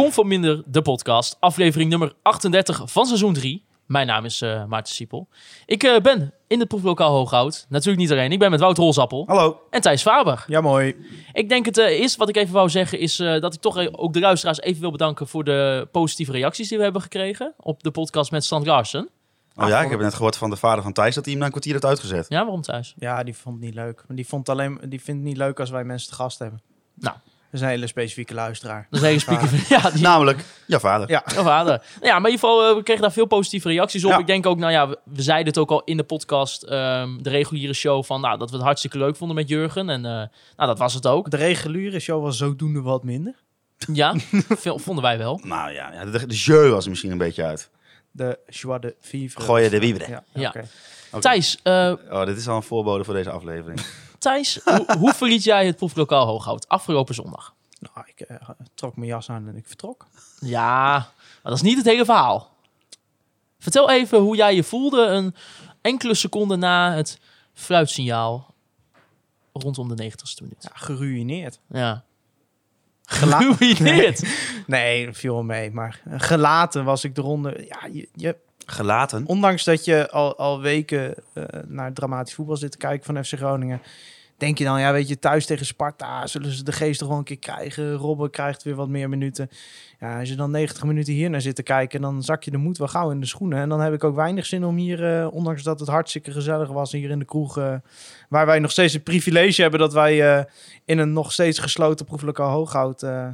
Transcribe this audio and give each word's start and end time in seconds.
Kom 0.00 0.12
van 0.12 0.26
Minder, 0.26 0.62
de 0.66 0.82
podcast. 0.82 1.36
Aflevering 1.40 1.90
nummer 1.90 2.12
38 2.22 2.82
van 2.84 3.06
seizoen 3.06 3.32
3. 3.34 3.64
Mijn 3.86 4.06
naam 4.06 4.24
is 4.24 4.42
eh, 4.42 4.64
Maarten 4.64 4.94
Siepel. 4.94 5.28
Ik 5.66 5.82
eh, 5.82 6.00
ben 6.00 6.34
in 6.46 6.58
het 6.58 6.68
proeflokaal 6.68 7.14
Hooghout. 7.14 7.66
Natuurlijk 7.68 8.02
niet 8.02 8.10
alleen. 8.10 8.32
Ik 8.32 8.38
ben 8.38 8.50
met 8.50 8.60
Wouter 8.60 8.82
Rolsappel 8.82 9.24
Hallo. 9.26 9.60
en 9.70 9.80
Thijs 9.80 10.02
Faber. 10.02 10.44
Ja, 10.46 10.60
mooi. 10.60 10.96
Ik 11.32 11.48
denk 11.48 11.64
het 11.64 11.76
eerste 11.76 12.18
wat 12.18 12.28
ik 12.28 12.36
even 12.36 12.54
wou 12.54 12.68
zeggen 12.68 12.98
is 12.98 13.18
eh, 13.18 13.40
dat 13.40 13.54
ik 13.54 13.60
toch 13.60 13.92
ook 13.92 14.12
de 14.12 14.20
luisteraars 14.20 14.60
even 14.60 14.80
wil 14.80 14.90
bedanken 14.90 15.28
voor 15.28 15.44
de 15.44 15.88
positieve 15.92 16.32
reacties 16.32 16.68
die 16.68 16.78
we 16.78 16.84
hebben 16.84 17.02
gekregen 17.02 17.54
op 17.56 17.82
de 17.82 17.90
podcast 17.90 18.30
met 18.30 18.44
Strand 18.44 18.66
Larsen. 18.66 19.08
Oh 19.56 19.68
ja, 19.68 19.82
ik 19.82 19.90
heb 19.90 20.00
net 20.00 20.14
gehoord 20.14 20.36
van 20.36 20.50
de 20.50 20.56
vader 20.56 20.82
van 20.82 20.92
Thijs 20.92 21.14
dat 21.14 21.24
hij 21.24 21.32
hem 21.32 21.40
na 21.40 21.46
een 21.46 21.52
kwartier 21.52 21.72
heeft 21.72 21.84
uitgezet. 21.84 22.26
Ja, 22.28 22.42
waarom 22.42 22.62
Thijs? 22.62 22.94
Ja, 22.98 23.22
die 23.22 23.36
vond 23.36 23.54
het 23.54 23.64
niet 23.64 23.74
leuk. 23.74 24.04
Die, 24.08 24.26
vond 24.26 24.48
alleen, 24.48 24.80
die 24.88 25.02
vindt 25.02 25.20
het 25.20 25.28
niet 25.28 25.36
leuk 25.36 25.60
als 25.60 25.70
wij 25.70 25.84
mensen 25.84 26.08
te 26.08 26.14
gast 26.14 26.38
hebben. 26.38 26.60
Nou. 26.94 27.16
Dat 27.50 27.60
is 27.60 27.66
een 27.66 27.72
hele 27.72 27.86
specifieke 27.86 28.34
luisteraar. 28.34 28.86
Speaker 28.90 29.48
van, 29.48 29.58
ja, 29.78 29.90
die, 29.90 30.02
Namelijk, 30.02 30.44
ja 30.66 30.80
vader. 30.80 31.08
Ja. 31.08 31.22
Vader. 31.26 31.82
Nou 31.94 32.06
ja, 32.06 32.18
maar 32.18 32.30
in 32.30 32.34
ieder 32.34 32.48
geval, 32.48 32.68
eh, 32.68 32.76
we 32.76 32.82
kregen 32.82 33.02
daar 33.02 33.12
veel 33.12 33.26
positieve 33.26 33.68
reacties 33.68 34.04
op. 34.04 34.10
Ja. 34.10 34.18
Ik 34.18 34.26
denk 34.26 34.46
ook, 34.46 34.58
nou 34.58 34.72
ja, 34.72 34.88
we, 34.88 34.98
we 35.04 35.22
zeiden 35.22 35.46
het 35.46 35.58
ook 35.58 35.70
al 35.70 35.82
in 35.84 35.96
de 35.96 36.02
podcast, 36.02 36.62
ehm, 36.62 37.18
de 37.18 37.30
reguliere 37.30 37.72
show, 37.72 38.04
van 38.04 38.20
nou, 38.20 38.38
dat 38.38 38.50
we 38.50 38.56
het 38.56 38.64
hartstikke 38.64 38.98
leuk 38.98 39.16
vonden 39.16 39.36
met 39.36 39.48
Jurgen. 39.48 39.88
En 39.90 40.04
eh, 40.04 40.10
nou, 40.12 40.28
dat 40.56 40.78
was 40.78 40.94
het 40.94 41.06
ook. 41.06 41.30
De 41.30 41.36
reguliere 41.36 42.00
show 42.00 42.22
was 42.22 42.36
zodoende 42.36 42.80
wat 42.80 43.04
minder. 43.04 43.34
Ja, 43.92 44.14
veel, 44.64 44.78
vonden 44.78 45.04
wij 45.04 45.18
wel. 45.18 45.40
Nou 45.44 45.72
ja, 45.72 45.92
ja, 45.92 46.04
de, 46.04 46.26
de 46.26 46.34
jeu 46.34 46.70
was 46.70 46.84
er 46.84 46.90
misschien 46.90 47.10
een 47.10 47.18
beetje 47.18 47.44
uit. 47.44 47.70
De 48.10 48.38
joie 48.46 48.80
de 48.80 48.94
vivre. 49.00 49.42
Gooi 49.42 49.62
je 49.64 49.70
de 49.70 49.80
vivre. 49.80 50.10
Ja, 50.10 50.24
Ja. 50.32 50.52
Thijs, 51.20 51.58
eh, 51.62 51.92
Oh, 52.10 52.24
dit 52.24 52.36
is 52.36 52.48
al 52.48 52.56
een 52.56 52.62
voorbode 52.62 53.04
voor 53.04 53.14
deze 53.14 53.30
aflevering. 53.30 53.80
Thijs 54.20 54.60
hoe, 54.64 54.96
hoe 54.98 55.12
verliet 55.12 55.44
jij 55.44 55.66
het 55.66 55.76
proeflokaal 55.76 56.26
Hooghout 56.26 56.68
afgelopen 56.68 57.14
zondag? 57.14 57.54
Nou, 57.78 58.06
ik 58.14 58.20
eh, 58.20 58.48
trok 58.74 58.96
mijn 58.96 59.08
jas 59.08 59.30
aan 59.30 59.48
en 59.48 59.56
ik 59.56 59.66
vertrok. 59.66 60.06
Ja, 60.40 60.92
maar 60.92 61.40
dat 61.42 61.54
is 61.54 61.62
niet 61.62 61.76
het 61.76 61.86
hele 61.86 62.04
verhaal. 62.04 62.54
Vertel 63.58 63.90
even 63.90 64.18
hoe 64.18 64.36
jij 64.36 64.54
je 64.54 64.62
voelde 64.62 65.06
een 65.06 65.34
enkele 65.80 66.14
seconden 66.14 66.58
na 66.58 66.92
het 66.92 67.18
fluitsignaal 67.52 68.54
rondom 69.52 69.96
de 69.96 70.10
90ste 70.10 70.42
minuut. 70.42 70.62
Ja, 70.62 70.70
geruineerd. 70.74 71.58
Ja. 71.68 72.04
Geruineerd. 73.04 74.22
Nee, 74.66 75.06
dat 75.06 75.16
viel 75.16 75.42
mee. 75.42 75.70
Maar 75.70 76.00
gelaten 76.08 76.84
was 76.84 77.04
ik 77.04 77.18
eronder. 77.18 77.66
Ja, 77.66 77.86
je, 77.92 78.08
je, 78.14 78.36
Gelaten. 78.70 79.26
ondanks 79.26 79.64
dat 79.64 79.84
je 79.84 80.10
al, 80.10 80.36
al 80.36 80.60
weken 80.60 81.14
eh, 81.32 81.44
naar 81.66 81.92
dramatisch 81.92 82.34
voetbal 82.34 82.56
zit 82.56 82.70
te 82.70 82.78
kijken 82.78 83.04
van 83.04 83.24
FC 83.24 83.36
Groningen, 83.36 83.80
denk 84.40 84.58
je 84.58 84.64
dan, 84.64 84.80
ja, 84.80 84.92
weet 84.92 85.08
je, 85.08 85.18
thuis 85.18 85.46
tegen 85.46 85.66
Sparta 85.66 86.26
zullen 86.26 86.50
ze 86.50 86.64
de 86.64 86.72
geest 86.72 86.98
toch 86.98 87.08
wel 87.08 87.18
een 87.18 87.24
keer 87.24 87.38
krijgen. 87.38 87.94
Robben 87.94 88.30
krijgt 88.30 88.62
weer 88.62 88.74
wat 88.74 88.88
meer 88.88 89.08
minuten. 89.08 89.50
Ja, 90.00 90.18
als 90.18 90.28
je 90.28 90.34
dan 90.34 90.50
90 90.50 90.84
minuten 90.84 91.12
hier 91.12 91.30
naar 91.30 91.40
zit 91.40 91.56
te 91.56 91.62
kijken, 91.62 92.00
dan 92.00 92.22
zak 92.22 92.42
je 92.42 92.50
de 92.50 92.56
moed 92.56 92.78
wel 92.78 92.88
gauw 92.88 93.10
in 93.10 93.20
de 93.20 93.26
schoenen. 93.26 93.58
En 93.58 93.68
dan 93.68 93.80
heb 93.80 93.92
ik 93.92 94.04
ook 94.04 94.14
weinig 94.14 94.46
zin 94.46 94.64
om 94.64 94.76
hier, 94.76 95.20
eh, 95.20 95.32
ondanks 95.32 95.62
dat 95.62 95.80
het 95.80 95.88
hartstikke 95.88 96.30
gezellig 96.30 96.68
was 96.68 96.92
hier 96.92 97.10
in 97.10 97.18
de 97.18 97.24
kroeg, 97.24 97.58
eh, 97.58 97.74
waar 98.28 98.46
wij 98.46 98.58
nog 98.58 98.70
steeds 98.70 98.92
het 98.92 99.04
privilege 99.04 99.62
hebben 99.62 99.80
dat 99.80 99.92
wij 99.92 100.46
in 100.84 100.98
een 100.98 101.12
nog 101.12 101.32
steeds 101.32 101.58
gesloten 101.58 102.06
proeflokaal 102.06 102.50
hooghoud 102.50 103.02
eh, 103.02 103.28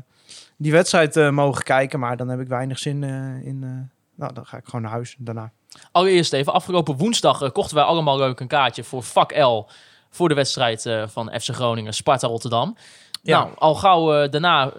die 0.56 0.72
wedstrijd 0.72 1.31
mogen 1.31 1.65
kijken. 1.65 2.00
Maar 2.00 2.16
dan 2.16 2.28
heb 2.28 2.41
ik 2.41 2.49
weinig 2.49 2.78
zin 2.78 3.03
in. 3.44 3.91
Nou, 4.16 4.32
dan 4.32 4.47
ga 4.47 4.56
ik 4.56 4.65
gewoon 4.65 4.82
naar 4.82 4.91
huis 4.91 5.15
daarna. 5.19 5.53
Allereerst 5.93 6.32
even, 6.32 6.53
afgelopen 6.53 6.97
woensdag 6.97 7.43
eh, 7.43 7.50
kochten 7.50 7.77
wij 7.77 7.84
allemaal 7.84 8.16
leuk 8.19 8.41
een 8.41 8.49
kaartje 8.49 8.84
voor 8.84 9.03
vak 9.03 9.37
L 9.38 9.69
voor 10.10 10.28
de 10.28 10.34
wedstrijd 10.34 10.87
eh, 10.87 11.09
van 11.09 11.32
FC 11.41 11.49
Groningen 11.54 11.93
Sparta 11.94 12.26
Rotterdam. 12.26 12.76
Ja. 13.22 13.38
Nou, 13.38 13.50
al 13.59 13.75
gauw 13.75 14.15
eh, 14.22 14.31
daarna 14.31 14.72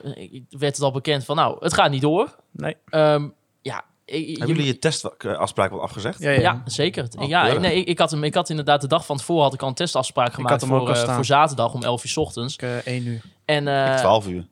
werd 0.49 0.75
het 0.75 0.81
al 0.81 0.91
bekend 0.91 1.25
van 1.25 1.35
nou, 1.35 1.57
het 1.59 1.73
gaat 1.73 1.89
niet 1.91 2.01
door. 2.01 2.35
Nee. 2.51 2.75
Ehm, 2.89 3.27
ja, 3.61 3.83
ik- 4.05 4.27
Hebben 4.37 4.47
jullie 4.55 4.65
je 4.71 4.79
testafspraak 4.79 5.69
wel 5.69 5.81
afgezegd? 5.81 6.19
Ja, 6.19 6.29
ja. 6.31 6.39
Ja, 6.39 6.61
zeker. 6.65 7.07
Oh, 7.19 7.27
ja, 7.27 7.41
keurig. 7.43 7.61
nee, 7.61 7.75
ik, 7.75 7.87
ik, 7.87 7.99
had 7.99 8.11
hem, 8.11 8.23
ik 8.23 8.33
had 8.33 8.49
inderdaad 8.49 8.81
de 8.81 8.87
dag 8.87 9.05
van 9.05 9.17
tevoren 9.17 9.43
had 9.43 9.53
ik 9.53 9.61
al 9.61 9.67
een 9.67 9.73
testafspraak 9.73 10.33
gemaakt 10.33 10.61
had 10.61 10.69
hem 10.69 10.73
ook 10.79 10.95
voor, 10.95 11.13
voor 11.13 11.25
zaterdag 11.25 11.73
om 11.73 11.83
11 11.83 12.03
uur 12.03 12.09
's 12.09 12.17
ochtends. 12.17 12.53
Ik, 12.53 12.61
eh, 12.61 12.75
één 12.77 13.05
uur. 13.07 13.21
En, 13.45 13.67
eh, 13.67 13.91
Ik 13.91 13.97
12 13.97 14.27
uur. 14.27 14.47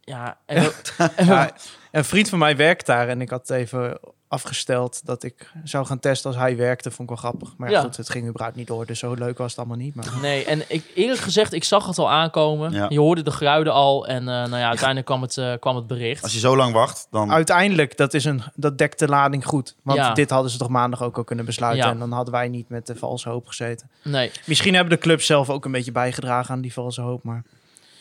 ja, 0.00 0.38
en, 0.46 0.62
we- 0.62 0.74
en 1.16 1.26
we- 1.26 1.32
Ja, 1.32 1.52
een 1.92 2.04
vriend 2.04 2.28
van 2.28 2.38
mij 2.38 2.56
werkt 2.56 2.86
daar 2.86 3.08
en 3.08 3.20
ik 3.20 3.30
had 3.30 3.50
even 3.50 3.98
afgesteld 4.28 5.00
dat 5.06 5.22
ik 5.22 5.50
zou 5.64 5.86
gaan 5.86 5.98
testen 5.98 6.30
als 6.30 6.38
hij 6.38 6.56
werkte. 6.56 6.90
Vond 6.90 7.10
ik 7.10 7.18
wel 7.20 7.30
grappig. 7.30 7.54
Maar 7.56 7.70
Ja. 7.70 7.80
goed, 7.80 7.96
het 7.96 8.10
ging 8.10 8.28
überhaupt 8.28 8.56
niet 8.56 8.66
door, 8.66 8.86
dus 8.86 8.98
zo 8.98 9.14
leuk 9.14 9.38
was 9.38 9.50
het 9.50 9.58
allemaal 9.58 9.76
niet. 9.76 9.94
Maar 9.94 10.06
nee, 10.22 10.44
en 10.44 10.62
ik, 10.68 10.84
eerlijk 10.94 11.20
gezegd, 11.20 11.52
ik 11.52 11.64
zag 11.64 11.86
het 11.86 11.98
al 11.98 12.10
aankomen. 12.10 12.72
Ja. 12.72 12.86
Je 12.88 12.98
hoorde 12.98 13.22
de 13.22 13.30
geluiden 13.30 13.72
al 13.72 14.06
en 14.06 14.18
eh, 14.20 14.24
nou 14.26 14.56
ja, 14.56 14.68
uiteindelijk 14.68 15.06
kwam 15.06 15.22
het, 15.22 15.36
eh, 15.36 15.52
kwam 15.60 15.76
het 15.76 15.86
bericht. 15.86 16.22
Als 16.22 16.32
je 16.32 16.38
zo 16.38 16.56
lang 16.56 16.72
wacht, 16.72 17.06
dan... 17.10 17.32
uiteindelijk, 17.32 17.96
dat, 17.96 18.14
is 18.14 18.24
een, 18.24 18.42
dat 18.54 18.78
dekt 18.78 18.98
de 18.98 19.08
lading 19.08 19.44
goed. 19.46 19.76
Want 19.82 19.98
Ja. 19.98 20.12
dit 20.12 20.30
hadden 20.30 20.50
ze 20.50 20.58
toch 20.58 20.68
maandag 20.68 21.02
ook 21.02 21.16
al 21.16 21.24
kunnen 21.24 21.44
besluiten. 21.44 21.84
Ja. 21.86 21.90
En 21.92 21.98
dan 21.98 22.12
hadden 22.12 22.34
wij 22.34 22.48
niet 22.48 22.68
met 22.68 22.86
de 22.86 22.96
valse 22.96 23.28
hoop 23.28 23.46
gezeten. 23.46 23.90
Nee, 24.04 24.30
Misschien 24.44 24.74
hebben 24.74 24.92
de 24.96 25.00
clubs 25.02 25.26
zelf 25.26 25.50
ook 25.50 25.64
een 25.64 25.72
beetje 25.72 25.92
bijgedragen 25.92 26.54
aan 26.54 26.60
die 26.60 26.72
valse 26.72 27.00
hoop. 27.00 27.22
Maar 27.22 27.42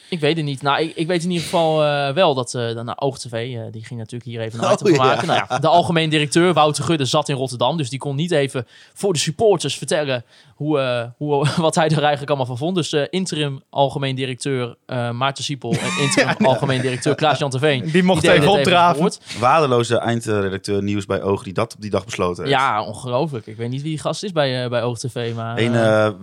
ik 0.10 0.20
weet 0.20 0.36
het 0.36 0.46
niet. 0.46 0.62
Nou, 0.62 0.82
ik, 0.82 0.96
ik 0.96 1.08
weet 1.08 1.24
in 1.24 1.30
ieder 1.30 1.44
geval 1.44 1.84
eh, 1.84 2.14
wel 2.14 2.34
dat 2.34 2.54
uh, 2.54 2.62
nou, 2.62 2.98
OogTV, 2.98 3.34
eh, 3.34 3.62
die 3.72 3.86
ging 3.86 4.00
natuurlijk 4.00 4.30
hier 4.30 4.42
even 4.42 4.60
een 4.60 4.66
Oh, 4.66 4.72
item 4.72 4.94
ja. 4.94 5.04
maken. 5.04 5.28
Nou 5.28 5.46
ja, 5.50 5.60
de 5.60 5.68
algemeen 5.68 6.10
directeur 6.10 6.54
Wouter 6.54 6.84
Gudde 6.84 7.06
zat 7.06 7.30
in 7.30 7.36
Rotterdam, 7.36 7.78
dus 7.78 7.90
die 7.90 8.00
kon 8.00 8.16
niet 8.16 8.32
even 8.32 8.68
voor 8.94 9.14
de 9.14 9.20
supporters 9.20 9.78
vertellen 9.78 10.26
hoe, 10.58 10.80
eh, 10.80 11.04
hoe, 11.18 11.48
wat 11.58 11.76
hij 11.76 11.90
er 11.90 12.00
eigenlijk 12.00 12.28
allemaal 12.28 12.46
van 12.46 12.58
vond. 12.58 12.76
Dus 12.76 12.94
eh, 12.94 13.04
interim 13.10 13.62
algemeen 13.70 14.16
directeur 14.16 14.76
eh, 14.86 15.12
Maarten 15.12 15.44
Siepel 15.44 15.72
en 15.72 16.02
interim 16.06 16.46
algemeen 16.46 16.82
directeur 16.82 17.16
Klaas-Jan 17.16 17.50
Terveen. 17.50 17.92
die 17.92 18.04
mocht 18.04 18.24
even 18.24 18.40
het 18.42 18.58
opdraven. 18.58 19.12
Waardeloze 19.40 19.98
eindredacteur 19.98 20.84
nieuws 20.84 21.06
bij 21.06 21.22
Oog 21.22 21.44
die 21.44 21.54
dat 21.54 21.76
op 21.76 21.82
die 21.82 21.90
dag 21.90 22.06
besloten 22.06 22.44
heeft. 22.44 22.56
Ja, 22.56 22.84
ongelooflijk. 22.84 23.48
Ik 23.48 23.58
weet 23.58 23.70
niet 23.70 23.82
wie 23.82 23.90
die 23.90 24.00
gast 24.00 24.24
is 24.24 24.32
bij, 24.32 24.64
eh 24.64 24.70
bij 24.70 24.84
OogTV, 24.84 25.32
maar... 25.36 25.58
Een 25.58 25.76
eh, 25.76 26.06
eh, 26.06 26.14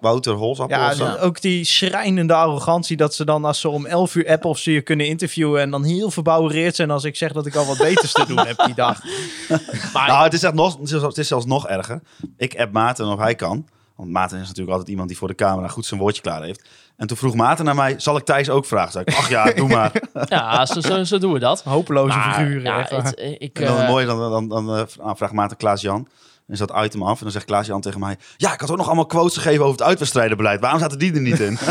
Wouter 0.00 0.32
Holsappel 0.32 0.78
Ja, 0.78 0.90
of 0.90 0.96
zo. 0.96 1.04
Ja. 1.04 1.16
ook 1.16 1.40
die 1.40 1.64
schrijnende 1.64 2.34
arrogantie 2.34 2.70
dat 2.80 3.14
ze 3.14 3.24
dan 3.24 3.44
als 3.44 3.60
ze 3.60 3.68
om 3.68 3.86
11 3.86 4.14
uur 4.14 4.28
appen 4.28 4.48
of 4.50 4.58
ze 4.58 4.72
je 4.72 4.80
kunnen 4.80 5.06
interviewen 5.06 5.60
en 5.60 5.70
dan 5.70 5.84
heel 5.84 6.10
verbouwereerd 6.10 6.76
zijn 6.76 6.90
als 6.90 7.04
ik 7.04 7.16
zeg 7.16 7.32
dat 7.32 7.46
ik 7.46 7.54
al 7.54 7.66
wat 7.66 7.78
beters 7.78 8.12
te 8.12 8.26
doen 8.26 8.46
heb 8.46 8.62
die 8.64 8.74
dag. 8.74 9.00
maar 9.92 10.08
Nou, 10.08 10.24
het 10.24 10.32
is, 10.32 10.42
echt 10.42 10.54
nog, 10.54 10.78
het 11.02 11.18
is- 11.18 11.28
zelfs 11.28 11.46
nog 11.46 11.68
erger. 11.68 12.00
Ik 12.36 12.58
app 12.58 12.72
Maarten 12.72 13.06
of 13.06 13.18
hij 13.18 13.34
kan. 13.34 13.66
Want 13.96 14.10
Maarten 14.10 14.36
is 14.36 14.42
natuurlijk 14.46 14.70
altijd 14.70 14.88
iemand 14.90 15.08
die 15.08 15.16
voor 15.18 15.28
de 15.28 15.34
camera 15.34 15.68
goed 15.68 15.86
zijn 15.86 16.00
woordje 16.00 16.22
klaar 16.22 16.42
heeft. 16.42 16.68
En 16.96 17.06
toen 17.06 17.16
vroeg 17.16 17.34
Maarten 17.34 17.64
naar 17.64 17.74
mij, 17.74 17.94
zal 17.98 18.16
ik 18.16 18.24
Thijs 18.24 18.50
ook 18.50 18.64
vragen? 18.66 18.92
Zei 18.92 19.04
ik, 19.06 19.14
ach 19.16 19.28
ja, 19.28 19.52
doe 19.52 19.68
maar. 19.68 19.92
ja, 20.28 20.66
zo, 20.66 20.80
zo, 20.80 21.04
zo 21.04 21.18
doen 21.18 21.32
we 21.32 21.38
dat. 21.38 21.62
Hopeloze 21.62 22.16
Maar, 22.16 22.34
figuren. 22.34 22.62
ja, 22.62 22.86
het, 22.88 23.14
eh, 23.14 23.30
ik, 23.38 23.58
En 23.58 23.66
dan 23.66 23.78
eh, 23.78 23.88
mooi, 23.88 24.06
dan, 24.06 24.18
dan, 24.18 24.48
dan, 24.48 24.66
dan 24.66 24.76
eh, 24.76 25.10
vraagt 25.14 25.32
Maarten 25.32 25.56
Klaas-Jan. 25.56 26.08
En 26.46 26.52
is 26.52 26.58
dat 26.58 26.72
item 26.84 27.02
af. 27.02 27.16
En 27.16 27.22
dan 27.22 27.32
zegt 27.32 27.44
Klaas-Jan 27.44 27.80
tegen 27.80 28.00
mij... 28.00 28.16
Ja, 28.36 28.52
ik 28.52 28.60
had 28.60 28.70
ook 28.70 28.76
nog 28.76 28.86
allemaal 28.86 29.06
quotes 29.06 29.36
gegeven 29.36 29.60
over 29.64 29.78
het 29.78 29.86
uitwedstrijdenbeleid. 29.88 30.60
Waarom 30.60 30.80
zaten 30.80 30.98
die 30.98 31.14
er 31.14 31.20
niet 31.20 31.40
in? 31.40 31.58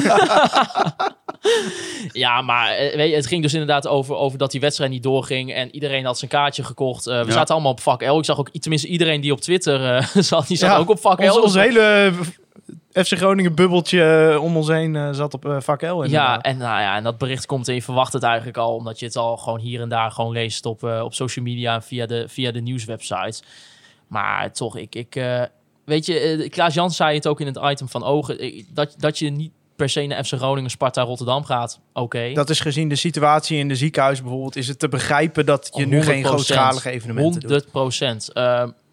Ja, 2.11 2.41
maar 2.41 2.71
eh, 2.71 2.95
weet 2.95 3.09
je, 3.09 3.15
het 3.15 3.27
ging 3.27 3.41
dus 3.41 3.51
inderdaad 3.53 3.87
over, 3.87 4.15
over 4.15 4.37
dat 4.37 4.51
die 4.51 4.59
wedstrijd 4.59 4.91
niet 4.91 5.03
doorging. 5.03 5.53
En 5.53 5.73
iedereen 5.75 6.05
had 6.05 6.17
zijn 6.17 6.31
kaartje 6.31 6.63
gekocht. 6.63 7.07
Eh, 7.07 7.19
we 7.19 7.25
Ja. 7.25 7.31
zaten 7.31 7.53
allemaal 7.53 7.71
op 7.71 7.79
vak 7.79 8.01
L. 8.07 8.17
Ik 8.17 8.25
zag 8.25 8.39
ook, 8.39 8.49
tenminste 8.49 8.87
iedereen 8.87 9.21
die 9.21 9.31
op 9.31 9.41
Twitter 9.41 9.95
eh, 9.95 10.05
zat, 10.23 10.47
die 10.47 10.57
zat 10.57 10.69
Ja, 10.69 10.77
ook 10.77 10.89
op 10.89 10.99
vak 10.99 11.19
ons, 11.19 11.35
L. 11.35 11.39
ons 11.41 11.53
hele 11.55 12.11
FC 12.93 13.17
Groningen 13.17 13.55
bubbeltje 13.55 14.37
om 14.41 14.57
ons 14.57 14.67
heen 14.67 14.95
eh, 14.95 15.09
zat 15.11 15.33
op 15.33 15.55
vak 15.59 15.81
L. 15.81 16.03
ja, 16.03 16.41
en, 16.41 16.57
nou 16.57 16.81
ja, 16.81 16.95
en 16.95 17.03
dat 17.03 17.17
bericht 17.17 17.45
komt 17.45 17.67
en 17.67 17.73
je 17.73 17.81
verwacht 17.81 18.13
het 18.13 18.23
eigenlijk 18.23 18.57
al. 18.57 18.75
Omdat 18.75 18.99
je 18.99 19.05
het 19.05 19.15
al 19.15 19.37
gewoon 19.37 19.59
hier 19.59 19.81
en 19.81 19.89
daar 19.89 20.11
gewoon 20.11 20.31
leest 20.31 20.65
op, 20.65 20.83
op 20.83 21.13
social 21.13 21.45
media 21.45 21.73
en 21.75 21.83
via 21.83 22.05
de, 22.05 22.25
via 22.27 22.51
de 22.51 22.61
nieuwswebsites. 22.61 23.43
Maar 24.11 24.51
toch, 24.51 24.77
ik... 24.77 24.95
ik 24.95 25.15
eh, 25.15 25.43
weet 25.85 26.05
je, 26.05 26.19
eh, 26.19 26.49
Klaas 26.49 26.73
Jans 26.73 26.95
zei 26.95 27.15
het 27.15 27.27
ook 27.27 27.39
in 27.39 27.45
het 27.45 27.59
item 27.63 27.89
van 27.89 28.03
ogen. 28.03 28.39
eh, 28.39 28.63
Dat, 28.73 28.95
dat 28.97 29.19
je 29.19 29.29
niet 29.29 29.51
per 29.75 29.89
se 29.89 30.05
naar 30.05 30.23
FC 30.23 30.33
Groningen, 30.33 30.69
Sparta, 30.69 31.01
Rotterdam 31.01 31.43
gaat. 31.43 31.79
Oké. 31.93 32.33
Dat 32.33 32.49
is 32.49 32.59
gezien 32.59 32.89
de 32.89 32.95
situatie 32.95 33.57
in 33.57 33.67
de 33.67 33.75
ziekenhuis 33.75 34.21
bijvoorbeeld, 34.21 34.55
is 34.55 34.67
het 34.67 34.79
te 34.79 34.89
begrijpen 34.89 35.45
dat 35.45 35.69
je 35.73 35.85
nu 35.85 36.01
geen 36.01 36.23
100%. 36.23 36.27
grootschalige 36.27 36.89
evennementen 36.89 37.41
doet. 37.41 37.49
100 37.49 37.71
procent. 37.71 38.31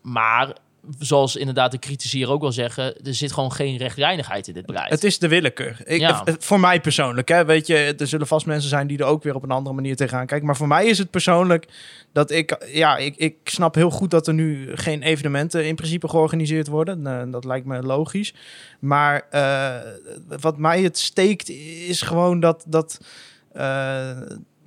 maar 0.03 0.53
zoals 0.99 1.37
inderdaad 1.37 1.71
de 1.71 1.79
critici 1.79 2.17
hier 2.17 2.31
ook 2.31 2.41
wel 2.41 2.53
zeggen, 2.53 3.05
er 3.05 3.15
zit 3.15 3.33
gewoon 3.33 3.53
geen 3.53 3.77
rechtlijnigheid 3.77 4.49
in 4.49 4.55
dit 4.55 4.67
beleid. 4.67 4.91
Het 4.91 5.05
is 5.05 5.19
de 5.19 5.29
willekeur. 5.29 5.81
Ik, 5.85 6.01
Ja. 6.01 6.25
eh, 6.25 6.35
Voor 6.39 6.61
mij 6.61 6.81
persoonlijk, 6.81 7.29
hè, 7.29 7.45
weet 7.45 7.67
je, 7.67 7.95
er 7.99 8.07
zullen 8.07 8.27
vast 8.27 8.47
mensen 8.47 8.69
zijn 8.69 8.87
die 8.87 8.99
er 8.99 9.05
ook 9.05 9.23
weer 9.23 9.35
op 9.35 9.43
een 9.43 9.51
andere 9.51 9.75
manier 9.75 9.97
tegenaan 9.97 10.27
kijken. 10.27 10.47
Maar 10.47 10.57
voor 10.57 10.69
mij 10.69 10.87
is 10.87 10.99
het 10.99 11.11
persoonlijk 11.11 11.67
dat 12.13 12.31
ik, 12.31 12.67
ja, 12.73 12.97
ik, 12.97 13.17
ik 13.17 13.37
snap 13.45 13.75
heel 13.75 13.91
goed 13.91 14.11
dat 14.11 14.27
er 14.27 14.35
nu 14.35 14.77
geen 14.77 15.03
evenementen 15.03 15.67
in 15.67 15.75
principe 15.75 16.09
georganiseerd 16.09 16.67
worden. 16.69 17.07
Eh, 17.07 17.23
dat 17.33 17.45
lijkt 17.45 17.67
me 17.67 17.83
logisch. 17.83 18.35
Maar 18.81 19.27
eh, 19.31 19.75
wat 20.41 20.59
mij 20.59 20.83
het 20.83 20.99
steekt 20.99 21.49
is 21.89 22.03
gewoon 22.03 22.41
dat, 22.41 22.65
dat, 22.67 23.01
eh, 23.53 24.11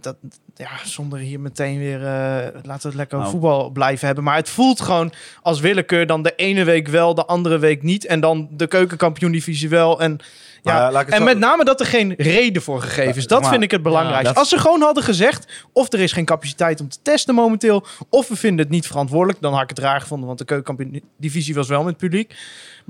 dat 0.02 0.16
ja, 0.56 0.70
zonder 0.84 1.20
hier 1.20 1.40
meteen 1.40 1.78
weer, 1.80 1.98
eh, 2.06 2.48
laten 2.64 2.82
we 2.82 2.88
het 2.88 2.94
lekker 2.96 3.18
Nou. 3.18 3.30
voetbal 3.32 3.70
blijven 3.70 4.06
hebben. 4.06 4.24
Maar 4.24 4.36
het 4.36 4.50
voelt 4.50 4.82
gewoon 4.82 5.14
als 5.42 5.60
willekeur 5.60 6.06
dan 6.08 6.22
de 6.22 6.34
ene 6.36 6.64
week 6.64 6.88
wel, 6.88 7.16
de 7.16 7.26
andere 7.26 7.58
week 7.60 7.84
niet. 7.84 8.06
En 8.06 8.20
dan 8.20 8.48
de 8.52 8.68
keukenkampioen-divisie 8.68 9.70
wel. 9.70 10.02
En, 10.02 10.20
ja, 10.64 10.74
Maar, 10.92 11.06
eh, 11.06 11.14
en 11.14 11.18
zo- 11.18 11.24
met 11.24 11.40
name 11.40 11.64
dat 11.64 11.80
er 11.80 11.86
geen 11.86 12.14
reden 12.18 12.62
voor 12.62 12.82
gegeven 12.82 13.16
is. 13.16 13.28
Dat 13.28 13.42
maar- 13.42 13.50
vind 13.52 13.64
ik 13.64 13.72
het 13.72 13.82
belangrijkste. 13.84 14.24
Ja, 14.28 14.30
dat- 14.34 14.38
Als 14.38 14.50
ze 14.50 14.58
gewoon 14.60 14.82
hadden 14.82 15.04
gezegd, 15.04 15.68
of 15.74 15.94
er 15.94 16.00
is 16.00 16.12
geen 16.12 16.26
capaciteit 16.26 16.82
om 16.82 16.90
te 16.90 16.98
testen 17.02 17.36
momenteel, 17.36 17.86
of 18.10 18.28
we 18.28 18.36
vinden 18.36 18.60
het 18.66 18.74
niet 18.74 18.88
verantwoordelijk, 18.88 19.42
dan 19.42 19.54
had 19.54 19.62
ik 19.64 19.70
het 19.70 19.80
raar 19.80 20.02
gevonden, 20.02 20.28
want 20.28 20.40
de 20.40 20.46
keukenkampioen-divisie 20.46 21.54
was 21.56 21.68
wel 21.68 21.84
met 21.84 21.98
publiek. 21.98 22.36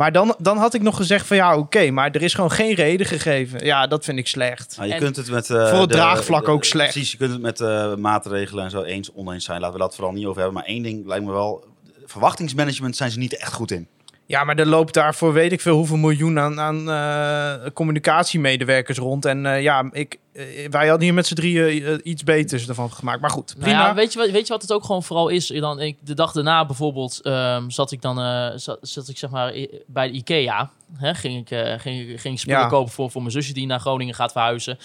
Maar 0.02 0.12
dan, 0.12 0.36
dan 0.38 0.58
had 0.58 0.74
ik 0.74 0.82
nog 0.82 0.96
gezegd 0.96 1.28
van 1.28 1.38
ja, 1.38 1.58
oké, 1.58 1.92
maar 1.92 2.12
er 2.12 2.22
is 2.22 2.34
gewoon 2.34 2.52
geen 2.52 2.74
reden 2.74 3.06
gegeven. 3.06 3.66
Ja, 3.66 3.88
dat 3.88 4.04
vind 4.06 4.18
ik 4.18 4.28
slecht. 4.28 4.74
Nou, 4.78 4.88
je 4.88 4.94
En- 4.94 5.00
kunt 5.00 5.16
het 5.16 5.30
met... 5.30 5.50
eh, 5.50 5.70
Voor 5.70 5.80
het 5.80 5.90
de- 5.90 5.96
draagvlak 5.96 6.46
de- 6.46 6.52
ook 6.52 6.64
slecht. 6.64 6.92
Precies, 6.92 7.12
je 7.12 7.18
kunt 7.18 7.32
het 7.32 7.42
met 7.42 7.60
eh, 7.62 7.96
maatregelen 7.96 8.64
en 8.64 8.70
zo 8.70 8.82
eens, 8.82 9.12
oneens 9.14 9.46
zijn. 9.46 9.60
Laten 9.60 9.76
we 9.76 9.82
dat 9.82 9.96
vooral 9.96 10.14
niet 10.14 10.26
over 10.26 10.42
hebben. 10.42 10.54
Maar 10.60 10.68
één 10.70 10.84
ding 10.84 11.06
lijkt 11.08 11.26
me 11.26 11.32
wel... 11.32 11.66
Verwachtingsmanagement 12.06 12.96
zijn 12.96 13.12
ze 13.12 13.18
niet 13.18 13.38
echt 13.38 13.54
goed 13.54 13.72
in. 13.72 13.88
Ja, 14.32 14.44
maar 14.44 14.56
er 14.58 14.66
loopt 14.68 14.94
daar 14.94 15.16
voor 15.16 15.34
weet 15.34 15.52
ik 15.52 15.62
veel 15.62 15.76
hoeveel 15.76 15.98
miljoen 15.98 16.40
aan, 16.40 16.60
aan 16.60 16.90
eh, 16.90 17.72
communicatiemedewerkers 17.74 18.98
rond. 18.98 19.26
En 19.26 19.46
eh, 19.46 19.62
ja, 19.62 19.90
ik, 19.92 20.18
eh, 20.34 20.44
wij 20.70 20.88
hadden 20.88 21.04
hier 21.06 21.14
met 21.14 21.28
z'n 21.28 21.34
drieën 21.36 22.00
iets 22.10 22.24
beters 22.24 22.68
ervan 22.68 22.92
gemaakt. 22.92 23.22
Maar 23.22 23.30
goed, 23.30 23.48
Nou 23.58 23.62
prima. 23.62 23.80
ja, 23.88 23.94
weet, 23.94 24.14
je, 24.14 24.20
wat- 24.20 24.30
weet 24.30 24.48
je 24.48 24.54
wat 24.54 24.62
het 24.62 24.74
ook 24.74 24.84
gewoon 24.84 25.04
vooral 25.04 25.28
is? 25.30 25.48
Dan, 25.48 25.80
ik, 25.80 25.98
de 26.02 26.14
dag 26.14 26.32
daarna 26.32 26.66
bijvoorbeeld 26.66 27.20
ehm, 27.22 27.70
zat 27.70 27.92
ik 27.92 28.02
dan 28.02 28.16
zat, 28.60 28.78
zat 28.82 29.08
ik 29.10 29.18
zeg 29.18 29.30
maar 29.30 29.54
bij 29.88 30.08
de 30.08 30.14
IKEA. 30.14 30.72
Hè, 30.98 31.14
ging, 31.14 31.50
ik, 31.50 31.80
ging, 31.82 32.22
ging 32.22 32.40
spullen 32.40 32.60
Ja. 32.60 32.68
kopen 32.68 32.92
voor, 32.94 33.12
voor 33.12 33.22
mijn 33.22 33.34
zusje 33.34 33.54
die 33.54 33.66
naar 33.66 33.80
Groningen 33.80 34.16
gaat 34.16 34.32
verhuizen. 34.32 34.78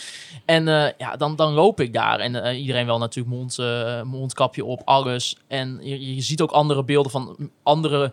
En 0.45 0.65
ja, 0.99 1.17
dan, 1.17 1.37
dan 1.37 1.53
loop 1.53 1.81
ik 1.81 1.93
daar. 1.93 2.19
En 2.21 2.55
iedereen 2.57 2.87
wel 2.87 2.99
natuurlijk 2.99 3.37
mond, 3.37 3.59
mondkapje 4.05 4.65
op, 4.65 4.83
alles. 4.85 5.37
En 5.49 5.79
je, 5.83 6.15
je 6.15 6.21
ziet 6.23 6.41
ook 6.41 6.51
andere 6.51 6.85
beelden 6.85 7.13
van 7.13 7.51
andere 7.63 8.13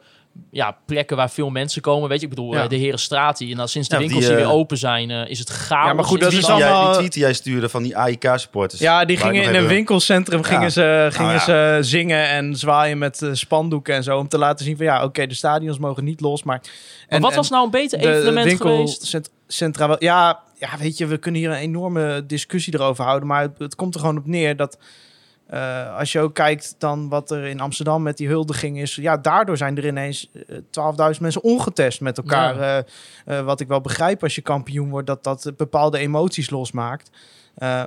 ja, 0.51 0.77
plekken 0.85 1.17
waar 1.17 1.29
veel 1.29 1.49
mensen 1.49 1.81
komen. 1.81 2.09
Weet 2.09 2.17
je, 2.19 2.23
ik 2.23 2.29
bedoel, 2.29 2.53
Ja. 2.53 2.63
eh, 2.63 2.69
de 2.69 2.75
Herenstraat. 2.75 3.41
En 3.41 3.55
dan 3.55 3.67
sinds 3.67 3.87
de 3.87 3.93
Ja, 3.95 4.01
winkels 4.01 4.19
die, 4.25 4.29
die, 4.29 4.39
eh, 4.43 4.45
weer 4.47 4.55
open 4.55 4.77
zijn, 4.77 5.11
eh, 5.11 5.29
is 5.29 5.39
het 5.39 5.49
chaos. 5.49 5.87
Ja, 5.87 5.93
maar 5.93 6.03
goed, 6.03 6.19
dat 6.21 6.29
die 6.29 6.39
is 6.39 6.45
allemaal- 6.45 6.79
jij, 6.81 6.87
die 6.89 6.97
tweet 6.97 7.13
die 7.13 7.21
jij 7.21 7.33
stuurde 7.33 7.69
van 7.69 7.83
die 7.83 7.97
AIK-supporters. 7.97 8.81
Ja, 8.81 9.05
die 9.05 9.17
gingen 9.17 9.43
in 9.43 9.55
een 9.55 9.67
winkelcentrum 9.67 10.43
gingen 10.43 10.61
Ja. 10.63 10.69
ze, 10.69 11.07
gingen 11.11 11.35
Nou 11.35 11.39
ze 11.39 11.77
zingen 11.81 12.27
en 12.29 12.55
zwaaien 12.55 12.97
met 12.97 13.29
spandoeken 13.31 13.95
en 13.95 14.03
zo. 14.03 14.17
Om 14.17 14.27
te 14.27 14.37
laten 14.37 14.65
zien 14.65 14.77
van 14.77 14.85
ja, 14.85 15.03
oké, 15.03 15.27
de 15.27 15.33
stadions 15.35 15.77
mogen 15.79 16.03
niet 16.03 16.21
los. 16.21 16.43
Maar, 16.43 16.61
Maar 17.09 17.19
wat 17.19 17.35
was 17.35 17.49
nou 17.49 17.65
een 17.65 17.71
beter 17.71 17.99
evenement 17.99 18.61
geweest? 18.61 19.03
cent- 19.05 19.29
centra 19.47 19.87
wel- 19.87 19.95
ja, 20.03 20.39
ja, 20.59 20.69
weet 20.79 20.97
je, 20.97 21.05
we 21.05 21.17
kunnen 21.17 21.41
hier 21.41 21.49
een 21.49 21.55
enorme 21.55 22.23
discussie 22.27 22.73
erover 22.73 23.03
houden. 23.05 23.27
Maar 23.27 23.41
het, 23.41 23.51
het 23.57 23.75
komt 23.75 23.93
er 23.93 23.99
gewoon 23.99 24.17
op 24.17 24.25
neer 24.27 24.55
dat 24.55 24.77
eh, 25.53 25.97
als 25.97 26.11
je 26.11 26.19
ook 26.19 26.33
kijkt 26.33 26.75
dan 26.77 27.09
wat 27.09 27.31
er 27.31 27.45
in 27.45 27.59
Amsterdam 27.59 28.01
met 28.01 28.17
die 28.17 28.27
huldiging 28.27 28.81
is. 28.81 28.95
Ja, 28.95 29.17
daardoor 29.17 29.57
zijn 29.57 29.77
er 29.77 29.85
ineens 29.85 30.29
eh, 30.47 30.57
12.000 31.15 31.21
mensen 31.21 31.43
ongetest 31.43 32.01
met 32.01 32.17
elkaar. 32.17 32.55
Ja. 32.55 32.83
Eh, 33.25 33.37
eh, 33.37 33.45
wat 33.45 33.59
ik 33.59 33.67
wel 33.67 33.81
begrijp 33.81 34.23
als 34.23 34.35
je 34.35 34.41
kampioen 34.41 34.89
wordt, 34.89 35.07
dat 35.07 35.23
dat 35.23 35.51
bepaalde 35.57 35.97
emoties 35.97 36.49
losmaakt. 36.49 37.09
Eh, 37.55 37.83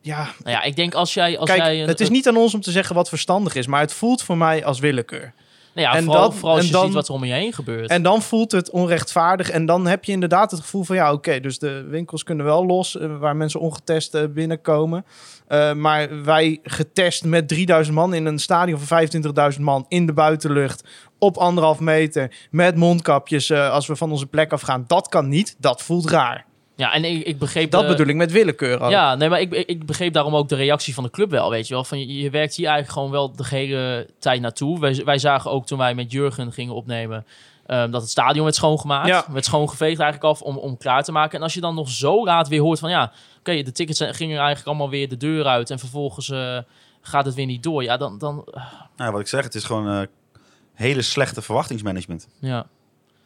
ja, 0.00 0.28
Nou 0.42 0.56
ja, 0.56 0.62
ik 0.62 0.76
denk 0.76 0.94
als 0.94 1.14
jij... 1.14 1.38
Als 1.38 1.48
Kijk, 1.48 1.62
jij 1.62 1.82
een, 1.82 1.88
het 1.88 2.00
is 2.00 2.10
niet 2.10 2.28
aan 2.28 2.36
ons 2.36 2.54
om 2.54 2.60
te 2.60 2.70
zeggen 2.70 2.94
wat 2.94 3.08
verstandig 3.08 3.54
is, 3.54 3.66
maar 3.66 3.80
het 3.80 3.92
voelt 3.92 4.22
voor 4.22 4.36
mij 4.36 4.64
als 4.64 4.78
willekeur. 4.78 5.32
Nou 5.74 5.86
ja, 5.86 5.94
en 5.94 6.04
vooral, 6.04 6.22
dan- 6.22 6.32
vooral 6.38 6.56
als 6.56 6.66
je 6.66 6.72
dan- 6.72 6.84
ziet 6.84 6.94
wat 6.94 7.08
er 7.08 7.14
om 7.14 7.24
je 7.24 7.32
heen 7.32 7.52
gebeurt. 7.52 7.90
En 7.90 8.02
dan 8.02 8.22
voelt 8.22 8.52
het 8.52 8.70
onrechtvaardig 8.70 9.50
en 9.50 9.66
dan 9.66 9.86
heb 9.86 10.04
je 10.04 10.12
inderdaad 10.12 10.50
het 10.50 10.60
gevoel 10.60 10.82
van 10.84 10.96
ja, 10.96 11.12
oké, 11.12 11.40
dus 11.40 11.58
de 11.58 11.82
winkels 11.88 12.22
kunnen 12.24 12.46
wel 12.46 12.66
los 12.66 12.98
eh, 12.98 13.16
waar 13.18 13.36
mensen 13.36 13.60
ongetest 13.60 14.14
eh, 14.14 14.22
binnenkomen. 14.30 15.04
Eh, 15.46 15.72
maar 15.72 16.24
wij 16.24 16.58
getest 16.62 17.24
met 17.24 17.48
3000 17.48 17.96
man 17.96 18.14
in 18.14 18.26
een 18.26 18.38
stadion 18.38 18.78
van 18.80 18.86
25.000 19.54 19.60
man 19.64 19.84
in 19.88 20.06
de 20.06 20.12
buitenlucht 20.12 20.84
op 21.18 21.36
anderhalf 21.36 21.80
meter 21.80 22.34
met 22.50 22.76
mondkapjes 22.76 23.52
als 23.52 23.86
we 23.86 23.96
van 23.96 24.10
onze 24.10 24.26
plek 24.26 24.52
afgaan, 24.52 24.84
dat 24.86 25.08
kan 25.08 25.28
niet. 25.28 25.56
Dat 25.58 25.82
voelt 25.82 26.10
raar. 26.10 26.46
Ja, 26.76 26.92
en 26.92 27.04
ik, 27.04 27.26
ik 27.26 27.38
begreep... 27.38 27.70
Dat 27.70 27.82
de- 27.82 27.86
bedoel 27.88 28.06
ik 28.06 28.14
met 28.16 28.32
willekeur. 28.32 28.80
ook. 28.80 28.90
Ja, 28.90 29.14
nee, 29.14 29.28
maar 29.28 29.40
ik, 29.40 29.52
ik 29.52 29.68
ik 29.68 29.86
begreep 29.86 30.12
daarom 30.12 30.36
ook 30.36 30.48
de 30.48 30.54
reactie 30.56 30.94
van 30.94 31.04
de 31.04 31.10
club 31.10 31.30
wel, 31.30 31.50
weet 31.50 31.68
je 31.68 31.74
wel. 31.74 31.84
Van, 31.84 31.98
je, 31.98 32.16
je 32.18 32.30
werkt 32.30 32.54
hier 32.54 32.66
eigenlijk 32.66 32.94
gewoon 32.96 33.10
wel 33.10 33.32
de 33.36 33.44
hele 33.48 34.08
tijd 34.18 34.40
naartoe. 34.40 34.80
Wij, 34.80 35.02
wij 35.04 35.18
zagen 35.18 35.50
ook 35.50 35.66
toen 35.66 35.78
wij 35.78 35.94
met 35.94 36.12
Jurgen 36.12 36.52
gingen 36.52 36.74
opnemen... 36.74 37.26
ehm, 37.66 37.90
dat 37.90 38.00
het 38.00 38.10
stadion 38.10 38.44
werd 38.44 38.56
schoongemaakt. 38.56 39.08
Ja. 39.08 39.24
Werd 39.32 39.44
schoongeveegd 39.44 40.00
eigenlijk 40.00 40.30
af 40.30 40.42
om, 40.42 40.56
om 40.56 40.76
klaar 40.76 41.02
te 41.02 41.12
maken. 41.12 41.36
En 41.38 41.42
als 41.42 41.54
je 41.54 41.60
dan 41.60 41.74
nog 41.74 41.88
zo 41.90 42.24
laat 42.24 42.48
weer 42.48 42.60
hoort 42.60 42.78
van... 42.78 42.90
ja, 42.90 43.12
oké, 43.38 43.62
de 43.62 43.72
tickets 43.72 43.98
zijn- 43.98 44.14
gingen 44.14 44.36
eigenlijk 44.36 44.66
allemaal 44.66 44.90
weer 44.90 45.08
de 45.08 45.16
deur 45.16 45.44
uit... 45.46 45.70
en 45.70 45.78
vervolgens 45.78 46.30
eh, 46.30 46.58
gaat 47.00 47.24
het 47.24 47.34
weer 47.34 47.46
niet 47.46 47.62
door. 47.62 47.82
Ja, 47.82 47.96
dan... 47.96 48.18
dan 48.18 48.44
Nou, 48.96 49.12
wat 49.12 49.20
ik 49.20 49.26
zeg, 49.26 49.44
het 49.44 49.54
is 49.54 49.64
gewoon 49.64 49.88
eh, 49.88 50.06
hele 50.74 51.02
slechte 51.02 51.42
verwachtingsmanagement. 51.42 52.28
ja. 52.40 52.66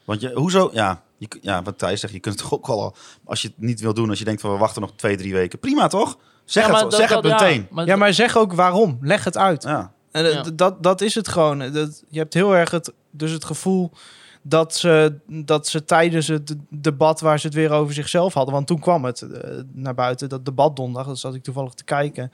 Want 0.07 0.21
je, 0.21 0.33
hoezo? 0.35 0.71
Ja, 0.73 1.03
je, 1.19 1.29
ja, 1.41 1.63
wat 1.63 1.79
Thijs 1.79 2.01
zegt, 2.01 2.13
je 2.13 2.21
kunt 2.21 2.35
het 2.35 2.43
toch 2.45 2.55
ook 2.59 2.67
wel... 2.67 2.95
Als 3.25 3.43
je 3.43 3.49
het 3.49 3.59
niet 3.59 3.81
wil 3.81 3.95
doen, 3.95 4.09
als 4.09 4.19
je 4.19 4.25
denkt 4.25 4.41
van 4.41 4.53
we 4.53 4.59
wachten 4.59 4.81
nog 4.83 4.93
twee, 4.97 5.17
drie 5.17 5.33
weken. 5.33 5.59
Prima 5.59 5.87
toch? 5.87 6.19
Zeg 6.45 6.65
Ja, 6.65 6.71
maar 6.71 6.81
het, 6.81 6.91
dat- 6.91 7.01
zeg 7.01 7.09
dat- 7.11 7.23
het 7.25 7.33
meteen. 7.33 7.67
maar- 7.71 7.87
ja, 7.87 7.97
maar 7.97 8.15
zeg 8.15 8.37
ook 8.37 8.53
waarom. 8.53 8.99
Leg 9.01 9.25
het 9.25 9.37
uit. 9.37 9.63
Ja. 9.63 9.93
En 10.11 10.53
dat, 10.57 10.83
dat 10.83 11.01
is 11.01 11.15
het 11.15 11.29
gewoon. 11.29 11.59
Dat, 11.73 12.03
je 12.09 12.19
hebt 12.19 12.35
heel 12.35 12.57
erg 12.57 12.71
het, 12.71 12.93
dus 13.11 13.31
het 13.31 13.45
gevoel 13.45 13.91
dat 14.43 14.75
ze, 14.75 15.15
dat 15.27 15.67
ze 15.67 15.85
tijdens 15.85 16.27
het 16.29 16.55
debat 16.71 17.21
waar 17.21 17.41
ze 17.41 17.47
het 17.47 17.57
weer 17.57 17.71
over 17.71 17.95
zichzelf 17.95 18.35
hadden, 18.35 18.55
want 18.55 18.67
toen 18.67 18.79
kwam 18.81 19.05
het 19.05 19.23
eh, 19.23 19.51
naar 19.73 19.95
buiten, 19.95 20.29
dat 20.29 20.45
debat 20.45 20.77
donderdag, 20.77 21.07
dat 21.07 21.19
zat 21.19 21.35
ik 21.35 21.43
toevallig 21.43 21.73
te 21.73 21.85
kijken, 21.85 22.33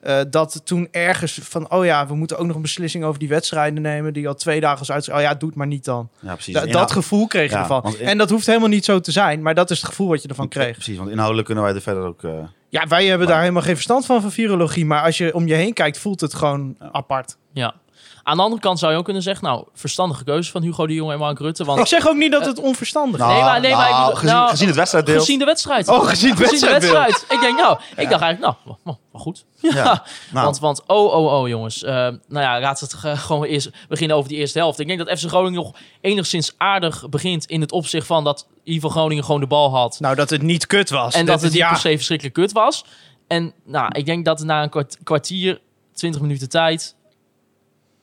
eh, 0.00 0.20
dat 0.30 0.60
toen 0.64 0.88
ergens 0.90 1.38
van, 1.42 1.70
oh 1.70 1.84
ja, 1.84 2.06
we 2.06 2.14
moeten 2.14 2.38
ook 2.38 2.46
nog 2.46 2.56
een 2.56 2.62
beslissing 2.62 3.04
over 3.04 3.18
die 3.18 3.28
wedstrijden 3.28 3.82
nemen, 3.82 4.12
die 4.12 4.28
al 4.28 4.34
twee 4.34 4.60
dagen 4.60 4.80
is 4.80 4.90
uit. 4.90 5.10
Oh 5.12 5.20
ja, 5.20 5.34
doe 5.34 5.48
het 5.48 5.58
maar 5.58 5.66
niet 5.66 5.84
dan. 5.84 6.08
ja, 6.20 6.32
precies. 6.34 6.54
Da- 6.54 6.60
Inhoud- 6.62 6.78
dat 6.80 6.92
gevoel 6.92 7.26
kreeg 7.26 7.50
je 7.50 7.56
Ja, 7.56 7.60
ervan. 7.62 7.96
En 8.00 8.18
dat 8.18 8.30
hoeft 8.30 8.46
helemaal 8.46 8.68
niet 8.68 8.84
zo 8.84 9.00
te 9.00 9.12
zijn, 9.12 9.42
maar 9.42 9.54
dat 9.54 9.70
is 9.70 9.78
het 9.78 9.86
gevoel 9.88 10.08
wat 10.08 10.22
je 10.22 10.28
ervan 10.28 10.48
kreeg. 10.48 10.72
Precies, 10.72 10.96
want 10.96 11.10
inhoudelijk 11.10 11.46
kunnen 11.46 11.64
wij 11.64 11.74
er 11.74 11.80
verder 11.80 12.02
ook... 12.04 12.22
eh, 12.24 12.30
Ja, 12.68 12.86
wij 12.86 13.00
hebben 13.06 13.18
Maar- 13.18 13.28
daar 13.34 13.40
helemaal 13.40 13.62
geen 13.62 13.74
verstand 13.74 14.06
van, 14.06 14.20
van 14.20 14.32
virologie, 14.32 14.84
maar 14.86 15.02
als 15.02 15.18
je 15.18 15.34
om 15.34 15.46
je 15.46 15.54
heen 15.54 15.72
kijkt, 15.72 15.98
voelt 15.98 16.20
het 16.20 16.34
gewoon 16.34 16.76
Ja. 16.80 16.88
apart. 16.92 17.36
ja. 17.52 17.74
Aan 18.22 18.36
de 18.36 18.42
andere 18.42 18.60
kant 18.62 18.78
zou 18.78 18.92
je 18.92 18.98
ook 18.98 19.04
kunnen 19.04 19.22
zeggen... 19.22 19.44
nou, 19.44 19.64
verstandige 19.74 20.24
keuze 20.24 20.50
van 20.50 20.62
Hugo 20.62 20.86
de 20.86 20.94
Jong 20.94 21.12
en 21.12 21.18
Mark 21.18 21.38
Rutte. 21.38 21.64
Want 21.64 21.80
Ik 21.80 21.86
zeg 21.86 22.08
ook 22.08 22.16
niet 22.16 22.32
dat 22.32 22.46
het 22.46 22.58
onverstandig 22.58 23.20
is. 23.20 23.26
nou, 23.26 23.32
Nee, 23.34 23.42
maar- 23.42 23.60
nee, 23.60 23.74
maar 23.74 23.88
ik 23.88 23.94
nou, 23.94 24.14
gezien, 24.14 24.34
nou, 24.34 24.48
gezien 24.50 24.66
het 24.66 24.76
wedstrijdbeeld... 24.76 25.18
Gezien 25.18 25.38
de 25.38 25.44
wedstrijd. 25.44 25.88
Oh, 25.88 26.06
gezien 26.08 26.30
het 26.34 26.48
Gezien 26.48 26.60
de 26.60 26.66
wedstrijd. 26.66 27.24
Ik 27.28 27.40
denk, 27.40 27.56
nou, 27.58 27.78
ik 27.96 28.08
dacht 28.10 28.22
eigenlijk, 28.22 28.56
nou, 28.64 28.96
wel 29.12 29.20
goed. 29.22 29.44
Ja. 29.60 30.02
Nou. 30.32 30.44
Want, 30.44 30.58
want, 30.58 30.82
oh, 30.86 31.14
oh, 31.14 31.40
oh, 31.40 31.48
jongens. 31.48 31.82
Eh, 31.82 31.92
nou 31.92 32.18
ja, 32.28 32.60
laten 32.60 32.88
we 32.88 32.96
het 32.96 33.04
eh, 33.18 33.22
gewoon 33.26 33.44
eerst 33.44 33.70
beginnen 33.88 34.16
over 34.16 34.28
die 34.28 34.38
eerste 34.38 34.58
helft. 34.58 34.78
Ik 34.78 34.86
denk 34.86 34.98
dat 35.06 35.18
FC 35.18 35.28
Groningen 35.28 35.62
nog 35.62 35.72
enigszins 36.00 36.54
aardig 36.56 37.08
begint 37.08 37.44
in 37.44 37.60
het 37.60 37.72
opzicht 37.72 38.06
van 38.06 38.24
dat 38.24 38.46
Ivo 38.64 38.88
Groningen 38.88 39.24
gewoon 39.24 39.40
de 39.40 39.46
bal 39.46 39.70
had. 39.70 40.00
Nou, 40.00 40.14
dat 40.14 40.30
het 40.30 40.42
niet 40.42 40.66
kut 40.66 40.90
was. 40.90 41.14
en 41.14 41.26
dat 41.26 41.40
het 41.42 41.50
niet 41.50 41.60
ja, 41.60 41.68
per 41.68 41.78
se 41.78 41.88
verschrikkelijk 41.94 42.34
kut 42.36 42.52
was. 42.52 42.84
En 43.26 43.52
nou, 43.64 43.88
ik 43.92 44.06
denk 44.06 44.24
dat 44.24 44.40
na 44.42 44.62
een 44.62 44.68
kwart- 44.68 44.98
kwartier, 45.02 45.60
20 45.94 46.20
minuten 46.20 46.48
tijd, 46.48 46.94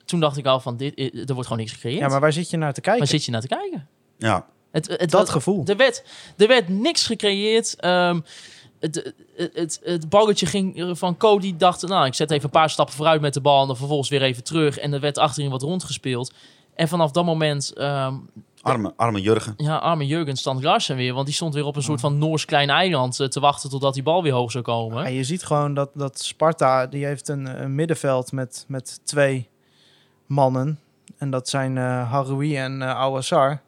toen 0.08 0.20
dacht 0.20 0.36
ik 0.36 0.46
al 0.46 0.60
van, 0.60 0.76
dit, 0.76 0.98
er 0.98 1.34
wordt 1.34 1.48
gewoon 1.48 1.58
niks 1.58 1.72
gecreëerd. 1.72 2.00
Ja, 2.00 2.08
maar 2.08 2.20
waar 2.20 2.32
zit 2.32 2.50
je 2.50 2.56
naar 2.56 2.72
te 2.72 2.80
kijken? 2.80 3.00
Waar 3.02 3.10
zit 3.12 3.24
je 3.24 3.30
naar 3.30 3.40
te 3.40 3.46
kijken? 3.46 3.88
Ja, 4.18 4.46
Het, 4.70 4.86
het, 4.88 5.10
dat 5.10 5.28
gevoel. 5.30 5.62
er 5.66 5.76
werd, 5.76 6.04
er 6.36 6.48
werd 6.48 6.68
niks 6.68 7.06
gecreëerd. 7.06 7.76
Ehm, 7.76 8.20
het, 8.80 9.12
het, 9.36 9.50
het, 9.54 9.80
het 9.82 10.08
balletje 10.08 10.46
ging 10.46 10.90
van 10.98 11.16
Cody 11.16 11.56
dacht, 11.56 11.86
nou, 11.88 12.06
ik 12.06 12.14
zet 12.14 12.30
even 12.30 12.44
een 12.44 12.50
paar 12.50 12.70
stappen 12.70 12.94
vooruit 12.94 13.20
met 13.20 13.34
de 13.34 13.40
bal 13.40 13.60
en 13.60 13.66
dan 13.66 13.76
vervolgens 13.76 14.08
weer 14.08 14.22
even 14.22 14.44
terug. 14.44 14.78
En 14.78 14.92
er 14.92 15.00
werd 15.00 15.18
achterin 15.18 15.50
wat 15.50 15.62
rondgespeeld. 15.62 16.32
En 16.74 16.88
vanaf 16.88 17.10
dat 17.10 17.24
moment, 17.24 17.72
ehm, 17.72 18.14
arme, 18.60 18.92
arme 18.96 19.20
Jurgen. 19.20 19.54
ja, 19.56 19.76
arme 19.76 20.06
Jurgen 20.06 20.36
stand 20.36 20.62
Larsen 20.62 20.96
weer. 20.96 21.14
Want 21.14 21.26
die 21.26 21.34
stond 21.34 21.54
weer 21.54 21.64
op 21.64 21.76
een 21.76 21.82
soort 21.82 22.00
van 22.00 22.18
Noors 22.18 22.44
klein 22.44 22.70
eiland 22.70 23.20
eh, 23.20 23.26
te 23.26 23.40
wachten 23.40 23.70
totdat 23.70 23.94
die 23.94 24.02
bal 24.02 24.22
weer 24.22 24.32
hoog 24.32 24.50
zou 24.50 24.64
komen. 24.64 25.02
Ja, 25.02 25.08
je 25.08 25.24
ziet 25.24 25.44
gewoon 25.44 25.74
dat, 25.74 25.90
dat 25.94 26.20
Sparta, 26.20 26.86
die 26.86 27.04
heeft 27.04 27.28
een, 27.28 27.62
een 27.62 27.74
middenveld 27.74 28.32
met, 28.32 28.64
met 28.68 29.00
twee 29.04 29.48
mannen. 30.28 30.78
En 31.18 31.30
dat 31.30 31.48
zijn 31.48 31.76
eh 31.78 32.10
Haroui 32.12 32.56
en 32.56 32.82
eh 32.82 32.88
Awassar. 32.96 33.60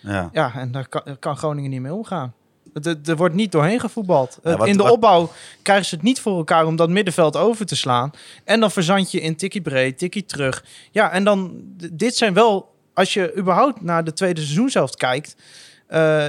Ja. 0.00 0.28
Ja, 0.32 0.52
en 0.54 0.72
daar 0.72 0.88
kan, 0.88 1.00
daar 1.04 1.16
kan 1.16 1.36
Groningen 1.36 1.70
niet 1.70 1.80
mee 1.80 1.94
omgaan. 1.94 2.34
Er 3.04 3.16
wordt 3.16 3.34
niet 3.34 3.52
doorheen 3.52 3.80
gevoetbald. 3.80 4.38
Ja, 4.42 4.50
Het- 4.50 4.58
wat- 4.58 4.68
in 4.68 4.76
de 4.76 4.82
wat- 4.82 4.92
opbouw 4.92 5.30
krijgen 5.62 5.86
ze 5.86 5.94
het 5.94 6.04
niet 6.04 6.20
voor 6.20 6.36
elkaar 6.36 6.66
om 6.66 6.76
dat 6.76 6.88
middenveld 6.90 7.36
over 7.36 7.66
te 7.66 7.76
slaan. 7.76 8.10
En 8.44 8.60
dan 8.60 8.70
verzand 8.70 9.10
je 9.10 9.20
in 9.20 9.36
tikkie 9.36 9.60
breed, 9.60 9.98
tikkie 9.98 10.24
terug. 10.24 10.64
Ja, 10.90 11.10
en 11.10 11.24
dan, 11.24 11.60
dit 11.92 12.16
zijn 12.16 12.34
wel 12.34 12.74
als 12.94 13.14
je 13.14 13.36
überhaupt 13.36 13.80
naar 13.80 14.04
de 14.04 14.12
tweede 14.12 14.40
seizoen 14.40 14.70
zelf 14.70 14.94
kijkt, 14.94 15.36
eh, 15.86 16.24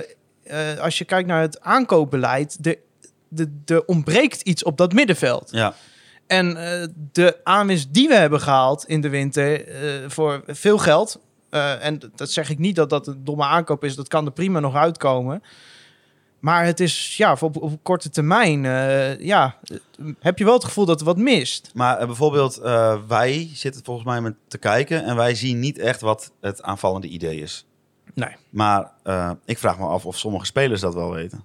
als 0.82 0.98
je 0.98 1.06
kijkt 1.06 1.28
naar 1.28 1.42
het 1.42 1.62
aankoopbeleid, 1.62 2.64
de, 2.64 2.80
de, 3.28 3.52
de 3.66 3.86
ontbreekt 3.86 4.42
iets 4.42 4.64
op 4.64 4.78
dat 4.78 4.94
middenveld. 4.94 5.50
Ja. 5.52 5.74
En 6.28 6.58
eh, 6.58 6.88
de 7.12 7.40
aanwinst 7.44 7.94
die 7.94 8.08
we 8.08 8.16
hebben 8.16 8.42
gehaald 8.42 8.86
in 8.86 9.02
de 9.02 9.10
winter 9.10 9.68
eh, 9.68 10.10
voor 10.10 10.44
veel 10.48 10.78
geld. 10.78 11.20
eh, 11.50 11.86
en 11.86 12.12
dat 12.16 12.32
zeg 12.32 12.50
ik 12.50 12.60
niet 12.60 12.76
dat 12.76 12.90
dat 12.90 13.08
een 13.08 13.24
domme 13.24 13.44
aankoop 13.44 13.84
is. 13.84 13.96
Dat 13.96 14.08
kan 14.08 14.26
er 14.26 14.32
prima 14.32 14.60
nog 14.60 14.76
uitkomen. 14.76 15.44
Maar 16.40 16.66
het 16.66 16.80
is 16.80 17.18
ja, 17.18 17.38
op, 17.40 17.62
op 17.62 17.84
korte 17.84 18.10
termijn. 18.10 18.64
ja, 19.20 19.58
heb 20.20 20.38
je 20.38 20.44
wel 20.44 20.54
het 20.54 20.64
gevoel 20.64 20.86
dat 20.86 21.00
er 21.00 21.06
wat 21.06 21.18
mist. 21.18 21.72
Maar 21.74 22.06
bijvoorbeeld, 22.06 22.56
wij 23.08 23.50
zitten 23.54 23.84
volgens 23.84 24.06
mij 24.06 24.22
met 24.22 24.36
te 24.48 24.58
kijken 24.58 25.04
en 25.04 25.16
wij 25.16 25.36
zien 25.36 25.60
niet 25.60 25.78
echt 25.78 26.02
wat 26.02 26.32
het 26.42 26.62
aanvallende 26.62 27.08
idee 27.08 27.40
is. 27.42 27.66
Nee. 28.14 28.36
Maar 28.50 28.92
ik 29.46 29.58
vraag 29.58 29.80
me 29.80 29.86
af 29.86 30.06
of 30.06 30.18
sommige 30.18 30.46
spelers 30.46 30.82
dat 30.82 30.94
wel 30.94 31.12
weten. 31.12 31.44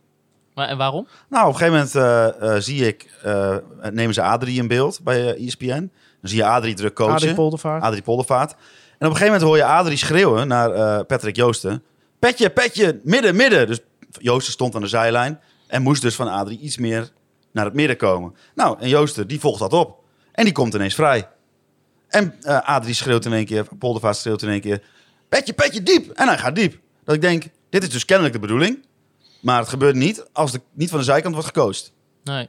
Maar, 0.55 0.69
en 0.69 0.77
waarom? 0.77 1.07
Nou, 1.29 1.47
op 1.47 1.53
een 1.53 1.59
gegeven 1.59 1.75
moment 1.75 1.95
eh, 1.95 2.55
eh, 2.55 2.63
zie 2.63 2.87
ik, 2.87 3.11
eh, 3.23 3.57
nemen 3.91 4.15
ze 4.15 4.23
Adrie 4.23 4.59
in 4.59 4.69
beeld 4.69 5.01
bij 5.03 5.37
ESPN. 5.37 5.91
Dan 6.21 6.31
zie 6.31 6.39
je 6.39 6.45
Adrie 6.45 6.75
druk 6.75 6.95
coachen. 6.95 7.15
Adrie 7.15 7.35
Poldervaart. 7.35 7.83
Adrie 7.83 8.03
Poldervaart. 8.03 8.51
En 8.51 9.09
op 9.09 9.15
een 9.15 9.21
gegeven 9.21 9.41
moment 9.41 9.43
hoor 9.43 9.57
je 9.57 9.65
Adrie 9.65 9.97
schreeuwen 9.97 10.49
naar 10.49 10.71
eh, 10.71 11.07
Patrick 11.07 11.37
Joosten. 11.37 11.83
Petje, 12.19 12.51
petje, 12.51 13.01
midden, 13.05 13.37
midden. 13.37 13.67
Dus 13.67 13.81
Joosten 14.11 14.53
stond 14.53 14.75
aan 14.75 14.81
de 14.81 14.87
zijlijn 14.87 15.41
en 15.67 15.83
moest 15.83 16.03
dus 16.03 16.15
van 16.15 16.29
Adrie 16.29 16.59
iets 16.59 16.77
meer 16.79 17.11
naar 17.53 17.65
het 17.65 17.75
midden 17.75 17.97
komen. 17.97 18.35
Nou, 18.55 18.77
en 18.81 18.89
Joosten, 18.89 19.29
die 19.29 19.41
volgt 19.41 19.59
dat 19.59 19.73
op. 19.73 20.05
En 20.33 20.45
die 20.45 20.53
komt 20.53 20.75
ineens 20.75 20.95
vrij. 20.95 21.29
En 22.09 22.35
eh 22.43 22.69
Adrie 22.69 22.95
schreeuwt 22.95 23.25
in 23.25 23.33
één 23.33 23.45
keer, 23.45 23.67
Poldervaart 23.79 24.17
schreeuwt 24.17 24.43
in 24.43 24.49
één 24.49 24.61
keer... 24.61 24.83
Petje, 25.29 25.53
petje, 25.53 25.83
diep. 25.83 26.11
En 26.11 26.29
hij 26.29 26.39
gaat 26.39 26.55
diep. 26.55 26.79
Dat 27.05 27.15
ik 27.15 27.21
denk, 27.21 27.45
dit 27.71 27.83
is 27.83 27.91
dus 27.91 28.05
kennelijk 28.05 28.35
de 28.35 28.41
bedoeling. 28.41 28.87
Maar 29.43 29.59
het 29.59 29.69
gebeurt 29.69 29.95
niet 29.95 30.27
als 30.33 30.53
de, 30.53 30.61
niet 30.73 30.91
van 30.91 30.99
de 30.99 31.05
zijkant 31.05 31.35
wordt 31.35 31.49
gecoacht. 31.49 31.93
Nee. 32.25 32.49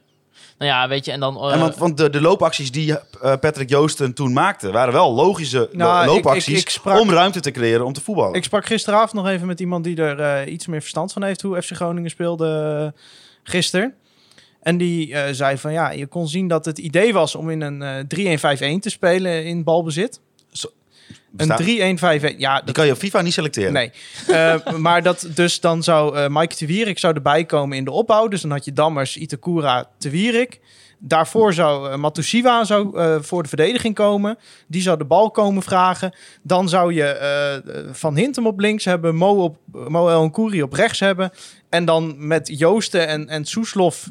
Nou 0.57 0.71
ja, 0.71 0.87
weet 0.87 1.05
je, 1.05 1.11
en 1.11 1.19
dan... 1.19 1.35
eh, 1.37 1.53
En 1.53 1.59
want, 1.59 1.75
want 1.77 1.97
de, 1.97 2.09
de 2.09 2.21
loopacties 2.21 2.71
die 2.71 2.97
eh, 2.97 2.99
Patrick 3.39 3.69
Joosten 3.69 4.13
toen 4.13 4.33
maakte... 4.33 4.71
waren 4.71 4.93
wel 4.93 5.13
logische 5.13 5.57
lo- 5.57 5.67
Nou, 5.77 6.05
loopacties 6.05 6.53
ik- 6.53 6.59
ik 6.61 6.69
sprak- 6.69 6.99
om 6.99 7.09
ruimte 7.09 7.39
te 7.39 7.51
creëren 7.51 7.85
om 7.85 7.93
te 7.93 8.01
voetballen. 8.01 8.33
Ik 8.33 8.43
sprak 8.43 8.65
gisteravond 8.65 9.13
nog 9.13 9.27
even 9.27 9.47
met 9.47 9.59
iemand 9.59 9.83
die 9.83 9.95
er 9.97 10.19
eh, 10.19 10.51
iets 10.53 10.67
meer 10.67 10.79
verstand 10.81 11.13
van 11.13 11.23
heeft 11.23 11.41
hoe 11.41 11.61
FC 11.61 11.71
Groningen 11.71 12.09
speelde 12.09 12.81
uh, 12.95 13.01
gisteren. 13.43 13.93
En 14.61 14.77
die 14.77 15.13
eh, 15.15 15.33
zei 15.33 15.57
van 15.57 15.71
ja, 15.73 15.91
je 15.91 16.07
kon 16.07 16.27
zien 16.27 16.47
dat 16.47 16.65
het 16.65 16.77
idee 16.77 17.13
was 17.13 17.35
om 17.35 17.49
in 17.49 17.61
een 17.61 17.81
eh 17.81 18.75
3-1-5-1 18.77 18.79
te 18.79 18.89
spelen 18.89 19.45
in 19.45 19.63
balbezit. 19.63 20.19
Een 21.37 21.97
3-1-5-1. 22.33 22.37
Ja, 22.37 22.61
die 22.61 22.73
kan 22.73 22.85
je 22.85 22.91
op 22.91 22.97
FIFA 22.97 23.21
niet 23.21 23.33
selecteren. 23.33 23.73
nee. 23.73 23.91
Eh, 24.27 24.55
maar 24.77 25.03
dat 25.03 25.27
dus 25.35 25.59
dan 25.59 25.83
zou 25.83 26.17
eh 26.17 26.27
Mike 26.27 26.55
de 26.57 26.65
Wierik 26.65 26.99
zou 26.99 27.13
erbij 27.13 27.45
komen 27.45 27.77
in 27.77 27.83
de 27.83 27.91
opbouw. 27.91 28.27
Dus 28.27 28.41
dan 28.41 28.51
had 28.51 28.65
je 28.65 28.73
Dammers, 28.73 29.17
Itakura, 29.17 29.89
de 29.97 30.09
Wierik. 30.09 30.59
Daarvoor 31.05 31.53
zou 31.53 31.89
uh, 31.89 31.95
Matusiwa 31.95 32.63
zou, 32.63 32.97
uh, 32.97 33.15
voor 33.21 33.43
de 33.43 33.49
verdediging 33.49 33.95
komen. 33.95 34.37
Die 34.67 34.81
zou 34.81 34.97
de 34.97 35.05
bal 35.05 35.31
komen 35.31 35.63
vragen. 35.63 36.15
Dan 36.41 36.69
zou 36.69 36.93
je 36.93 37.61
uh, 37.65 37.93
Van 37.93 38.15
Hintem 38.15 38.47
op 38.47 38.59
links 38.59 38.85
hebben. 38.85 39.15
Mo, 39.15 39.43
op, 39.43 39.57
Mo 39.87 40.09
El 40.09 40.29
Kouri 40.29 40.63
op 40.63 40.73
rechts 40.73 40.99
hebben. 40.99 41.31
En 41.69 41.85
dan 41.85 42.27
met 42.27 42.59
Joosten 42.59 43.07
en, 43.07 43.29
en 43.29 43.45
Soeslof... 43.45 44.09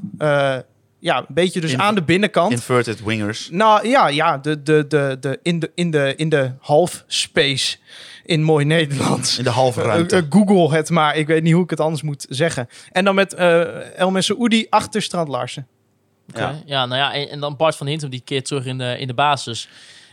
Ja, 1.02 1.18
een 1.18 1.24
beetje 1.28 1.60
dus 1.60 1.72
In- 1.72 1.80
aan 1.80 1.94
de 1.94 2.02
binnenkant. 2.02 2.52
Inverted 2.52 3.04
wingers. 3.04 3.48
Nou 3.50 3.88
ja, 3.88 4.08
ja 4.08 4.38
de, 4.38 4.62
de, 4.62 4.86
de, 4.86 5.16
de, 5.20 5.38
in, 5.42 5.58
de, 5.58 5.70
in, 5.74 5.90
de, 5.90 6.14
in 6.16 6.28
de 6.28 6.52
half 6.60 7.04
space 7.06 7.76
in 8.24 8.42
mooi 8.42 8.64
Nederlands. 8.64 9.38
In 9.38 9.44
de 9.44 9.50
halve 9.50 9.82
ruimte. 9.82 10.16
Uh, 10.16 10.22
uh, 10.22 10.28
Google 10.30 10.76
het 10.76 10.90
maar, 10.90 11.16
ik 11.16 11.26
weet 11.26 11.42
niet 11.42 11.52
hoe 11.52 11.62
ik 11.62 11.70
het 11.70 11.80
anders 11.80 12.02
moet 12.02 12.26
zeggen. 12.28 12.68
En 12.92 13.04
dan 13.04 13.14
met 13.14 13.34
uh, 13.34 13.98
El 13.98 14.10
Messoudi 14.10 14.66
achter 14.70 15.02
Strand 15.02 15.28
Larsen. 15.28 15.66
Okay. 16.30 16.52
Ja. 16.52 16.62
ja, 16.66 16.86
nou 16.86 17.00
ja, 17.00 17.14
en, 17.14 17.30
en, 17.30 17.40
dan 17.40 17.56
Bart 17.56 17.76
van 17.76 17.86
Hintem 17.86 18.10
die 18.10 18.22
keert 18.24 18.44
terug 18.44 18.64
in 18.64 18.78
de, 18.78 18.96
in 18.98 19.06
de 19.06 19.14
basis. 19.14 19.68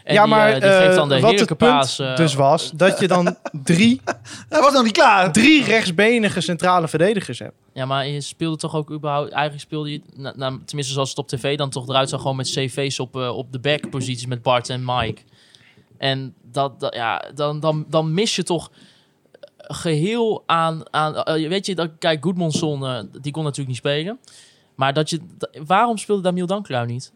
En 0.09 0.15
ja, 0.15 0.23
die, 0.23 0.33
maar 0.33 0.55
uh, 0.55 0.61
die 0.61 0.69
geeft 0.69 0.95
dan 0.95 1.09
de 1.09 1.19
wat 1.19 1.39
het 1.39 1.45
punt 1.45 1.57
paas. 1.57 1.99
Uh, 1.99 2.15
dus 2.15 2.33
was 2.33 2.71
dat 2.71 2.99
je 2.99 3.07
dan 3.07 3.35
drie... 3.63 4.01
Hij 4.49 4.61
was 4.61 4.73
nog 4.73 4.83
niet 4.83 4.93
klaar. 4.93 5.31
Drie 5.31 5.63
rechtsbenige 5.63 6.41
centrale 6.41 6.87
verdedigers 6.87 7.39
hebt. 7.39 7.53
Ja, 7.73 7.85
maar 7.85 8.07
je 8.07 8.21
speelde 8.21 8.57
toch 8.57 8.75
ook 8.75 8.91
überhaupt... 8.91 9.31
Eigenlijk 9.31 9.63
speelde 9.63 9.91
je, 9.91 10.01
na, 10.15 10.33
na, 10.35 10.59
tenminste 10.65 10.93
zoals 10.93 11.09
het 11.09 11.17
op 11.17 11.27
tv 11.27 11.57
dan 11.57 11.69
toch 11.69 11.89
eruit 11.89 12.09
zag... 12.09 12.21
gewoon 12.21 12.35
met 12.35 12.49
cv's 12.49 12.99
op, 12.99 13.15
uh, 13.15 13.37
op 13.37 13.51
de 13.51 13.59
backposities 13.59 14.25
met 14.25 14.41
Bart 14.41 14.69
en 14.69 14.81
Mike. 14.85 15.21
En 15.97 16.33
dat, 16.51 16.79
dat, 16.79 16.93
ja, 16.95 17.23
dan, 17.35 17.59
dan, 17.59 17.85
dan 17.89 18.13
mis 18.13 18.35
je 18.35 18.43
toch 18.43 18.71
geheel 19.57 20.43
aan... 20.45 20.93
aan 20.93 21.15
uh, 21.15 21.49
weet 21.49 21.65
je, 21.65 21.75
dat, 21.75 21.89
kijk, 21.99 22.23
Goodmanson, 22.23 22.83
uh, 22.83 22.99
die 23.21 23.31
kon 23.31 23.43
natuurlijk 23.43 23.69
niet 23.69 23.77
spelen. 23.77 24.19
Maar 24.75 24.93
dat 24.93 25.09
je... 25.09 25.19
Waarom 25.65 25.97
speelde 25.97 26.21
Damiel 26.21 26.45
Danklui 26.45 26.85
niet? 26.85 27.11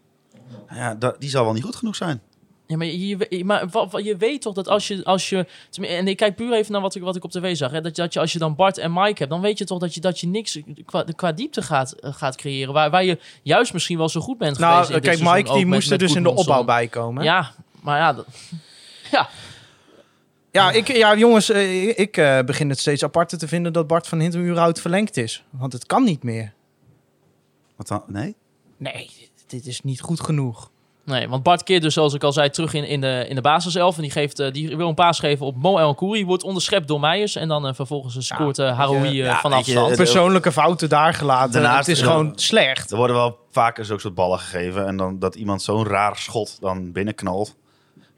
Ja, 0.68 0.94
dat, 0.94 1.20
die 1.20 1.30
zal 1.30 1.44
wel 1.44 1.52
niet 1.52 1.64
goed 1.64 1.76
genoeg 1.76 1.96
zijn. 1.96 2.20
Ja, 2.74 2.80
maar 2.80 2.88
je, 2.88 3.44
maar 3.44 3.68
wat, 3.68 3.92
wat, 3.92 4.04
je 4.04 4.16
weet 4.16 4.42
toch 4.42 4.54
dat 4.54 4.68
als 4.68 4.88
je, 4.88 5.04
als 5.04 5.28
je... 5.28 5.46
En 5.80 6.08
ik 6.08 6.16
kijk 6.16 6.36
puur 6.36 6.52
even 6.52 6.72
naar 6.72 6.80
wat 6.80 6.94
ik, 6.94 7.02
wat 7.02 7.16
ik 7.16 7.24
op 7.24 7.30
tv 7.30 7.56
zag. 7.56 7.70
Hè, 7.70 7.80
dat, 7.80 7.96
dat 7.96 8.12
je 8.12 8.20
als 8.20 8.32
je 8.32 8.38
dan 8.38 8.54
Bart 8.54 8.78
en 8.78 8.92
Mike 8.92 9.14
hebt... 9.18 9.30
dan 9.30 9.40
weet 9.40 9.58
je 9.58 9.64
toch 9.64 9.78
dat 9.78 9.94
je, 9.94 10.00
dat 10.00 10.20
je 10.20 10.26
niks 10.26 10.58
qua, 10.84 11.04
qua 11.16 11.32
diepte 11.32 11.62
gaat, 11.62 11.94
gaat 12.00 12.36
creëren. 12.36 12.74
Waar, 12.74 12.90
waar 12.90 13.04
je 13.04 13.18
juist 13.42 13.72
misschien 13.72 13.98
wel 13.98 14.08
zo 14.08 14.20
goed 14.20 14.38
bent 14.38 14.58
nou, 14.58 14.84
geweest. 14.84 15.04
kijk, 15.04 15.20
Mike 15.20 15.52
die 15.52 15.66
moest 15.66 15.90
er 15.90 15.98
dus 15.98 16.14
in 16.14 16.22
de 16.22 16.34
opbouw 16.34 16.64
bij 16.64 16.88
komen. 16.88 17.24
Ja, 17.24 17.52
maar 17.82 17.98
ja... 17.98 18.12
Dat, 18.12 18.26
ja. 19.10 19.28
Ja, 20.50 20.70
ik, 20.70 20.96
ja, 20.96 21.16
jongens, 21.16 21.50
ik, 21.50 21.96
ik 21.96 22.16
uh, 22.16 22.40
begin 22.40 22.68
het 22.68 22.78
steeds 22.78 23.04
aparter 23.04 23.38
te 23.38 23.48
vinden... 23.48 23.72
dat 23.72 23.86
Bart 23.86 24.06
van 24.06 24.20
Hintem 24.20 24.42
überhaupt 24.42 24.80
verlengd 24.80 25.16
is. 25.16 25.44
Want 25.50 25.72
het 25.72 25.86
kan 25.86 26.04
niet 26.04 26.22
meer. 26.22 26.52
Wat 27.76 27.88
dan? 27.88 28.02
Nee? 28.06 28.36
Nee, 28.76 29.10
dit 29.46 29.66
is 29.66 29.80
niet 29.80 30.00
goed 30.00 30.20
genoeg. 30.20 30.72
Nee, 31.04 31.28
want 31.28 31.42
Bart 31.42 31.62
keert 31.62 31.82
dus, 31.82 31.94
zoals 31.94 32.14
ik 32.14 32.22
al 32.22 32.32
zei, 32.32 32.50
terug 32.50 32.74
in, 32.74 32.84
in, 32.84 33.00
de, 33.00 33.24
in 33.28 33.34
de 33.34 33.40
basiself. 33.40 33.96
En 33.96 34.02
die, 34.02 34.10
geeft, 34.10 34.40
uh, 34.40 34.52
die 34.52 34.76
wil 34.76 34.88
een 34.88 34.94
paas 34.94 35.18
geven 35.18 35.46
op 35.46 35.56
Mo 35.56 35.78
El 35.78 35.94
Kouri. 35.94 36.24
Wordt 36.24 36.42
onderschept 36.42 36.88
door 36.88 37.00
Meijers. 37.00 37.36
En 37.36 37.48
dan 37.48 37.66
uh, 37.66 37.74
vervolgens 37.74 38.26
scoort 38.26 38.58
uh, 38.58 38.78
Haroui 38.78 39.12
ja, 39.12 39.40
van 39.40 39.52
afstand. 39.52 39.90
Je, 39.90 39.96
Persoonlijke 39.96 40.52
fouten 40.52 40.88
daar 40.88 41.14
gelaten. 41.14 41.52
Daarnaast, 41.52 41.86
het 41.86 41.96
is 41.96 42.02
gewoon 42.02 42.32
slecht. 42.34 42.90
Er 42.90 42.96
worden 42.96 43.16
wel 43.16 43.38
vaker 43.50 43.84
zulke 43.84 44.00
soort 44.00 44.14
ballen 44.14 44.38
gegeven. 44.38 44.86
En 44.86 44.96
dan 44.96 45.18
dat 45.18 45.34
iemand 45.34 45.62
zo'n 45.62 45.86
raar 45.86 46.16
schot 46.16 46.56
dan 46.60 46.92
binnenknalt. 46.92 47.56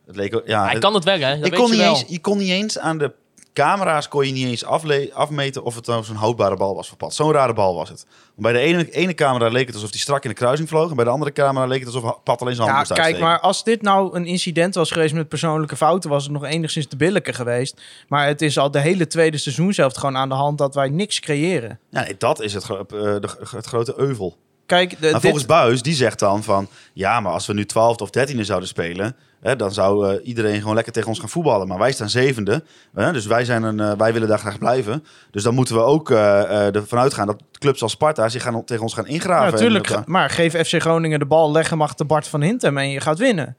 Het 0.06 0.16
leek, 0.16 0.42
ja, 0.44 0.62
Hij 0.62 0.72
het, 0.72 0.82
kan 0.82 0.94
het 0.94 1.04
weg, 1.04 1.20
hè? 1.20 1.38
Dat 1.38 1.48
je, 1.48 1.56
kon 1.56 1.66
je, 1.66 1.72
niet 1.72 1.80
wel. 1.80 1.90
eens, 1.90 2.04
je 2.08 2.20
kon 2.20 2.38
niet 2.38 2.50
eens 2.50 2.78
aan 2.78 2.98
de 2.98 3.12
camera's 3.56 4.08
kon 4.08 4.26
je 4.26 4.32
niet 4.32 4.46
eens 4.46 4.64
afmeten 5.12 5.62
of 5.62 5.74
het 5.74 5.86
nou 5.86 6.04
zo'n 6.04 6.16
houdbare 6.16 6.56
bal 6.56 6.74
was 6.74 6.88
verpad. 6.88 7.14
Zo'n 7.14 7.32
rare 7.32 7.52
bal 7.52 7.74
was 7.74 7.88
het. 7.88 8.06
Bij 8.34 8.52
de 8.52 8.58
ene, 8.58 8.90
ene 8.90 9.14
camera 9.14 9.48
leek 9.48 9.66
het 9.66 9.74
alsof 9.74 9.90
hij 9.90 9.98
strak 9.98 10.22
in 10.22 10.28
de 10.28 10.36
kruising 10.36 10.68
vloog. 10.68 10.90
En 10.90 10.96
bij 10.96 11.04
de 11.04 11.10
andere 11.10 11.32
camera 11.32 11.66
leek 11.66 11.78
het 11.84 11.94
alsof 11.94 12.22
Pat 12.22 12.40
alleen 12.40 12.54
zijn 12.54 12.68
hand 12.68 12.70
ja, 12.70 12.76
moest 12.78 12.88
kijk, 12.88 13.00
uitsteken. 13.00 13.28
maar 13.28 13.40
als 13.40 13.64
dit 13.64 13.82
nou 13.82 14.16
een 14.16 14.26
incident 14.26 14.74
was 14.74 14.90
geweest 14.90 15.14
met 15.14 15.28
persoonlijke 15.28 15.76
fouten, 15.76 16.10
was 16.10 16.22
het 16.22 16.32
nog 16.32 16.44
enigszins 16.44 16.86
te 16.86 16.96
billijker 16.96 17.34
geweest. 17.34 17.80
Maar 18.08 18.26
het 18.26 18.42
is 18.42 18.58
al 18.58 18.70
de 18.70 18.80
hele 18.80 19.06
tweede 19.06 19.38
seizoen 19.38 19.72
zelf 19.72 19.94
gewoon 19.94 20.16
aan 20.16 20.28
de 20.28 20.34
hand 20.34 20.58
dat 20.58 20.74
wij 20.74 20.88
niks 20.88 21.20
creëren. 21.20 21.78
Ja, 21.90 22.00
nee, 22.00 22.14
dat 22.18 22.40
is 22.40 22.54
het, 22.54 22.68
uh, 22.70 22.78
de, 22.90 23.28
het 23.50 23.66
grote 23.66 23.94
euvel. 23.96 24.36
Kijk, 24.66 24.90
de, 24.90 24.96
maar 25.00 25.12
dit... 25.12 25.20
volgens 25.20 25.46
Buis, 25.46 25.82
die 25.82 25.94
zegt 25.94 26.18
dan 26.18 26.42
van... 26.42 26.68
Ja, 26.92 27.20
maar 27.20 27.32
als 27.32 27.46
we 27.46 27.52
nu 27.52 27.64
12 27.64 27.96
of 27.96 28.08
13e 28.18 28.40
zouden 28.40 28.68
spelen... 28.68 29.16
Hè, 29.40 29.56
dan 29.56 29.72
zou 29.72 30.12
uh, 30.12 30.26
iedereen 30.26 30.60
gewoon 30.60 30.74
lekker 30.74 30.92
tegen 30.92 31.08
ons 31.08 31.18
gaan 31.18 31.28
voetballen. 31.28 31.68
Maar 31.68 31.78
wij 31.78 31.92
staan 31.92 32.08
zevende. 32.08 32.64
Hè, 32.94 33.12
dus 33.12 33.26
wij, 33.26 33.44
zijn 33.44 33.62
een, 33.62 33.78
uh, 33.78 33.92
wij 33.92 34.12
willen 34.12 34.28
daar 34.28 34.38
graag 34.38 34.58
blijven. 34.58 35.04
Dus 35.30 35.42
dan 35.42 35.54
moeten 35.54 35.74
we 35.74 35.80
ook 35.80 36.10
uh, 36.10 36.74
ervan 36.74 36.98
uitgaan 36.98 37.26
dat 37.26 37.42
clubs 37.58 37.82
als 37.82 37.92
Sparta... 37.92 38.28
zich 38.28 38.42
gaan, 38.42 38.64
tegen 38.64 38.82
ons 38.82 38.94
gaan 38.94 39.06
ingraven. 39.06 39.44
Ja, 39.44 39.50
natuurlijk. 39.50 40.06
Maar 40.06 40.30
geef 40.30 40.68
FC 40.68 40.80
Groningen 40.80 41.18
de 41.18 41.26
bal, 41.26 41.52
leg 41.52 41.70
hem 41.70 41.82
achter 41.82 42.06
Bart 42.06 42.28
van 42.28 42.42
Hintem 42.42 42.78
en 42.78 42.90
je 42.90 43.00
gaat 43.00 43.18
winnen. 43.18 43.56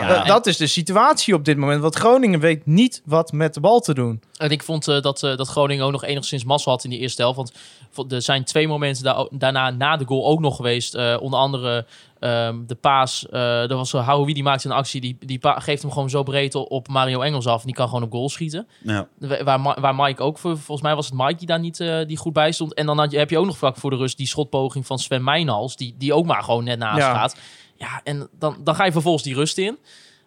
Nou, 0.00 0.06
ja, 0.06 0.24
dat 0.24 0.46
is 0.46 0.56
de 0.56 0.66
situatie 0.66 1.34
op 1.34 1.44
dit 1.44 1.56
moment. 1.56 1.82
Want 1.82 1.94
Groningen 1.94 2.40
weet 2.40 2.66
niet 2.66 3.02
wat 3.04 3.32
met 3.32 3.54
de 3.54 3.60
bal 3.60 3.80
te 3.80 3.94
doen. 3.94 4.22
En 4.36 4.50
ik 4.50 4.62
vond 4.62 4.88
uh, 4.88 5.00
dat, 5.00 5.22
uh, 5.22 5.36
dat 5.36 5.48
Groningen 5.48 5.84
ook 5.84 5.92
nog 5.92 6.04
enigszins 6.04 6.44
massa 6.44 6.70
had 6.70 6.84
in 6.84 6.90
die 6.90 6.98
eerste 6.98 7.22
helft. 7.22 7.36
Want 7.94 8.12
er 8.12 8.22
zijn 8.22 8.44
twee 8.44 8.68
momenten 8.68 9.04
da 9.04 9.28
daarna 9.30 9.70
na 9.70 9.96
de 9.96 10.04
goal 10.04 10.26
ook 10.26 10.40
nog 10.40 10.56
geweest. 10.56 10.94
Uh, 10.94 11.16
onder 11.20 11.38
andere 11.38 11.86
um, 12.20 12.66
de 12.66 12.74
paas. 12.74 13.26
er 13.30 13.76
was 13.76 13.92
Haroui 13.92 14.34
die 14.34 14.42
maakte 14.42 14.68
een 14.68 14.74
actie. 14.74 15.00
Die, 15.00 15.16
die 15.20 15.38
geeft 15.42 15.82
hem 15.82 15.90
gewoon 15.92 16.10
zo 16.10 16.22
breed 16.22 16.54
op 16.54 16.88
Mario 16.88 17.20
Engels 17.20 17.46
af. 17.46 17.60
En 17.60 17.66
die 17.66 17.74
kan 17.74 17.88
gewoon 17.88 18.02
op 18.02 18.10
goal 18.10 18.28
schieten. 18.28 18.66
Ja. 18.82 19.08
Waar, 19.18 19.80
waar 19.80 19.94
Mike 19.94 20.22
ook, 20.22 20.38
voor, 20.38 20.56
volgens 20.56 20.82
mij 20.82 20.94
was 20.94 21.06
het 21.06 21.14
Mike 21.14 21.34
die 21.34 21.46
daar 21.46 21.60
niet 21.60 21.76
die 22.06 22.16
goed 22.16 22.32
bij 22.32 22.52
stond. 22.52 22.74
En 22.74 22.86
dan 22.86 22.98
had 22.98 23.10
je, 23.10 23.18
heb 23.18 23.30
je 23.30 23.38
ook 23.38 23.46
nog 23.46 23.58
vlak 23.58 23.76
voor 23.76 23.90
de 23.90 23.96
rust 23.96 24.16
die 24.16 24.26
schotpoging 24.26 24.86
van 24.86 24.98
Sven 24.98 25.24
Mijnhals. 25.24 25.76
Die, 25.76 25.94
die 25.98 26.14
ook 26.14 26.26
maar 26.26 26.42
gewoon 26.42 26.64
net 26.64 26.78
naast 26.78 26.98
ja. 26.98 27.14
gaat. 27.14 27.36
Ja, 27.82 28.00
en 28.04 28.28
dan, 28.38 28.56
dan 28.64 28.74
ga 28.74 28.84
je 28.84 28.92
vervolgens 28.92 29.24
die 29.24 29.34
rust 29.34 29.58
in. 29.58 29.78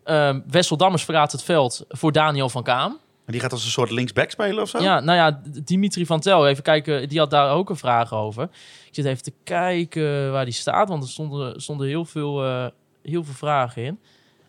Um, 0.05 0.43
Wessel 0.47 0.77
Dammers 0.77 1.03
verraadt 1.03 1.31
het 1.31 1.43
veld 1.43 1.85
voor 1.87 2.11
Daniel 2.11 2.49
van 2.49 2.63
Kaam. 2.63 2.89
Maar 2.89 3.33
die 3.33 3.39
gaat 3.39 3.51
als 3.51 3.65
een 3.65 3.71
soort 3.71 3.91
linksback 3.91 4.31
spelen 4.31 4.61
of 4.61 4.69
zo? 4.69 4.79
Ja, 4.79 4.99
nou 4.99 5.17
ja, 5.17 5.41
Dimitri 5.63 6.05
van 6.05 6.19
Tel, 6.19 6.47
even 6.47 6.63
kijken, 6.63 7.09
die 7.09 7.19
had 7.19 7.29
daar 7.29 7.51
ook 7.51 7.69
een 7.69 7.77
vraag 7.77 8.13
over. 8.13 8.43
Ik 8.87 8.89
zit 8.91 9.05
even 9.05 9.23
te 9.23 9.33
kijken 9.43 10.31
waar 10.31 10.45
die 10.45 10.53
staat, 10.53 10.89
want 10.89 11.03
er 11.03 11.09
stonden, 11.09 11.61
stonden 11.61 11.87
heel, 11.87 12.05
veel, 12.05 12.45
uh, 12.45 12.65
heel 13.03 13.23
veel 13.23 13.33
vragen 13.33 13.83
in. 13.83 13.99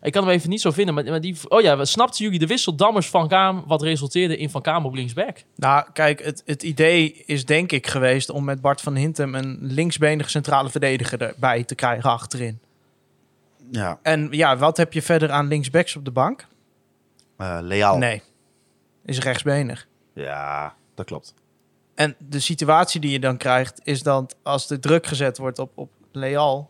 Ik 0.01 0.11
kan 0.11 0.23
hem 0.23 0.31
even 0.31 0.49
niet 0.49 0.61
zo 0.61 0.71
vinden, 0.71 0.93
maar, 0.93 1.03
maar 1.03 1.21
die... 1.21 1.35
Oh 1.47 1.61
ja, 1.61 1.85
snapten 1.85 2.23
jullie 2.23 2.39
de 2.39 2.47
wissel 2.47 2.75
Dammers 2.75 3.09
van 3.09 3.27
Kaam, 3.27 3.63
wat 3.67 3.81
resulteerde 3.81 4.37
in 4.37 4.49
Van 4.49 4.61
Kaam 4.61 4.85
op 4.85 4.93
linksback? 4.93 5.43
Nou, 5.55 5.85
kijk, 5.93 6.23
het, 6.23 6.43
het 6.45 6.63
idee 6.63 7.23
is 7.25 7.45
denk 7.45 7.71
ik 7.71 7.87
geweest 7.87 8.29
om 8.29 8.43
met 8.43 8.61
Bart 8.61 8.81
van 8.81 8.95
Hintem 8.95 9.35
een 9.35 9.57
linksbenige 9.61 10.29
centrale 10.29 10.69
verdediger 10.69 11.21
erbij 11.21 11.63
te 11.63 11.75
krijgen 11.75 12.09
achterin. 12.09 12.59
Ja, 13.71 13.99
En 14.01 14.27
ja, 14.31 14.57
wat 14.57 14.77
heb 14.77 14.93
je 14.93 15.01
verder 15.01 15.31
aan 15.31 15.47
linksbacks 15.47 15.95
op 15.95 16.05
de 16.05 16.11
bank? 16.11 16.47
eh 17.37 17.57
Leal. 17.61 17.97
Nee, 17.97 18.21
is 19.05 19.19
rechtsbenig. 19.19 19.87
Ja, 20.13 20.75
dat 20.95 21.05
klopt. 21.05 21.33
En 21.95 22.15
de 22.29 22.39
situatie 22.39 22.99
die 23.01 23.11
je 23.11 23.19
dan 23.19 23.37
krijgt 23.37 23.79
is 23.83 24.03
dat 24.03 24.35
als 24.43 24.67
de 24.67 24.79
druk 24.79 25.05
gezet 25.05 25.37
wordt 25.37 25.59
op, 25.59 25.71
op 25.75 25.91
Leal, 26.11 26.69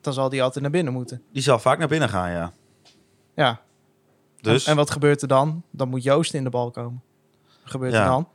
dan 0.00 0.12
zal 0.12 0.28
die 0.28 0.42
altijd 0.42 0.62
naar 0.62 0.72
binnen 0.72 0.92
moeten. 0.92 1.22
Die 1.32 1.42
zal 1.42 1.58
vaak 1.58 1.78
naar 1.78 1.88
binnen 1.88 2.08
gaan, 2.08 2.30
ja. 2.30 2.52
Ja. 3.34 3.60
Dus, 4.40 4.64
En, 4.64 4.70
en 4.70 4.76
wat 4.76 4.90
gebeurt 4.90 5.22
er 5.22 5.28
dan? 5.28 5.62
Dan 5.70 5.88
moet 5.88 6.02
Joost 6.02 6.34
in 6.34 6.44
de 6.44 6.50
bal 6.50 6.70
komen. 6.70 7.02
Wat 7.62 7.70
gebeurt 7.70 7.92
Ja. 7.92 8.00
er 8.02 8.08
dan? 8.08 8.28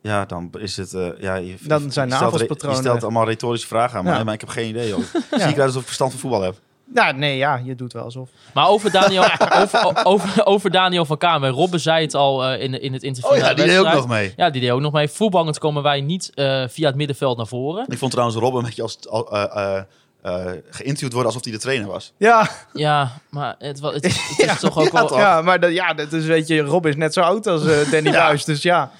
ja, 0.00 0.24
dan 0.24 0.50
is 0.58 0.76
het... 0.76 0.94
eh, 0.94 1.08
ja, 1.18 1.34
je, 1.34 1.56
Dan 1.62 1.92
zijn 1.92 2.14
aanvalspatronen 2.14 2.76
Je 2.76 2.82
stelt 2.82 3.02
allemaal 3.02 3.24
retorische 3.26 3.66
vragen 3.66 3.98
aan 3.98 4.04
mij, 4.04 4.24
maar 4.24 4.34
ik 4.34 4.40
heb 4.40 4.48
geen 4.48 4.68
idee, 4.68 4.88
joh. 4.88 4.98
Zie 5.14 5.18
ik 5.30 5.40
eruit 5.40 5.58
alsof 5.58 5.80
ik 5.80 5.86
verstand 5.86 6.10
van 6.10 6.20
voetbal 6.20 6.42
heb. 6.42 6.60
Ja, 6.94 7.12
nee, 7.12 7.36
ja, 7.36 7.60
je 7.64 7.74
doet 7.74 7.92
wel 7.92 8.02
alsof. 8.02 8.30
Maar 8.54 8.68
over 8.68 8.90
Daniel, 8.90 9.24
over, 9.62 10.04
over, 10.04 10.46
over 10.46 10.70
Daniel 10.70 11.04
van 11.04 11.18
Kaam. 11.18 11.44
en 11.44 11.50
Robben 11.50 11.80
zei 11.80 12.04
het 12.04 12.14
al 12.14 12.44
eh, 12.44 12.62
in, 12.62 12.82
in 12.82 12.92
het 12.92 13.02
interview. 13.02 13.32
Oh 13.32 13.38
ja, 13.38 13.54
die 13.54 13.64
deed 13.64 13.78
ook 13.78 13.92
nog 13.92 14.08
mee. 14.08 14.32
Ja, 14.36 14.50
die 14.50 14.60
deed 14.60 14.70
ook 14.70 14.80
nog 14.80 14.92
mee. 14.92 15.08
Voetballend 15.08 15.58
komen 15.58 15.82
wij 15.82 16.00
niet 16.00 16.30
eh, 16.34 16.64
via 16.68 16.86
het 16.86 16.96
middenveld 16.96 17.36
naar 17.36 17.46
voren. 17.46 17.84
Ik 17.88 17.98
vond 17.98 18.10
trouwens 18.10 18.38
Robben 18.38 18.60
een 18.60 18.66
beetje 18.66 18.82
als, 18.82 19.08
al, 19.08 19.32
eh, 19.32 19.76
eh, 19.76 19.82
eh, 20.22 20.52
geïnterviewd 20.70 21.12
worden 21.12 21.26
alsof 21.26 21.44
hij 21.44 21.52
de 21.52 21.58
trainer 21.58 21.88
was. 21.88 22.12
Ja, 22.16 22.50
Ja, 22.72 23.12
maar 23.30 23.54
het, 23.58 23.80
het, 23.82 23.94
het 23.94 24.38
is 24.38 24.60
toch 24.60 24.78
ook 24.78 24.84
ja, 24.84 24.92
wel... 24.92 25.06
toch? 25.06 25.18
ja 25.18 25.42
maar 25.42 25.60
dat, 25.60 25.72
ja, 25.72 25.94
dat 25.94 26.12
is, 26.12 26.24
weet 26.24 26.48
je, 26.48 26.60
Rob 26.60 26.86
is 26.86 26.96
net 26.96 27.12
zo 27.12 27.20
oud 27.20 27.46
als 27.46 27.62
Danny 27.90 28.10
Buis. 28.22 28.44
Dus 28.44 28.62
ja, 28.62 28.90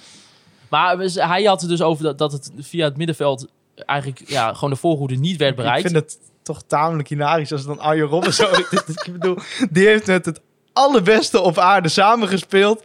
Maar 0.68 0.98
hij 1.14 1.42
had 1.42 1.60
het 1.60 1.70
dus 1.70 1.82
over 1.82 2.04
dat, 2.04 2.18
dat 2.18 2.32
het 2.32 2.50
via 2.58 2.84
het 2.84 2.96
middenveld 2.96 3.46
eigenlijk 3.86 4.22
ja, 4.26 4.54
gewoon 4.54 4.70
de 4.70 4.76
voorhoede 4.76 5.14
niet 5.14 5.36
werd 5.36 5.50
ik 5.50 5.56
bereikt. 5.56 5.82
vind 5.82 5.94
het 5.94 6.18
toch 6.48 6.62
tamelijk 6.66 7.08
hilarisch 7.08 7.52
als 7.52 7.64
dan 7.64 7.80
Arjen 7.80 8.06
Robben 8.06 8.34
zo... 8.34 8.50
ik 9.04 9.12
bedoel, 9.12 9.38
die 9.70 9.86
heeft 9.86 10.06
net 10.06 10.24
het 10.24 10.40
allerbeste 10.72 11.40
op 11.40 11.58
aarde 11.58 11.88
samengespeeld. 11.88 12.84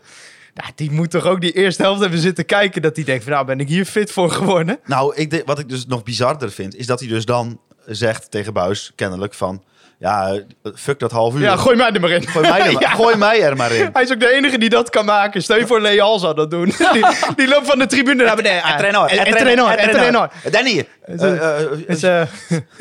Nou, 0.53 0.71
die 0.75 0.91
moet 0.91 1.11
toch 1.11 1.25
ook 1.25 1.41
die 1.41 1.51
eerste 1.51 1.81
helft 1.81 2.01
hebben 2.01 2.19
zitten 2.19 2.45
kijken... 2.45 2.81
dat 2.81 2.95
hij 2.95 3.05
denkt 3.05 3.23
van, 3.23 3.33
nou 3.33 3.45
ben 3.45 3.59
ik 3.59 3.67
hier 3.67 3.85
fit 3.85 4.11
voor 4.11 4.31
geworden. 4.31 4.79
Nou, 4.85 5.15
ik 5.15 5.41
wat 5.45 5.59
ik 5.59 5.69
dus 5.69 5.85
nog 5.85 6.03
bizarder 6.03 6.51
vind, 6.51 6.75
is 6.75 6.85
dat 6.85 6.99
hij 6.99 7.09
dus 7.09 7.25
dan 7.25 7.59
zegt 7.85 8.31
tegen 8.31 8.53
Buis, 8.53 8.91
kennelijk, 8.95 9.33
van... 9.33 9.63
Ja, 10.03 10.39
fuck 10.75 10.99
dat 10.99 11.11
half 11.11 11.35
uur. 11.35 11.41
Ja, 11.41 11.55
gooi 11.55 11.75
mij 11.75 11.91
er 11.91 11.99
maar 11.99 12.09
in. 12.09 12.27
gooi, 12.27 12.49
mij 12.49 12.61
er 12.61 12.71
Ja. 12.81 12.89
gooi 12.89 13.15
mij 13.15 13.41
er 13.41 13.55
maar 13.55 13.71
in. 13.71 13.89
Hij 13.93 14.03
is 14.03 14.11
ook 14.11 14.19
de 14.19 14.33
enige 14.33 14.57
die 14.57 14.69
dat 14.69 14.89
kan 14.89 15.05
maken. 15.05 15.41
Stel 15.43 15.57
je 15.57 15.67
voor, 15.67 15.81
Leal 15.81 16.19
zou 16.19 16.35
dat 16.35 16.51
doen. 16.51 16.65
Die, 16.93 17.05
die 17.35 17.47
loopt 17.47 17.67
van 17.67 17.79
de 17.79 17.85
tribune 17.85 18.23
naar 18.23 18.35
beneden. 18.35 18.63
En 18.63 18.77
trainer, 18.77 19.01
En 19.05 19.33
trainer, 19.35 19.67
en 19.77 19.89
trainer. 19.91 20.31
Danny, 20.51 20.87
eh, 21.05 21.23
eh, 21.23 22.03
eh, 22.03 22.21
eh, 22.21 22.27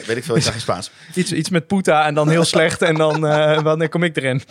weet 0.07 0.17
ik 0.17 0.25
veel, 0.25 0.37
ik 0.37 0.43
zeg 0.43 0.52
geen 0.52 0.61
Spaans. 0.61 0.91
iets, 1.14 1.33
iets 1.33 1.50
met 1.50 1.67
Poeta 1.67 2.07
en 2.07 2.14
dan 2.14 2.29
heel 2.29 2.45
slecht. 2.45 2.83
En 2.83 2.95
dan 2.95 3.26
eh, 3.26 3.61
wanneer 3.62 3.88
kom 3.88 4.02
ik 4.02 4.17
erin? 4.17 4.43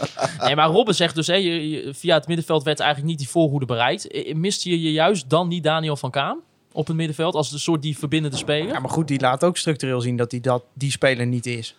Nee, 0.43 0.55
maar 0.55 0.67
Robben 0.67 0.95
zegt 0.95 1.15
dus, 1.15 1.27
hè, 1.27 1.35
je- 1.35 1.69
je- 1.69 1.93
via 1.93 2.15
het 2.15 2.27
middenveld 2.27 2.63
werd 2.63 2.79
eigenlijk 2.79 3.09
niet 3.09 3.19
die 3.19 3.29
voorhoede 3.29 3.65
bereikt. 3.65 4.33
Miste 4.35 4.69
je 4.69 4.81
je 4.81 4.91
juist 4.91 5.29
dan 5.29 5.47
niet 5.47 5.63
Daniel 5.63 5.95
van 5.97 6.11
Kaam 6.11 6.39
op 6.71 6.87
het 6.87 6.95
middenveld 6.95 7.35
als 7.35 7.51
een 7.51 7.59
soort 7.59 7.81
die 7.81 7.97
verbindende 7.97 8.37
speler? 8.37 8.73
Ja, 8.73 8.79
maar 8.79 8.89
goed, 8.89 9.07
die 9.07 9.19
laat 9.19 9.43
ook 9.43 9.57
structureel 9.57 10.01
zien 10.01 10.15
dat 10.17 10.31
hij 10.31 10.39
dat, 10.39 10.63
die 10.73 10.91
speler 10.91 11.25
niet 11.25 11.45
is. 11.45 11.75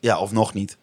Ja, 0.00 0.18
of 0.18 0.32
nog 0.32 0.54
niet. 0.54 0.76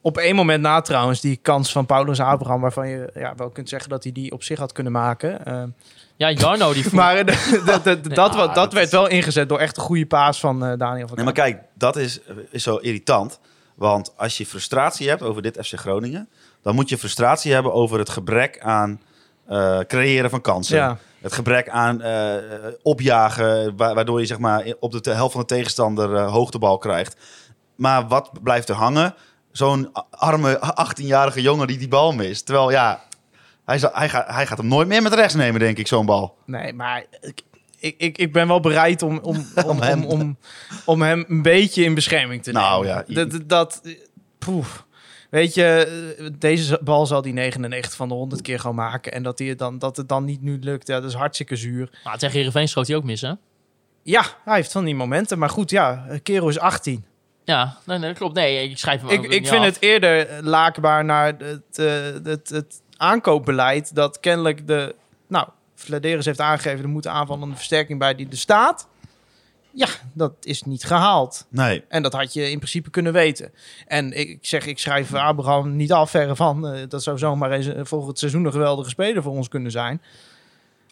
Op 0.00 0.16
één 0.18 0.34
moment 0.34 0.62
na 0.62 0.80
trouwens, 0.80 1.20
die 1.20 1.36
kans 1.42 1.72
van 1.72 1.86
Paulus 1.86 2.20
Abraham... 2.20 2.60
waarvan 2.60 2.88
je 2.88 3.10
ja, 3.14 3.34
wel 3.36 3.50
kunt 3.50 3.68
zeggen 3.68 3.90
dat 3.90 4.02
hij 4.02 4.12
die 4.12 4.32
op 4.32 4.42
zich 4.42 4.58
had 4.58 4.72
kunnen 4.72 4.92
maken. 4.92 5.44
Eh, 5.46 5.62
Ja, 6.16 6.30
Jarno 6.30 6.72
die 6.72 6.84
maar 6.94 7.16
eh, 7.16 7.24
de- 7.26 7.62
de- 7.64 7.80
de- 8.00 8.08
Nee, 8.08 8.16
dat, 8.16 8.30
ah, 8.30 8.36
dat, 8.36 8.54
dat 8.54 8.72
werd 8.72 8.86
is- 8.86 8.92
wel 8.92 9.06
ingezet 9.08 9.48
door 9.48 9.58
echt 9.58 9.76
een 9.76 9.82
goede 9.82 10.06
paas 10.06 10.40
van 10.40 10.64
eh, 10.64 10.78
Daniel 10.78 11.06
van 11.06 11.16
Nee, 11.16 11.24
maar 11.24 11.34
kijk, 11.34 11.60
dat 11.74 11.96
is, 11.96 12.20
is 12.50 12.62
zo 12.62 12.76
irritant. 12.76 13.40
Want 13.74 14.12
als 14.16 14.36
je 14.38 14.46
frustratie 14.46 15.08
hebt 15.08 15.22
over 15.22 15.42
dit 15.42 15.58
FC 15.66 15.74
Groningen... 15.78 16.28
dan 16.62 16.74
moet 16.74 16.88
je 16.88 16.98
frustratie 16.98 17.52
hebben 17.52 17.72
over 17.72 17.98
het 17.98 18.08
gebrek 18.10 18.60
aan 18.60 19.00
eh, 19.46 19.78
creëren 19.78 20.30
van 20.30 20.40
kansen. 20.40 20.76
Ja. 20.76 20.98
Het 21.20 21.32
gebrek 21.32 21.68
aan 21.68 22.00
eh, 22.02 22.34
opjagen, 22.82 23.76
wa- 23.76 23.94
waardoor 23.94 24.20
je 24.20 24.26
zeg 24.26 24.38
maar, 24.38 24.72
op 24.80 25.02
de 25.04 25.10
helft 25.10 25.32
van 25.32 25.40
de 25.40 25.46
tegenstander 25.46 26.14
eh, 26.16 26.32
hoogtebal 26.32 26.78
krijgt. 26.78 27.16
Maar 27.82 28.08
wat 28.08 28.30
blijft 28.42 28.68
er 28.68 28.74
hangen? 28.74 29.14
Zo'n 29.50 29.92
arme 30.10 30.60
18-jarige 30.90 31.42
jongen 31.42 31.66
die 31.66 31.78
die 31.78 31.88
bal 31.88 32.12
mist. 32.12 32.46
Terwijl 32.46 32.70
ja, 32.70 33.02
hij, 33.64 33.78
zal- 33.78 33.90
hij, 33.92 34.08
gaat, 34.08 34.26
hij 34.28 34.46
gaat 34.46 34.58
hem 34.58 34.66
nooit 34.66 34.88
meer 34.88 35.02
met 35.02 35.14
rechts 35.14 35.34
nemen, 35.34 35.60
denk 35.60 35.78
ik, 35.78 35.86
zo'n 35.86 36.06
bal. 36.06 36.36
Nee, 36.46 36.72
maar 36.72 37.04
ik, 37.20 37.42
ik, 37.78 37.94
ik, 37.98 38.18
ik 38.18 38.32
ben 38.32 38.48
wel 38.48 38.60
bereid 38.60 39.02
om, 39.02 39.18
om, 39.18 39.36
om, 39.54 39.64
om, 39.64 39.80
hem. 39.80 40.04
om, 40.04 40.36
om, 40.84 41.02
hem 41.02 41.24
een 41.28 41.42
beetje 41.42 41.84
in 41.84 41.94
bescherming 41.94 42.42
te 42.42 42.52
nemen. 42.52 42.68
Nou 42.68 42.86
ja, 42.86 43.04
Dat, 43.06 43.30
dat, 43.30 43.48
dat 43.48 43.82
poef. 44.38 44.84
Weet 45.30 45.54
je, 45.54 46.32
deze 46.38 46.80
bal 46.84 47.06
zal 47.06 47.22
die 47.22 47.32
99 47.32 47.96
van 47.96 48.08
de 48.08 48.14
100 48.14 48.42
keer 48.42 48.60
gewoon 48.60 48.76
maken. 48.76 49.12
En 49.12 49.22
dat, 49.22 49.36
die 49.38 49.54
dan, 49.54 49.78
dat 49.78 49.96
het 49.96 50.08
dan 50.08 50.24
niet 50.24 50.42
nu 50.42 50.58
lukt, 50.60 50.86
ja, 50.86 51.00
dat 51.00 51.10
is 51.10 51.16
hartstikke 51.16 51.56
zuur. 51.56 52.00
Maar 52.04 52.18
tegen 52.18 52.36
Heerenveen 52.36 52.68
schoot 52.68 52.86
hij 52.86 52.96
ook 52.96 53.04
mis, 53.04 53.20
hè? 53.20 53.32
Ja, 54.02 54.24
hij 54.44 54.54
heeft 54.54 54.72
van 54.72 54.84
die 54.84 54.94
momenten. 54.94 55.38
Maar 55.38 55.50
goed, 55.50 55.70
ja, 55.70 56.06
Kero 56.22 56.48
is 56.48 56.58
18. 56.58 57.04
Ja, 57.44 57.76
nee, 57.84 57.98
nee, 57.98 58.08
dat 58.08 58.18
klopt. 58.18 58.34
Nee, 58.34 58.70
ik 58.70 58.78
schrijf 58.78 59.00
hem 59.00 59.10
Ik, 59.10 59.18
ook 59.18 59.24
ik 59.24 59.30
niet 59.40 59.48
vind 59.48 59.60
af. 59.60 59.66
het 59.66 59.80
eerder 59.80 60.44
laakbaar 60.44 61.04
naar 61.04 61.34
het, 61.38 61.78
eh, 61.78 61.86
het, 62.24 62.48
het 62.48 62.80
aankoopbeleid 62.96 63.94
dat 63.94 64.20
kennelijk 64.20 64.66
de... 64.66 64.94
Nou, 65.26 65.48
Vladeris 65.74 66.24
heeft 66.24 66.40
aangegeven, 66.40 66.82
er 66.82 66.88
moet 66.88 67.04
een 67.04 67.12
aanvallende 67.12 67.56
versterking 67.56 67.98
bij 67.98 68.14
die 68.14 68.28
er 68.30 68.36
staat. 68.38 68.86
Ja, 69.74 69.88
dat 70.12 70.32
is 70.40 70.62
niet 70.62 70.84
gehaald. 70.84 71.46
Nee. 71.48 71.84
En 71.88 72.02
dat 72.02 72.12
had 72.12 72.32
je 72.32 72.50
in 72.50 72.58
principe 72.58 72.90
kunnen 72.90 73.12
weten. 73.12 73.52
En 73.86 74.12
ik 74.12 74.28
ik 74.28 74.38
zeg, 74.40 74.66
ik 74.66 74.78
schrijf 74.78 75.14
Abraham 75.14 75.76
niet 75.76 75.92
af, 75.92 76.10
verre 76.10 76.36
van. 76.36 76.68
Eh, 76.68 76.80
dat 76.88 77.02
zou 77.02 77.18
zomaar 77.18 77.50
eens, 77.50 77.66
eh, 77.66 77.80
volgend 77.84 78.18
seizoen 78.18 78.44
een 78.44 78.52
geweldige 78.52 78.90
speler 78.90 79.22
voor 79.22 79.32
ons 79.32 79.48
kunnen 79.48 79.70
zijn. 79.70 80.02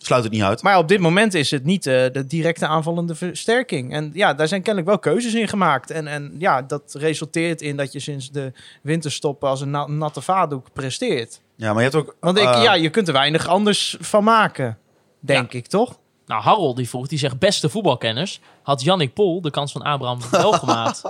Sluit 0.02 0.24
het 0.24 0.32
niet 0.32 0.42
uit. 0.42 0.62
Maar 0.62 0.78
op 0.78 0.88
dit 0.88 1.00
moment 1.00 1.34
is 1.34 1.50
het 1.50 1.64
niet 1.64 1.86
eh, 1.86 1.94
de 2.12 2.24
directe 2.26 2.66
aanvallende 2.66 3.14
versterking. 3.14 3.92
En 3.92 4.10
ja, 4.14 4.34
daar 4.34 4.48
zijn 4.48 4.62
kennelijk 4.62 4.90
wel 4.90 4.98
keuzes 4.98 5.34
in 5.34 5.48
gemaakt. 5.48 5.90
En, 5.90 6.06
en 6.06 6.34
ja, 6.38 6.62
dat 6.62 6.94
resulteert 6.98 7.62
in 7.62 7.76
dat 7.76 7.92
je 7.92 8.00
sinds 8.00 8.30
de 8.30 8.52
winterstop 8.82 9.44
als 9.44 9.60
een 9.60 9.70
na- 9.70 9.86
natte 9.86 10.20
vaatdoek 10.20 10.66
presteert. 10.72 11.40
Ja, 11.56 11.68
maar 11.72 11.82
je 11.82 11.90
hebt 11.90 11.94
ook... 11.94 12.16
Want 12.20 12.38
ik, 12.38 12.44
eh, 12.48 12.62
ja, 12.62 12.74
je 12.74 12.90
kunt 12.90 13.06
er 13.08 13.12
weinig 13.12 13.46
anders 13.46 13.96
van 14.00 14.24
maken, 14.24 14.78
denk 15.20 15.52
ik, 15.52 15.66
toch? 15.66 15.98
Nou, 16.26 16.42
Harold 16.42 16.76
die 16.76 16.88
vroeg, 16.88 17.06
die 17.06 17.18
zegt 17.18 17.38
beste 17.38 17.68
voetbalkenners. 17.68 18.40
Had 18.62 18.82
Jannik 18.82 19.14
Pol 19.14 19.40
de 19.40 19.50
kans 19.50 19.72
van 19.72 19.82
Abraham 19.82 20.18
wel 20.30 20.52
gemaakt? 20.52 21.02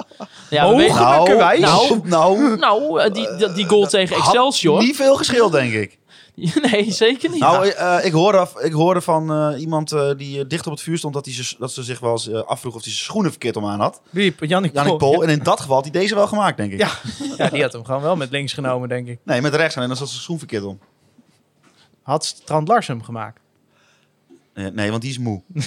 Ja, 0.50 0.70
we 0.70 0.76
weten- 0.76 0.94
nou, 0.94 1.36
wijs. 1.36 1.60
nou, 1.60 2.00
nou, 2.04 2.56
nou, 2.58 3.00
eh, 3.00 3.12
die, 3.12 3.52
die, 3.52 3.66
goal 3.66 3.86
tegen 3.86 4.16
had 4.16 4.24
Excelsior. 4.24 4.82
Niet 4.82 4.96
veel 4.96 5.16
geschild, 5.16 5.52
denk 5.52 5.72
ik. 5.72 5.98
Nee, 6.70 6.92
zeker 6.92 7.30
niet. 7.30 7.40
Nou, 7.40 7.68
eh, 7.68 7.98
ik, 8.04 8.12
hoorde, 8.12 8.38
af- 8.38 8.60
ik 8.60 8.72
hoorde 8.72 9.00
van 9.00 9.32
eh, 9.32 9.60
iemand 9.60 9.92
eh, 9.92 10.10
die 10.16 10.38
eh, 10.40 10.48
dicht 10.48 10.66
op 10.66 10.72
het 10.72 10.82
vuur 10.82 10.98
stond... 10.98 11.14
dat, 11.14 11.24
hij 11.24 11.34
dat 11.58 11.72
ze 11.72 11.82
zich 11.82 12.00
wel 12.00 12.10
eens 12.12 12.28
eh, 12.28 12.42
afvroeg 12.42 12.74
of 12.74 12.82
hij 12.82 12.92
zijn 12.92 13.04
schoenen 13.04 13.30
verkeerd 13.30 13.56
om 13.56 13.66
aan 13.66 13.80
had. 13.80 14.00
Wie? 14.10 14.34
Jannik 14.38 14.72
Pol. 14.72 14.96
Pol. 14.96 15.22
En 15.22 15.28
in 15.28 15.38
dat 15.42 15.60
geval 15.60 15.74
had 15.74 15.84
hij 15.84 15.92
deze 16.00 16.14
wel 16.14 16.26
gemaakt, 16.26 16.56
denk 16.56 16.72
ik. 16.72 16.78
Ja. 16.78 16.90
Ja, 17.36 17.48
die 17.48 17.62
had 17.62 17.72
hem 17.72 17.84
gewoon 17.84 18.02
wel 18.02 18.16
met 18.16 18.30
links 18.30 18.52
genomen, 18.52 18.88
denk 18.88 19.08
ik. 19.08 19.18
Nee, 19.24 19.40
met 19.40 19.54
rechts 19.54 19.76
en 19.76 19.88
dan 19.88 19.96
zat 19.96 20.08
zijn 20.08 20.22
schoen 20.22 20.38
verkeerd 20.38 20.64
om. 20.64 20.78
Had 22.02 22.24
Strand 22.24 22.68
Lars 22.68 22.86
hem 22.86 23.02
gemaakt? 23.02 23.40
Eh, 24.52 24.66
nee, 24.66 24.90
want 24.90 25.02
die 25.02 25.10
is 25.10 25.18
moe. 25.18 25.42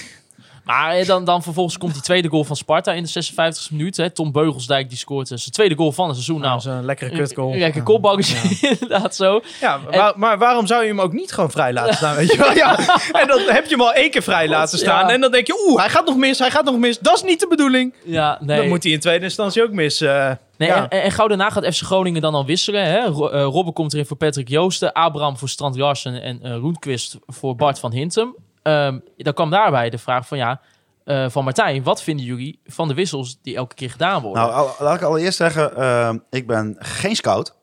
Maar 0.64 0.92
eh, 0.92 1.06
dan, 1.06 1.24
dan 1.24 1.42
vervolgens 1.42 1.78
komt 1.78 1.92
die 1.92 2.02
tweede 2.02 2.28
goal 2.28 2.44
van 2.44 2.56
Sparta 2.56 2.92
in 2.92 3.02
de 3.02 3.24
56e 3.32 3.70
minuut. 3.70 3.96
Hè. 3.96 4.10
Tom 4.10 4.32
Beugelsdijk 4.32 4.88
die 4.88 4.98
scoort 4.98 5.30
eh, 5.30 5.38
zijn 5.38 5.52
tweede 5.52 5.74
goal 5.74 5.92
van 5.92 6.04
het 6.06 6.14
seizoen. 6.14 6.40
Nou, 6.40 6.52
dat 6.52 6.60
is 6.60 6.78
een 6.78 6.84
lekkere 6.84 7.10
kutgoal. 7.10 7.52
Een 7.52 7.58
lekker 7.58 7.82
kopballetje, 7.82 8.36
inderdaad 8.80 9.14
zo. 9.14 9.40
Ja, 9.60 9.80
maar, 9.90 10.12
maar 10.16 10.38
waarom 10.38 10.66
zou 10.66 10.82
je 10.82 10.88
hem 10.88 11.00
ook 11.00 11.12
niet 11.12 11.32
gewoon 11.32 11.50
vrij 11.50 11.72
laten 11.72 11.94
staan, 11.94 12.16
weet 12.16 12.30
je 12.32 12.38
wel? 12.38 12.52
Ja. 12.54 12.78
En 13.20 13.26
dan 13.26 13.40
heb 13.40 13.64
je 13.64 13.70
hem 13.70 13.80
al 13.80 13.92
één 13.92 14.10
keer 14.10 14.22
vrij 14.22 14.48
laten 14.48 14.78
staan. 14.78 15.06
ja. 15.06 15.12
En 15.12 15.20
dan 15.20 15.30
denk 15.30 15.46
je, 15.46 15.64
oeh, 15.68 15.80
hij 15.80 15.90
gaat 15.90 16.06
nog 16.06 16.16
mis, 16.16 16.38
hij 16.38 16.50
gaat 16.50 16.64
nog 16.64 16.76
mis. 16.78 16.98
Dat 16.98 17.14
is 17.16 17.22
niet 17.22 17.40
de 17.40 17.48
bedoeling. 17.48 17.94
Ja, 18.04 18.38
nee. 18.40 18.56
Dan 18.58 18.68
moet 18.68 18.82
hij 18.82 18.92
in 18.92 19.00
tweede 19.00 19.24
instantie 19.24 19.62
ook 19.62 19.70
mis. 19.72 20.00
eh, 20.00 20.30
Nee, 20.56 20.68
ja. 20.68 20.88
en, 20.88 21.02
en 21.02 21.10
gauw 21.12 21.28
daarna 21.28 21.50
gaat 21.50 21.74
FC 21.74 21.82
Groningen 21.82 22.22
dan 22.22 22.34
al 22.34 22.44
wisselen. 22.44 22.84
Hè? 22.84 23.04
Ro- 23.06 23.28
Robben 23.50 23.72
komt 23.72 23.92
erin 23.92 24.06
voor 24.06 24.16
Patrick 24.16 24.48
Joosten. 24.48 24.92
Abraham 24.92 25.36
voor 25.38 25.48
Strand 25.48 25.76
Larsen 25.76 26.22
en 26.22 26.56
Roenquist 26.58 27.16
voor 27.26 27.56
Bart 27.56 27.78
van 27.78 27.92
Hintem. 27.92 28.34
Ehm, 28.64 28.98
dan 29.16 29.32
kwam 29.34 29.50
daarbij 29.50 29.90
de 29.90 29.98
vraag 29.98 30.26
van 30.28 30.38
ja, 30.38 30.60
eh, 31.04 31.28
van 31.28 31.44
Martijn. 31.44 31.82
Wat 31.82 32.02
vinden 32.02 32.24
jullie 32.26 32.60
van 32.64 32.88
de 32.88 32.94
wissels 32.94 33.38
die 33.42 33.56
elke 33.56 33.74
keer 33.74 33.90
gedaan 33.90 34.22
worden? 34.22 34.42
Nou, 34.42 34.54
al- 34.54 34.74
laat 34.78 34.94
ik 34.96 35.02
allereerst 35.02 35.36
zeggen, 35.36 35.76
eh, 35.76 36.14
ik 36.30 36.46
ben 36.46 36.76
geen 36.78 37.16
scout. 37.16 37.54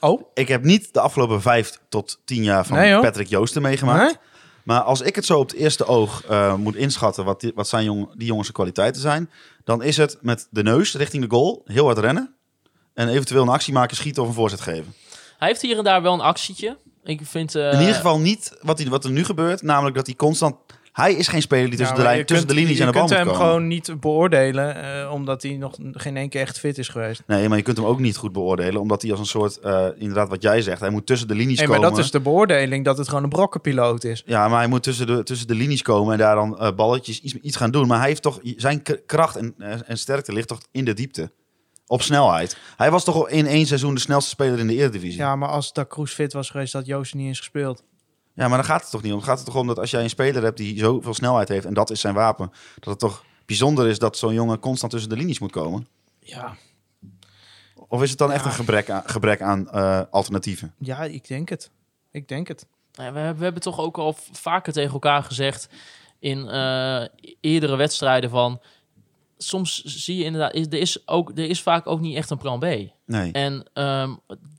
Oh, 0.00 0.22
Ik 0.34 0.48
heb 0.48 0.62
niet 0.64 0.92
de 0.94 1.00
afgelopen 1.00 1.40
vijf 1.42 1.78
tot 1.88 2.20
tien 2.24 2.42
jaar 2.42 2.66
van 2.66 2.76
Nee. 2.76 3.00
Patrick 3.00 3.28
Joosten 3.28 3.62
meegemaakt. 3.62 4.02
Nee? 4.04 4.14
Maar 4.64 4.80
als 4.80 5.00
ik 5.00 5.14
het 5.14 5.24
zo 5.24 5.38
op 5.38 5.48
het 5.50 5.56
eerste 5.58 5.86
oog 5.86 6.24
eh, 6.24 6.54
moet 6.54 6.76
inschatten 6.76 7.24
wat, 7.24 7.40
die, 7.40 7.52
wat 7.54 7.68
zijn 7.68 7.84
jong, 7.84 8.08
die 8.16 8.26
jongens 8.26 8.52
kwaliteiten 8.52 9.00
zijn, 9.00 9.30
dan 9.64 9.82
is 9.82 9.96
het 9.96 10.18
met 10.20 10.46
de 10.50 10.62
neus 10.62 10.94
richting 10.94 11.22
de 11.24 11.30
goal 11.36 11.62
heel 11.64 11.84
hard 11.84 11.98
rennen. 11.98 12.34
En 12.94 13.08
eventueel 13.08 13.42
een 13.42 13.48
actie 13.48 13.72
maken, 13.72 13.96
schieten 13.96 14.22
of 14.22 14.28
een 14.28 14.34
voorzet 14.34 14.60
geven. 14.60 14.94
Hij 15.38 15.48
heeft 15.48 15.62
hier 15.62 15.78
en 15.78 15.84
daar 15.84 16.02
wel 16.02 16.12
een 16.12 16.20
actietje. 16.20 16.76
Ik 17.04 17.20
vind... 17.22 17.54
eh, 17.54 17.72
In 17.72 17.78
ieder 17.80 17.94
geval 17.94 18.18
niet 18.18 18.56
wat, 18.62 18.78
hij, 18.78 18.88
wat 18.88 19.04
er 19.04 19.10
nu 19.10 19.24
gebeurt. 19.24 19.62
Namelijk 19.62 19.96
dat 19.96 20.06
hij 20.06 20.14
constant... 20.14 20.56
Hij 20.92 21.14
is 21.14 21.28
geen 21.28 21.42
speler 21.42 21.68
die 21.68 21.78
tussen, 21.78 21.96
Ja, 21.96 22.02
de, 22.02 22.08
maar 22.08 22.08
lijn, 22.08 22.18
je 22.18 22.24
tussen 22.24 22.48
de 22.48 22.54
linies 22.54 22.78
en 22.78 22.86
de 22.86 22.92
bal 22.92 23.02
Je 23.02 23.08
moet 23.08 23.16
kunt 23.16 23.28
hem 23.28 23.36
komen. 23.36 23.46
gewoon 23.46 23.66
niet 23.66 24.00
beoordelen, 24.00 25.00
eh, 25.02 25.12
omdat 25.12 25.42
hij 25.42 25.52
nog 25.56 25.76
geen 25.92 26.16
één 26.16 26.28
keer 26.28 26.40
echt 26.40 26.58
fit 26.58 26.78
is 26.78 26.88
geweest. 26.88 27.22
Nee, 27.26 27.48
maar 27.48 27.56
je 27.56 27.62
kunt 27.64 27.76
hem 27.76 27.86
ook 27.86 27.98
niet 27.98 28.16
goed 28.16 28.32
beoordelen. 28.32 28.80
Omdat 28.80 29.02
hij 29.02 29.10
als 29.10 29.20
een 29.20 29.26
soort... 29.26 29.58
eh, 29.58 29.86
inderdaad, 29.96 30.28
wat 30.28 30.42
jij 30.42 30.62
zegt. 30.62 30.80
Hij 30.80 30.90
moet 30.90 31.06
tussen 31.06 31.28
de 31.28 31.34
linies 31.34 31.58
Nee, 31.58 31.66
maar 31.66 31.76
komen. 31.76 31.90
dat 31.92 32.04
is 32.04 32.10
de 32.10 32.20
beoordeling, 32.20 32.84
dat 32.84 32.98
het 32.98 33.08
gewoon 33.08 33.22
een 33.22 33.28
brokkenpiloot 33.28 34.04
is. 34.04 34.22
Ja, 34.26 34.48
maar 34.48 34.58
hij 34.58 34.68
moet 34.68 34.82
tussen 34.82 35.06
de, 35.06 35.22
tussen 35.22 35.46
de 35.46 35.54
linies 35.54 35.82
komen 35.82 36.12
en 36.12 36.18
daar 36.18 36.34
dan 36.34 36.58
eh, 36.58 36.72
balletjes 36.76 37.20
iets, 37.20 37.34
iets 37.34 37.56
gaan 37.56 37.70
doen. 37.70 37.86
Maar 37.86 37.98
hij 37.98 38.08
heeft 38.08 38.22
toch 38.22 38.40
zijn 38.56 38.82
kracht 39.06 39.36
en, 39.36 39.54
eh, 39.58 39.72
en 39.86 39.98
sterkte 39.98 40.32
ligt 40.32 40.48
toch 40.48 40.60
in 40.70 40.84
de 40.84 40.94
diepte. 40.94 41.30
Op 41.90 42.02
snelheid. 42.02 42.56
Hij 42.76 42.90
was 42.90 43.04
toch 43.04 43.14
al 43.14 43.28
in 43.28 43.46
één 43.46 43.66
seizoen 43.66 43.94
de 43.94 44.00
snelste 44.00 44.30
speler 44.30 44.58
in 44.58 44.66
de 44.66 44.74
Eredivisie. 44.74 45.18
Ja. 45.18 45.26
Ja, 45.26 45.36
maar 45.36 45.48
als 45.48 45.72
Da 45.72 45.84
Cruz 45.86 46.12
fit 46.12 46.32
was 46.32 46.50
geweest, 46.50 46.72
had 46.72 46.86
Joost 46.86 47.14
niet 47.14 47.26
eens 47.26 47.38
gespeeld. 47.38 47.82
maar 48.34 48.48
daar 48.48 48.64
gaat 48.64 48.80
het 48.80 48.90
toch 48.90 49.02
niet 49.02 49.12
om. 49.12 49.18
Het 49.18 49.26
gaat 49.26 49.38
er 49.38 49.44
toch 49.44 49.56
om 49.56 49.66
dat 49.66 49.78
als 49.78 49.90
jij 49.90 50.02
een 50.02 50.10
speler 50.10 50.42
hebt 50.42 50.56
die 50.56 50.78
zoveel 50.78 51.14
snelheid 51.14 51.48
heeft 51.48 51.64
en 51.66 51.74
dat 51.74 51.90
is 51.90 52.00
zijn 52.00 52.14
wapen, 52.14 52.50
dat 52.74 52.88
het 52.88 52.98
toch 52.98 53.24
bijzonder 53.46 53.88
is 53.88 53.98
dat 53.98 54.16
zo'n 54.18 54.34
jongen 54.34 54.58
constant 54.58 54.92
tussen 54.92 55.10
de 55.10 55.16
linies 55.16 55.38
moet 55.38 55.50
komen. 55.50 55.88
Ja, 56.18 56.54
Of 57.88 58.02
is 58.02 58.10
het 58.10 58.18
dan 58.18 58.32
echt 58.32 58.44
een 58.44 58.52
gebrek 58.52 58.90
aan, 58.90 59.02
gebrek 59.06 59.40
aan 59.42 59.70
eh, 59.70 60.00
alternatieven? 60.10 60.74
ja 60.78 61.04
ik 61.04 61.28
denk 61.28 61.48
het. 61.48 61.70
Ik 62.10 62.28
denk 62.28 62.48
het. 62.48 62.66
Ja, 62.92 63.12
we, 63.12 63.18
hebben, 63.18 63.36
we 63.36 63.44
hebben 63.44 63.62
toch 63.62 63.78
ook 63.78 63.98
al 63.98 64.16
vaker 64.32 64.72
tegen 64.72 64.92
elkaar 64.92 65.22
gezegd 65.22 65.68
in 66.18 66.48
eh, 66.48 67.04
eerdere 67.40 67.76
wedstrijden 67.76 68.30
van... 68.30 68.60
Soms 69.42 69.82
zie 69.84 70.16
je 70.16 70.24
inderdaad, 70.24 70.54
is- 70.54 70.66
er 70.66 70.78
is, 70.78 71.08
ook, 71.08 71.30
er 71.30 71.48
is 71.48 71.60
vaak 71.62 71.86
ook 71.86 72.00
niet 72.00 72.16
echt 72.16 72.30
een 72.30 72.38
plan 72.38 72.58
B. 72.58 72.64
Nee. 73.06 73.32
En 73.32 73.64
ehm, 73.72 74.10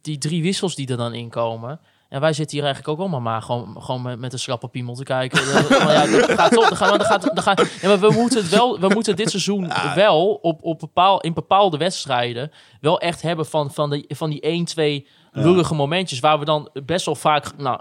die 0.02 0.18
drie 0.18 0.42
wissels 0.44 0.76
die 0.76 0.88
er 0.88 0.98
dan 0.98 1.14
inkomen... 1.14 1.80
En 2.10 2.22
wij 2.22 2.34
zitten 2.34 2.58
hier 2.58 2.66
eigenlijk 2.66 2.94
ook 2.94 3.00
allemaal 3.02 3.32
maar 3.32 3.42
gewoon, 3.42 3.82
gewoon 3.82 4.02
met, 4.02 4.20
met 4.20 4.34
een 4.34 4.40
slappe 4.40 4.68
piemel 4.68 4.96
te 4.96 5.04
kijken. 5.04 5.44
Maar 5.70 5.94
ja, 5.94 6.06
dat 6.20 6.32
gaat 6.32 6.52
toch, 6.52 6.70
dat 6.70 6.78
gaat, 6.78 6.98
dat 6.98 7.06
gaat, 7.08 7.22
dat 7.24 7.40
gaat, 7.40 7.68
ja, 7.82 7.88
maar 7.88 8.00
we 8.00 8.12
moeten 8.12 8.42
het 8.42 8.50
wel, 8.50 8.80
we 8.80 8.88
moeten 8.88 9.16
dit 9.16 9.30
seizoen 9.30 9.72
wel 9.96 10.34
op, 10.34 10.64
op 10.64 10.80
bepaal, 10.80 11.22
in 11.22 11.34
bepaalde 11.34 11.78
wedstrijden 11.78 12.52
wel 12.82 13.00
echt 13.00 13.22
hebben 13.22 13.46
van, 13.46 13.72
van, 13.74 13.90
de, 13.90 14.06
van 14.08 14.30
die 14.30 14.42
1, 14.42 14.66
2 14.66 15.08
lullige 15.32 15.74
momentjes 15.76 16.20
waar 16.20 16.40
we 16.40 16.46
dan 16.46 16.70
best 16.86 17.06
wel 17.06 17.16
vaak, 17.16 17.58
nou 17.58 17.80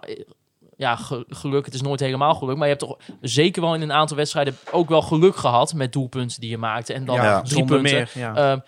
ja, 0.81 0.97
ge- 0.97 1.25
geluk, 1.29 1.65
het 1.65 1.75
is 1.75 1.81
nooit 1.83 2.01
helemaal 2.01 2.35
geluk, 2.35 2.57
maar 2.57 2.69
je 2.69 2.75
hebt 2.75 2.87
toch 2.87 2.99
zeker 3.21 3.63
wel 3.63 3.75
in 3.75 3.81
een 3.81 3.93
aantal 3.93 4.17
wedstrijden 4.17 4.57
ook 4.71 4.89
wel 4.89 5.03
geluk 5.03 5.37
gehad 5.37 5.75
met 5.75 5.93
doelpunten 5.93 6.41
die 6.41 6.51
je 6.51 6.59
maakte 6.59 6.93
en 6.93 7.05
dan 7.05 7.15
ja, 7.15 7.43
drie 7.43 7.65
punten. 7.65 7.83
meer. 7.83 8.11
Ja. 8.15 8.35
Ehm, 8.35 8.59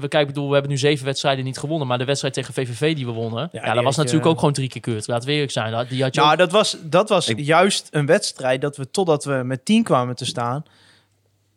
we 0.00 0.08
kijken, 0.08 0.26
bedoel, 0.26 0.46
we 0.46 0.52
hebben 0.52 0.70
nu 0.70 0.78
zeven 0.78 1.04
wedstrijden 1.04 1.44
niet 1.44 1.58
gewonnen, 1.58 1.86
maar 1.88 1.98
de 1.98 2.04
wedstrijd 2.04 2.34
tegen 2.34 2.54
VVV 2.54 2.94
die 2.96 3.06
we 3.06 3.12
wonnen, 3.12 3.48
ja, 3.52 3.74
dat 3.74 3.84
was 3.84 3.94
je- 3.94 4.00
natuurlijk 4.00 4.28
ook 4.28 4.38
gewoon 4.38 4.52
drie 4.54 4.68
keer 4.68 4.80
keurt. 4.80 5.06
Laten 5.06 5.26
we 5.28 5.32
eerlijk 5.34 5.52
zijn, 5.52 5.72
dat- 5.72 5.88
die 5.88 6.02
had 6.02 6.14
je 6.14 6.20
Nou, 6.20 6.32
ook- 6.32 6.38
dat 6.38 6.52
was, 6.52 6.76
dat 6.82 7.08
was 7.08 7.28
Ik- 7.28 7.38
juist 7.40 7.88
een 7.90 8.06
wedstrijd 8.06 8.60
dat 8.60 8.76
we, 8.76 8.90
totdat 8.90 9.24
we 9.24 9.40
met 9.44 9.64
10 9.64 9.82
kwamen 9.82 10.16
te 10.16 10.24
staan, 10.24 10.62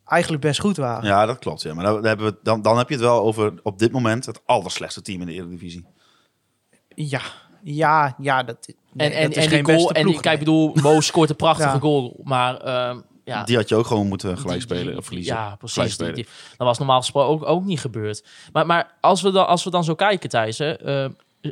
eigenlijk 0.05 0.41
best 0.43 0.59
goed 0.59 0.77
waren. 0.77 1.05
Ja, 1.09 1.25
dat 1.25 1.39
klopt. 1.39 1.61
Ja. 1.61 1.73
Maar 1.73 1.83
dan, 1.85 2.05
hebben 2.05 2.25
we, 2.25 2.37
dan, 2.43 2.61
dan 2.61 2.77
heb 2.77 2.87
je 2.87 2.93
het 2.95 3.03
wel 3.03 3.19
over 3.21 3.53
op 3.63 3.79
dit 3.79 3.91
moment 3.91 4.25
het 4.25 4.41
allerslechtste 4.45 5.01
team 5.01 5.19
in 5.21 5.27
de 5.27 5.33
Eredivisie. 5.33 5.85
Ja, 6.95 7.21
ja, 7.63 8.15
ja 8.17 8.43
dat, 8.43 8.73
nee, 8.91 9.09
en, 9.09 9.15
en, 9.17 9.21
dat 9.27 9.37
is 9.37 9.43
en 9.43 9.49
geen 9.49 9.63
die 9.63 9.73
goal, 9.75 9.87
beste 9.87 9.99
en 9.99 10.11
kijk, 10.11 10.25
nee. 10.25 10.37
bedoel, 10.37 10.75
Mo 10.81 11.01
scoort 11.09 11.29
een 11.29 11.35
prachtige 11.35 11.69
Ja. 11.69 11.79
goal, 11.79 12.19
maar 12.23 12.57
ehm, 12.57 12.99
ja, 13.23 13.43
Die 13.43 13.55
had 13.55 13.69
je 13.69 13.75
ook 13.75 13.85
gewoon 13.85 14.07
moeten 14.07 14.37
gelijk 14.37 14.61
spelen 14.61 14.97
of 14.97 15.05
verliezen. 15.05 15.35
Ja, 15.35 15.55
precies. 15.55 15.83
Die, 15.83 15.91
spelen. 15.91 16.13
die- 16.15 16.27
dat 16.57 16.67
was 16.67 16.77
normaal 16.77 16.99
gesproken 16.99 17.29
ook, 17.47 17.55
ook 17.55 17.63
niet 17.65 17.79
gebeurd. 17.79 18.25
Maar, 18.51 18.65
maar 18.65 18.95
als, 19.01 19.21
we 19.21 19.31
dan, 19.31 19.47
als 19.47 19.63
we 19.63 19.69
dan 19.69 19.83
zo 19.83 19.95
kijken, 19.95 20.29
Thijs, 20.29 20.57
hè, 20.57 20.73
eh, 20.73 21.09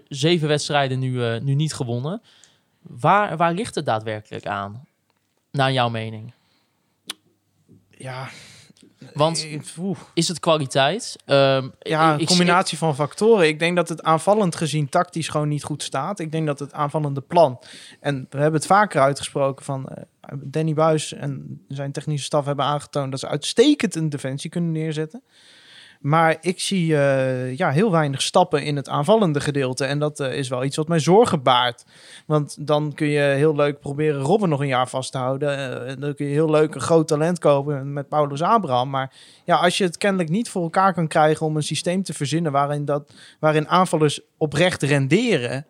zeven 0.07 0.47
wedstrijden 0.47 0.99
nu, 0.99 1.23
eh, 1.25 1.41
nu 1.41 1.53
niet 1.53 1.73
gewonnen. 1.73 2.21
Waar, 2.81 3.37
waar 3.37 3.53
ligt 3.53 3.75
het 3.75 3.85
daadwerkelijk 3.85 4.45
aan? 4.47 4.85
Naar 5.51 5.71
jouw 5.71 5.89
mening? 5.89 6.33
Ja, 7.89 8.27
Want 9.17 9.43
eh, 9.43 9.59
is 10.13 10.27
het 10.27 10.39
kwaliteit? 10.39 11.15
Ehm, 11.25 11.69
ja, 11.79 12.13
een 12.19 12.25
combinatie 12.25 12.77
van 12.77 12.95
factoren. 12.95 13.47
Ik 13.47 13.59
denk 13.59 13.75
dat 13.75 13.89
het 13.89 14.03
aanvallend 14.03 14.55
gezien 14.55 14.89
tactisch 14.89 15.27
gewoon 15.27 15.47
niet 15.47 15.63
goed 15.63 15.83
staat. 15.83 16.19
Ik 16.19 16.31
denk 16.31 16.45
dat 16.45 16.59
het 16.59 16.73
aanvallende 16.73 17.21
plan... 17.21 17.59
En 17.99 18.27
we 18.29 18.37
hebben 18.37 18.59
het 18.59 18.69
vaker 18.69 19.01
uitgesproken 19.01 19.65
van... 19.65 19.87
eh, 19.87 20.03
Danny 20.43 20.73
Buis 20.73 21.13
en 21.13 21.61
zijn 21.67 21.91
technische 21.91 22.25
staf 22.25 22.45
hebben 22.45 22.65
aangetoond... 22.65 23.11
dat 23.11 23.19
ze 23.19 23.27
uitstekend 23.27 23.95
een 23.95 24.09
defensie 24.09 24.49
kunnen 24.49 24.71
neerzetten. 24.71 25.23
Maar 26.01 26.37
ik 26.41 26.59
zie 26.59 26.97
eh, 26.97 27.57
ja, 27.57 27.71
heel 27.71 27.91
weinig 27.91 28.21
stappen 28.21 28.63
in 28.63 28.75
het 28.75 28.89
aanvallende 28.89 29.39
gedeelte. 29.39 29.85
En 29.85 29.99
dat 29.99 30.19
eh, 30.19 30.37
is 30.37 30.49
wel 30.49 30.63
iets 30.63 30.75
wat 30.75 30.87
mij 30.87 30.99
zorgen 30.99 31.43
baart. 31.43 31.85
Want 32.25 32.67
dan 32.67 32.93
kun 32.93 33.07
je 33.07 33.19
heel 33.19 33.55
leuk 33.55 33.79
proberen 33.79 34.21
Robben 34.21 34.49
nog 34.49 34.59
een 34.59 34.67
jaar 34.67 34.87
vast 34.87 35.11
te 35.11 35.17
houden. 35.17 35.85
Eh, 35.87 35.95
dan 35.99 36.13
kun 36.13 36.25
je 36.25 36.31
heel 36.31 36.49
leuk 36.49 36.75
een 36.75 36.81
groot 36.81 37.07
talent 37.07 37.39
kopen 37.39 37.93
met 37.93 38.09
Paulus 38.09 38.41
Abraham. 38.41 38.89
Maar 38.89 39.13
ja, 39.45 39.55
als 39.55 39.77
je 39.77 39.83
het 39.83 39.97
kennelijk 39.97 40.29
niet 40.29 40.49
voor 40.49 40.63
elkaar 40.63 40.93
kan 40.93 41.07
krijgen 41.07 41.45
om 41.45 41.55
een 41.55 41.63
systeem 41.63 42.03
te 42.03 42.13
verzinnen 42.13 42.51
waarin, 42.51 42.85
dat, 42.85 43.13
waarin 43.39 43.67
aanvallers 43.67 44.21
oprecht 44.37 44.83
renderen. 44.83 45.65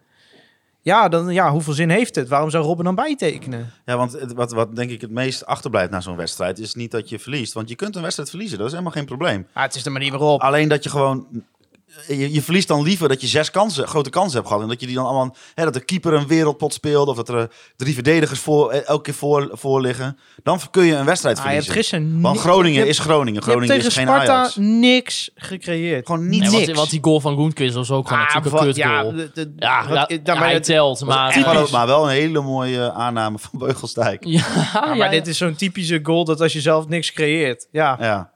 Ja, 0.88 1.08
dan 1.10 1.34
ja, 1.34 1.52
hoeveel 1.52 1.74
zin 1.74 1.90
heeft 1.90 2.16
het? 2.16 2.28
Waarom 2.28 2.50
zou 2.50 2.64
Robben 2.66 2.86
dan 2.86 2.96
bijtekenen? 2.96 3.70
Ja, 3.86 3.98
want 3.98 4.12
het- 4.12 4.34
wat, 4.34 4.52
wat 4.52 4.76
denk 4.76 4.90
ik 4.90 5.02
het 5.02 5.12
meest 5.12 5.46
achterblijft 5.46 5.92
na 5.92 6.02
zo'n 6.02 6.16
wedstrijd 6.16 6.60
is 6.60 6.74
niet 6.74 6.92
dat 6.92 7.10
je 7.10 7.20
verliest. 7.20 7.54
Want 7.54 7.70
je 7.70 7.76
kunt 7.76 7.96
een 7.96 8.02
wedstrijd 8.02 8.30
verliezen, 8.30 8.58
dat 8.58 8.66
is 8.68 8.72
helemaal 8.72 8.94
geen 8.94 9.06
probleem. 9.06 9.48
Ah, 9.54 9.64
het 9.64 9.76
is 9.76 9.84
de 9.84 9.90
manier 9.90 10.12
waarop. 10.12 10.42
Alleen 10.42 10.68
dat 10.68 10.84
je 10.84 10.90
gewoon... 10.90 11.28
Je, 12.08 12.34
je 12.34 12.42
verliest 12.42 12.68
dan 12.68 12.84
liever 12.84 13.08
dat 13.08 13.22
je 13.22 13.28
zes 13.28 13.52
kansen, 13.52 13.88
grote 13.88 14.10
kansen 14.10 14.36
hebt 14.36 14.48
gehad. 14.48 14.62
En 14.64 14.70
dat 14.70 14.80
je 14.80 14.86
die 14.86 14.96
dan 14.96 15.06
allemaal... 15.06 15.36
Hè, 15.54 15.64
dat 15.64 15.74
de 15.74 15.80
keeper 15.84 16.14
een 16.14 16.28
wereldpot 16.28 16.74
speelt. 16.74 17.08
Of 17.08 17.16
dat 17.16 17.30
er 17.30 17.38
eh, 17.40 17.44
drie 17.76 17.94
verdedigers 17.94 18.40
voor, 18.40 18.72
eh, 18.72 18.88
elke 18.88 19.02
keer 19.04 19.14
voor, 19.14 19.50
voor 19.52 19.82
liggen. 19.82 20.18
Dan 20.44 20.60
kun 20.72 20.84
je 20.86 20.96
een 20.96 21.06
wedstrijd 21.06 21.38
Ah, 21.38 21.44
je 21.46 21.50
hebt 21.52 21.66
verliezen. 21.66 21.98
gisteren 22.00 22.22
Want 22.22 22.36
ni- 22.36 22.42
Groningen 22.42 22.78
hebt- 22.78 22.90
is 22.90 23.00
Groningen. 23.00 23.34
je 23.34 23.40
hebt 23.40 23.46
Groningen 23.52 23.76
tegen 23.76 23.88
is 23.90 23.96
geen 23.98 24.08
Sparta 24.08 24.34
Ajax. 24.40 24.56
niks 24.60 25.30
gecreëerd. 25.36 26.06
Gewoon 26.06 26.28
niet 26.30 26.42
nee, 26.42 26.50
niks. 26.50 26.66
want, 26.66 26.78
want 26.78 26.90
die 26.90 27.04
goal 27.04 27.20
van 27.20 27.34
Roenquist 27.34 27.74
was 27.76 27.92
ook 27.92 28.08
gewoon 28.08 28.24
Ah, 28.26 28.34
natuurlijk 28.36 28.62
een 28.64 28.68
kut 28.68 28.76
ja, 28.76 29.00
goal. 29.02 29.12
de- 29.16 29.32
de- 29.34 29.54
Ja, 29.56 30.08
eh, 30.08 30.40
hij 30.40 30.60
telt, 30.60 31.06
maar... 31.06 31.68
Maar 31.72 31.88
wel 31.88 32.04
een 32.04 32.10
hele 32.16 32.42
mooie 32.42 32.92
aanname 32.94 33.38
van 33.40 33.60
Beugelsdijk. 33.60 34.26
Ja, 34.26 34.40
Ja, 34.74 34.86
ja, 34.86 34.94
maar 34.96 35.10
dit 35.10 35.28
is 35.28 35.38
zo'n 35.38 35.56
typische 35.56 36.00
goal 36.04 36.26
dat 36.26 36.42
als 36.42 36.54
je 36.54 36.62
zelf 36.62 36.88
niks 36.88 37.12
creëert. 37.12 37.68
Ja, 37.72 37.98
Ja. 38.00 38.36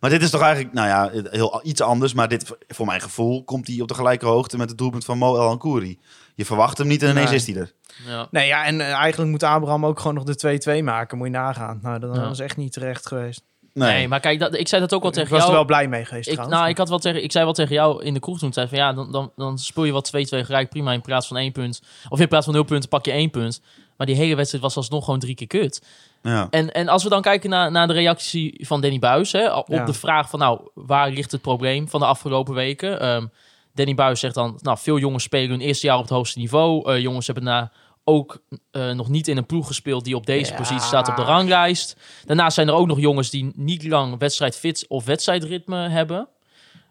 Maar 0.00 0.10
dit 0.10 0.22
is 0.22 0.30
toch 0.30 0.40
eigenlijk, 0.42 0.74
nou 0.74 0.88
ja, 0.88 1.10
heel, 1.30 1.60
iets 1.64 1.80
anders. 1.80 2.12
Maar 2.14 2.28
dit, 2.28 2.52
voor 2.68 2.86
mijn 2.86 3.00
gevoel, 3.00 3.44
komt 3.44 3.66
hij 3.66 3.80
op 3.80 3.88
de 3.88 3.94
gelijke 3.94 4.26
hoogte 4.26 4.56
met 4.56 4.68
het 4.68 4.78
doelpunt 4.78 5.04
van 5.04 5.18
Mo 5.18 5.36
El 5.36 5.48
Ankouri. 5.48 5.98
Je 6.34 6.44
verwacht 6.44 6.78
hem 6.78 6.86
niet 6.86 7.02
en 7.02 7.10
ineens 7.10 7.26
Nee. 7.30 7.38
is 7.38 7.46
hij 7.46 7.56
er. 7.56 7.72
ja. 8.06 8.28
nee, 8.30 8.46
ja 8.46 8.64
en 8.64 8.80
eh, 8.80 8.92
eigenlijk 8.92 9.30
moet 9.30 9.42
Abraham 9.42 9.86
ook 9.86 10.00
gewoon 10.00 10.14
nog 10.14 10.24
de 10.24 10.80
2-2 10.80 10.84
maken. 10.84 11.18
Moet 11.18 11.26
je 11.26 11.32
nagaan. 11.32 11.78
Nou, 11.82 11.98
dat 11.98 12.16
Ja. 12.16 12.22
was 12.28 12.38
echt 12.40 12.56
niet 12.56 12.72
terecht 12.72 13.06
geweest. 13.06 13.42
Nee, 13.72 13.92
Nee, 13.92 14.08
maar 14.08 14.20
kijk, 14.20 14.38
dat, 14.38 14.54
ik 14.54 14.68
zei 14.68 14.80
dat 14.80 14.94
ook 14.94 15.02
al 15.02 15.08
Ik 15.08 15.14
tegen 15.14 15.30
was 15.30 15.38
jou. 15.38 15.50
er 15.50 15.56
wel 15.56 15.66
blij 15.66 15.88
mee 15.88 16.04
geweest 16.04 16.26
Ik, 16.28 16.32
trouwens. 16.32 16.58
nou, 16.60 16.70
ik, 16.70 16.78
had 16.78 16.88
wel 16.88 16.98
tegen, 16.98 17.22
ik 17.22 17.32
zei 17.32 17.44
wel 17.44 17.52
tegen 17.54 17.74
jou 17.74 18.04
in 18.04 18.14
de 18.14 18.20
kroeg 18.20 18.38
toen. 18.38 18.52
Zei 18.52 18.68
van 18.68 18.78
ja, 18.78 18.92
dan, 18.92 19.12
dan, 19.12 19.32
dan 19.36 19.58
speel 19.58 19.84
je 19.84 19.92
wel 19.92 20.04
2-2 20.42 20.44
gelijk 20.46 20.68
prima 20.68 20.92
in 20.92 21.00
plaats 21.00 21.26
van 21.26 21.36
één 21.36 21.52
punt. 21.52 21.82
Of 22.08 22.20
in 22.20 22.28
plaats 22.28 22.44
van 22.44 22.54
nul 22.54 22.62
punten 22.64 22.88
pak 22.88 23.04
je 23.04 23.10
één 23.12 23.30
punt. 23.30 23.62
Maar 23.96 24.06
die 24.06 24.16
hele 24.16 24.34
wedstrijd 24.34 24.64
was 24.64 24.76
alsnog 24.76 25.04
gewoon 25.04 25.20
drie 25.20 25.34
keer 25.34 25.46
kut. 25.46 25.82
Ja. 26.22 26.46
En, 26.50 26.72
en 26.74 26.88
als 26.88 27.02
we 27.02 27.08
dan 27.08 27.22
kijken 27.22 27.50
naar, 27.50 27.70
naar 27.70 27.86
de 27.86 27.92
reactie 27.92 28.66
van 28.66 28.80
Danny 28.80 28.98
Buis. 28.98 29.32
Hè, 29.32 29.52
op 29.54 29.68
Ja. 29.68 29.84
de 29.84 29.92
vraag 29.92 30.30
van 30.30 30.38
nou, 30.38 30.60
waar 30.74 31.10
ligt 31.10 31.32
het 31.32 31.40
probleem 31.40 31.88
van 31.88 32.00
de 32.00 32.06
afgelopen 32.06 32.54
weken? 32.54 33.00
Ehm, 33.00 33.26
Danny 33.74 33.94
Buis 33.94 34.20
zegt 34.20 34.34
dan, 34.34 34.58
nou, 34.62 34.78
veel 34.80 34.98
jongens 34.98 35.24
spelen 35.24 35.50
hun 35.50 35.60
eerste 35.60 35.86
jaar 35.86 35.96
op 35.96 36.02
het 36.02 36.10
hoogste 36.12 36.38
niveau. 36.38 36.92
Eh, 36.92 37.00
jongens 37.00 37.26
hebben 37.26 37.44
na 37.44 37.72
ook 38.04 38.42
eh, 38.70 38.90
nog 38.90 39.08
niet 39.08 39.28
in 39.28 39.36
een 39.36 39.46
ploeg 39.46 39.66
gespeeld 39.66 40.04
die 40.04 40.16
op 40.16 40.26
deze 40.26 40.50
Ja. 40.50 40.56
positie 40.56 40.86
staat 40.86 41.08
op 41.08 41.16
de 41.16 41.22
ranglijst. 41.22 41.96
Daarnaast 42.24 42.54
zijn 42.54 42.68
er 42.68 42.74
ook 42.74 42.86
nog 42.86 43.00
jongens 43.00 43.30
die 43.30 43.52
niet 43.56 43.84
lang 43.84 44.18
wedstrijdfit 44.18 44.84
of 44.88 45.04
wedstrijdritme 45.04 45.88
hebben. 45.88 46.28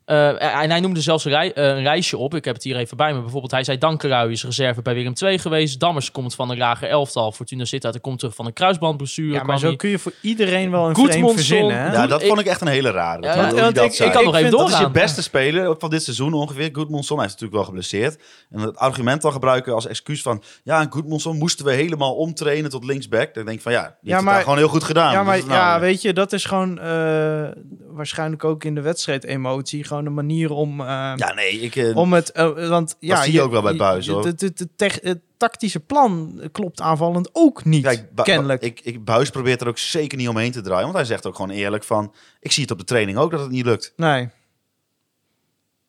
Eh, 0.09 0.61
en 0.63 0.69
hij 0.69 0.79
noemde 0.79 1.01
zelfs 1.01 1.25
een, 1.25 1.31
rij- 1.31 1.53
eh, 1.53 1.67
een 1.67 1.81
lijstje 1.83 2.17
op. 2.17 2.35
Ik 2.35 2.45
heb 2.45 2.53
het 2.55 2.63
hier 2.63 2.75
even 2.75 2.97
bij 2.97 3.13
me. 3.13 3.21
Bijvoorbeeld, 3.21 3.51
hij 3.51 3.63
zei 3.63 3.77
Dankerui 3.77 4.31
is 4.31 4.43
reserve 4.43 4.81
bij 4.81 4.93
Willem 4.93 5.13
II 5.23 5.39
geweest. 5.39 5.79
Dammers 5.79 6.11
komt 6.11 6.35
van 6.35 6.49
een 6.49 6.57
lager 6.57 6.87
elftal. 6.89 7.31
Fortuna 7.31 7.65
Sittard 7.65 7.93
hij 7.93 8.03
komt 8.03 8.19
terug 8.19 8.35
van 8.35 8.45
een 8.45 8.53
kruisbandblessure. 8.53 9.33
ja, 9.33 9.43
maar 9.43 9.59
zo 9.59 9.67
hij- 9.67 9.75
kun 9.75 9.89
je 9.89 9.99
voor 9.99 10.11
iedereen 10.21 10.71
wel 10.71 10.89
een 10.89 10.95
Goedmondson. 10.95 11.21
frame 11.23 11.37
verzinnen. 11.37 11.77
Hè? 11.77 11.91
ja, 11.93 12.07
dat 12.07 12.21
ik- 12.21 12.27
vond 12.27 12.39
ik 12.39 12.45
echt 12.45 12.61
een 12.61 12.67
hele 12.67 12.91
rare. 12.91 13.21
Ja, 13.21 13.35
dat 13.35 13.45
ik- 13.45 13.53
kan 13.53 13.63
nog 13.63 13.75
even 13.75 13.93
vind- 13.93 14.33
Dat 14.33 14.33
is 14.33 14.43
je 14.43 14.51
doorgaan. 14.51 14.91
beste 14.91 15.21
speler 15.21 15.75
van 15.79 15.89
dit 15.89 16.03
seizoen 16.03 16.33
ongeveer. 16.33 16.69
Goodmanson, 16.73 17.17
hij 17.17 17.25
is 17.25 17.31
natuurlijk 17.31 17.57
wel 17.59 17.67
geblesseerd. 17.67 18.21
En 18.51 18.59
het 18.59 18.77
argument 18.77 19.21
dan 19.21 19.31
gebruiken 19.31 19.73
als 19.73 19.87
excuus 19.87 20.21
van... 20.21 20.43
Ja, 20.63 20.81
en 20.81 20.91
Goodmanson 20.91 21.37
moesten 21.37 21.65
we 21.65 21.71
helemaal 21.73 22.15
omtrainen 22.15 22.69
tot 22.69 22.83
linksback. 22.83 23.33
Dan 23.33 23.45
denk 23.45 23.57
ik 23.57 23.63
van 23.63 23.71
ja, 23.71 23.81
die 23.81 23.89
heeft 24.01 24.15
het 24.15 24.23
maar- 24.23 24.33
daar 24.33 24.43
gewoon 24.43 24.57
heel 24.57 24.67
goed 24.67 24.83
gedaan. 24.83 25.11
Ja, 25.11 25.23
maar 25.23 25.37
is 25.37 25.45
nou 25.45 25.55
ja, 25.55 25.79
weet 25.79 26.01
je, 26.01 26.13
dat 26.13 26.33
is 26.33 26.45
gewoon 26.45 26.79
eh, 26.79 27.47
waarschijnlijk 27.87 28.43
ook 28.43 28.63
in 28.63 28.75
de 28.75 28.81
wedstrijd 28.81 29.23
emotie. 29.23 29.83
Gewoon 29.83 29.98
een 30.05 30.13
manier 30.13 30.51
om, 30.51 30.79
eh, 30.79 30.85
Ja, 31.15 31.33
nee, 31.33 31.59
ik... 31.59 31.75
eh, 31.75 31.95
om 31.95 32.13
het... 32.13 32.31
eh, 32.31 32.69
want, 32.69 32.95
ja, 32.99 33.23
zie 33.23 33.33
je 33.33 33.41
ook 33.41 33.51
wel 33.51 33.61
bij 33.61 33.75
Buijs, 33.75 34.07
hoor. 34.07 34.25
Het, 34.25 35.19
tactische 35.37 35.79
plan 35.79 36.41
klopt 36.51 36.81
aanvallend 36.81 37.29
ook 37.33 37.65
niet, 37.65 37.83
Kijk, 37.83 38.09
kennelijk. 38.15 38.61
Ik, 38.61 38.79
ik, 38.83 39.05
Buis 39.05 39.29
probeert 39.29 39.61
er 39.61 39.67
ook 39.67 39.77
zeker 39.77 40.17
niet 40.17 40.27
omheen 40.27 40.51
te 40.51 40.61
draaien. 40.61 40.83
Want 40.83 40.95
hij 40.95 41.05
zegt 41.05 41.25
ook 41.25 41.35
gewoon 41.35 41.51
eerlijk 41.51 41.83
van... 41.83 42.13
Ik 42.39 42.51
zie 42.51 42.61
het 42.63 42.71
op 42.71 42.77
de 42.77 42.83
training 42.83 43.17
ook 43.17 43.31
dat 43.31 43.39
het 43.39 43.51
niet 43.51 43.65
lukt. 43.65 43.93
nee. 43.95 44.29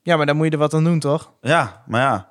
Ja, 0.03 0.17
maar 0.17 0.27
dan 0.27 0.37
moet 0.37 0.47
je 0.47 0.53
er 0.53 0.59
wat 0.59 0.75
aan 0.75 0.85
doen, 0.85 0.99
toch? 0.99 1.33
Ja, 1.41 1.83
maar 1.87 2.01
ja. 2.01 2.30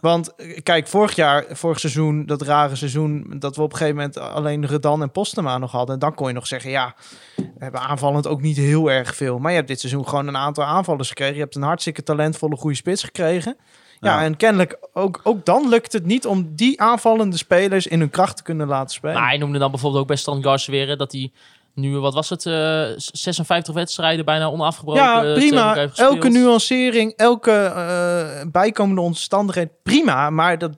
Want 0.00 0.34
eh, 0.34 0.62
kijk, 0.62 0.88
vorig 0.88 1.14
jaar, 1.14 1.44
vorig 1.50 1.80
seizoen, 1.80 2.26
dat 2.26 2.42
rare 2.42 2.76
seizoen, 2.76 3.34
dat 3.38 3.56
we 3.56 3.62
op 3.62 3.70
een 3.72 3.76
gegeven 3.78 3.96
moment 3.96 4.18
alleen 4.18 4.66
Redan 4.66 5.02
en 5.02 5.10
Postema 5.10 5.58
nog 5.58 5.70
hadden. 5.72 5.98
Dan 5.98 6.14
kon 6.14 6.28
je 6.28 6.34
nog 6.34 6.46
zeggen, 6.46 6.70
ja, 6.70 6.94
we 7.36 7.42
hebben 7.58 7.80
aanvallend 7.80 8.26
ook 8.26 8.40
niet 8.40 8.56
heel 8.56 8.90
erg 8.90 9.14
veel. 9.16 9.38
Maar 9.38 9.50
je 9.50 9.56
hebt 9.56 9.68
dit 9.68 9.80
seizoen 9.80 10.08
gewoon 10.08 10.26
een 10.26 10.36
aantal 10.36 10.64
aanvallers 10.64 11.08
gekregen. 11.08 11.34
Je 11.34 11.40
hebt 11.40 11.54
een 11.56 11.62
hartstikke 11.62 12.02
talentvolle 12.02 12.56
goede 12.56 12.76
spits 12.76 13.02
gekregen. 13.02 13.56
Ja, 14.00 14.18
Ja. 14.18 14.24
en 14.24 14.36
kennelijk 14.36 14.78
ook, 14.92 15.20
ook 15.22 15.44
dan 15.44 15.68
lukt 15.68 15.92
het 15.92 16.06
niet 16.06 16.26
om 16.26 16.54
die 16.54 16.80
aanvallende 16.80 17.36
spelers 17.36 17.86
in 17.86 17.98
hun 17.98 18.10
kracht 18.10 18.36
te 18.36 18.42
kunnen 18.42 18.66
laten 18.66 18.94
spelen. 18.94 19.14
Maar 19.16 19.28
hij 19.28 19.38
noemde 19.38 19.58
dan 19.58 19.70
bijvoorbeeld 19.70 20.02
ook 20.02 20.08
bij 20.08 20.16
Stan 20.16 20.42
Garsweren 20.42 20.98
dat 20.98 21.12
hij 21.12 21.32
nu, 21.74 21.98
wat 21.98 22.14
was 22.14 22.28
het, 22.28 22.46
eh, 22.46 22.86
56 22.96 23.74
wedstrijden 23.74 24.24
bijna 24.24 24.50
onafgebroken. 24.50 25.02
Ja, 25.02 25.24
eh, 25.24 25.34
prima. 25.34 25.88
Elke 25.94 26.28
nuancering, 26.28 27.12
elke 27.16 27.50
eh, 27.50 28.50
bijkomende 28.50 29.00
omstandigheid, 29.00 29.70
prima. 29.82 30.30
Maar 30.30 30.58
dat 30.58 30.72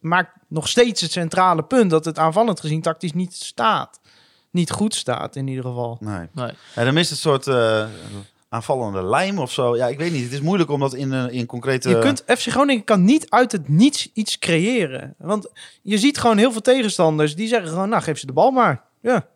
maakt 0.00 0.30
nog 0.48 0.68
steeds 0.68 1.00
het 1.00 1.12
centrale 1.12 1.62
punt 1.62 1.90
dat 1.90 2.04
het 2.04 2.18
aanvallend 2.18 2.60
gezien 2.60 2.82
tactisch 2.82 3.12
niet 3.12 3.34
staat. 3.34 4.00
Niet 4.50 4.70
goed 4.70 4.94
staat 4.94 5.36
in 5.36 5.46
ieder 5.46 5.64
geval. 5.64 5.96
Nee. 6.00 6.28
Nee. 6.32 6.52
Ja, 6.74 6.84
dan 6.84 6.94
mist 6.94 7.10
het 7.10 7.18
soort 7.18 7.46
eh, 7.46 7.84
aanvallende 8.48 9.02
lijm 9.02 9.38
of 9.38 9.52
zo. 9.52 9.76
Ja, 9.76 9.86
ik 9.86 9.98
weet 9.98 10.12
niet. 10.12 10.22
Het 10.22 10.32
is 10.32 10.40
moeilijk 10.40 10.70
om 10.70 10.80
dat 10.80 10.94
in, 10.94 11.12
in 11.12 11.46
concrete... 11.46 11.88
Je 11.88 11.98
kunt, 11.98 12.22
FC 12.26 12.46
Groningen 12.46 12.84
kan 12.84 13.04
niet 13.04 13.30
uit 13.30 13.52
het 13.52 13.68
niets 13.68 14.10
iets 14.12 14.38
creëren. 14.38 15.14
Want 15.18 15.50
je 15.82 15.98
ziet 15.98 16.18
gewoon 16.18 16.36
heel 16.36 16.52
veel 16.52 16.60
tegenstanders 16.60 17.34
die 17.36 17.48
zeggen 17.48 17.68
gewoon, 17.68 17.88
nou 17.88 18.02
geef 18.02 18.18
ze 18.18 18.26
de 18.26 18.32
bal 18.32 18.50
maar. 18.50 18.84
Ja. 19.00 19.26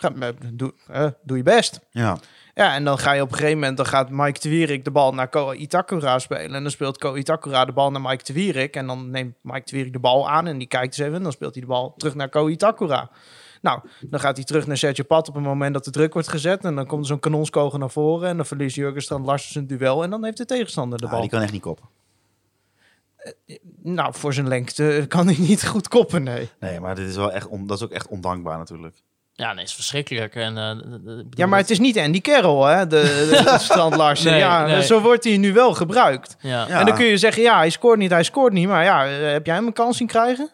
Ga, 0.00 0.12
eh, 0.20 0.28
doe, 0.52 0.72
eh, 0.88 1.06
doe 1.22 1.36
je 1.36 1.42
best. 1.42 1.80
Ja. 1.90 2.18
Ja, 2.54 2.74
en 2.74 2.84
dan 2.84 2.98
ga 2.98 3.12
je 3.12 3.22
op 3.22 3.28
een 3.30 3.34
gegeven 3.36 3.58
moment, 3.58 3.76
dan 3.76 3.86
gaat 3.86 4.10
Mike 4.10 4.40
de 4.40 4.48
Wierik 4.48 4.84
de 4.84 4.90
bal 4.90 5.14
naar 5.14 5.28
Ko 5.28 5.52
Itakura 5.52 6.18
spelen. 6.18 6.54
En 6.54 6.62
dan 6.62 6.70
speelt 6.70 6.98
Ko 6.98 7.14
Itakura 7.14 7.64
de 7.64 7.72
bal 7.72 7.90
naar 7.90 8.00
Mike 8.00 8.24
de 8.24 8.32
Wierik. 8.32 8.76
En 8.76 8.86
dan 8.86 9.10
neemt 9.10 9.34
Mike 9.42 9.62
de 9.64 9.70
Wierik 9.76 9.92
de 9.92 9.98
bal 9.98 10.28
aan 10.30 10.46
en 10.46 10.58
die 10.58 10.68
kijkt 10.68 10.86
eens 10.86 10.98
even. 11.06 11.14
En 11.16 11.22
dan 11.22 11.32
speelt 11.32 11.52
hij 11.52 11.62
de 11.62 11.68
bal 11.68 11.94
terug 11.96 12.14
naar 12.14 12.28
Ko 12.28 12.48
Itakura. 12.48 13.10
Nou, 13.62 13.80
dan 14.00 14.20
gaat 14.20 14.36
hij 14.36 14.44
terug 14.44 14.66
naar 14.66 14.76
Sergio 14.76 15.04
Pat 15.04 15.28
op 15.28 15.34
het 15.34 15.44
moment 15.44 15.74
dat 15.74 15.84
de 15.84 15.90
druk 15.90 16.12
wordt 16.12 16.28
gezet. 16.28 16.64
En 16.64 16.74
dan 16.74 16.86
komt 16.86 17.06
zo'n 17.06 17.18
kanonskogel 17.20 17.78
naar 17.78 17.90
voren. 17.90 18.28
En 18.28 18.36
dan 18.36 18.46
verliest 18.46 18.76
Jurgen 18.76 19.02
Strand 19.02 19.26
Larsen 19.26 19.52
zijn 19.52 19.66
duel. 19.66 20.02
En 20.02 20.10
dan 20.10 20.24
heeft 20.24 20.36
de 20.36 20.44
tegenstander 20.44 20.98
de 20.98 21.04
Ah, 21.04 21.10
bal. 21.10 21.20
die 21.20 21.30
kan 21.30 21.40
echt 21.42 21.52
niet 21.52 21.62
koppen. 21.62 21.84
Nou, 23.82 24.14
voor 24.14 24.32
zijn 24.34 24.48
lengte 24.48 25.04
kan 25.08 25.26
hij 25.26 25.36
niet 25.38 25.66
goed 25.66 25.88
koppen, 25.88 26.22
nee. 26.22 26.48
Nee, 26.60 26.80
maar 26.80 26.94
dit 26.94 27.08
is 27.08 27.16
wel 27.16 27.32
echt 27.32 27.46
on- 27.48 27.66
dat 27.66 27.76
is 27.78 27.84
ook 27.84 27.90
echt 27.90 28.08
ondankbaar 28.08 28.58
natuurlijk. 28.58 28.96
Ja, 29.38 29.52
nee, 29.52 29.64
is 29.64 29.74
verschrikkelijk. 29.74 30.34
En, 30.34 30.58
eh, 30.58 31.16
Ja, 31.30 31.46
maar 31.46 31.58
het 31.58 31.70
is 31.70 31.78
niet 31.78 31.98
Andy 31.98 32.20
Carroll, 32.20 32.74
hè, 32.76 32.86
de, 32.86 33.28
de, 33.30 33.42
de 33.42 33.58
Strand 33.64 33.96
Larsen. 33.96 34.30
Nee, 34.30 34.40
ja, 34.40 34.66
nee. 34.66 34.82
zo 34.82 35.00
wordt 35.00 35.24
hij 35.24 35.36
nu 35.36 35.52
wel 35.52 35.74
gebruikt. 35.74 36.36
Ja. 36.40 36.66
Ja. 36.68 36.78
En 36.78 36.86
dan 36.86 36.94
kun 36.94 37.04
je 37.04 37.16
zeggen, 37.16 37.42
ja, 37.42 37.56
hij 37.56 37.70
scoort 37.70 37.98
niet, 37.98 38.10
hij 38.10 38.22
scoort 38.22 38.52
niet. 38.52 38.68
Maar 38.68 38.84
ja, 38.84 39.06
eh, 39.06 39.32
heb 39.32 39.46
jij 39.46 39.54
hem 39.54 39.66
een 39.66 39.72
kans 39.72 39.96
zien 39.96 40.06
krijgen? 40.06 40.50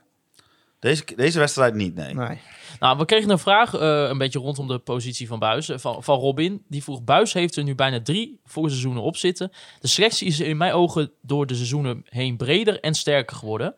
Deze, 0.79 1.05
deze 1.17 1.39
wedstrijd 1.39 1.75
niet, 1.75 1.95
nee. 1.95 2.15
Nee. 2.15 2.41
Nou, 2.79 2.99
we 2.99 3.05
kregen 3.05 3.31
een 3.31 3.39
vraag 3.39 3.75
eh, 3.75 4.09
een 4.09 4.19
beetje 4.19 4.39
rondom 4.39 4.69
de 4.69 4.79
positie 4.79 5.27
van 5.27 5.39
Buis. 5.39 5.71
Van, 5.75 6.03
van 6.03 6.19
Robin. 6.19 6.63
Die 6.69 6.83
vroeg: 6.83 7.03
Buis 7.03 7.33
heeft 7.33 7.57
er 7.57 7.65
nu 7.65 7.75
bijna 7.75 8.03
drie 8.03 8.41
voorseizoenen 8.45 9.03
op 9.03 9.17
zitten. 9.17 9.53
De 9.81 9.89
selectie 9.89 10.27
is 10.27 10.41
in 10.41 10.57
mijn 10.57 10.73
ogen 10.73 11.13
door 11.23 11.47
de 11.47 11.55
seizoenen 11.55 12.03
heen 12.09 12.37
breder 12.37 12.81
en 12.81 12.95
sterker 12.95 13.37
geworden. 13.37 13.75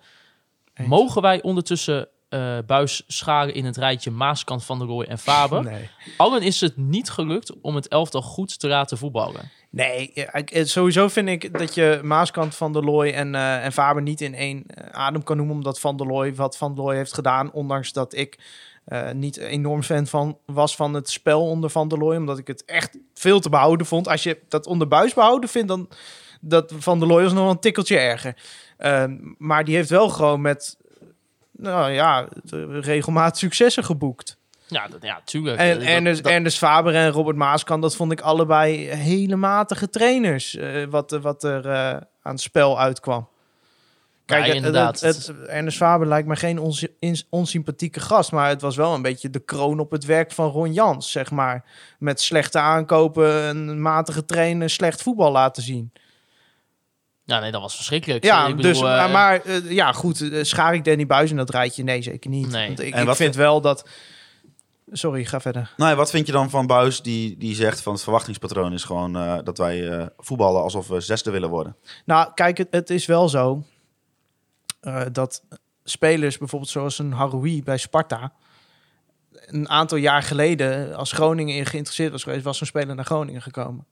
Eens. 0.74 0.88
Mogen 0.88 1.22
wij 1.22 1.42
ondertussen 1.42 2.08
eh 2.28 2.58
Buis 2.66 3.02
scharen 3.06 3.54
in 3.54 3.64
het 3.64 3.76
rijtje 3.76 4.10
Maaskant, 4.10 4.64
Van 4.64 4.78
der 4.78 4.88
Rooij 4.88 5.06
en 5.06 5.18
Faber? 5.18 5.62
Nee. 5.70 5.90
Allen 6.16 6.42
is 6.42 6.60
het 6.60 6.76
niet 6.76 7.10
gelukt 7.10 7.60
om 7.60 7.74
het 7.74 7.88
elftal 7.88 8.22
goed 8.22 8.58
te 8.58 8.68
laten 8.68 8.98
voetballen. 8.98 9.50
Nee, 9.70 10.12
eh, 10.12 10.64
sowieso 10.64 11.08
vind 11.08 11.28
ik 11.28 11.58
dat 11.58 11.74
je 11.74 12.00
Maaskant, 12.02 12.54
Van 12.54 12.72
der 12.72 12.84
Looy 12.84 13.10
en, 13.10 13.34
eh, 13.34 13.64
en 13.64 13.72
Faber 13.72 14.02
niet 14.02 14.20
in 14.20 14.34
één 14.34 14.64
adem 14.92 15.22
kan 15.22 15.36
noemen. 15.36 15.54
Omdat 15.54 15.80
Van 15.80 15.96
der 15.96 16.06
Looy 16.06 16.34
wat 16.34 16.56
Van 16.56 16.74
der 16.74 16.84
Looy 16.84 16.96
heeft 16.96 17.14
gedaan. 17.14 17.52
Ondanks 17.52 17.92
dat 17.92 18.14
ik 18.14 18.38
niet 19.12 19.36
enorm 19.36 19.82
fan 19.82 20.06
van 20.06 20.38
was 20.44 20.76
van 20.76 20.94
het 20.94 21.10
spel 21.10 21.48
onder 21.48 21.70
Van 21.70 21.88
der 21.88 21.98
Looy. 21.98 22.16
Omdat 22.16 22.38
ik 22.38 22.46
het 22.46 22.64
echt 22.64 22.98
veel 23.14 23.40
te 23.40 23.48
behouden 23.48 23.86
vond. 23.86 24.08
Als 24.08 24.22
je 24.22 24.38
dat 24.48 24.66
onder 24.66 24.88
buis 24.88 25.14
behouden 25.14 25.48
vindt, 25.48 25.68
dan 25.68 25.88
dat 26.40 26.72
Van 26.78 26.98
der 26.98 27.08
Looy 27.08 27.22
was 27.22 27.32
nog 27.32 27.50
een 27.50 27.58
tikkeltje 27.58 27.98
erger. 27.98 28.36
Ehm, 28.76 29.16
maar 29.38 29.64
die 29.64 29.74
heeft 29.74 29.90
wel 29.90 30.08
gewoon 30.08 30.40
met, 30.40 30.76
nou 31.56 31.90
ja, 31.90 32.28
regelmatig 32.80 33.38
successen 33.38 33.84
geboekt. 33.84 34.36
Ja, 34.68 34.88
dat, 34.88 35.02
ja 35.02 35.20
tuurlijk. 35.24 35.58
En 35.58 35.80
Eh, 35.80 35.94
Ernest, 35.94 36.22
dat- 36.22 36.32
Ernest 36.32 36.58
Faber 36.58 36.94
en 36.94 37.10
Robert 37.10 37.36
Maaskant, 37.36 37.82
dat 37.82 37.96
vond 37.96 38.12
ik 38.12 38.20
allebei 38.20 38.88
hele 38.88 39.36
matige 39.36 39.90
trainers. 39.90 40.56
eh, 40.56 40.84
wat, 40.90 41.10
wat 41.10 41.44
er 41.44 41.66
eh, 41.68 41.90
aan 42.22 42.32
het 42.32 42.40
spel 42.40 42.80
uitkwam. 42.80 43.28
Ja, 44.26 44.36
het- 44.36 44.54
inderdaad. 44.54 45.00
Het, 45.00 45.26
het- 45.26 45.36
Ernest 45.46 45.76
Faber 45.76 46.06
lijkt 46.06 46.28
me 46.28 46.36
geen 46.36 46.72
ins- 46.98 47.26
onsympathieke 47.30 48.00
gast. 48.00 48.32
Maar 48.32 48.48
het 48.48 48.60
was 48.60 48.76
wel 48.76 48.94
een 48.94 49.02
beetje 49.02 49.30
de 49.30 49.38
kroon 49.40 49.78
op 49.80 49.90
het 49.90 50.04
werk 50.04 50.32
van 50.32 50.50
Ron 50.50 50.72
Jans, 50.72 51.10
zeg 51.10 51.30
maar. 51.30 51.64
Met 51.98 52.20
slechte 52.20 52.58
aankopen, 52.58 53.32
een 53.32 53.82
matige 53.82 54.24
trainer, 54.24 54.70
slecht 54.70 55.02
voetbal 55.02 55.32
laten 55.32 55.62
zien. 55.62 55.92
Ja, 57.26 57.40
nee, 57.40 57.50
dat 57.50 57.60
was 57.60 57.74
verschrikkelijk. 57.76 58.24
Ja, 58.24 58.46
Ik 58.46 58.56
bedoel, 58.56 58.70
dus, 58.72 58.80
eh, 58.80 58.86
maar, 58.86 59.10
maar, 59.10 59.40
eh, 59.44 59.70
ja, 59.70 59.92
goed. 59.92 60.20
eh, 60.32 60.42
schaar 60.42 60.74
ik 60.74 60.84
Danny 60.84 61.06
Buis 61.06 61.30
in 61.30 61.36
dat 61.36 61.50
rijtje? 61.50 61.82
Nee, 61.82 62.02
zeker 62.02 62.30
niet. 62.30 62.50
Nee. 62.50 62.66
Want 62.66 62.80
ik, 62.80 62.94
En 62.94 63.00
ik 63.00 63.06
wat 63.06 63.16
vind 63.16 63.34
wel 63.34 63.60
dat... 63.60 63.88
Sorry, 64.92 65.24
ga 65.24 65.40
verder. 65.40 65.72
Nou, 65.76 65.90
ja, 65.90 65.96
wat 65.96 66.10
vind 66.10 66.26
je 66.26 66.32
dan 66.32 66.50
van 66.50 66.66
Buis 66.66 67.02
die, 67.02 67.36
die 67.36 67.54
zegt 67.54 67.80
van 67.82 67.92
het 67.92 68.02
verwachtingspatroon 68.02 68.72
is 68.72 68.84
gewoon 68.84 69.16
eh, 69.16 69.38
dat 69.44 69.58
wij 69.58 69.88
eh, 69.90 70.06
voetballen 70.18 70.62
alsof 70.62 70.88
we 70.88 71.00
zesde 71.00 71.30
willen 71.30 71.48
worden? 71.50 71.76
Nou, 72.04 72.30
kijk, 72.34 72.58
het, 72.58 72.68
het 72.70 72.90
is 72.90 73.06
wel 73.06 73.28
zo 73.28 73.62
eh, 74.80 75.02
dat 75.12 75.42
spelers, 75.84 76.38
bijvoorbeeld 76.38 76.70
zoals 76.70 76.98
een 76.98 77.12
Haroui 77.12 77.62
bij 77.62 77.76
Sparta, 77.78 78.32
een 79.32 79.68
aantal 79.68 79.98
jaar 79.98 80.22
geleden, 80.22 80.94
als 80.94 81.12
Groningen 81.12 81.54
in 81.56 81.66
geïnteresseerd 81.66 82.12
was 82.12 82.22
geweest, 82.22 82.44
was 82.44 82.58
zo'n 82.58 82.66
speler 82.66 82.94
naar 82.94 83.04
Groningen 83.04 83.42
gekomen. 83.42 83.86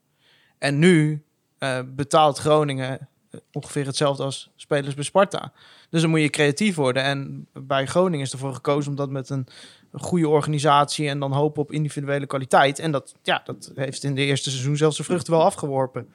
En 0.57 0.79
nu 0.79 1.23
eh, 1.57 1.79
betaalt 1.85 2.37
Groningen 2.37 2.99
eh, 2.99 3.05
ongeveer 3.51 3.85
hetzelfde 3.85 4.23
als 4.23 4.49
spelers 4.55 4.93
bij 4.93 5.03
Sparta. 5.03 5.51
Dus 5.89 6.01
dan 6.01 6.09
moet 6.09 6.21
je 6.21 6.29
creatief 6.29 6.75
worden. 6.75 7.03
En 7.03 7.47
bij 7.53 7.85
Groningen 7.85 8.25
is 8.25 8.31
ervoor 8.31 8.53
gekozen 8.53 8.89
om 8.91 8.97
dat 8.97 9.09
met 9.09 9.29
een 9.29 9.47
goede 9.91 10.27
organisatie 10.27 11.09
en 11.09 11.19
dan 11.19 11.31
hopen 11.31 11.61
op 11.61 11.71
individuele 11.71 12.25
kwaliteit. 12.25 12.79
En 12.79 12.91
dat, 12.91 13.15
ja, 13.23 13.41
dat 13.45 13.71
heeft 13.75 14.03
in 14.03 14.15
de 14.15 14.21
eerste 14.25 14.49
seizoen 14.49 14.77
zelfs 14.77 14.97
de 14.97 15.03
vruchten 15.03 15.33
wel 15.33 15.43
afgeworpen. 15.43 16.09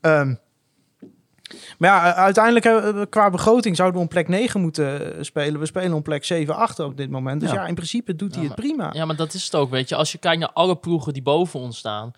Ehm, 0.00 0.34
maar 1.78 1.90
ja, 1.90 2.14
uiteindelijk 2.14 2.64
hebben 2.64 2.98
we- 3.00 3.06
qua 3.06 3.30
begroting 3.30 3.76
zouden 3.76 3.96
we 3.98 4.02
om 4.06 4.12
plek 4.12 4.28
9 4.28 4.60
moeten 4.60 5.16
eh, 5.16 5.22
spelen. 5.22 5.60
We 5.60 5.66
spelen 5.66 5.92
om 5.92 6.02
plek 6.02 6.24
7, 6.24 6.54
8 6.56 6.78
op 6.78 6.96
dit 6.96 7.10
moment. 7.10 7.40
Dus 7.40 7.50
ja, 7.50 7.56
Ja. 7.62 7.66
in 7.66 7.74
principe 7.74 8.16
doet 8.16 8.34
hij 8.34 8.44
het 8.44 8.54
prima. 8.54 8.90
Ja, 8.92 9.04
maar 9.04 9.16
dat 9.16 9.34
is 9.34 9.44
het 9.44 9.54
ook, 9.54 9.70
weet 9.70 9.88
je. 9.88 9.96
Als 9.96 10.12
je 10.12 10.18
kijkt 10.18 10.40
naar 10.40 10.52
alle 10.52 10.76
ploegen 10.76 11.12
die 11.12 11.22
boven 11.22 11.60
ons 11.60 11.78
staan... 11.78 12.12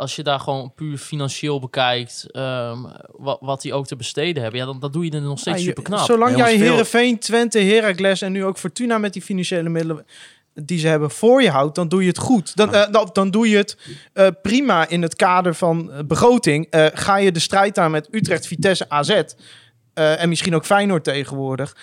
Als 0.00 0.16
je 0.16 0.22
daar 0.22 0.40
gewoon 0.40 0.72
puur 0.74 0.98
financieel 0.98 1.60
bekijkt... 1.60 2.26
ehm, 2.30 2.78
wat, 3.12 3.38
wat 3.40 3.62
die 3.62 3.74
ook 3.74 3.86
te 3.86 3.96
besteden 3.96 4.42
hebben... 4.42 4.60
Ja, 4.60 4.66
dan, 4.66 4.80
dan 4.80 4.92
doe 4.92 5.04
je 5.04 5.10
er 5.10 5.20
nog 5.20 5.38
steeds 5.38 5.56
Ja, 5.58 5.62
je- 5.62 5.68
super 5.68 5.82
knap. 5.82 5.98
Zolang 6.06 6.36
Ja, 6.36 6.36
jij 6.50 6.56
Herenveen, 6.56 7.18
Twente, 7.18 7.58
Heracles 7.58 8.22
en 8.22 8.32
nu 8.32 8.44
ook 8.44 8.58
Fortuna 8.58 8.98
met 8.98 9.12
die 9.12 9.22
financiële 9.22 9.68
middelen 9.68 10.06
die 10.54 10.78
ze 10.78 10.86
hebben 10.88 11.10
voor 11.10 11.42
je 11.42 11.50
houdt, 11.50 11.74
dan 11.74 11.88
doe 11.88 12.02
je 12.02 12.08
het 12.08 12.18
goed. 12.18 12.56
Dan, 12.56 12.74
eh, 12.74 12.90
dan, 12.92 13.10
dan 13.12 13.30
doe 13.30 13.48
je 13.48 13.56
het 13.56 13.76
eh, 14.12 14.26
prima 14.42 14.88
in 14.88 15.02
het 15.02 15.16
kader 15.16 15.54
van 15.54 15.92
eh, 15.92 15.98
begroting. 16.04 16.66
Eh, 16.70 16.86
ga 16.92 17.16
je 17.16 17.32
de 17.32 17.38
strijd 17.38 17.78
aan 17.78 17.90
met 17.90 18.08
Utrecht, 18.10 18.46
Vitesse, 18.46 18.88
AZ 18.88 19.08
eh, 19.94 20.22
en 20.22 20.28
misschien 20.28 20.54
ook 20.54 20.64
Feyenoord 20.64 21.04
tegenwoordig. 21.04 21.76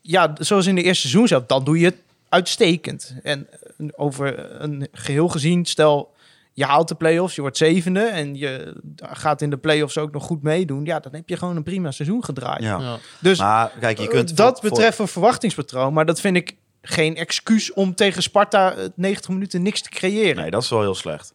Ja, 0.00 0.32
zoals 0.38 0.66
in 0.66 0.74
de 0.74 0.82
eerste 0.82 1.00
seizoen 1.08 1.28
zelf, 1.28 1.46
dan 1.46 1.64
doe 1.64 1.78
je 1.78 1.84
het 1.84 1.96
uitstekend. 2.28 3.14
En 3.22 3.48
over 3.96 4.60
een 4.62 4.88
geheel 4.92 5.28
gezien, 5.28 5.64
stel 5.64 6.13
je 6.56 6.64
haalt 6.64 6.88
de 6.88 6.94
play-offs, 6.94 7.34
je 7.34 7.40
wordt 7.40 7.56
zevende 7.56 8.00
en 8.00 8.34
je 8.34 8.80
gaat 8.96 9.42
in 9.42 9.50
de 9.50 9.56
play-offs 9.58 9.98
ook 9.98 10.12
nog 10.12 10.24
goed 10.24 10.42
meedoen. 10.42 10.84
Ja, 10.84 11.00
dan 11.00 11.14
heb 11.14 11.28
je 11.28 11.36
gewoon 11.36 11.56
een 11.56 11.62
prima 11.62 11.90
seizoen 11.90 12.24
gedraaid. 12.24 12.62
Ja. 12.62 12.78
Ja. 12.80 12.96
Dus 13.20 13.38
Maar 13.38 13.72
kijk, 13.80 13.98
je 13.98 14.08
kunt 14.08 14.30
eh, 14.30 14.36
dat 14.36 14.50
voor- 14.60 14.60
voor- 14.60 14.70
betreft 14.70 14.98
een 14.98 15.08
verwachtingspatroon, 15.08 15.92
maar 15.92 16.06
dat 16.06 16.20
vind 16.20 16.36
ik 16.36 16.56
geen 16.82 17.16
excuus 17.16 17.72
om 17.72 17.94
tegen 17.94 18.22
Sparta 18.22 18.74
eh, 18.74 18.84
90 18.94 19.30
minuten 19.30 19.62
niks 19.62 19.82
te 19.82 19.88
creëren. 19.88 20.36
Nee, 20.42 20.50
dat 20.50 20.62
is 20.62 20.68
wel 20.70 20.80
heel 20.80 20.94
slecht. 20.94 21.34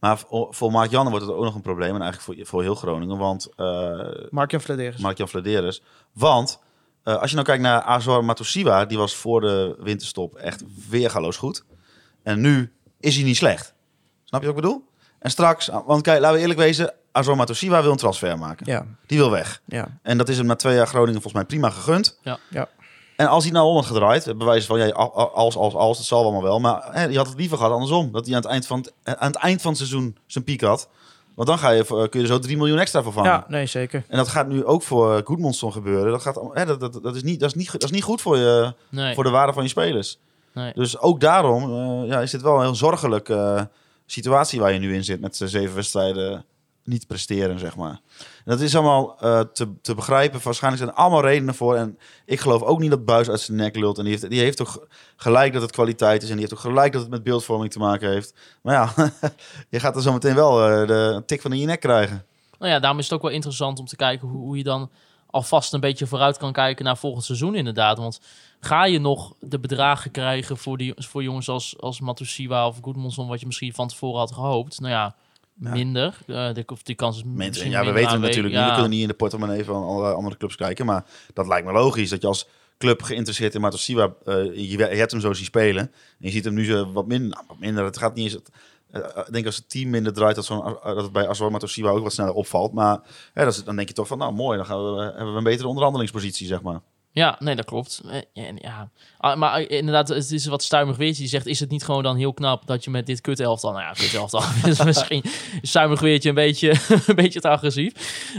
Maar 0.00 0.18
voor, 0.50 0.70
Mark 0.72 0.90
Janne 0.90 1.10
wordt 1.10 1.26
het 1.26 1.34
ook 1.34 1.44
nog 1.44 1.54
een 1.54 1.60
probleem. 1.62 1.94
En 1.94 2.02
eigenlijk 2.02 2.38
voor, 2.38 2.46
voor 2.46 2.62
heel 2.62 2.74
Groningen. 2.74 3.18
Want 3.18 3.48
uh, 3.56 3.98
Mark-Jan 4.30 4.60
Vladeris. 4.60 5.00
Mark-Jan 5.00 5.28
Vladeris. 5.28 5.82
Want 6.12 6.58
uh, 7.04 7.16
als 7.16 7.28
je 7.28 7.34
nou 7.34 7.46
kijkt 7.48 7.62
naar 7.62 7.80
Azor 7.82 8.24
Matosiwa. 8.24 8.84
Die 8.84 8.98
was 8.98 9.14
voor 9.14 9.40
de 9.40 9.76
winterstop 9.80 10.34
echt 10.34 10.62
weergaloos 10.88 11.36
goed. 11.36 11.64
En 12.22 12.40
nu 12.40 12.72
is 13.00 13.14
hij 13.14 13.24
niet 13.24 13.36
slecht. 13.36 13.74
Snap 14.28 14.40
je 14.40 14.46
wat 14.46 14.56
ik 14.56 14.62
bedoel? 14.62 14.84
En 15.18 15.30
straks, 15.30 15.70
want 15.86 16.02
kijk, 16.02 16.20
laten 16.20 16.36
we 16.36 16.40
eerlijk 16.42 16.58
wezen. 16.60 16.92
Azor 17.12 17.36
Matosiwa 17.36 17.82
wil 17.82 17.90
een 17.90 17.96
transfer 17.96 18.38
maken. 18.38 18.66
Ja. 18.66 18.86
Die 19.06 19.18
wil 19.18 19.30
weg. 19.30 19.60
Ja. 19.64 19.98
En 20.02 20.18
dat 20.18 20.28
is 20.28 20.36
hem 20.36 20.46
na 20.46 20.56
twee 20.56 20.74
jaar 20.74 20.86
Groningen 20.86 21.12
volgens 21.22 21.32
mij 21.32 21.44
prima 21.44 21.70
gegund. 21.70 22.18
Ja. 22.22 22.38
ja. 22.50 22.68
En 23.16 23.26
als 23.26 23.44
hij 23.44 23.52
nou 23.52 23.66
om 23.66 23.74
had 23.74 23.86
gedraaid, 23.86 24.38
bewijzen 24.38 24.68
van 24.68 24.78
ja, 24.78 24.88
als, 24.92 25.56
als, 25.56 25.74
als, 25.74 25.96
dat 25.96 26.06
zal 26.06 26.22
allemaal 26.22 26.42
wel. 26.42 26.60
Maar 26.60 26.88
hè, 26.92 27.08
die 27.08 27.16
had 27.16 27.26
het 27.26 27.36
liever 27.38 27.56
gehad 27.56 27.72
andersom. 27.72 28.12
Dat 28.12 28.26
hij 28.26 28.34
aan 28.34 28.40
het 28.42 28.50
eind 28.50 28.66
van 28.66 28.78
het, 28.78 29.18
aan 29.18 29.26
het, 29.26 29.36
eind 29.36 29.60
van 29.62 29.70
het 29.70 29.78
seizoen 29.80 30.16
zijn 30.26 30.44
piek 30.44 30.60
had. 30.60 30.88
Want 31.34 31.48
dan 31.48 31.58
ga 31.58 31.70
je, 31.70 31.84
voor- 31.84 32.08
kun 32.08 32.20
je 32.20 32.26
er 32.26 32.32
zo 32.32 32.38
3 32.38 32.56
miljoen 32.56 32.78
extra 32.78 33.02
voor 33.02 33.12
vangen. 33.12 33.30
Ja, 33.30 33.44
nee, 33.48 33.66
zeker. 33.66 34.04
En 34.08 34.16
dat 34.16 34.28
gaat 34.28 34.48
nu 34.48 34.64
ook 34.64 34.82
voor 34.82 35.20
Goedmondson 35.24 35.72
gebeuren. 35.72 36.10
Dat, 36.12 36.22
gaat, 36.22 36.40
hè, 36.52 36.66
dat, 36.66 36.80
dat, 36.80 36.98
dat, 37.02 37.16
is 37.16 37.22
niet, 37.22 37.40
dat, 37.40 37.48
is 37.48 37.54
niet, 37.54 37.68
goed- 37.70 37.80
dat 37.80 37.88
is 37.90 37.94
niet 37.96 38.04
goed 38.04 38.20
voor, 38.20 38.36
je, 38.36 38.74
Nee. 38.88 39.14
voor 39.14 39.24
de 39.24 39.30
waarde 39.30 39.52
van 39.52 39.62
je 39.62 39.68
spelers. 39.68 40.18
nee. 40.52 40.72
Dus 40.74 40.98
ook 40.98 41.20
daarom 41.20 41.62
eh, 42.02 42.08
ja, 42.08 42.20
is 42.20 42.30
dit 42.30 42.42
wel 42.42 42.60
heel 42.60 42.74
zorgelijke 42.74 43.34
eh, 43.34 43.62
situatie 44.10 44.60
waar 44.60 44.72
je 44.72 44.78
nu 44.78 44.94
in 44.94 45.04
zit 45.04 45.20
met 45.20 45.36
zeven 45.36 45.74
wedstrijden 45.74 46.44
niet 46.88 47.06
presteren, 47.06 47.58
zeg 47.58 47.76
maar. 47.76 48.00
Dat 48.44 48.60
is 48.60 48.74
allemaal 48.74 49.20
eh, 49.20 49.40
te, 49.40 49.72
te 49.82 49.94
begrijpen. 49.94 50.40
Waarschijnlijk 50.42 50.82
zijn 50.82 50.94
er 50.94 51.02
allemaal 51.02 51.22
redenen 51.22 51.54
voor. 51.54 51.76
En 51.76 51.98
ik 52.24 52.40
geloof 52.40 52.62
ook 52.62 52.80
niet 52.80 52.90
dat 52.90 53.04
Buis 53.04 53.30
uit 53.30 53.40
zijn 53.40 53.56
nek 53.56 53.76
lult. 53.76 53.98
En 53.98 54.04
die 54.04 54.12
heeft, 54.12 54.30
die 54.30 54.40
heeft 54.40 54.56
toch 54.56 54.86
gelijk 55.16 55.52
dat 55.52 55.62
het 55.62 55.70
kwaliteit 55.70 56.22
is. 56.22 56.28
En 56.28 56.36
die 56.36 56.46
heeft 56.46 56.54
ook 56.54 56.72
gelijk 56.72 56.92
dat 56.92 57.02
het 57.02 57.10
met 57.10 57.22
beeldvorming 57.22 57.72
te 57.72 57.78
maken 57.78 58.10
heeft. 58.10 58.34
Maar 58.62 58.74
ja, 58.74 59.10
je 59.70 59.80
gaat 59.80 59.96
er 59.96 60.02
zo 60.02 60.12
meteen 60.12 60.34
wel 60.34 60.68
eh, 60.68 60.86
de 60.86 61.12
een 61.14 61.24
tik 61.24 61.40
van 61.40 61.52
in 61.52 61.58
je 61.58 61.66
nek 61.66 61.80
krijgen. 61.80 62.24
Nou 62.58 62.72
ja, 62.72 62.78
daarom 62.78 62.98
is 62.98 63.04
het 63.04 63.14
ook 63.14 63.22
wel 63.22 63.30
interessant 63.30 63.78
om 63.78 63.86
te 63.86 63.96
kijken 63.96 64.28
hoe, 64.28 64.40
hoe 64.40 64.56
je 64.56 64.64
dan 64.64 64.90
alvast 65.30 65.72
een 65.72 65.80
beetje 65.80 66.06
vooruit 66.06 66.36
kan 66.36 66.52
kijken 66.52 66.84
naar 66.84 66.98
volgend 66.98 67.24
seizoen 67.24 67.54
inderdaad. 67.54 67.98
Want 67.98 68.20
ga 68.60 68.84
je 68.84 68.98
nog 68.98 69.34
de 69.40 69.58
bedragen 69.58 70.10
krijgen 70.10 70.56
voor, 70.56 70.78
die, 70.78 70.92
voor 70.96 71.22
jongens 71.22 71.48
als, 71.48 71.74
als 71.80 72.00
Matusiwa 72.00 72.66
of 72.66 72.78
Goodmanson, 72.82 73.28
wat 73.28 73.40
je 73.40 73.46
misschien 73.46 73.74
van 73.74 73.88
tevoren 73.88 74.18
had 74.18 74.32
gehoopt? 74.32 74.80
Nou 74.80 74.92
ja, 74.92 75.14
minder. 75.54 76.18
Eh, 76.26 76.54
de, 76.54 76.64
die 76.82 76.94
kans 76.94 77.16
is 77.16 77.22
Mensen, 77.22 77.46
misschien 77.46 77.70
ja, 77.70 77.84
we 77.84 77.92
weten 77.92 78.12
het 78.12 78.20
natuurlijk 78.20 78.54
niet. 78.54 78.64
We 78.64 78.72
kunnen 78.72 78.90
niet 78.90 79.02
in 79.02 79.08
de 79.08 79.14
portemonnee 79.14 79.64
van 79.64 79.82
alle 79.82 80.12
andere 80.12 80.36
clubs 80.36 80.56
kijken. 80.56 80.86
Maar 80.86 81.04
dat 81.34 81.46
lijkt 81.46 81.66
me 81.66 81.72
logisch. 81.72 82.10
Dat 82.10 82.20
je 82.20 82.26
als 82.26 82.46
club 82.78 83.02
geïnteresseerd 83.02 83.54
in 83.54 83.60
Matosiwa... 83.60 84.12
eh 84.24 84.44
je, 84.44 84.78
je 84.78 84.84
hebt 84.84 85.10
hem 85.10 85.20
zo 85.20 85.32
zien 85.32 85.44
spelen. 85.44 85.82
En 85.82 85.92
je 86.18 86.30
ziet 86.30 86.44
hem 86.44 86.54
nu 86.54 86.64
zo 86.64 86.92
wat 86.92 87.06
minder. 87.06 87.28
Nou, 87.28 87.44
wat 87.48 87.58
minder. 87.58 87.84
Het 87.84 87.98
gaat 87.98 88.14
niet 88.14 88.24
eens... 88.24 88.34
Het, 88.34 88.50
ik 88.92 89.32
denk 89.32 89.46
als 89.46 89.56
het 89.56 89.70
team 89.70 89.90
minder 89.90 90.12
draait, 90.12 90.36
dat, 90.36 90.50
eh, 90.50 90.84
dat 90.84 91.02
het 91.02 91.12
bij 91.12 91.50
Matosiwa 91.50 91.90
ook 91.90 92.02
wat 92.02 92.12
sneller 92.12 92.34
opvalt. 92.34 92.72
Maar 92.72 93.00
hè, 93.32 93.62
dan 93.64 93.76
denk 93.76 93.88
je 93.88 93.94
toch 93.94 94.06
van, 94.06 94.18
nou 94.18 94.32
mooi, 94.32 94.58
dan 94.58 94.66
hebben 94.66 95.32
we 95.32 95.38
een 95.38 95.44
betere 95.44 95.68
onderhandelingspositie, 95.68 96.46
zeg 96.46 96.62
maar. 96.62 96.80
Ja, 97.18 97.36
nee, 97.38 97.56
dat 97.56 97.64
klopt. 97.64 98.02
Eh, 98.34 98.56
ja. 98.56 98.90
Ah, 99.18 99.36
Maar 99.36 99.60
eh, 99.60 99.78
inderdaad, 99.78 100.08
het 100.08 100.30
is 100.30 100.46
wat 100.46 100.62
stuimig 100.62 100.96
weertje. 100.96 101.20
Die 101.20 101.30
zegt, 101.30 101.46
is 101.46 101.60
het 101.60 101.70
niet 101.70 101.84
gewoon 101.84 102.02
dan 102.02 102.16
heel 102.16 102.32
knap 102.32 102.66
dat 102.66 102.84
je 102.84 102.90
met 102.90 103.06
dit 103.06 103.20
kut 103.20 103.40
elftal... 103.40 103.72
Nou 103.72 103.84
ja, 103.84 104.28
is 104.68 104.84
misschien 104.84 105.24
stuimig 105.62 106.00
weertje 106.00 106.28
een 106.28 106.34
beetje, 106.34 106.70
een 107.06 107.14
beetje 107.14 107.40
te 107.40 107.48
agressief. 107.48 107.92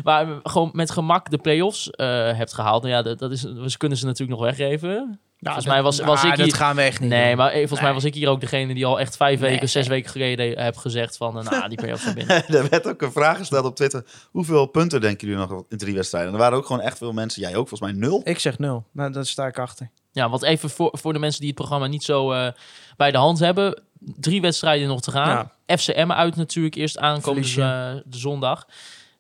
Maar 0.04 0.30
eh, 0.30 0.38
gewoon 0.44 0.70
met 0.74 0.92
gemak 0.92 1.30
de 1.30 1.38
play-offs 1.38 1.90
eh, 1.90 2.08
hebt 2.38 2.54
gehaald. 2.54 2.84
Nou 2.84 2.94
ja, 2.94 3.16
dat, 3.16 3.32
is, 3.32 3.78
kunnen 3.78 3.98
ze 3.98 4.06
natuurlijk 4.06 4.40
nog 4.40 4.50
weggeven. 4.50 5.20
Volgens 5.40 5.66
mij 5.66 5.82
was, 5.82 6.00
was 6.00 6.20
Ah, 6.24 6.30
ik 6.32 6.36
dat 6.38 6.46
hier... 6.46 6.56
gaan 6.56 6.76
we 6.76 6.82
echt 6.82 7.00
niet 7.00 7.10
Nee, 7.10 7.28
doen. 7.28 7.38
maar 7.38 7.52
eh, 7.52 7.58
volgens 7.60 7.82
mij 7.82 7.94
was 7.94 8.04
ik 8.04 8.14
hier 8.14 8.30
ook 8.30 8.42
degene 8.42 8.74
die 8.74 8.86
al 8.86 9.00
echt 9.00 9.16
vijf 9.16 9.40
weken, 9.40 9.70
zes 9.70 9.88
weken 9.88 10.12
geleden 10.12 10.64
heb 10.64 10.78
gezegd 10.78 11.18
van... 11.18 11.40
eh, 11.40 11.50
nou, 11.50 11.68
die 11.70 11.78
play-offs 11.82 12.04
zijn 12.04 12.16
binnen. 12.16 12.48
er 12.48 12.70
werd 12.70 12.88
ook 12.88 13.02
een 13.02 13.12
vraag 13.12 13.38
gesteld 13.38 13.66
op 13.66 13.76
Twitter. 13.76 14.06
Hoeveel 14.32 14.66
punten 14.66 15.02
denken 15.02 15.28
jullie 15.28 15.48
nog 15.48 15.64
in 15.70 15.78
drie 15.78 15.94
wedstrijden? 15.96 16.30
En 16.30 16.36
er 16.36 16.42
waren 16.42 16.58
ook 16.58 16.66
gewoon 16.66 16.82
echt 16.82 16.98
veel 16.98 17.14
mensen, 17.14 17.42
jij 17.42 17.56
ook 17.56 17.68
volgens 17.68 17.92
mij 17.92 18.00
nul. 18.00 18.22
Ik 18.24 18.40
zeg 18.40 18.58
nul. 18.60 18.86
Nou, 18.92 19.12
daar 19.12 19.26
sta 19.26 19.46
ik 19.48 19.60
achter. 19.60 19.90
Ja, 20.12 20.30
want 20.30 20.44
even 20.44 20.70
voor, 20.70 20.90
voor 21.02 21.14
de 21.14 21.20
mensen 21.20 21.40
die 21.40 21.50
het 21.50 21.58
programma 21.60 21.88
niet 21.88 22.04
zo 22.04 22.32
eh, 22.32 22.52
bij 22.98 23.12
de 23.12 23.18
hand 23.18 23.40
hebben. 23.40 23.82
Drie 24.00 24.42
wedstrijden 24.42 24.88
nog 24.88 25.02
te 25.02 25.12
gaan. 25.12 25.52
FCM 25.66 26.12
uit 26.12 26.36
natuurlijk 26.36 26.76
eerst 26.76 26.98
aankomende 26.98 27.48
eh, 27.62 28.12
de 28.12 28.18
zondag. 28.18 28.66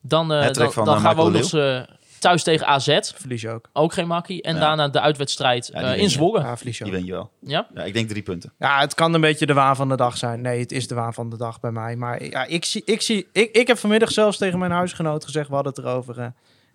Dan, 0.01 0.34
eh, 0.34 0.51
dan, 0.51 0.71
dan 0.86 0.99
gaan 0.99 1.15
we 1.15 1.21
ook 1.21 1.32
nog 1.32 1.53
eh, 1.53 1.82
thuis 2.19 2.43
tegen 2.43 2.67
AZ. 2.67 2.99
Verlies 3.15 3.41
je 3.41 3.49
ook. 3.49 3.69
Ook 3.73 3.93
geen 3.93 4.08
makkie. 4.08 4.41
En 4.41 4.53
Ja. 4.53 4.60
daarna 4.60 4.88
de 4.88 4.99
uitwedstrijd 5.01 5.69
Ja, 5.73 5.82
eh, 5.93 6.01
in. 6.01 6.10
Zwolle. 6.10 6.39
Ja, 6.39 6.58
verlies 6.58 6.77
je 6.77 6.84
Die 6.84 7.05
je 7.05 7.12
wel. 7.12 7.32
Ja? 7.41 7.67
Ja, 7.73 7.84
ik 7.84 7.93
denk 7.93 8.10
drie 8.10 8.21
punten. 8.23 8.53
Ja, 8.60 8.79
het 8.79 8.93
kan 8.93 9.13
een 9.13 9.21
beetje 9.21 9.45
de 9.45 9.53
waan 9.53 9.75
van 9.75 9.89
de 9.89 9.95
dag 9.95 10.17
zijn. 10.17 10.41
Nee, 10.41 10.60
het 10.60 10.71
is 10.71 10.88
de 10.88 10.95
waan 10.95 11.13
van 11.13 11.29
de 11.29 11.38
dag 11.38 11.60
bij 11.60 11.71
mij. 11.71 11.95
Maar 11.95 12.23
ja, 12.23 12.45
ik, 12.45 12.65
zie, 12.65 12.82
ik, 12.86 13.01
zie, 13.01 13.27
ik, 13.34 13.51
ik 13.55 13.67
heb 13.67 13.77
vanmiddag 13.77 14.12
zelfs 14.12 14.38
tegen 14.38 14.60
mijn 14.60 14.71
huisgenoot 14.71 15.23
gezegd, 15.25 15.47
we 15.49 15.53
hadden 15.55 15.73
het 15.75 15.84
erover. 15.86 16.19
eh, 16.19 16.25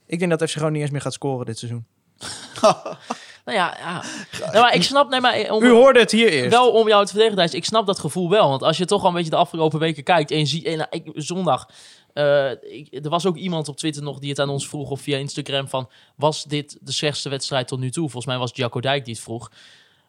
ik 0.07 0.19
denk 0.19 0.31
dat 0.31 0.43
FC 0.43 0.51
Groningen 0.57 0.73
niet 0.73 0.83
eens 0.83 0.91
meer 0.91 1.01
gaat 1.01 1.13
scoren 1.13 1.47
dit 1.47 1.59
seizoen. 1.59 1.85
Nou 3.45 3.57
ja, 3.59 3.77
ja. 3.79 4.03
Nou, 4.41 4.61
maar 4.61 4.75
ik 4.75 4.83
snap... 4.83 5.11
Nee, 5.11 5.21
maar 5.21 5.33
eh, 5.33 5.53
om, 5.53 5.63
U 5.63 5.71
hoorde 5.71 5.99
het 5.99 6.11
hier 6.11 6.29
eerst. 6.29 6.51
wel 6.51 6.71
om 6.71 6.89
jou 6.89 7.05
te 7.05 7.11
verdedigen, 7.11 7.39
Thijs, 7.39 7.55
ik 7.55 7.65
snap 7.65 7.87
dat 7.87 7.99
gevoel 7.99 8.31
wel. 8.31 8.49
Want 8.49 8.63
als 8.63 8.77
je 8.77 8.85
toch 8.85 9.03
al 9.03 9.09
een 9.09 9.15
beetje 9.15 9.31
de 9.31 9.37
afgelopen 9.37 9.79
weken 9.79 10.03
kijkt 10.03 10.31
en 10.31 10.39
je 10.39 10.47
ziet... 10.47 10.65
En, 10.65 10.77
nou, 10.77 10.89
ik, 10.91 11.11
zondag, 11.15 11.69
eh, 12.15 12.51
ik- 12.51 13.05
er 13.05 13.11
was 13.11 13.27
ook 13.27 13.37
iemand 13.37 13.69
op 13.69 13.77
Twitter 13.77 14.03
nog 14.03 14.19
die 14.19 14.31
het 14.31 14.39
aan 14.41 14.49
ons 14.49 14.69
vroeg 14.69 14.91
of 14.91 15.01
via 15.01 15.17
Instagram 15.19 15.69
van... 15.69 15.89
Was 16.17 16.45
dit 16.45 16.79
de 16.81 16.93
slechtste 16.93 17.29
wedstrijd 17.29 17.69
tot 17.69 17.79
nu 17.79 17.91
toe? 17.91 18.03
Volgens 18.05 18.27
mij 18.27 18.39
was 18.39 18.51
Jacco 18.55 18.81
Dijk 18.81 19.05
die 19.05 19.15
het 19.15 19.23
vroeg. 19.23 19.51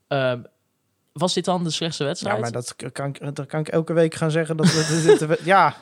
Ehm, 0.07 0.41
was 1.13 1.33
dit 1.33 1.45
dan 1.45 1.63
de 1.63 1.69
slechtste 1.69 2.03
wedstrijd? 2.03 2.35
Ja, 2.35 2.41
maar 2.41 2.51
dat 2.51 2.75
kan, 2.91 3.15
dat 3.33 3.45
kan 3.45 3.59
ik 3.59 3.67
elke 3.67 3.93
week 3.93 4.13
gaan 4.15 4.31
zeggen. 4.31 4.57
Dat, 4.57 4.65
we- 4.73 5.15
dat, 5.19 5.19
dat- 5.29 5.39
ja, 5.45 5.75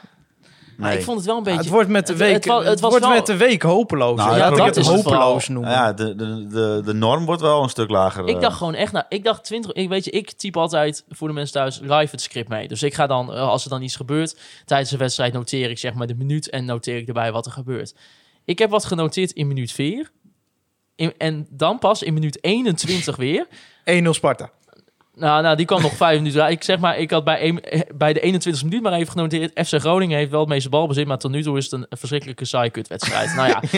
Maar 0.78 0.90
Nee. 0.90 0.98
ik 0.98 1.04
vond 1.04 1.18
het 1.18 1.26
wel 1.28 1.38
een 1.38 1.44
beetje... 1.44 1.60
het 1.60 1.70
wordt 1.70 1.90
met 1.90 2.08
de 2.08 2.16
week, 2.16 2.34
het 2.46 2.80
wordt 2.80 3.00
wel- 3.00 3.10
met 3.10 3.26
de 3.26 3.38
week 3.38 3.62
hopeloos. 3.62 4.18
Nou, 4.18 4.38
ja, 4.38 4.48
ik 4.50 4.56
dat 4.58 4.66
het 4.66 4.76
is 4.78 4.88
hopeloos 4.88 5.48
Nou 5.48 5.60
noemen. 5.60 5.72
ja, 5.72 5.94
de, 5.94 6.16
de, 6.16 6.48
de, 6.48 6.82
de 6.86 6.94
norm 6.94 7.26
wordt 7.26 7.42
wel 7.42 7.64
een 7.64 7.70
stuk 7.70 7.90
lager. 7.90 8.28
Ik 8.28 8.36
eh. 8.36 8.42
dacht 8.42 8.58
gewoon 8.58 8.74
echt, 8.74 8.92
nou, 8.92 9.06
ik 9.10 9.24
dacht 9.24 9.44
20, 9.44 9.72
ik 9.72 9.90
weet 9.90 10.06
je, 10.06 10.12
ik 10.12 10.32
type 10.32 10.60
altijd 10.60 11.04
voor 11.10 11.28
de 11.28 11.34
mensen 11.34 11.54
thuis 11.54 11.80
live 11.80 12.08
het 12.12 12.22
script 12.22 12.50
mee. 12.50 12.68
Dus 12.68 12.84
ik 12.84 12.94
ga 12.94 13.08
dan, 13.08 13.34
eh, 13.34 13.48
als 13.50 13.64
er 13.64 13.70
dan 13.70 13.82
iets 13.82 13.96
gebeurt 13.96 14.38
tijdens 14.66 14.90
de 14.90 14.98
wedstrijd, 14.98 15.34
noteer 15.34 15.70
ik 15.70 15.78
zeg 15.80 15.94
maar 15.94 16.08
de 16.08 16.16
minuut 16.16 16.50
en 16.50 16.66
noteer 16.66 16.98
ik 16.98 17.08
erbij 17.08 17.32
wat 17.32 17.46
er 17.46 17.52
gebeurt. 17.52 17.96
Ik 18.46 18.60
heb 18.60 18.70
wat 18.70 18.86
genoteerd 18.86 19.32
in 19.32 19.48
minuut 19.48 19.72
4. 19.72 20.12
In- 20.96 21.14
en 21.18 21.48
dan 21.50 21.80
pas 21.80 22.04
in 22.04 22.14
minuut 22.14 22.44
21 22.44 23.16
weer. 23.16 23.48
1-0 24.04 24.10
Sparta. 24.10 24.50
Nou, 25.15 25.41
nou, 25.43 25.56
die 25.56 25.65
kwam 25.65 25.82
nog 25.82 25.93
vijf 25.95 26.17
minuten. 26.17 26.49
Ik 26.49 26.63
zeg 26.63 26.80
maar, 26.80 26.97
ik 26.97 27.12
had 27.12 27.23
bij, 27.23 27.47
een- 27.47 27.63
bij 27.95 28.13
de 28.13 28.19
21 28.19 28.63
minuut 28.63 28.82
maar 28.82 28.93
even 28.93 29.12
genoteerd. 29.12 29.67
FC 29.67 29.73
Groningen 29.80 30.17
heeft 30.17 30.32
wel 30.32 30.39
het 30.39 30.49
meeste 30.49 30.69
balbezit, 30.69 31.08
maar 31.08 31.17
tot 31.17 31.32
nu 31.32 31.43
toe 31.43 31.58
is 31.58 31.63
het 31.63 31.73
een 31.73 31.86
verschrikkelijke 31.89 32.45
saai 32.45 32.69
kutwedstrijd. 32.69 33.36
nou 33.36 33.47
ja, 33.47 33.60
dat, 33.62 33.69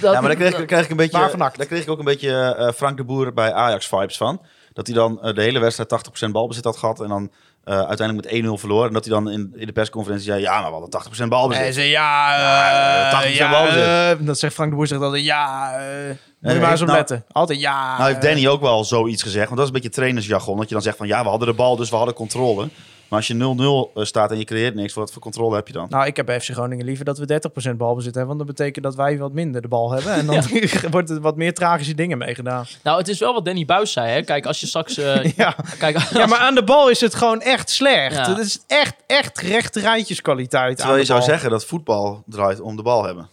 Ja, 0.00 0.20
maar 0.20 0.22
daar 0.22 0.34
kreeg, 0.34 0.58
ik- 0.58 0.90
een 0.90 0.96
beetje, 0.96 1.18
daar 1.56 1.66
kreeg 1.66 1.82
ik 1.82 1.90
ook 1.90 1.98
een 1.98 2.04
beetje 2.04 2.54
eh, 2.54 2.72
Frank 2.72 2.96
de 2.96 3.04
Boer 3.04 3.32
bij 3.32 3.52
Ajax 3.52 3.86
vibes 3.88 4.16
van. 4.16 4.40
Dat 4.72 4.86
hij 4.86 4.96
dan 4.96 5.22
eh, 5.22 5.34
de 5.34 5.42
hele 5.42 5.58
wedstrijd 5.58 6.26
80% 6.28 6.30
balbezit 6.30 6.64
had 6.64 6.76
gehad 6.76 7.00
en 7.00 7.08
dan 7.08 7.30
eh, 7.64 7.78
uiteindelijk 7.86 8.30
met 8.32 8.44
1-0 8.44 8.48
verloor. 8.60 8.86
En 8.86 8.92
dat 8.92 9.04
hij 9.04 9.14
dan 9.14 9.30
in, 9.30 9.52
in 9.56 9.66
de 9.66 9.72
persconferentie 9.72 10.26
zei, 10.26 10.40
ja, 10.40 10.60
maar 10.60 10.70
we 10.72 10.78
hadden 10.80 11.24
80% 11.24 11.28
balbezit. 11.28 11.64
En 11.64 11.72
ze 11.72 11.82
ja, 11.82 12.38
Ja, 12.38 13.10
eh, 13.10 13.30
80% 13.30 13.36
ja, 13.36 13.50
balbezit. 13.50 13.82
eh, 14.20 14.26
dat 14.26 14.38
zegt 14.38 14.54
Frank 14.54 14.70
de 14.70 14.76
Boer 14.76 14.86
zegt 14.86 15.00
altijd 15.02 15.24
ja. 15.24 15.72
eh, 15.78 16.06
moet 16.40 16.52
je 16.52 16.58
maar 16.60 16.70
eens 16.70 16.80
op 16.80 16.86
nou- 16.86 16.98
letten. 16.98 17.24
Altijd 17.32 17.60
ja. 17.60 17.96
Nou 17.98 18.08
heeft 18.10 18.22
Danny 18.22 18.46
ook 18.48 18.60
wel 18.60 18.84
zoiets 18.84 19.22
gezegd, 19.22 19.44
want 19.44 19.56
dat 19.56 19.68
is 19.68 19.74
een 19.74 19.80
beetje 19.80 19.96
trainersjargon. 20.00 20.56
Dat 20.56 20.68
je 20.68 20.74
dan 20.74 20.82
zegt 20.82 20.96
van, 20.96 21.06
ja, 21.06 21.22
we 21.22 21.28
hadden 21.28 21.48
de 21.48 21.54
bal, 21.54 21.76
dus 21.76 21.90
we 21.90 21.96
hadden 21.96 22.14
controle. 22.14 22.68
Maar 23.10 23.18
als 23.18 23.28
je 23.28 23.90
0-0 23.96 24.00
staat 24.02 24.30
en 24.30 24.38
je 24.38 24.44
creëert 24.44 24.74
niks, 24.74 24.94
wat 24.94 25.12
voor 25.12 25.22
controle 25.22 25.54
heb 25.54 25.66
je 25.66 25.72
dan? 25.72 25.86
Nou, 25.88 26.06
ik 26.06 26.16
heb 26.16 26.26
bij 26.26 26.40
FC 26.40 26.50
Groningen 26.50 26.84
liever 26.84 27.04
dat 27.04 27.18
we 27.18 27.40
30% 27.72 27.76
balbezit 27.76 28.14
hebben. 28.14 28.36
Want 28.36 28.46
dat 28.48 28.56
betekent 28.56 28.84
dat 28.84 28.94
wij 28.94 29.18
wat 29.18 29.32
minder 29.32 29.62
de 29.62 29.68
bal 29.68 29.90
hebben. 29.90 30.12
En 30.12 30.26
dan 30.26 30.42
wordt 30.90 31.10
er 31.10 31.20
wat 31.20 31.36
meer 31.36 31.54
tragische 31.54 31.94
dingen 31.94 32.18
mee 32.18 32.34
gedaan. 32.34 32.66
nou, 32.82 32.98
het 32.98 33.08
is 33.08 33.18
wel 33.18 33.32
wat 33.34 33.44
Danny 33.44 33.64
Buis 33.64 33.92
zei. 33.92 34.08
Hè? 34.10 34.22
Kijk, 34.22 34.46
als 34.46 34.60
je 34.60 34.66
straks... 34.66 34.96
eh, 34.98 35.24
Ja. 35.36 35.56
kijk, 35.78 35.94
als- 35.94 36.10
ja, 36.10 36.26
maar 36.26 36.38
aan 36.38 36.54
de 36.54 36.64
bal 36.64 36.88
is 36.88 37.00
het 37.00 37.14
gewoon 37.14 37.40
echt 37.40 37.70
slecht. 37.70 38.16
Ja. 38.16 38.28
Het 38.28 38.38
is 38.46 38.60
echt, 38.66 38.94
echt 39.06 39.38
rechte 39.38 39.80
rijtjeskwaliteit 39.80 40.76
Terwijl 40.76 40.90
aan 40.98 41.00
je 41.00 41.06
de 41.06 41.12
zou 41.12 41.22
zeggen 41.30 41.50
dat 41.50 41.64
voetbal 41.64 42.22
draait 42.26 42.60
om 42.60 42.76
de 42.76 42.82
bal 42.82 43.04
hebben. 43.04 43.28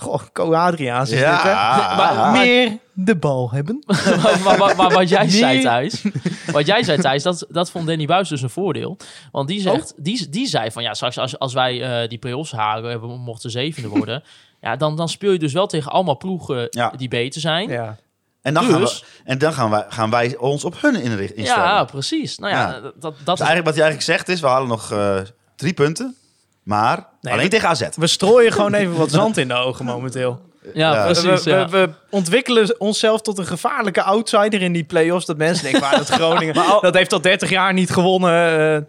Goh, 0.00 0.20
Co 0.32 0.54
Adriaan 0.54 1.06
zit 1.06 1.18
Ja. 1.18 1.32
dit, 1.32 1.42
hè? 1.42 1.52
Maar- 1.96 2.32
meer 2.32 2.78
de 2.92 3.16
bal 3.16 3.50
hebben. 3.50 3.82
maar, 3.86 4.40
maar, 4.44 4.58
maar, 4.58 4.76
maar 4.76 4.90
wat 4.92 5.08
jij 5.08 5.28
zei, 5.28 5.52
Nee. 5.54 5.62
Thijs, 5.62 6.02
wat 6.52 6.66
jij 6.66 6.82
zei, 6.82 7.00
Thijs, 7.00 7.22
dat, 7.22 7.46
dat 7.48 7.70
vond 7.70 7.86
Danny 7.86 8.06
Buis 8.06 8.28
dus 8.28 8.42
een 8.42 8.50
voordeel. 8.50 8.96
Want 9.32 9.48
die, 9.48 9.60
zegt, 9.60 9.92
die, 9.96 10.28
die 10.28 10.46
zei 10.46 10.70
van, 10.70 10.82
ja, 10.82 10.94
straks 10.94 11.18
als, 11.18 11.38
als 11.38 11.52
wij 11.52 12.02
eh, 12.02 12.08
die 12.08 12.18
play-offs 12.18 12.52
halen, 12.52 13.00
we 13.00 13.06
mochten 13.06 13.50
zevende 13.50 13.88
worden, 13.98 14.22
ja, 14.60 14.76
dan, 14.76 14.96
dan 14.96 15.08
speel 15.08 15.32
je 15.32 15.38
dus 15.38 15.52
wel 15.52 15.66
tegen 15.66 15.92
allemaal 15.92 16.16
ploegen 16.16 16.66
Ja. 16.70 16.92
die 16.96 17.08
beter 17.08 17.40
zijn. 17.40 17.68
Ja, 17.68 17.74
Ja. 17.82 17.96
En 18.42 18.54
dan, 18.54 18.64
gaan, 18.64 18.80
Dus- 18.80 19.00
we, 19.00 19.06
en 19.24 19.38
dan 19.38 19.52
gaan, 19.52 19.70
wij, 19.70 19.84
gaan 19.88 20.10
wij 20.10 20.36
ons 20.36 20.64
op 20.64 20.80
hun 20.80 21.02
inrichten. 21.02 21.36
instellen. 21.36 21.86
precies. 21.86 22.38
Nou 22.38 22.52
ja, 22.52 22.60
Ja. 22.70 22.80
dat, 22.80 22.92
dat 23.00 23.12
Dus 23.16 23.18
is... 23.20 23.26
eigenlijk, 23.26 23.64
wat 23.64 23.74
hij 23.74 23.84
eigenlijk 23.84 24.02
zegt 24.02 24.28
is, 24.28 24.40
we 24.40 24.46
halen 24.46 24.68
nog 24.68 24.92
eh, 24.92 25.16
drie 25.56 25.72
punten. 25.74 26.14
Maar 26.62 27.06
Nee, 27.20 27.32
alleen 27.32 27.44
we- 27.44 27.50
tegen 27.50 27.68
AZ. 27.68 27.88
We 27.96 28.06
strooien 28.06 28.52
gewoon 28.52 28.74
even 28.74 28.96
wat 28.96 29.10
zand 29.10 29.36
in 29.36 29.48
de 29.48 29.54
ogen 29.54 29.84
momenteel. 29.84 30.40
Ja, 30.74 30.94
Ja. 30.94 31.04
precies. 31.04 31.44
we, 31.44 31.50
ja. 31.50 31.68
we, 31.68 31.78
we 31.78 31.90
ontwikkelen 32.10 32.80
onszelf 32.80 33.20
tot 33.20 33.38
een 33.38 33.46
gevaarlijke 33.46 34.02
outsider 34.02 34.62
in 34.62 34.72
die 34.72 34.84
play-offs. 34.84 35.26
Dat 35.26 35.36
mensen 35.36 35.62
denken, 35.64 35.80
waar 35.80 35.96
dat 35.96 36.08
Groningen... 36.20 36.54
dat 36.80 36.94
heeft 36.94 37.12
al 37.12 37.20
30 37.20 37.50
jaar 37.50 37.72
niet 37.72 37.90
gewonnen. 37.90 38.76
eh. 38.76 38.82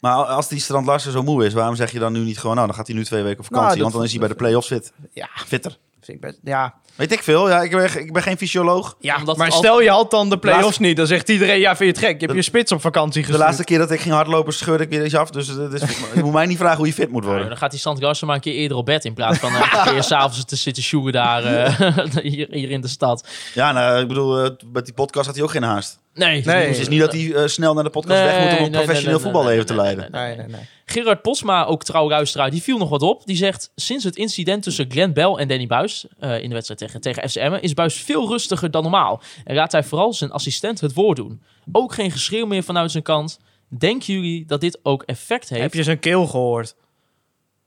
Maar 0.00 0.14
als 0.14 0.48
die 0.48 0.60
Strand 0.60 0.86
Larsen 0.86 1.12
zo 1.12 1.22
moe 1.22 1.44
is, 1.46 1.52
waarom 1.52 1.74
zeg 1.76 1.90
je 1.92 1.98
dan 1.98 2.12
nu 2.12 2.18
niet 2.20 2.38
gewoon... 2.38 2.54
nou, 2.54 2.66
dan 2.66 2.76
gaat 2.76 2.86
hij 2.86 2.96
nu 2.96 3.04
twee 3.04 3.22
weken 3.22 3.38
op 3.38 3.44
vakantie, 3.44 3.66
Nou, 3.68 3.74
dat- 3.82 3.82
want 3.82 3.94
dan 3.94 4.04
is 4.04 4.10
hij 4.10 4.20
bij 4.20 4.28
de 4.28 4.34
play-offs 4.34 4.66
fit. 4.68 4.92
ja, 5.12 5.28
Fitter. 5.46 5.78
vind 6.00 6.18
ik 6.18 6.20
best... 6.20 6.38
Ja, 6.42 6.74
Weet 6.94 7.12
ik 7.12 7.22
veel. 7.22 7.48
Ja, 7.48 7.62
ik, 7.62 7.70
ben, 7.70 7.98
ik 7.98 8.12
ben 8.12 8.22
geen 8.22 8.36
fysioloog. 8.36 8.96
ja 9.00 9.16
Omdat 9.16 9.36
maar 9.36 9.50
al- 9.50 9.58
stel 9.58 9.80
je 9.80 9.90
had 9.90 10.10
dan 10.10 10.30
de 10.30 10.38
play-offs 10.38 10.64
Laatste- 10.64 10.82
niet. 10.82 10.96
Dan 10.96 11.06
zegt 11.06 11.28
iedereen, 11.28 11.58
ja, 11.60 11.76
vind 11.76 11.78
je 11.96 12.00
het 12.00 12.10
gek? 12.10 12.20
Je 12.20 12.26
hebt 12.26 12.38
je 12.38 12.44
spits 12.44 12.72
op 12.72 12.80
vakantie 12.80 13.20
De 13.20 13.26
gestuurd. 13.26 13.44
laatste 13.44 13.64
keer 13.64 13.78
dat 13.78 13.90
ik 13.90 14.00
ging 14.00 14.14
hardlopen, 14.14 14.52
scheurde 14.52 14.84
ik 14.84 14.90
weer 14.90 15.04
iets 15.04 15.14
af. 15.14 15.30
Dus 15.30 15.46
het 15.48 15.72
is, 15.72 15.82
je 16.14 16.22
moet 16.22 16.32
mij 16.32 16.46
niet 16.46 16.58
vragen 16.58 16.76
hoe 16.76 16.86
je 16.86 16.92
fit 16.92 17.10
moet 17.10 17.20
Nou, 17.20 17.26
worden. 17.32 17.48
dan 17.48 17.56
gaat 17.58 17.70
die 17.70 17.80
Sant 17.80 17.98
Garsten 17.98 18.26
maar 18.26 18.36
een 18.36 18.42
keer 18.42 18.54
eerder 18.54 18.76
op 18.76 18.86
bed 18.86 19.04
in 19.04 19.14
plaats 19.14 19.38
van 19.38 19.54
eh, 19.54 19.82
een 19.86 19.92
keer 19.92 20.02
s'avonds 20.12 20.44
te 20.44 20.56
zitten 20.56 20.82
sjoegen 20.82 21.12
daar 21.12 21.44
eh, 21.44 21.78
hier, 22.32 22.46
hier 22.50 22.70
in 22.70 22.80
de 22.80 22.88
stad. 22.88 23.28
Ja, 23.54 23.72
nou, 23.72 24.00
ik 24.00 24.08
bedoel, 24.08 24.44
eh, 24.44 24.50
met 24.72 24.84
die 24.84 24.94
podcast 24.94 25.26
had 25.26 25.34
hij 25.34 25.44
ook 25.44 25.50
geen 25.50 25.62
haast. 25.62 25.98
Nee, 26.14 26.42
Nee. 26.44 26.66
Dus 26.66 26.66
het 26.68 26.78
is 26.78 26.88
niet 26.88 27.00
dat 27.00 27.12
hij 27.12 27.34
eh, 27.34 27.46
snel 27.46 27.74
naar 27.74 27.84
de 27.84 27.90
podcast 27.90 28.20
weg 28.20 28.32
moet 28.32 28.42
om 28.42 28.48
een 28.50 28.50
nee, 28.60 28.60
nee, 28.60 28.70
professioneel 28.70 29.02
nee, 29.04 29.12
nee, 29.12 29.32
voetballeven 29.32 29.56
nee, 29.56 29.64
te 29.66 29.72
nee, 29.72 29.82
leiden. 29.82 30.08
Nee, 30.12 30.36
nee, 30.36 30.46
nee. 30.56 30.68
Gerard 30.84 31.22
Posma, 31.22 31.64
ook 31.64 31.84
trouw 31.84 32.08
luisteraar, 32.08 32.50
die 32.50 32.62
viel 32.62 32.78
nog 32.78 32.88
wat 32.88 33.02
op. 33.02 33.26
Die 33.26 33.36
zegt, 33.36 33.70
sinds 33.74 34.04
het 34.04 34.16
incident 34.16 34.62
tussen 34.62 34.90
Glenn 34.90 35.12
Bell 35.12 35.32
en 35.34 35.48
Danny 35.48 35.66
Buis 35.66 36.06
eh, 36.18 36.42
in 36.42 36.48
de 36.48 36.54
wedstrijd 36.54 36.80
tegen, 36.80 37.00
tegen 37.00 37.28
FC 37.28 37.36
Emmen, 37.36 37.62
is 37.62 37.74
Buis 37.74 37.94
veel 37.94 38.28
rustiger 38.28 38.70
dan 38.70 38.82
normaal. 38.82 39.22
En 39.44 39.54
laat 39.54 39.72
hij 39.72 39.84
vooral 39.84 40.12
zijn 40.12 40.30
assistent 40.30 40.80
het 40.80 40.94
woord 40.94 41.16
doen. 41.16 41.42
Ook 41.72 41.94
geen 41.94 42.10
geschreeuw 42.10 42.46
meer 42.46 42.62
vanuit 42.62 42.90
zijn 42.90 43.02
kant. 43.02 43.38
Denken 43.68 44.14
jullie 44.14 44.46
dat 44.46 44.60
dit 44.60 44.78
ook 44.82 45.02
effect 45.02 45.48
heeft? 45.48 45.62
Heb 45.62 45.74
je 45.74 45.82
zijn 45.82 45.98
keel 45.98 46.26
gehoord? 46.26 46.74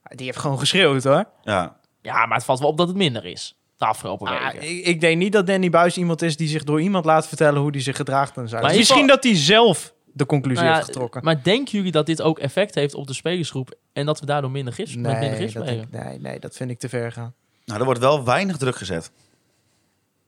Die 0.03 0.25
heeft 0.25 0.37
gewoon 0.37 0.59
geschreeuwd 0.59 1.03
hoor. 1.03 1.25
Ja. 1.43 1.79
Ja, 2.01 2.25
maar 2.25 2.37
het 2.37 2.45
valt 2.45 2.59
wel 2.59 2.69
op 2.69 2.77
dat 2.77 2.87
het 2.87 2.97
minder 2.97 3.25
is. 3.25 3.55
De 3.77 3.85
afgelopen 3.85 4.27
Ah, 4.27 4.43
weken. 4.51 4.69
ik, 4.77 4.85
ik 4.85 5.01
denk 5.01 5.17
niet 5.17 5.31
dat 5.31 5.47
Danny 5.47 5.69
Buis 5.69 5.97
iemand 5.97 6.21
is 6.21 6.37
die 6.37 6.47
zich 6.47 6.63
door 6.63 6.81
iemand 6.81 7.05
laat 7.05 7.27
vertellen 7.27 7.61
hoe 7.61 7.71
hij 7.71 7.81
zich 7.81 7.95
gedraagt 7.95 8.37
en 8.37 8.43
ieder 8.43 8.75
Misschien 8.75 9.07
dat 9.07 9.23
hij 9.23 9.35
zelf 9.35 9.93
de 10.17 10.25
conclusie 10.25 10.63
Nou 10.63 10.69
ja, 10.69 10.75
heeft 10.75 10.87
getrokken. 10.87 11.23
Maar 11.23 11.43
denken 11.43 11.77
jullie 11.77 11.91
dat 11.91 12.05
dit 12.05 12.21
ook 12.21 12.39
effect 12.39 12.75
heeft 12.75 12.93
op 12.93 13.07
de 13.07 13.13
spelersgroep 13.13 13.73
en 13.93 14.05
dat 14.05 14.19
we 14.19 14.25
daardoor 14.25 14.51
minder 14.51 14.73
gif, 14.73 14.95
met 14.95 15.19
minder 15.19 15.29
Nee 15.29 15.39
gif 15.39 15.53
dat, 15.53 15.63
spelen? 15.67 15.87
nee, 15.91 16.19
nee, 16.19 16.39
dat 16.39 16.55
vind 16.55 16.69
ik 16.69 16.79
te 16.79 16.89
ver 16.89 17.11
gaan. 17.11 17.33
Nou, 17.65 17.79
er 17.79 17.85
wordt 17.85 17.99
wel 17.99 18.25
weinig 18.25 18.57
druk 18.57 18.75
gezet. 18.75 19.11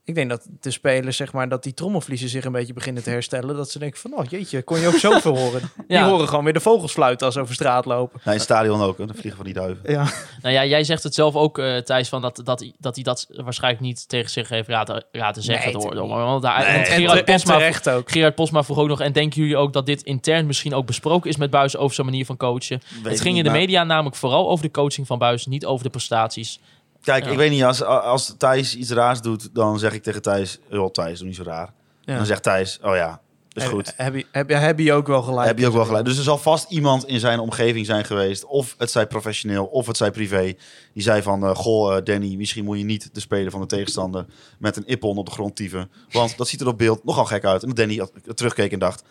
Ik 0.09 0.15
denk 0.15 0.29
dat 0.29 0.47
de 0.61 0.71
spelers, 0.71 1.17
zeg 1.17 1.33
maar, 1.33 1.49
dat 1.49 1.63
die 1.63 1.73
trommelvliezen 1.73 2.29
zich 2.29 2.45
een 2.45 2.51
beetje 2.51 2.73
beginnen 2.73 3.03
te 3.03 3.09
herstellen. 3.09 3.55
Dat 3.55 3.71
ze 3.71 3.79
denken 3.79 3.99
van, 3.99 4.13
oh 4.17 4.25
jeetje, 4.25 4.61
kon 4.63 4.79
je 4.79 4.87
ook 4.87 4.93
zoveel 4.93 5.37
horen. 5.43 5.61
Die 5.87 5.97
Ja. 5.97 6.09
horen 6.09 6.27
gewoon 6.27 6.43
weer 6.43 6.53
de 6.53 6.59
vogels 6.59 6.91
fluiten 6.91 7.25
als 7.25 7.35
ze 7.35 7.41
over 7.41 7.53
straat 7.53 7.85
lopen. 7.85 8.19
Ja, 8.23 8.25
in 8.31 8.31
het 8.37 8.41
stadion 8.41 8.81
ook, 8.81 8.97
hè. 8.97 9.05
dan 9.05 9.15
vliegen 9.15 9.35
van 9.35 9.45
die 9.45 9.53
duiven. 9.53 9.91
Ja, 9.91 10.07
Nou 10.41 10.53
ja, 10.53 10.65
jij 10.65 10.83
zegt 10.83 11.03
het 11.03 11.13
zelf 11.13 11.35
ook, 11.35 11.57
eh 11.57 11.77
Thijs, 11.77 12.09
van 12.09 12.21
dat, 12.21 12.41
dat, 12.43 12.71
dat 12.79 12.95
hij 12.95 13.03
dat 13.03 13.27
waarschijnlijk 13.43 13.83
niet 13.83 14.09
tegen 14.09 14.29
zich 14.29 14.49
heeft 14.49 14.67
laten, 14.69 15.05
laten 15.11 15.43
zeggen. 15.43 15.71
Nee, 15.73 15.81
door, 15.93 16.07
want 16.07 16.41
daar, 16.41 16.63
Nee, 16.63 16.73
want 16.73 16.87
Gerard, 16.87 17.25
te- 17.25 17.31
Posma, 17.31 17.53
terecht 17.53 17.89
ook. 17.89 18.11
Gerard 18.11 18.35
Posma 18.35 18.63
vroeg 18.63 18.77
ook 18.77 18.87
nog, 18.87 19.01
en 19.01 19.11
denken 19.11 19.41
jullie 19.41 19.57
ook 19.57 19.73
dat 19.73 19.85
dit 19.85 20.01
intern 20.03 20.45
misschien 20.45 20.73
ook 20.73 20.85
besproken 20.85 21.29
is 21.29 21.37
met 21.37 21.49
Buis 21.49 21.77
over 21.77 21.95
zijn 21.95 22.07
manier 22.07 22.25
van 22.25 22.37
coachen? 22.37 22.81
Weet 23.03 23.11
het 23.13 23.21
ging 23.21 23.37
in 23.37 23.43
de 23.43 23.49
maar- 23.49 23.59
media 23.59 23.83
namelijk 23.83 24.15
vooral 24.15 24.49
over 24.49 24.65
de 24.65 24.71
coaching 24.71 25.07
van 25.07 25.17
Buis, 25.17 25.45
niet 25.45 25.65
over 25.65 25.83
de 25.83 25.89
prestaties. 25.89 26.59
Kijk, 27.03 27.23
Ja. 27.25 27.31
ik 27.31 27.37
weet 27.37 27.49
niet, 27.51 27.63
als, 27.63 27.83
als 27.83 28.33
Thijs 28.37 28.75
iets 28.75 28.89
raars 28.91 29.21
doet, 29.21 29.49
dan 29.55 29.79
zeg 29.79 29.93
ik 29.93 30.03
tegen 30.03 30.21
Thijs, 30.21 30.59
joh 30.69 30.91
Thijs, 30.91 31.17
doe 31.19 31.27
niet 31.27 31.35
zo 31.35 31.43
raar. 31.43 31.73
Ja. 32.01 32.15
Dan 32.17 32.25
zegt 32.25 32.43
Thijs, 32.43 32.79
oh 32.83 32.95
ja, 32.95 33.21
is 33.53 33.63
Heb- 33.63 33.71
goed. 33.71 33.93
Heb, 33.95 34.15
je, 34.15 34.25
heb, 34.31 34.49
je- 34.49 34.55
heb 34.55 34.79
je 34.79 34.93
ook 34.93 35.07
wel 35.07 35.21
gelijk. 35.21 35.47
Heb 35.47 35.59
je 35.59 35.67
ook 35.67 35.73
wel 35.73 35.85
gelijk. 35.85 36.05
Dus 36.05 36.17
er 36.17 36.23
zal 36.23 36.37
vast 36.37 36.71
iemand 36.71 37.05
in 37.07 37.19
zijn 37.19 37.39
omgeving 37.39 37.85
zijn 37.85 38.05
geweest, 38.05 38.45
of 38.45 38.75
het 38.77 38.91
zij 38.91 39.07
professioneel, 39.07 39.65
of 39.65 39.87
het 39.87 39.97
zij 39.97 40.11
privé, 40.11 40.53
die 40.93 41.03
zei 41.03 41.21
van, 41.21 41.43
eh, 41.43 41.55
goh 41.55 41.95
eh, 41.97 42.03
Danny, 42.03 42.35
misschien 42.35 42.63
moet 42.65 42.77
je 42.77 42.83
niet 42.83 43.09
de 43.13 43.19
speler 43.19 43.51
van 43.51 43.61
de 43.61 43.67
tegenstander 43.67 44.25
met 44.59 44.77
een 44.77 44.87
ippon 44.87 45.17
op 45.17 45.25
de 45.25 45.31
grond 45.31 45.55
tieven. 45.55 45.91
Want 46.11 46.37
dat 46.37 46.47
ziet 46.47 46.61
er 46.61 46.67
op 46.67 46.77
beeld 46.77 47.03
nogal 47.03 47.25
gek 47.25 47.45
uit. 47.45 47.63
En 47.63 47.69
Danny 47.69 47.95
had- 47.97 48.11
terugkeek 48.35 48.71
en 48.71 48.79
dacht, 48.79 49.03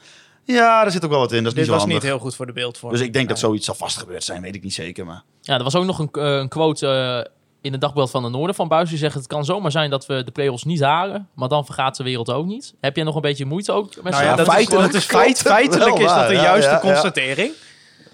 ja, 0.45 0.83
daar 0.83 0.91
zit 0.93 1.05
ook 1.05 1.11
wel 1.11 1.19
wat 1.21 1.33
in, 1.33 1.37
dat 1.45 1.47
is 1.47 1.53
Dit 1.53 1.57
niet 1.59 1.67
zo 1.67 1.73
was 1.73 1.81
handig. 1.83 2.03
niet 2.03 2.11
heel 2.11 2.19
goed 2.21 2.35
voor 2.35 2.47
de 2.47 2.53
beeldvorming. 2.53 2.99
Dus 3.01 3.09
ik 3.09 3.15
denk 3.15 3.29
dat 3.29 3.39
zoiets 3.39 3.65
zal 3.67 3.75
vast 3.75 3.97
gebeurd 3.99 4.25
zijn, 4.25 4.43
weet 4.43 4.55
ik 4.55 4.63
niet 4.63 4.75
zeker. 4.75 5.07
Maar 5.07 5.23
Ja, 5.41 5.57
er 5.57 5.63
was 5.65 5.75
ook 5.77 5.85
nog 5.85 5.99
een, 5.99 6.09
eh, 6.13 6.25
een 6.37 6.49
quote 6.49 7.31
in 7.61 7.73
het 7.73 7.81
dagblad 7.81 8.11
van 8.11 8.23
de 8.23 8.29
Noorden 8.29 8.55
van 8.55 8.69
Buis. 8.69 8.89
Die 8.89 8.99
zegt, 8.99 9.15
het 9.15 9.27
kan 9.27 9.45
zomaar 9.45 9.71
zijn 9.71 9.91
dat 9.91 10.07
we 10.07 10.25
de 10.25 10.31
play-offs 10.31 10.65
niet 10.65 10.81
halen, 10.81 11.29
maar 11.35 11.49
dan 11.49 11.65
vergaat 11.65 11.97
de 11.97 12.03
wereld 12.05 12.31
ook 12.31 12.47
niet. 12.47 12.75
Heb 12.81 12.97
jij 12.97 13.05
nog 13.05 13.15
een 13.15 13.21
beetje 13.21 13.45
moeite 13.45 13.73
ook 13.73 13.95
met 14.03 14.13
Nou 14.13 14.25
ja, 14.25 14.35
dat, 14.37 14.47
is, 14.47 14.53
feitelijk 14.53 14.93
dat 14.93 14.95
is 15.01 15.05
feit, 15.07 15.39
feitelijk 15.39 15.97
wel 15.97 16.07
is 16.07 16.13
dat 16.15 16.31
Ja, 16.31 16.43
juiste 16.43 16.71
ja, 16.71 16.77
ja. 16.77 16.81
constatering. 16.81 17.53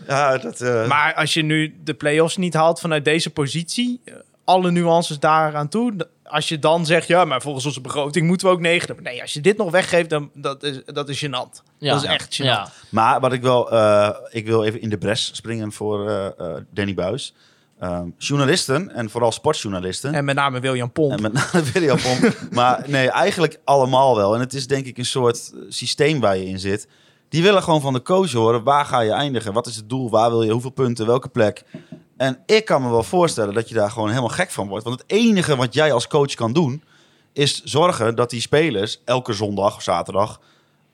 ja, 0.06 0.38
dat... 0.38 0.60
eh, 0.60 0.86
Maar 0.86 1.14
als 1.14 1.34
je 1.34 1.42
nu 1.42 1.76
de 1.84 1.94
play-offs 1.94 2.36
niet 2.36 2.54
haalt 2.54 2.80
vanuit 2.80 3.04
deze 3.04 3.30
positie, 3.30 4.00
eh, 4.04 4.14
alle 4.44 4.70
nuances 4.70 5.18
daaraan 5.18 5.68
toe. 5.68 6.08
Als 6.24 6.48
je 6.48 6.58
dan 6.58 6.86
zegt, 6.86 7.06
ja, 7.06 7.24
maar 7.24 7.42
volgens 7.42 7.64
onze 7.66 7.80
begroting 7.80 8.26
moeten 8.26 8.46
we 8.46 8.52
ook 8.52 8.60
negen. 8.60 8.96
Nee, 9.02 9.20
als 9.22 9.32
je 9.32 9.40
dit 9.40 9.56
nog 9.56 9.70
weggeeft, 9.70 10.10
dan 10.10 10.30
dat 10.34 10.62
is, 10.62 10.80
dat 10.86 11.08
is 11.08 11.24
gênant. 11.26 11.62
Ja. 11.78 11.92
Dat 11.92 12.02
is 12.02 12.08
echt 12.08 12.34
gênant. 12.34 12.44
Ja. 12.44 12.68
Maar 12.88 13.20
wat 13.20 13.32
ik 13.32 13.42
wel, 13.42 13.70
eh, 13.70 14.10
ik 14.30 14.46
wil 14.46 14.64
even 14.64 14.80
in 14.80 14.88
de 14.90 14.98
bres 14.98 15.30
springen 15.34 15.72
voor 15.72 16.08
eh, 16.08 16.26
eh, 16.26 16.32
Danny 16.70 16.94
Buis. 16.94 17.34
Ehm, 17.84 18.08
journalisten 18.18 18.94
en 18.94 19.10
vooral 19.10 19.32
sportjournalisten. 19.32 20.14
En 20.14 20.24
met 20.24 20.34
name 20.34 20.60
William 20.60 20.92
Pomp. 20.92 21.12
En 21.12 21.22
met 21.22 21.32
name 21.32 21.64
William 21.72 21.98
Pomp. 22.00 22.36
maar 22.50 22.84
nee, 22.86 23.10
eigenlijk 23.10 23.60
allemaal 23.64 24.16
wel. 24.16 24.34
En 24.34 24.40
het 24.40 24.54
is 24.54 24.66
denk 24.66 24.86
ik 24.86 24.98
een 24.98 25.04
soort 25.04 25.52
systeem 25.68 26.20
waar 26.20 26.36
je 26.36 26.46
in 26.46 26.58
zit. 26.58 26.88
Die 27.28 27.42
willen 27.42 27.62
gewoon 27.62 27.80
van 27.80 27.92
de 27.92 28.02
coach 28.02 28.32
horen. 28.32 28.62
Waar 28.62 28.84
ga 28.84 29.00
je 29.00 29.10
eindigen? 29.10 29.52
Wat 29.52 29.66
is 29.66 29.76
het 29.76 29.88
doel? 29.88 30.10
Waar 30.10 30.30
wil 30.30 30.42
je? 30.42 30.52
Hoeveel 30.52 30.70
punten? 30.70 31.06
Welke 31.06 31.28
plek? 31.28 31.64
En 32.16 32.38
ik 32.46 32.64
kan 32.64 32.82
me 32.82 32.90
wel 32.90 33.02
voorstellen 33.02 33.54
dat 33.54 33.68
je 33.68 33.74
daar 33.74 33.90
gewoon 33.90 34.08
helemaal 34.08 34.28
gek 34.28 34.50
van 34.50 34.68
wordt. 34.68 34.84
Want 34.84 35.00
het 35.00 35.10
enige 35.10 35.56
wat 35.56 35.74
jij 35.74 35.92
als 35.92 36.06
coach 36.06 36.34
kan 36.34 36.52
doen... 36.52 36.82
is 37.32 37.62
zorgen 37.64 38.14
dat 38.14 38.30
die 38.30 38.40
spelers 38.40 39.00
elke 39.04 39.32
zondag 39.32 39.76
of 39.76 39.82
zaterdag... 39.82 40.40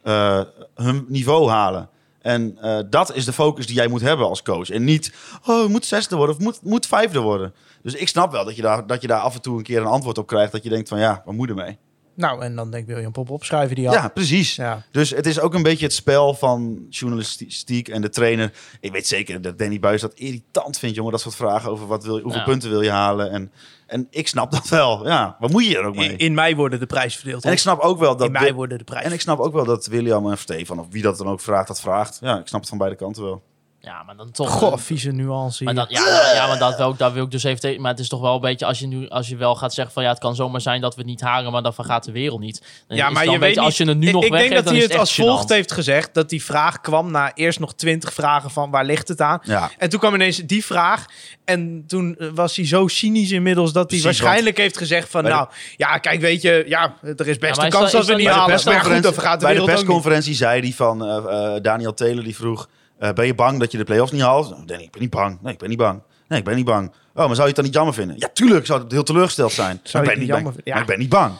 eh, 0.02 0.40
hun 0.74 1.04
niveau 1.08 1.50
halen. 1.50 1.88
En 2.20 2.58
eh, 2.60 2.78
dat 2.90 3.14
is 3.14 3.24
de 3.24 3.32
focus 3.32 3.66
die 3.66 3.76
jij 3.76 3.88
moet 3.88 4.00
hebben 4.00 4.26
als 4.26 4.42
coach. 4.42 4.70
En 4.70 4.84
niet, 4.84 5.12
oh, 5.46 5.66
moet 5.66 5.86
zesde 5.86 6.16
worden 6.16 6.36
of 6.36 6.42
moet, 6.42 6.62
moet 6.62 6.86
vijfde 6.86 7.20
worden. 7.20 7.54
Dus 7.82 7.94
ik 7.94 8.08
snap 8.08 8.32
wel 8.32 8.44
dat 8.44 8.56
je, 8.56 8.62
daar, 8.62 8.86
dat 8.86 9.00
je 9.00 9.06
daar 9.06 9.20
af 9.20 9.34
en 9.34 9.42
toe 9.42 9.56
een 9.56 9.62
keer 9.62 9.80
een 9.80 9.86
antwoord 9.86 10.18
op 10.18 10.26
krijgt. 10.26 10.52
Dat 10.52 10.62
je 10.62 10.68
denkt 10.68 10.88
van, 10.88 10.98
ja, 10.98 11.22
wat 11.24 11.34
moet 11.34 11.48
er 11.48 11.54
mee? 11.54 11.78
Nou, 12.20 12.42
en 12.42 12.56
dan 12.56 12.70
denkt 12.70 12.88
William 12.88 13.12
Pomp 13.12 13.30
opschrijven 13.30 13.74
die 13.76 13.84
Ja, 13.90 14.08
precies. 14.08 14.54
Ja. 14.56 14.82
Dus 14.90 15.10
het 15.10 15.26
is 15.26 15.40
ook 15.40 15.54
een 15.54 15.62
beetje 15.62 15.84
het 15.84 15.94
spel 15.94 16.34
van 16.34 16.86
journalistiek 16.90 17.88
en 17.88 18.02
de 18.02 18.08
trainer. 18.08 18.52
Ik 18.80 18.92
weet 18.92 19.06
zeker 19.06 19.40
dat 19.42 19.58
Danny 19.58 19.78
Buis 19.78 20.00
dat 20.00 20.14
irritant 20.14 20.78
vindt, 20.78 20.96
jongen. 20.96 21.12
Dat 21.12 21.20
soort 21.20 21.34
vragen 21.34 21.70
over 21.70 21.86
wat 21.86 22.04
wil 22.04 22.16
je, 22.16 22.22
hoeveel 22.22 22.40
Ja. 22.40 22.46
punten 22.46 22.70
wil 22.70 22.82
je 22.82 22.90
halen. 22.90 23.30
En, 23.30 23.52
en 23.86 24.06
ik 24.10 24.28
snap 24.28 24.50
dat 24.50 24.68
wel. 24.68 25.06
Ja, 25.06 25.36
wat 25.38 25.50
moet 25.50 25.66
je 25.66 25.78
er 25.78 25.84
ook 25.84 25.96
mee? 25.96 26.08
In, 26.12 26.18
in 26.18 26.34
mei 26.34 26.56
worden 26.56 26.80
de 26.80 26.86
prijs 26.86 27.16
verdeeld. 27.16 27.44
en 27.44 27.52
ik 27.52 27.58
snap 27.58 27.80
ook 27.80 27.98
wel 27.98 28.16
dat... 28.16 28.26
in 28.26 28.32
mei 28.32 28.44
Wi- 28.46 28.52
worden 28.54 28.78
de 28.78 28.84
prijs. 28.84 29.04
en 29.04 29.12
ik 29.12 29.20
snap 29.20 29.38
ook 29.38 29.52
wel 29.52 29.64
dat 29.64 29.86
William 29.86 30.26
of 30.26 30.40
Stefan, 30.40 30.78
of 30.78 30.86
wie 30.90 31.02
dat 31.02 31.18
dan 31.18 31.26
ook 31.28 31.40
vraagt, 31.40 31.68
dat 31.68 31.80
vraagt. 31.80 32.18
Ja, 32.20 32.38
ik 32.38 32.46
snap 32.46 32.60
het 32.60 32.68
van 32.68 32.78
beide 32.78 32.96
kanten 32.96 33.22
wel. 33.22 33.42
Ja, 33.80 34.02
maar 34.02 34.16
dan 34.16 34.30
toch... 34.30 34.50
Goh, 34.50 34.76
vieze 34.76 35.10
nuance 35.10 35.64
Maar 35.64 35.74
dat, 35.74 35.90
ja, 35.90 36.06
ja, 36.06 36.32
ja, 36.34 36.46
maar 36.46 36.58
dat 36.58 36.76
wil, 36.76 36.90
ik, 36.90 36.98
dat 36.98 37.12
wil 37.12 37.24
ik 37.24 37.30
dus 37.30 37.42
even 37.44 37.60
tegen. 37.60 37.80
Maar 37.80 37.90
het 37.90 38.00
is 38.00 38.08
toch 38.08 38.20
wel 38.20 38.34
een 38.34 38.40
beetje 38.40 38.66
als 38.66 38.78
je 38.78 38.86
nu 38.86 39.08
als 39.08 39.28
je 39.28 39.36
wel 39.36 39.54
gaat 39.54 39.74
zeggen 39.74 39.94
van 39.94 40.02
ja, 40.02 40.08
het 40.08 40.18
kan 40.18 40.34
zomaar 40.34 40.60
zijn 40.60 40.80
dat 40.80 40.94
we 40.94 41.00
het 41.00 41.10
niet 41.10 41.20
halen, 41.20 41.52
maar 41.52 41.62
dan 41.62 41.74
vergaat 41.74 42.04
de 42.04 42.12
wereld 42.12 42.40
niet. 42.40 42.62
Dan 42.86 42.96
Ja, 42.96 43.06
is 43.08 43.12
maar 43.12 43.24
dan 43.24 43.32
je 43.32 43.38
een 43.38 43.44
beetje, 43.44 43.54
weet 43.60 43.64
als 43.64 43.76
je 43.76 43.84
het 43.84 43.98
nu 43.98 44.06
ik, 44.06 44.12
nog 44.12 44.24
ik 44.24 44.32
denk 44.32 44.52
dat 44.54 44.64
dan 44.64 44.74
hij 44.74 44.82
het 44.82 44.96
als 44.96 45.14
volgt 45.14 45.48
heeft 45.48 45.72
gezegd. 45.72 46.14
Dat 46.14 46.28
die 46.28 46.44
vraag 46.44 46.80
kwam 46.80 47.10
na 47.10 47.34
eerst 47.34 47.58
nog 47.60 47.74
twintig 47.74 48.12
vragen 48.12 48.50
van 48.50 48.70
waar 48.70 48.84
ligt 48.84 49.08
het 49.08 49.20
aan. 49.20 49.38
Ja, 49.42 49.70
En 49.78 49.88
toen 49.88 50.00
kwam 50.00 50.14
ineens 50.14 50.36
die 50.36 50.64
vraag. 50.64 51.04
En 51.44 51.84
toen 51.86 52.16
eh, 52.18 52.28
was 52.34 52.56
hij 52.56 52.66
zo 52.66 52.86
cynisch 52.88 53.30
inmiddels 53.30 53.72
dat 53.72 53.90
hij 53.90 54.00
Precies, 54.00 54.20
waarschijnlijk 54.20 54.56
heeft 54.56 54.76
gezegd 54.76 55.08
van... 55.10 55.22
Nou, 55.24 55.48
ja, 55.76 55.98
kijk, 55.98 56.20
weet 56.20 56.42
je, 56.42 56.64
ja, 56.66 56.94
er 57.02 57.28
is 57.28 57.38
best 57.38 57.56
maar 57.56 57.64
een 57.64 57.70
kans 57.72 57.90
dat- 57.92 58.06
dat 58.06 58.06
we 58.06 58.14
niet 58.14 58.26
dat- 58.26 58.34
bij 58.46 58.46
de 58.46 58.50
halen. 58.52 58.64
Maar 58.64 58.74
ja, 58.74 58.80
goed, 58.80 58.90
dan 58.90 59.00
persconferentie, 59.02 59.12
vergaat 59.12 59.40
de 59.40 59.46
bij 59.46 59.54
de 59.54 59.60
niet. 59.60 59.70
persconferentie 59.70 60.34
zei 60.34 60.60
hij 60.60 60.72
van 60.72 61.04
eh, 61.04 61.54
eh, 61.56 61.62
Daniel 61.62 61.94
Taylor 61.94 62.24
die 62.24 62.36
vroeg: 62.36 62.68
eh, 63.00 63.12
Ben 63.12 63.26
je 63.26 63.34
bang 63.34 63.58
dat 63.58 63.72
je 63.72 63.78
de 63.78 63.84
play-offs 63.84 64.12
niet 64.12 64.22
haalt? 64.22 64.50
Nou, 64.50 64.64
Danny, 64.66 64.82
ik 64.84 64.90
ben 64.90 65.00
niet 65.00 65.10
bang. 65.10 65.38
Nee, 65.42 65.52
ik 65.52 65.58
ben 65.58 65.68
niet 65.68 65.78
bang. 65.78 66.00
Nee, 66.28 66.38
ik 66.38 66.44
ben 66.44 66.56
niet 66.56 66.64
bang. 66.64 66.88
Oh, 67.14 67.26
maar 67.26 67.34
zou 67.34 67.38
je 67.40 67.44
het 67.46 67.54
dan 67.54 67.64
niet 67.64 67.74
jammer 67.74 67.94
vinden? 67.94 68.16
Ja, 68.18 68.28
tuurlijk 68.32 68.66
zou 68.66 68.82
het 68.82 68.92
heel 68.92 69.02
teleurgesteld 69.02 69.52
zijn. 69.52 69.80
Zou 69.82 70.04
ik 70.04 70.10
ben 70.10 70.18
niet 70.18 70.28
bang. 70.28 70.42
jammer 70.42 70.52
vinden? 70.62 70.72
Maar 70.72 70.82
ik 70.82 70.88
ben 70.88 70.98
niet 70.98 71.08
bang. 71.08 71.32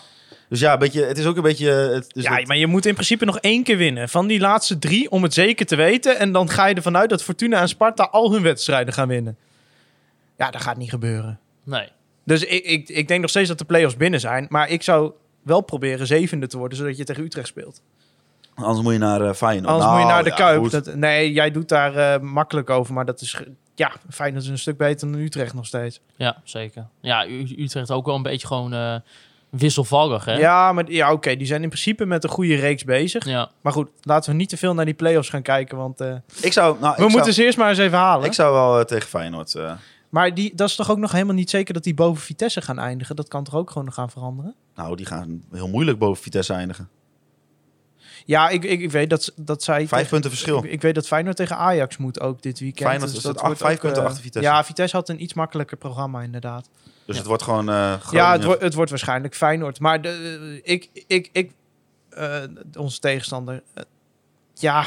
Dus 0.48 0.61
ja, 0.61 0.72
een 0.72 0.78
beetje, 0.78 1.04
het 1.04 1.18
is 1.18 1.26
ook 1.26 1.36
een 1.36 1.42
beetje. 1.42 1.70
Het, 1.70 2.11
dus 2.14 2.24
Ja, 2.24 2.34
het- 2.36 2.46
maar 2.46 2.56
je 2.56 2.66
moet 2.66 2.86
in 2.86 2.94
principe 2.94 3.24
nog 3.24 3.38
één 3.38 3.62
keer 3.62 3.76
winnen. 3.76 4.08
Van 4.08 4.26
die 4.26 4.40
laatste 4.40 4.78
drie, 4.78 5.11
om 5.11 5.22
het 5.22 5.34
zeker 5.34 5.66
te 5.66 5.76
weten. 5.76 6.18
En 6.18 6.32
dan 6.32 6.48
ga 6.50 6.66
je 6.66 6.74
ervan 6.74 6.96
uit 6.96 7.11
dat 7.11 7.22
Fortuna 7.22 7.61
en 7.61 7.68
Sparta 7.68 8.02
al 8.04 8.32
hun 8.32 8.42
wedstrijden 8.42 8.94
gaan 8.94 9.08
winnen. 9.08 9.36
Ja, 10.36 10.50
dat 10.50 10.61
gaat 10.62 10.76
niet 10.76 10.90
gebeuren. 10.90 11.38
Nee. 11.64 11.88
Dus 12.24 12.44
ik, 12.44 12.64
ik, 12.64 12.88
ik 12.88 13.08
denk 13.08 13.20
nog 13.20 13.30
steeds 13.30 13.48
dat 13.48 13.58
de 13.58 13.64
play-offs 13.64 13.96
binnen 13.96 14.20
zijn. 14.20 14.46
Maar 14.48 14.68
ik 14.68 14.82
zou 14.82 15.12
wel 15.42 15.61
proberen 15.61 16.06
zevende 16.06 16.46
te 16.46 16.58
worden, 16.58 16.78
zodat 16.78 16.96
je 16.96 17.04
tegen 17.04 17.24
Utrecht 17.24 17.46
speelt. 17.48 17.80
Anders 18.55 18.80
moet 18.82 18.92
je 18.92 18.98
naar 18.98 19.20
eh 19.20 19.32
Feyenoord. 19.32 19.66
Anders 19.68 19.84
Nou, 19.84 19.98
moet 19.98 20.07
je 20.09 20.12
naar 20.14 20.24
de 20.24 20.30
ja, 20.30 20.36
Kuip. 20.36 20.70
Dat, 20.70 20.94
nee, 20.94 21.32
jij 21.32 21.51
doet 21.51 21.68
daar 21.68 21.94
eh, 21.96 22.20
makkelijk 22.20 22.70
over. 22.70 22.94
Maar 22.94 23.05
dat 23.05 23.20
is... 23.20 23.42
Ja, 23.74 23.92
Feyenoord 24.11 24.42
is 24.42 24.48
een 24.48 24.59
stuk 24.59 24.76
beter 24.76 25.11
dan 25.12 25.20
Utrecht 25.20 25.55
nog 25.55 25.66
steeds. 25.66 26.01
Ja, 26.16 26.36
zeker. 26.44 26.86
Ja, 27.01 27.26
U- 27.26 27.55
Utrecht 27.59 27.90
ook 27.90 28.07
wel 28.07 28.14
een 28.14 28.22
beetje 28.22 28.46
gewoon 28.46 28.72
eh, 28.72 28.94
wisselvallig, 29.51 30.24
hè? 30.24 30.32
Ja, 30.34 30.72
maar 30.72 30.90
ja, 30.90 31.12
oké. 31.12 31.36
die 31.36 31.46
zijn 31.46 31.62
in 31.62 31.68
principe 31.68 32.07
met 32.07 32.24
een 32.24 32.30
goede 32.30 32.55
reeks 32.55 32.84
bezig. 32.84 33.24
Ja. 33.24 33.51
Maar 33.61 33.72
goed, 33.72 33.90
laten 34.03 34.30
we 34.30 34.36
niet 34.36 34.48
te 34.48 34.57
veel 34.57 34.74
naar 34.74 34.84
die 34.84 34.94
play-offs 34.94 35.28
gaan 35.28 35.42
kijken. 35.42 35.76
Want 35.76 36.01
eh, 36.01 36.14
Ik 36.40 36.53
zou, 36.53 36.76
nou, 36.80 36.94
we 36.96 37.03
ik 37.03 37.09
moeten 37.09 37.20
zou, 37.24 37.32
ze 37.32 37.44
eerst 37.44 37.59
maar 37.59 37.68
eens 37.68 37.78
even 37.78 37.98
halen. 37.98 38.26
ik 38.26 38.32
zou 38.32 38.53
wel 38.55 38.84
tegen 38.84 39.09
Feyenoord. 39.09 39.55
eh, 39.55 39.72
Maar 40.09 40.34
die, 40.34 40.53
dat 40.55 40.68
is 40.68 40.74
toch 40.74 40.90
ook 40.90 40.98
nog 40.98 41.12
helemaal 41.12 41.34
niet 41.34 41.51
zeker 41.51 41.74
dat 41.74 41.84
die 41.84 41.94
boven 41.94 42.22
Vitesse 42.22 42.61
gaan 42.62 42.78
eindigen? 42.78 43.16
Dat 43.16 43.28
kan 43.28 43.44
toch 43.44 43.55
ook 43.55 43.68
gewoon 43.70 43.84
nog 43.84 43.94
gaan 43.94 44.11
veranderen? 44.11 44.55
nou, 44.74 44.96
die 44.96 45.07
gaan 45.07 45.42
heel 45.53 45.68
moeilijk 45.68 45.98
boven 45.98 46.22
Vitesse 46.22 46.53
eindigen. 46.53 46.88
Ja, 48.24 48.48
ik, 48.48 48.64
ik, 48.64 48.80
ik 48.80 48.90
weet 48.90 49.10
dat, 49.10 49.32
dat 49.36 49.62
zij... 49.62 49.76
Vijf 49.76 49.90
tegen- 49.90 50.08
punten 50.08 50.30
verschil. 50.30 50.64
Ik, 50.64 50.70
ik 50.70 50.82
weet 50.82 50.94
dat 50.94 51.06
Feyenoord 51.06 51.36
tegen 51.36 51.56
Ajax 51.56 51.96
moet 51.96 52.20
ook 52.20 52.42
dit 52.42 52.58
weekend. 52.60 52.88
Feyenoord 52.88 53.12
Dus 53.14 53.22
dat 53.22 53.34
acht- 53.36 53.44
wordt 53.46 53.60
vijf 53.60 53.74
ook, 53.74 53.80
punten 53.80 54.02
eh, 54.02 54.08
achter 54.08 54.22
Vitesse. 54.22 54.48
Ja, 54.48 54.64
Vitesse 54.64 54.96
had 54.96 55.08
een 55.08 55.22
iets 55.22 55.34
makkelijker 55.34 55.76
programma 55.76 56.22
inderdaad. 56.22 56.68
Dus 56.84 56.92
Ja. 57.04 57.14
het 57.16 57.26
wordt 57.26 57.42
gewoon. 57.42 57.68
eh 57.68 58.00
Ja, 58.10 58.32
het, 58.32 58.44
wordt 58.44 58.62
het 58.62 58.74
wordt 58.74 58.90
waarschijnlijk 58.90 59.34
Feyenoord. 59.34 59.80
Maar 59.80 60.02
de, 60.02 60.60
ik, 60.62 60.88
ik, 61.06 61.28
ik, 61.32 61.52
eh, 62.10 62.42
onze 62.78 62.98
tegenstander... 62.98 63.62
eh, 63.74 63.82
ja, 64.54 64.86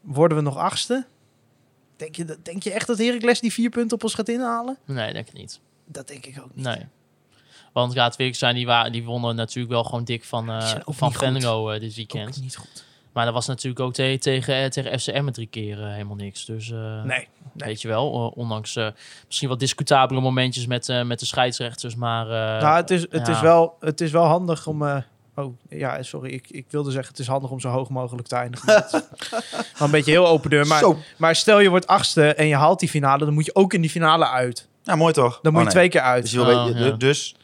worden 0.00 0.36
we 0.36 0.42
nog 0.42 0.56
achtste? 0.56 1.06
Denk 1.96 2.14
je, 2.14 2.24
dat- 2.24 2.44
denk 2.44 2.62
je 2.62 2.72
echt 2.72 2.86
dat 2.86 2.98
Heracles 2.98 3.40
die 3.40 3.52
vier 3.52 3.70
punten 3.70 3.96
op 3.96 4.02
ons 4.02 4.14
gaat 4.14 4.28
inhalen? 4.28 4.78
Nee, 4.84 5.12
denk 5.12 5.28
ik 5.28 5.34
niet. 5.34 5.60
Dat 5.86 6.08
denk 6.08 6.26
ik 6.26 6.40
ook 6.42 6.54
niet. 6.54 6.64
Nee. 6.64 6.86
Want 7.72 7.94
laten 7.94 8.26
we 8.26 8.32
zijn, 8.34 8.54
die, 8.54 8.66
wa- 8.66 8.90
die 8.90 9.04
wonnen 9.04 9.34
natuurlijk 9.36 9.72
wel 9.74 9.84
gewoon 9.84 10.04
dik 10.04 10.24
van, 10.24 10.50
eh, 10.50 10.72
ook 10.84 10.94
van. 10.94 11.12
Venlo 11.12 11.70
eh, 11.70 11.80
dit 11.80 11.90
Ook 11.90 11.96
weekend. 11.96 12.40
niet 12.42 12.56
goed. 12.56 12.84
Maar 13.12 13.24
dat 13.24 13.34
was 13.34 13.46
natuurlijk 13.46 13.80
ook 13.80 13.92
te- 13.92 14.16
tegen, 14.20 14.54
eh, 14.54 14.66
tegen 14.68 15.00
FCM 15.00 15.24
met 15.24 15.34
drie 15.34 15.46
keer 15.46 15.86
helemaal 15.86 16.16
niks. 16.16 16.44
Dus 16.44 16.70
eh, 16.70 17.02
Nee. 17.02 17.28
weet 17.52 17.82
je 17.82 17.88
wel, 17.88 18.10
ondanks 18.36 18.76
eh, 18.76 18.86
misschien 19.26 19.48
wat 19.48 19.58
discutabele 19.60 20.20
momentjes 20.20 20.66
met, 20.66 20.88
eh, 20.88 21.02
met 21.02 21.18
de 21.18 21.26
scheidsrechters. 21.26 21.94
Maar 21.94 22.24
eh, 22.26 22.62
nou, 22.62 22.76
het 22.76 22.90
is, 22.90 23.00
het, 23.10 23.26
ja. 23.26 23.32
is 23.32 23.40
wel, 23.40 23.76
het 23.80 24.00
is 24.00 24.10
wel 24.10 24.24
handig 24.24 24.66
om... 24.66 24.82
eh, 24.86 24.96
oh, 25.34 25.54
ja, 25.68 26.02
sorry. 26.02 26.30
Ik, 26.32 26.50
ik 26.50 26.66
wilde 26.70 26.90
zeggen, 26.90 27.10
het 27.10 27.20
is 27.20 27.26
handig 27.26 27.50
om 27.50 27.60
zo 27.60 27.68
hoog 27.68 27.88
mogelijk 27.88 28.28
te 28.28 28.36
eindigen. 28.36 28.84
Een 29.78 29.90
beetje 29.90 30.10
heel 30.10 30.26
open 30.28 30.50
deur. 30.50 30.66
Maar, 30.66 30.78
Zo. 30.78 30.98
maar 31.18 31.36
stel 31.36 31.60
je 31.60 31.68
wordt 31.68 31.86
achtste 31.86 32.34
en 32.34 32.46
je 32.46 32.56
haalt 32.56 32.80
die 32.80 32.88
finale... 32.88 33.24
dan 33.24 33.34
moet 33.34 33.44
je 33.46 33.54
ook 33.54 33.72
in 33.74 33.80
die 33.80 33.90
finale 33.90 34.28
uit. 34.28 34.68
Ja, 34.82 34.94
mooi 34.96 35.12
toch? 35.12 35.38
Dan 35.42 35.52
moet 35.52 35.62
Oh, 35.62 35.68
je 35.68 35.74
nee. 35.74 35.88
twee 35.88 35.88
keer 35.88 36.00
uit. 36.10 36.22
Dus, 36.22 36.30
je 36.32 36.44
wil 36.44 36.56
Oh, 36.58 36.64
weten- 36.64 36.84
ja. 36.84 36.90
dus 36.90 37.34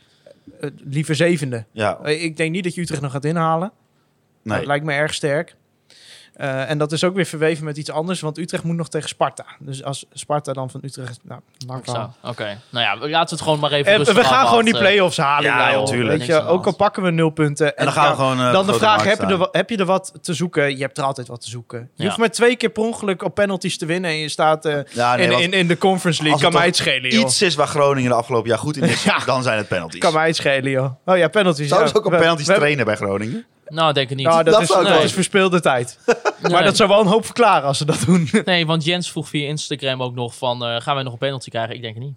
liever 0.85 1.15
zevende. 1.15 1.65
ja, 1.73 1.99
Eh, 2.03 2.25
ik 2.25 2.37
denk 2.37 2.51
niet 2.53 2.65
dat 2.65 2.75
je 2.75 2.81
Utrecht 2.81 3.03
nog 3.03 3.13
gaat 3.13 3.25
inhalen. 3.25 3.73
nee. 4.43 4.57
Dat 4.57 4.67
lijkt 4.67 4.85
me 4.85 4.93
erg 4.93 5.15
sterk. 5.15 5.57
Eh, 6.37 6.71
en 6.71 6.79
dat 6.79 6.93
is 6.93 7.05
ook 7.05 7.15
weer 7.15 7.25
verweven 7.27 7.65
met 7.65 7.77
iets 7.77 7.91
anders, 7.91 8.21
want 8.21 8.39
Utrecht 8.39 8.63
moet 8.65 8.77
nog 8.77 8.89
tegen 8.89 9.09
Sparta. 9.09 9.45
Dus 9.59 9.85
als 9.85 10.05
Sparta 10.13 10.53
dan 10.53 10.71
van 10.71 10.81
Utrecht... 10.85 11.19
Nou, 11.23 11.41
lang. 11.67 12.11
Oké, 12.23 12.61
nou 12.71 12.85
ja, 12.85 12.99
we- 12.99 13.09
laten 13.11 13.29
we 13.29 13.35
het 13.35 13.41
gewoon 13.41 13.59
maar 13.59 13.73
even 13.73 13.93
En 13.93 13.99
rustig 13.99 14.17
we 14.17 14.25
gaan 14.25 14.47
gewoon 14.47 14.65
die 14.65 14.79
play-offs 14.79 15.17
halen. 15.17 15.51
Ja, 15.51 15.71
joh. 15.73 15.81
natuurlijk. 15.81 16.19
Weet 16.19 16.27
je, 16.27 16.43
ook 16.45 16.67
al 16.67 16.75
pakken 16.75 17.03
we 17.03 17.11
nul 17.11 17.31
punten. 17.31 17.77
En 17.77 17.85
dan 17.85 17.93
gaan 17.95 18.11
we 18.11 18.17
gewoon... 18.17 18.41
eh, 18.41 18.53
dan 18.53 18.67
de 18.67 18.75
vraag, 18.75 19.05
heb 19.05 19.21
je, 19.21 19.27
er, 19.27 19.49
heb 19.53 19.71
je 19.71 19.77
er 19.77 19.85
wat 19.85 20.13
te 20.23 20.35
zoeken? 20.35 20.77
Je 20.77 20.83
hebt 20.83 20.99
er 20.99 21.05
altijd 21.05 21.29
wat 21.29 21.41
te 21.41 21.49
zoeken. 21.51 21.79
Je 21.79 22.03
Ja. 22.03 22.05
hoeft 22.05 22.19
maar 22.19 22.31
twee 22.31 22.57
keer 22.57 22.71
per 22.71 22.83
ongeluk 22.83 23.23
op 23.23 23.35
penalties 23.35 23.79
te 23.79 23.87
winnen... 23.87 24.11
en 24.11 24.17
je 24.17 24.29
staat 24.29 24.65
eh, 24.65 24.79
Ja, 24.91 25.17
nee, 25.17 25.27
in, 25.31 25.41
in, 25.41 25.53
in 25.53 25.67
de 25.67 25.79
Conference 25.79 26.23
League. 26.23 26.33
als 26.33 26.43
Kan 26.43 26.51
het 26.51 26.59
mij 26.59 26.67
het 26.69 26.77
schelen, 26.77 27.11
joh. 27.11 27.21
Iets 27.29 27.43
is 27.43 27.55
waar 27.55 27.67
Groningen 27.69 28.11
de 28.11 28.17
afgelopen 28.17 28.49
jaar 28.49 28.59
goed 28.59 28.77
in 28.77 28.83
is, 28.83 29.03
Ja. 29.13 29.19
dan 29.27 29.43
zijn 29.43 29.59
het 29.59 29.69
penalties. 29.69 30.01
Kan 30.01 30.13
mij 30.13 30.27
het 30.27 30.37
schelen, 30.37 30.71
joh. 30.71 30.91
Oh 31.05 31.17
ja, 31.17 31.29
penalties. 31.29 31.69
Zouden 31.69 31.91
ze 31.91 31.97
ook 31.97 32.05
op 32.05 32.13
penalties 32.13 32.47
trainen 32.47 32.85
bij 32.85 32.97
Groningen? 32.97 33.45
Nou, 33.69 33.93
denk 33.93 34.11
ik 34.11 34.17
niet. 34.17 34.27
Nou, 34.27 34.43
dat, 34.45 34.53
Dat 34.53 34.63
is, 34.63 34.69
dat 34.69 34.83
wel. 34.89 35.03
is 35.03 35.13
verspeelde 35.13 35.61
tijd. 35.61 35.99
Maar 36.51 36.65
dat 36.65 36.77
zou 36.77 36.89
wel 36.89 37.01
een 37.01 37.07
hoop 37.07 37.25
verklaren 37.25 37.67
als 37.69 37.79
ze 37.79 37.85
dat 37.85 38.01
doen. 38.07 38.29
Nee, 38.45 38.67
want 38.67 38.85
Jens 38.85 39.11
vroeg 39.11 39.29
via 39.29 39.49
Instagram 39.49 40.03
ook 40.03 40.15
nog 40.15 40.35
van... 40.37 40.65
eh, 40.65 40.81
gaan 40.81 40.95
wij 40.95 41.05
nog 41.05 41.13
een 41.13 41.19
penalty 41.19 41.51
krijgen? 41.51 41.75
Ik 41.75 41.83
denk 41.83 41.95
het 41.95 42.05
niet. 42.05 42.15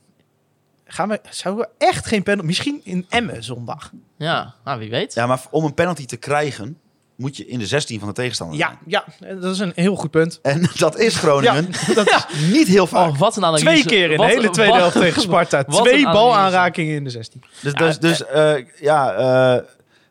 Gaan 0.85 1.09
we, 1.09 1.19
zouden 1.29 1.65
we 1.65 1.85
echt 1.85 2.05
geen 2.05 2.23
penalty... 2.23 2.45
Misschien 2.47 2.81
in 2.83 3.05
Emmen 3.09 3.43
zondag. 3.43 3.91
Ja, 4.17 4.53
nou, 4.63 4.79
wie 4.79 4.89
weet. 4.89 5.13
Ja, 5.13 5.27
maar 5.27 5.41
om 5.51 5.63
een 5.65 5.73
penalty 5.73 6.05
te 6.05 6.17
krijgen, 6.17 6.77
moet 7.15 7.37
je 7.37 7.47
in 7.47 7.59
de 7.59 7.67
16 7.67 7.99
van 7.99 8.07
de 8.07 8.13
tegenstander 8.13 8.57
Ja, 8.57 8.65
zijn. 8.67 9.05
ja, 9.29 9.35
dat 9.35 9.53
is 9.53 9.59
een 9.59 9.71
heel 9.75 9.95
goed 9.95 10.11
punt. 10.11 10.39
En 10.41 10.69
dat 10.77 10.97
is 10.99 11.15
Groningen 11.15 11.69
Ja, 11.87 11.93
dat 11.93 12.07
is 12.07 12.39
niet 12.57 12.67
heel 12.67 12.87
vaak. 12.87 13.09
Oh, 13.09 13.17
wat 13.17 13.35
een 13.37 13.43
analyse. 13.45 13.65
twee 13.65 13.85
keer 13.85 14.11
in 14.11 14.17
de 14.17 14.25
hele 14.25 14.49
tweede 14.49 14.71
wat- 14.71 14.81
helft 14.81 14.95
tegen 14.99 15.21
Sparta. 15.21 15.63
Twee 15.63 16.03
balaanrakingen 16.03 16.95
in 16.95 17.03
de 17.03 17.09
16. 17.09 17.43
Dus, 17.61 17.73
dus, 17.73 17.99
dus 17.99 18.25
eh, 18.25 18.53
ja, 18.79 19.13
eh, 19.13 19.63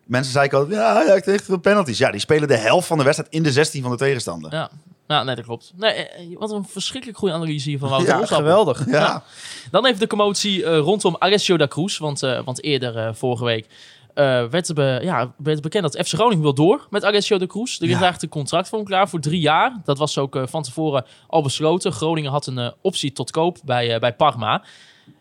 mensen 0.09 0.33
zeiden 0.33 0.59
altijd, 0.59 0.79
ja, 0.79 1.03
ja, 1.03 1.13
ik 1.15 1.23
kreeg 1.23 1.43
veel 1.45 1.59
penalties. 1.59 1.99
Ja, 1.99 2.11
die 2.11 2.21
spelen 2.21 2.49
de 2.49 2.57
helft 2.57 2.87
van 2.87 2.99
de 2.99 3.05
wedstrijd 3.05 3.33
in 3.33 3.43
de 3.43 3.53
16 3.53 3.83
van 3.83 3.91
de 3.91 3.97
tegenstander. 3.97 4.53
Ja. 4.55 4.71
ja, 5.09 5.23
nee, 5.23 5.35
dat 5.35 5.45
klopt. 5.45 5.73
Nee, 5.77 5.93
eh, 5.93 6.39
wat 6.39 6.51
een 6.51 6.65
verschrikkelijk 6.69 7.19
goede 7.19 7.35
analyse 7.35 7.69
hier 7.69 7.79
van 7.79 7.89
Wouter 7.89 8.09
Ja, 8.11 8.17
Holzappel. 8.17 8.47
geweldig. 8.47 8.87
Ja. 8.87 9.23
Dan 9.71 9.87
even 9.87 9.99
de 10.01 10.07
commotie 10.07 10.65
eh, 10.65 10.79
rondom 10.79 11.17
Alessio 11.19 11.57
da 11.57 11.67
Cruz. 11.67 11.99
Want, 11.99 12.23
eh, 12.23 12.41
want 12.45 12.63
eerder, 12.63 13.15
vorige 13.15 13.45
week, 13.45 13.67
eh, 14.15 14.45
werd, 14.45 14.69
er 14.69 14.75
be- 14.75 14.99
ja, 15.03 15.33
werd 15.37 15.61
bekend 15.61 15.83
dat 15.93 16.07
FC 16.07 16.13
Groningen 16.15 16.43
wil 16.43 16.55
door 16.55 16.87
met 16.91 17.05
Alessio 17.05 17.39
da 17.39 17.47
Cruz. 17.47 17.77
Er 17.77 17.83
is 17.83 17.89
Ja. 17.89 17.93
eigenlijk 17.93 18.23
een 18.23 18.29
contract 18.41 18.69
voor 18.69 18.79
hem 18.79 18.87
klaar 18.87 19.09
voor 19.09 19.21
drie 19.21 19.41
jaar. 19.41 19.81
Dat 19.85 19.99
was 19.99 20.19
ook 20.19 20.37
eh, 20.37 20.43
van 20.47 20.63
tevoren 20.63 21.05
al 21.27 21.43
besloten. 21.43 21.93
Groningen 21.93 22.31
had 22.31 22.47
een 22.47 22.73
optie 22.83 23.13
tot 23.13 23.31
koop 23.31 23.59
bij, 23.65 23.95
eh, 23.95 24.01
bij 24.01 24.15
Parma. 24.15 24.63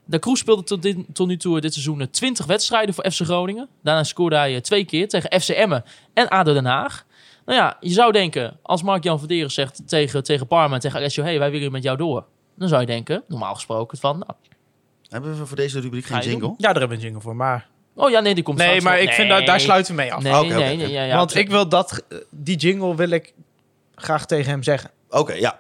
Da 0.07 0.19
Cruz 0.19 0.39
speelde 0.39 0.63
tot, 0.63 0.81
dit, 0.81 0.97
tot 1.13 1.27
nu 1.27 1.37
toe 1.37 1.61
dit 1.61 1.73
seizoen 1.73 2.01
eh, 2.01 2.07
20 2.07 2.45
wedstrijden 2.45 2.95
voor 2.95 3.11
FC 3.11 3.21
Groningen. 3.21 3.67
Daarna 3.83 4.03
scoorde 4.03 4.35
hij 4.35 4.55
eh, 4.55 4.61
twee 4.61 4.85
keer 4.85 5.07
tegen 5.07 5.41
FC 5.41 5.49
Emmen 5.49 5.83
en 6.13 6.27
ADO 6.27 6.53
Den 6.53 6.65
Haag. 6.65 7.05
Nou 7.45 7.59
ja, 7.59 7.77
je 7.79 7.89
zou 7.89 8.11
denken, 8.11 8.59
als 8.61 8.83
Mark-Jan 8.83 9.19
Verderen 9.19 9.51
zegt 9.51 9.87
tegen, 9.87 10.23
tegen 10.23 10.47
Parma 10.47 10.75
en 10.75 10.81
tegen 10.81 10.97
Alessio... 10.97 11.23
hey, 11.23 11.39
wij 11.39 11.51
willen 11.51 11.71
met 11.71 11.83
jou 11.83 11.97
door. 11.97 12.25
Dan 12.55 12.67
zou 12.67 12.81
je 12.81 12.87
denken, 12.87 13.23
normaal 13.27 13.53
gesproken, 13.53 13.97
van... 13.97 14.17
Nou, 14.17 14.31
Hebben 15.09 15.39
we 15.39 15.45
voor 15.45 15.57
deze 15.57 15.79
rubriek 15.79 16.05
geen 16.05 16.21
jingle? 16.21 16.47
Ja, 16.47 16.55
daar 16.57 16.79
hebben 16.79 16.89
we 16.89 16.95
een 16.95 17.01
jingle 17.01 17.21
voor. 17.21 17.35
Maar... 17.35 17.67
Oh 17.95 18.09
ja, 18.09 18.19
nee, 18.19 18.35
die 18.35 18.43
komt 18.43 18.57
Nee, 18.57 18.81
maar 18.81 18.99
ik 18.99 19.11
vind 19.11 19.29
daar 19.29 19.59
sluiten 19.59 19.95
we 19.95 20.01
mee 20.01 20.13
af. 20.13 20.23
Nee, 20.23 20.33
Oké, 20.33 20.45
oké, 20.45 20.55
nee, 20.55 20.73
oké. 20.73 20.83
nee, 20.83 20.91
ja, 20.91 21.03
ja, 21.03 21.17
Want 21.17 21.35
ik 21.35 21.49
wil 21.49 21.69
dat, 21.69 22.03
eh, 22.09 22.17
die 22.29 22.57
jingle 22.57 22.95
wil 22.95 23.09
ik 23.09 23.33
graag 23.95 24.25
tegen 24.25 24.51
hem 24.51 24.63
zeggen. 24.63 24.91
Oké, 25.09 25.33
ja. 25.33 25.59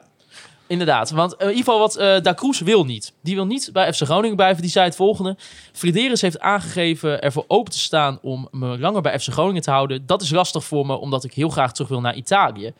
Inderdaad, 0.67 1.09
want 1.09 1.35
eh, 1.35 1.47
in 1.47 1.55
ieder 1.55 1.63
geval 1.63 1.79
wat 1.79 1.95
eh 1.95 2.21
Da 2.21 2.33
Cruz 2.33 2.59
wil 2.59 2.85
niet. 2.85 3.13
Die 3.21 3.35
wil 3.35 3.45
niet 3.45 3.69
bij 3.73 3.93
FC 3.93 4.01
Groningen 4.01 4.35
blijven. 4.35 4.61
Die 4.61 4.71
zei 4.71 4.85
het 4.85 4.95
volgende. 4.95 5.35
Frideris 5.73 6.21
heeft 6.21 6.39
aangegeven 6.39 7.21
ervoor 7.21 7.45
open 7.47 7.71
te 7.71 7.79
staan 7.79 8.19
om 8.21 8.47
me 8.51 8.79
langer 8.79 9.01
bij 9.01 9.19
FC 9.19 9.31
Groningen 9.31 9.61
te 9.61 9.71
houden. 9.71 10.05
Dat 10.05 10.21
is 10.21 10.29
lastig 10.29 10.63
voor 10.63 10.85
me, 10.85 10.95
omdat 10.97 11.23
ik 11.23 11.33
heel 11.33 11.49
graag 11.49 11.73
terug 11.73 11.89
wil 11.89 12.01
naar 12.01 12.15
Italië. 12.15 12.73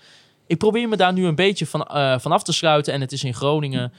Ik 0.48 0.58
probeer 0.58 0.90
me 0.90 0.96
daar 0.96 1.14
nu 1.14 1.26
een 1.26 1.36
beetje 1.36 1.66
van, 1.66 1.84
eh, 1.86 2.20
van 2.20 2.32
af 2.32 2.44
te 2.44 2.54
sluiten. 2.54 2.94
En 2.94 3.02
het 3.02 3.12
is 3.12 3.24
in 3.24 3.34
Groningen, 3.34 3.94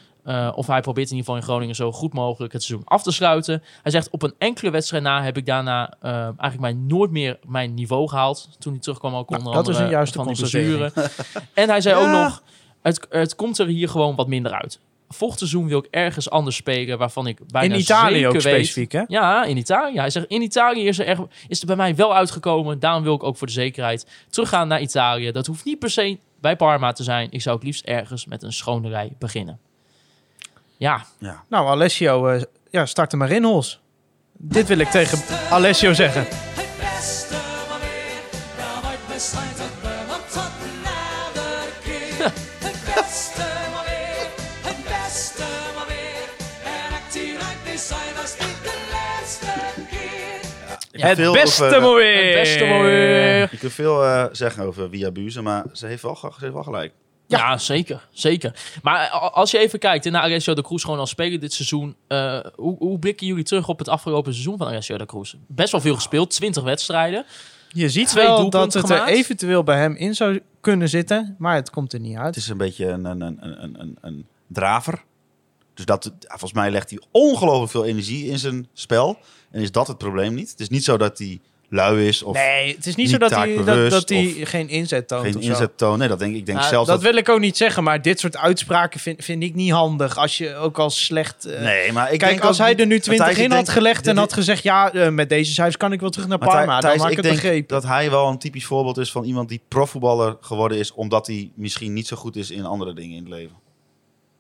of 0.55 0.67
hij 0.67 0.81
probeert 0.81 1.11
in 1.11 1.17
ieder 1.17 1.19
geval 1.19 1.37
in 1.37 1.43
Groningen 1.43 1.75
zo 1.75 1.93
goed 1.93 2.13
mogelijk 2.13 2.53
het 2.53 2.63
seizoen 2.63 2.87
af 2.89 3.03
te 3.03 3.13
sluiten. 3.13 3.63
Hij 3.83 3.93
zegt, 3.93 4.11
op 4.11 4.23
een 4.23 4.35
enkele 4.39 4.71
wedstrijd 4.71 5.03
na 5.03 5.23
heb 5.23 5.37
ik 5.37 5.47
daarna 5.47 5.95
eigenlijk 6.01 6.61
mij 6.61 6.73
nooit 6.73 7.11
meer 7.11 7.39
mijn 7.47 7.75
niveau 7.75 8.09
gehaald. 8.09 8.49
Toen 8.59 8.73
hij 8.73 8.81
terugkwam 8.81 9.15
ook 9.15 9.31
onder 9.31 9.43
Nou, 9.43 9.55
dat 9.55 9.69
is 9.69 9.75
andere 9.75 9.85
een 9.85 9.97
juiste 9.97 10.19
van 10.19 10.27
die 10.27 10.37
blessure. 10.37 10.93
en 11.55 11.69
hij 11.69 11.81
zei 11.81 11.97
ook 11.97 12.23
nog, 12.23 12.43
het, 12.83 13.07
het 13.11 13.35
komt 13.35 13.59
er 13.59 13.67
hier 13.67 13.89
gewoon 13.89 14.15
wat 14.17 14.29
minder 14.29 14.53
uit. 14.53 14.81
Volgend 15.09 15.39
seizoen 15.39 15.69
wil 15.69 15.79
ik 15.79 15.87
ergens 15.91 16.31
anders 16.31 16.57
spelen 16.57 16.99
waarvan 16.99 17.27
ik 17.27 17.39
bijna 17.47 17.75
In 17.75 17.81
Italië 17.81 18.13
zeker 18.15 18.27
ook 18.29 18.33
weet- 18.33 18.43
specifiek, 18.43 18.93
hè? 18.93 19.03
Ja, 19.07 19.45
in 19.45 19.57
Italië. 19.57 19.99
Hij 19.99 20.11
zegt, 20.11 20.27
in 20.27 20.43
Italië 20.43 20.87
is 20.87 20.99
er, 20.99 21.07
erg, 21.07 21.21
is 21.49 21.61
er 21.61 21.67
bij 21.67 21.77
mij 21.77 21.95
wel 21.95 22.15
uitgekomen. 22.15 22.81
Daarom 22.81 23.03
wil 23.03 23.15
ik 23.15 23.23
ook 23.23 23.37
voor 23.37 23.47
de 23.47 23.53
zekerheid 23.53 24.07
teruggaan 24.31 24.69
naar 24.69 24.81
Italië. 24.81 25.33
Dat 25.33 25.47
hoeft 25.47 25.65
niet 25.65 25.79
per 25.79 25.91
se 25.91 26.19
bij 26.41 26.57
Parma 26.57 26.93
te 26.93 27.03
zijn. 27.03 27.29
Ik 27.31 27.43
zou 27.43 27.57
het 27.57 27.65
liefst 27.65 27.85
ergens 27.85 28.27
met 28.27 28.43
een 28.43 28.53
schonerij 28.53 29.13
beginnen. 29.19 29.59
Ja, 30.77 31.05
ja. 31.19 31.45
Nou, 31.49 31.67
Alessio, 31.69 32.27
eh, 32.29 32.43
ja, 32.71 32.87
start 32.87 33.13
er 33.13 33.19
maar 33.19 33.31
in, 33.31 33.45
Hols. 33.45 33.81
Dit 34.33 34.69
wil 34.69 34.79
ik 34.79 34.89
tegen 34.89 35.19
Alessio 35.51 35.93
zeggen. 35.93 36.48
Het 51.07 51.33
beste 51.33 51.79
mooi. 51.81 52.07
het 52.07 52.35
beste. 52.35 52.65
Je 53.51 53.59
kunt 53.59 53.73
veel 53.73 54.05
eh, 54.05 54.25
zeggen 54.33 54.65
over 54.65 54.89
Via 54.91 55.11
Buze, 55.11 55.43
maar 55.43 55.65
ze 55.73 55.87
heeft 55.87 56.03
wel, 56.03 56.15
ge- 56.15 56.31
ze 56.33 56.41
heeft 56.41 56.53
wel 56.55 56.63
gelijk. 56.63 56.93
Ja, 57.27 57.59
zeker. 57.59 58.09
zeker. 58.11 58.55
Maar 58.83 59.09
als 59.11 59.51
je 59.51 59.59
even 59.59 59.79
kijkt 59.79 60.11
naar 60.11 60.23
Alessio 60.23 60.55
de 60.55 60.63
Cruz 60.63 60.85
gewoon 60.85 60.99
als 60.99 61.11
speler 61.11 61.41
dit 61.41 61.53
seizoen. 61.53 61.97
eh, 62.09 62.39
hoe, 62.55 62.77
hoe 62.79 62.99
blikken 62.99 63.27
jullie 63.27 63.45
terug 63.45 63.69
op 63.69 63.79
het 63.79 63.89
afgelopen 63.89 64.33
seizoen 64.33 64.59
van 64.59 64.67
Alessio 64.67 64.99
de 64.99 65.07
Cruz? 65.07 65.35
Best 65.47 65.73
wel 65.73 65.81
veel 65.81 65.95
gespeeld, 65.95 66.31
20 66.31 66.63
wedstrijden. 66.63 67.25
Je 67.69 67.89
ziet 67.89 68.09
Twee 68.09 68.25
wel 68.27 68.51
dat 68.51 68.73
het 68.75 68.91
er 68.91 69.05
eventueel 69.07 69.63
bij 69.65 69.79
hem 69.79 69.95
in 69.95 70.15
zou 70.15 70.41
kunnen 70.61 70.89
zitten, 70.89 71.35
maar 71.39 71.55
het 71.55 71.71
komt 71.71 71.93
er 71.93 72.01
niet 72.01 72.15
Het 72.15 72.25
uit. 72.25 72.37
is 72.37 72.49
een 72.49 72.57
beetje 72.57 72.87
een, 72.87 73.05
een, 73.05 73.21
een, 73.21 73.39
een, 73.43 73.75
een, 73.81 73.97
een 74.01 74.27
draver. 74.47 75.03
Dus 75.79 75.87
dat, 75.87 76.13
volgens 76.29 76.53
mij 76.53 76.71
legt 76.71 76.91
hij 76.91 77.01
ongelooflijk 77.11 77.71
veel 77.71 77.85
energie 77.85 78.27
in 78.31 78.39
zijn 78.39 78.69
spel. 78.73 79.19
En 79.51 79.61
is 79.61 79.73
dat 79.73 79.87
het 79.87 79.99
probleem 79.99 80.35
niet? 80.35 80.51
Het 80.51 80.61
is 80.61 80.69
niet 80.69 80.85
zo 80.85 80.97
dat 80.97 81.19
hij 81.19 81.41
lui 81.71 82.07
is 82.09 82.23
of 82.23 82.35
Nee, 82.35 82.75
het 82.77 82.87
is 82.87 82.95
niet, 82.95 82.97
niet 82.97 83.11
zo 83.11 83.19
dat 83.19 83.31
hij, 83.31 83.65
dat, 83.91 84.09
hij 84.09 84.35
geen 84.43 84.69
inzet 84.69 85.09
toont. 85.09 85.23
geen 85.23 85.41
inzet 85.41 85.79
toont. 85.79 85.99
Nee, 85.99 86.09
dat 86.09 86.19
denk 86.19 86.33
ik. 86.33 86.39
Ik 86.39 86.47
denk 86.47 86.59
Nou, 86.59 86.71
zelfs 86.71 86.89
Dat 86.89 87.01
dat... 87.01 87.11
wil 87.11 87.17
ik 87.21 87.29
ook 87.29 87.41
niet 87.41 87.57
zeggen, 87.57 87.83
maar 87.85 88.03
dit 88.03 88.21
soort 88.21 88.37
uitspraken 88.37 89.01
vind, 89.01 89.25
vind 89.25 89.43
ik 89.43 89.55
niet 89.55 89.71
handig. 89.71 90.19
Als 90.19 90.39
je 90.39 90.55
ook 90.55 90.79
al 90.79 90.91
slecht... 90.91 91.45
eh, 91.45 91.61
nee, 91.63 91.93
maar 91.93 92.13
ik 92.13 92.19
Kijk, 92.19 92.31
denk 92.31 92.45
als 92.45 92.59
hij 92.59 92.77
er 92.77 92.87
nu 92.87 92.99
20 93.01 93.17
Matthijs, 93.27 93.39
in 93.39 93.51
had 93.51 93.65
denk- 93.65 93.77
gelegd 93.77 94.07
en 94.07 94.17
had 94.17 94.33
gezegd... 94.33 94.63
ja, 94.63 94.93
eh, 94.93 95.09
met 95.09 95.29
deze 95.29 95.53
cijfers 95.53 95.77
kan 95.77 95.93
ik 95.93 96.01
wel 96.01 96.11
terug 96.11 96.29
naar 96.29 96.39
Parma, 96.39 96.81
dan 96.81 96.99
had 96.99 97.11
ik 97.11 97.17
het 97.17 97.29
begrepen. 97.29 97.69
dat 97.69 97.83
hij 97.85 98.11
wel 98.11 98.29
een 98.29 98.39
typisch 98.39 98.65
voorbeeld 98.67 98.99
is 98.99 99.11
van 99.11 99.25
iemand 99.25 99.49
die 99.49 99.61
profvoetballer 99.69 100.37
geworden 100.41 100.79
is, 100.79 100.93
omdat 100.93 101.27
hij 101.27 101.51
misschien 101.55 101.93
niet 101.93 102.07
zo 102.07 102.17
goed 102.17 102.37
is 102.37 102.51
in 102.51 102.65
andere 102.65 102.95
dingen 102.95 103.17
in 103.17 103.23
het 103.23 103.33
leven. 103.33 103.57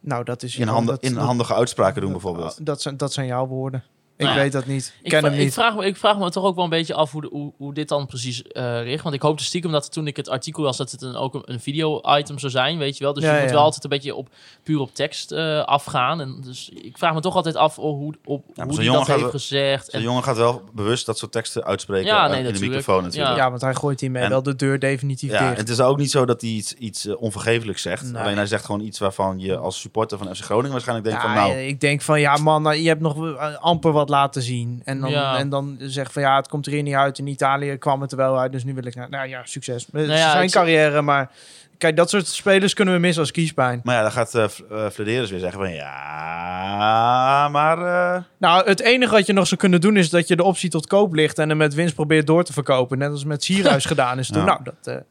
Nou, 0.08 0.24
dat 0.24 0.42
is... 0.42 0.56
In, 0.56 0.66
dat- 0.66 1.02
in 1.02 1.16
handige 1.16 1.54
uitspraken 1.54 2.00
doen 2.00 2.12
bijvoorbeeld. 2.12 2.66
Dat 2.66 2.82
zijn, 2.82 2.96
dat 2.96 3.12
zijn 3.12 3.26
jouw 3.26 3.46
woorden. 3.46 3.82
Ik 4.18 4.24
Nou 4.26 4.38
weet 4.38 4.52
dat 4.52 4.66
niet. 4.66 4.92
Ik 4.98 5.04
Ik, 5.04 5.10
ken 5.10 5.24
hem 5.24 5.32
ik, 5.32 5.38
niet. 5.38 5.52
vraag 5.54 5.74
me, 5.76 5.86
ik 5.86 5.96
vraag 5.96 6.18
me 6.18 6.30
toch 6.30 6.44
ook 6.44 6.54
wel 6.54 6.64
een 6.64 6.70
beetje 6.70 6.94
af 6.94 7.10
hoe, 7.12 7.20
de- 7.20 7.28
hoe, 7.32 7.52
hoe 7.56 7.74
dit 7.74 7.88
dan 7.88 8.06
precies 8.06 8.42
eh 8.42 8.78
ligt. 8.82 9.02
Want 9.02 9.14
ik 9.14 9.22
hoopte 9.22 9.44
stiekem 9.44 9.70
dat 9.72 9.92
toen 9.92 10.06
ik 10.06 10.16
het 10.16 10.28
artikel 10.28 10.62
las, 10.62 10.76
dat 10.76 10.90
het 10.90 11.02
een, 11.02 11.14
ook 11.16 11.34
een, 11.34 11.42
een 11.44 11.60
video-item 11.60 12.38
zou 12.38 12.52
zijn, 12.52 12.78
weet 12.78 12.98
je 12.98 13.04
wel. 13.04 13.12
Dus 13.14 13.22
Ja, 13.24 13.34
je 13.36 13.42
moet 13.42 13.50
wel 13.50 13.62
altijd 13.62 13.84
een 13.84 13.90
beetje 13.90 14.14
op, 14.14 14.28
puur 14.62 14.78
op 14.80 14.94
tekst 14.94 15.32
eh, 15.32 15.62
afgaan. 15.64 16.20
En 16.20 16.40
dus 16.44 16.68
ik 16.68 16.98
vraag 16.98 17.14
me 17.14 17.20
toch 17.20 17.34
altijd 17.34 17.56
af 17.56 17.78
oh, 17.78 17.98
hoe, 17.98 18.14
op, 18.24 18.44
hoe 18.44 18.54
zo'n 18.56 18.68
die 18.68 18.82
jongen 18.84 18.98
dat 18.98 19.06
heeft 19.08 19.20
wel- 19.20 19.30
gezegd. 19.30 19.84
Zo'n 19.84 20.00
En, 20.00 20.06
jongen 20.06 20.22
gaat 20.22 20.36
wel 20.36 20.62
bewust 20.74 21.06
dat 21.06 21.18
soort 21.18 21.32
teksten 21.32 21.64
uitspreken 21.64 22.06
Ja, 22.06 22.24
eh, 22.24 22.30
nee, 22.30 22.44
in 22.46 22.52
de 22.52 22.60
microfoon 22.60 23.02
natuurlijk. 23.02 23.36
Ja, 23.36 23.50
want 23.50 23.62
hij 23.62 23.74
gooit 23.74 24.00
hiermee 24.00 24.22
En- 24.22 24.28
wel 24.30 24.42
de 24.42 24.56
deur 24.56 24.78
definitief 24.78 25.30
Ja, 25.30 25.46
dicht. 25.48 25.60
het 25.60 25.68
is 25.68 25.80
ook 25.80 25.98
niet 25.98 26.10
zo 26.10 26.24
dat 26.24 26.40
hij 26.40 26.50
iets, 26.50 26.72
iets 26.74 27.06
onvergeeflijks 27.16 27.82
zegt. 27.82 28.12
Nee. 28.12 28.22
Alleen 28.22 28.36
hij 28.36 28.46
zegt 28.46 28.64
gewoon 28.64 28.80
iets 28.80 28.98
waarvan 28.98 29.38
je 29.40 29.56
als 29.56 29.80
supporter 29.80 30.18
van 30.18 30.34
FC 30.36 30.42
Groningen 30.44 30.70
waarschijnlijk 30.72 31.08
denkt 31.08 31.22
Ja, 31.22 31.28
van 31.34 31.38
nou, 31.48 31.58
ik 31.60 31.80
denk 31.80 32.02
van, 32.02 32.20
ja 32.20 32.36
man, 32.36 32.62
nou, 32.62 32.76
je 32.76 32.88
hebt 32.88 33.00
nog 33.00 33.36
amper 33.60 33.92
wat 33.92 34.06
wat 34.08 34.16
laten 34.16 34.42
zien. 34.42 34.80
En 34.84 35.00
dan, 35.00 35.10
Ja. 35.10 35.36
en 35.38 35.48
dan 35.48 35.76
zeggen 35.80 36.12
van 36.12 36.22
ja, 36.22 36.36
het 36.36 36.48
komt 36.48 36.66
er 36.66 36.72
hier 36.72 36.82
niet 36.82 36.94
uit. 36.94 37.18
In 37.18 37.26
Italië 37.26 37.76
kwam 37.76 38.00
het 38.00 38.10
er 38.10 38.16
wel 38.16 38.38
uit, 38.38 38.52
dus 38.52 38.64
nu 38.64 38.74
wil 38.74 38.86
ik... 38.86 38.94
naar- 38.94 39.08
Nou 39.08 39.28
ja, 39.28 39.40
succes. 39.44 39.86
Het 39.92 40.06
ja, 40.06 40.12
is 40.26 40.32
zijn 40.32 40.50
carrière, 40.50 41.02
maar... 41.02 41.30
Kijk, 41.78 41.96
dat 41.96 42.10
soort 42.10 42.26
spelers 42.26 42.74
kunnen 42.74 42.94
we 42.94 43.00
missen 43.00 43.20
als 43.22 43.30
kiespijn. 43.30 43.80
Maar 43.84 43.94
ja, 43.94 44.02
dan 44.02 44.12
gaat 44.12 44.34
eh, 44.34 44.44
eh, 44.44 44.90
Flederis 44.90 45.30
weer 45.30 45.38
zeggen 45.40 45.60
van 45.60 45.72
ja, 45.72 47.48
maar... 47.48 47.78
eh, 48.16 48.22
Nou, 48.38 48.66
het 48.68 48.80
enige 48.80 49.12
wat 49.12 49.26
je 49.26 49.32
nog 49.32 49.46
zou 49.46 49.60
kunnen 49.60 49.80
doen 49.80 49.96
is 49.96 50.10
dat 50.10 50.28
je 50.28 50.36
de 50.36 50.42
optie 50.42 50.70
tot 50.70 50.86
koop 50.86 51.12
ligt 51.14 51.38
en 51.38 51.48
hem 51.48 51.58
met 51.58 51.74
winst 51.74 51.94
probeert 51.94 52.26
door 52.26 52.44
te 52.44 52.52
verkopen. 52.52 52.98
Net 52.98 53.10
als 53.10 53.24
met 53.24 53.44
Sierhuis 53.44 53.84
gedaan 53.94 54.18
is 54.18 54.28
toen. 54.28 54.38
Ja. 54.44 54.44
Nou, 54.46 54.60
dat, 54.62 54.74
eh, 54.96 55.02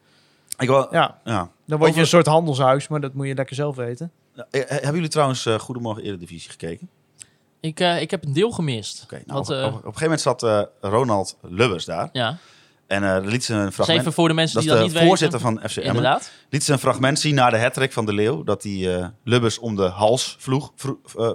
ik 0.58 0.68
wil, 0.68 0.88
ja, 0.90 1.18
ja. 1.24 1.48
dan 1.66 1.78
word 1.78 1.94
je 1.94 2.00
een 2.00 2.06
soort 2.06 2.26
handelshuis, 2.26 2.88
maar 2.88 3.00
dat 3.00 3.14
moet 3.14 3.26
je 3.26 3.34
lekker 3.34 3.56
zelf 3.56 3.76
weten. 3.76 4.10
Eh, 4.50 4.60
eh, 4.62 4.68
hebben 4.68 4.94
jullie 4.94 5.08
trouwens 5.08 5.46
eh, 5.46 5.54
Goedemorgen 5.58 6.02
Eredivisie 6.02 6.50
gekeken? 6.50 6.88
Ik, 7.60 7.80
eh, 7.80 8.00
ik 8.00 8.10
heb 8.10 8.24
een 8.24 8.32
deel 8.32 8.50
gemist. 8.50 9.00
Oké, 9.04 9.22
nou, 9.26 9.38
Wat, 9.38 9.50
op, 9.50 9.56
eh, 9.56 9.62
op, 9.64 9.68
op 9.68 9.74
een 9.74 9.80
gegeven 9.82 10.02
moment 10.02 10.20
zat 10.20 10.42
eh, 10.42 10.62
Ronald 10.80 11.36
Lubbers 11.42 11.84
daar. 11.84 12.08
ja. 12.12 12.36
En 12.86 13.02
eh 13.02 13.10
er 13.14 13.26
liet 13.26 13.44
ze 13.44 13.54
een 13.54 13.72
fragment... 13.72 14.00
even 14.00 14.12
voor 14.12 14.28
de 14.28 14.34
mensen 14.34 14.54
dat 14.54 14.64
die 14.64 14.72
is 14.74 14.80
dat 14.82 14.88
de 14.92 14.98
niet 14.98 15.08
voorzitter 15.08 15.40
weten. 15.42 15.58
van 15.60 15.68
FC 15.70 15.76
Emmen. 15.76 15.94
Inderdaad. 15.94 16.30
Liet 16.50 16.64
ze 16.64 16.72
een 16.72 16.78
fragment 16.78 17.18
zien 17.20 17.34
na 17.34 17.50
de 17.50 17.58
hattrick 17.58 17.92
van 17.92 18.06
de 18.06 18.12
Leeuw. 18.12 18.42
Dat 18.44 18.62
hij 18.62 18.96
eh, 18.98 19.06
Lubbers 19.24 19.58
om 19.58 19.76
de 19.76 19.82
hals 19.86 20.36
vloeg. 20.38 20.72
vro- 20.76 21.00
eh, 21.18 21.30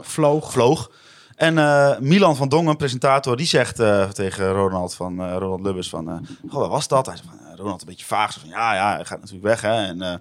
Vloog. 0.00 0.52
vloog. 0.52 0.90
En 1.36 1.58
eh, 1.58 1.98
Milan 1.98 2.36
van 2.36 2.48
Dongen, 2.48 2.76
presentator, 2.76 3.36
die 3.36 3.46
zegt 3.46 3.80
eh, 3.80 4.08
tegen 4.08 4.52
Ronald, 4.52 4.94
van, 4.94 5.20
eh, 5.20 5.36
Ronald 5.38 5.60
Lubbers 5.60 5.88
van... 5.88 6.08
eh, 6.08 6.16
Goh, 6.48 6.60
wat 6.60 6.70
was 6.70 6.88
dat? 6.88 7.06
Hij 7.06 7.16
zei 7.16 7.28
van, 7.28 7.45
Ronald 7.58 7.80
een 7.80 7.86
beetje 7.86 8.06
vaag. 8.06 8.40
Van, 8.40 8.48
ja, 8.48 8.74
ja, 8.74 8.94
hij 8.94 9.04
gaat 9.04 9.20
natuurlijk 9.20 9.46
weg. 9.46 9.60
Hè? 9.60 9.86
En 9.86 10.02
eh, 10.02 10.14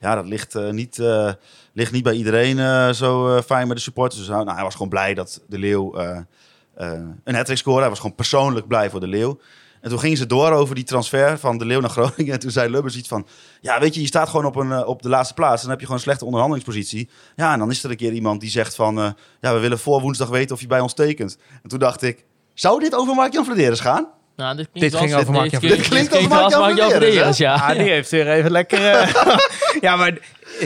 ja, 0.00 0.14
dat 0.14 0.26
ligt, 0.26 0.54
eh, 0.54 0.70
niet, 0.70 0.98
eh, 0.98 1.32
ligt 1.72 1.92
niet 1.92 2.02
bij 2.02 2.14
iedereen 2.14 2.94
zo 2.94 3.42
fijn 3.42 3.68
met 3.68 3.76
de 3.76 3.82
supporters. 3.82 4.20
Dus 4.20 4.28
nou, 4.28 4.50
hij 4.50 4.62
was 4.62 4.72
gewoon 4.72 4.88
blij 4.88 5.14
dat 5.14 5.40
de 5.48 5.58
Leeuw 5.58 5.94
een 7.24 7.34
hat 7.34 7.50
scoorde. 7.54 7.80
Hij 7.80 7.88
was 7.88 8.00
gewoon 8.00 8.14
persoonlijk 8.14 8.66
blij 8.66 8.90
voor 8.90 9.00
de 9.00 9.06
Leeuw. 9.06 9.40
En 9.80 9.90
toen 9.90 9.98
gingen 9.98 10.16
ze 10.16 10.26
door 10.26 10.50
over 10.50 10.74
die 10.74 10.84
transfer 10.84 11.38
van 11.38 11.58
de 11.58 11.64
Leeuw 11.64 11.80
naar 11.80 11.90
Groningen. 11.98 12.32
En 12.32 12.38
toen 12.38 12.50
zei 12.50 12.70
Lubbers 12.70 12.96
iets 12.96 13.08
van... 13.08 13.26
Ja, 13.60 13.80
weet 13.80 13.94
je, 13.94 14.00
je 14.00 14.06
staat 14.06 14.28
gewoon 14.28 14.46
op, 14.46 14.56
een, 14.56 14.86
op 14.86 15.02
de 15.02 15.08
laatste 15.08 15.34
plaats. 15.34 15.60
Dan 15.60 15.70
heb 15.70 15.78
je 15.78 15.84
gewoon 15.84 16.00
een 16.00 16.06
slechte 16.06 16.24
onderhandelingspositie. 16.24 17.08
Ja, 17.36 17.52
en 17.52 17.58
dan 17.58 17.70
is 17.70 17.84
er 17.84 17.90
een 17.90 17.96
keer 17.96 18.12
iemand 18.12 18.40
die 18.40 18.50
zegt 18.50 18.74
van... 18.74 18.94
ja, 19.40 19.54
we 19.54 19.58
willen 19.58 19.78
voor 19.78 20.00
woensdag 20.00 20.28
weten 20.28 20.54
of 20.54 20.60
je 20.60 20.66
bij 20.66 20.80
ons 20.80 20.94
tekent. 20.94 21.38
En 21.62 21.68
toen 21.68 21.78
dacht 21.78 22.02
ik... 22.02 22.24
Zou 22.54 22.80
dit 22.80 22.94
over 22.94 23.14
Mark-Jan 23.14 23.76
gaan? 23.76 24.08
Nou, 24.36 24.56
dit, 24.56 24.68
Dit 24.72 24.96
ging 24.96 25.14
over 25.14 25.32
Mark-Jan 25.32 25.60
Dit, 25.60 25.80
klinkt 25.80 26.12
als 26.16 26.26
Mark-Jan 26.26 26.60
Mark-Jan 26.60 26.88
Vladeres, 26.90 27.14
Vladeres, 27.14 27.36
ja. 27.38 27.54
Ah, 27.54 27.68
die 27.78 27.90
heeft 27.90 28.10
weer 28.10 28.28
even 28.28 28.50
lekker... 28.50 28.90
eh, 28.90 29.36
ja, 29.80 29.96
maar 29.96 30.12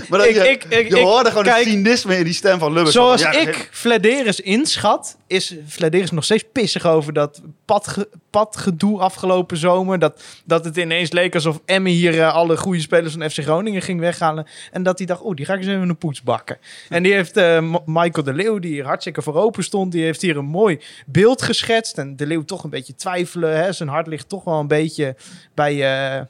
Maar 0.08 0.18
dat 0.18 0.28
Ik- 0.28 0.34
je, 0.34 0.48
ik- 0.50 0.64
ik- 0.64 0.88
je 0.88 0.98
hoorde 0.98 1.28
gewoon 1.28 1.44
kijk, 1.44 1.64
het 1.64 1.66
cynisme 1.74 2.16
in 2.18 2.24
die 2.24 2.32
stem 2.34 2.58
van 2.58 2.72
Lubbers. 2.72 2.94
zoals 2.94 3.20
ja, 3.20 3.32
ik 3.32 3.68
Vladeris 3.72 4.40
inschat, 4.40 5.16
is 5.26 5.54
Vladeris 5.66 6.10
nog 6.10 6.24
steeds 6.24 6.44
pissig 6.52 6.86
over 6.86 7.12
dat 7.12 7.42
padge, 7.64 8.08
padgedoe 8.30 9.00
afgelopen 9.00 9.56
zomer. 9.56 9.98
Dat, 9.98 10.22
dat 10.44 10.64
het 10.64 10.76
ineens 10.76 11.10
leek 11.12 11.34
alsof 11.34 11.60
Emme 11.64 11.88
hier 11.90 12.20
eh, 12.20 12.34
alle 12.34 12.56
goede 12.56 12.80
spelers 12.80 13.12
van 13.12 13.30
FC 13.30 13.38
Groningen 13.42 13.82
ging 13.82 14.00
weghalen. 14.00 14.46
En 14.72 14.82
dat 14.82 14.98
hij 14.98 15.06
dacht, 15.06 15.24
oeh, 15.24 15.36
die 15.36 15.44
ga 15.46 15.52
ik 15.52 15.58
eens 15.58 15.68
even 15.68 15.88
een 15.88 15.96
poets 15.98 16.22
bakken. 16.22 16.58
En 16.88 17.02
die 17.02 17.12
heeft 17.12 17.36
eh, 17.36 17.74
Michael 17.84 18.24
de 18.24 18.32
Leeuw, 18.32 18.58
die 18.58 18.72
hier 18.72 18.84
hartstikke 18.84 19.22
voor 19.22 19.34
open 19.34 19.64
stond, 19.64 19.92
die 19.92 20.02
heeft 20.04 20.22
hier 20.22 20.36
een 20.36 20.44
mooi 20.44 20.78
beeld 21.06 21.42
geschetst. 21.42 21.98
En 21.98 22.16
de 22.16 22.26
Leeuw 22.26 22.42
toch 22.44 22.64
een 22.64 22.70
beetje 22.70 22.94
twijfelen. 22.94 23.56
Hè? 23.56 23.72
Zijn 23.72 23.88
hart 23.88 24.06
ligt 24.06 24.28
toch 24.28 24.44
wel 24.44 24.60
een 24.60 24.68
beetje 24.68 25.16
bij... 25.54 25.82
eh, 26.16 26.22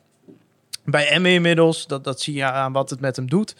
bij 0.86 1.08
Emme 1.08 1.32
inmiddels, 1.32 1.86
dat, 1.86 2.04
dat 2.04 2.20
zie 2.20 2.34
je 2.34 2.44
aan 2.44 2.72
wat 2.72 2.90
het 2.90 3.00
met 3.00 3.16
hem 3.16 3.28
doet. 3.28 3.56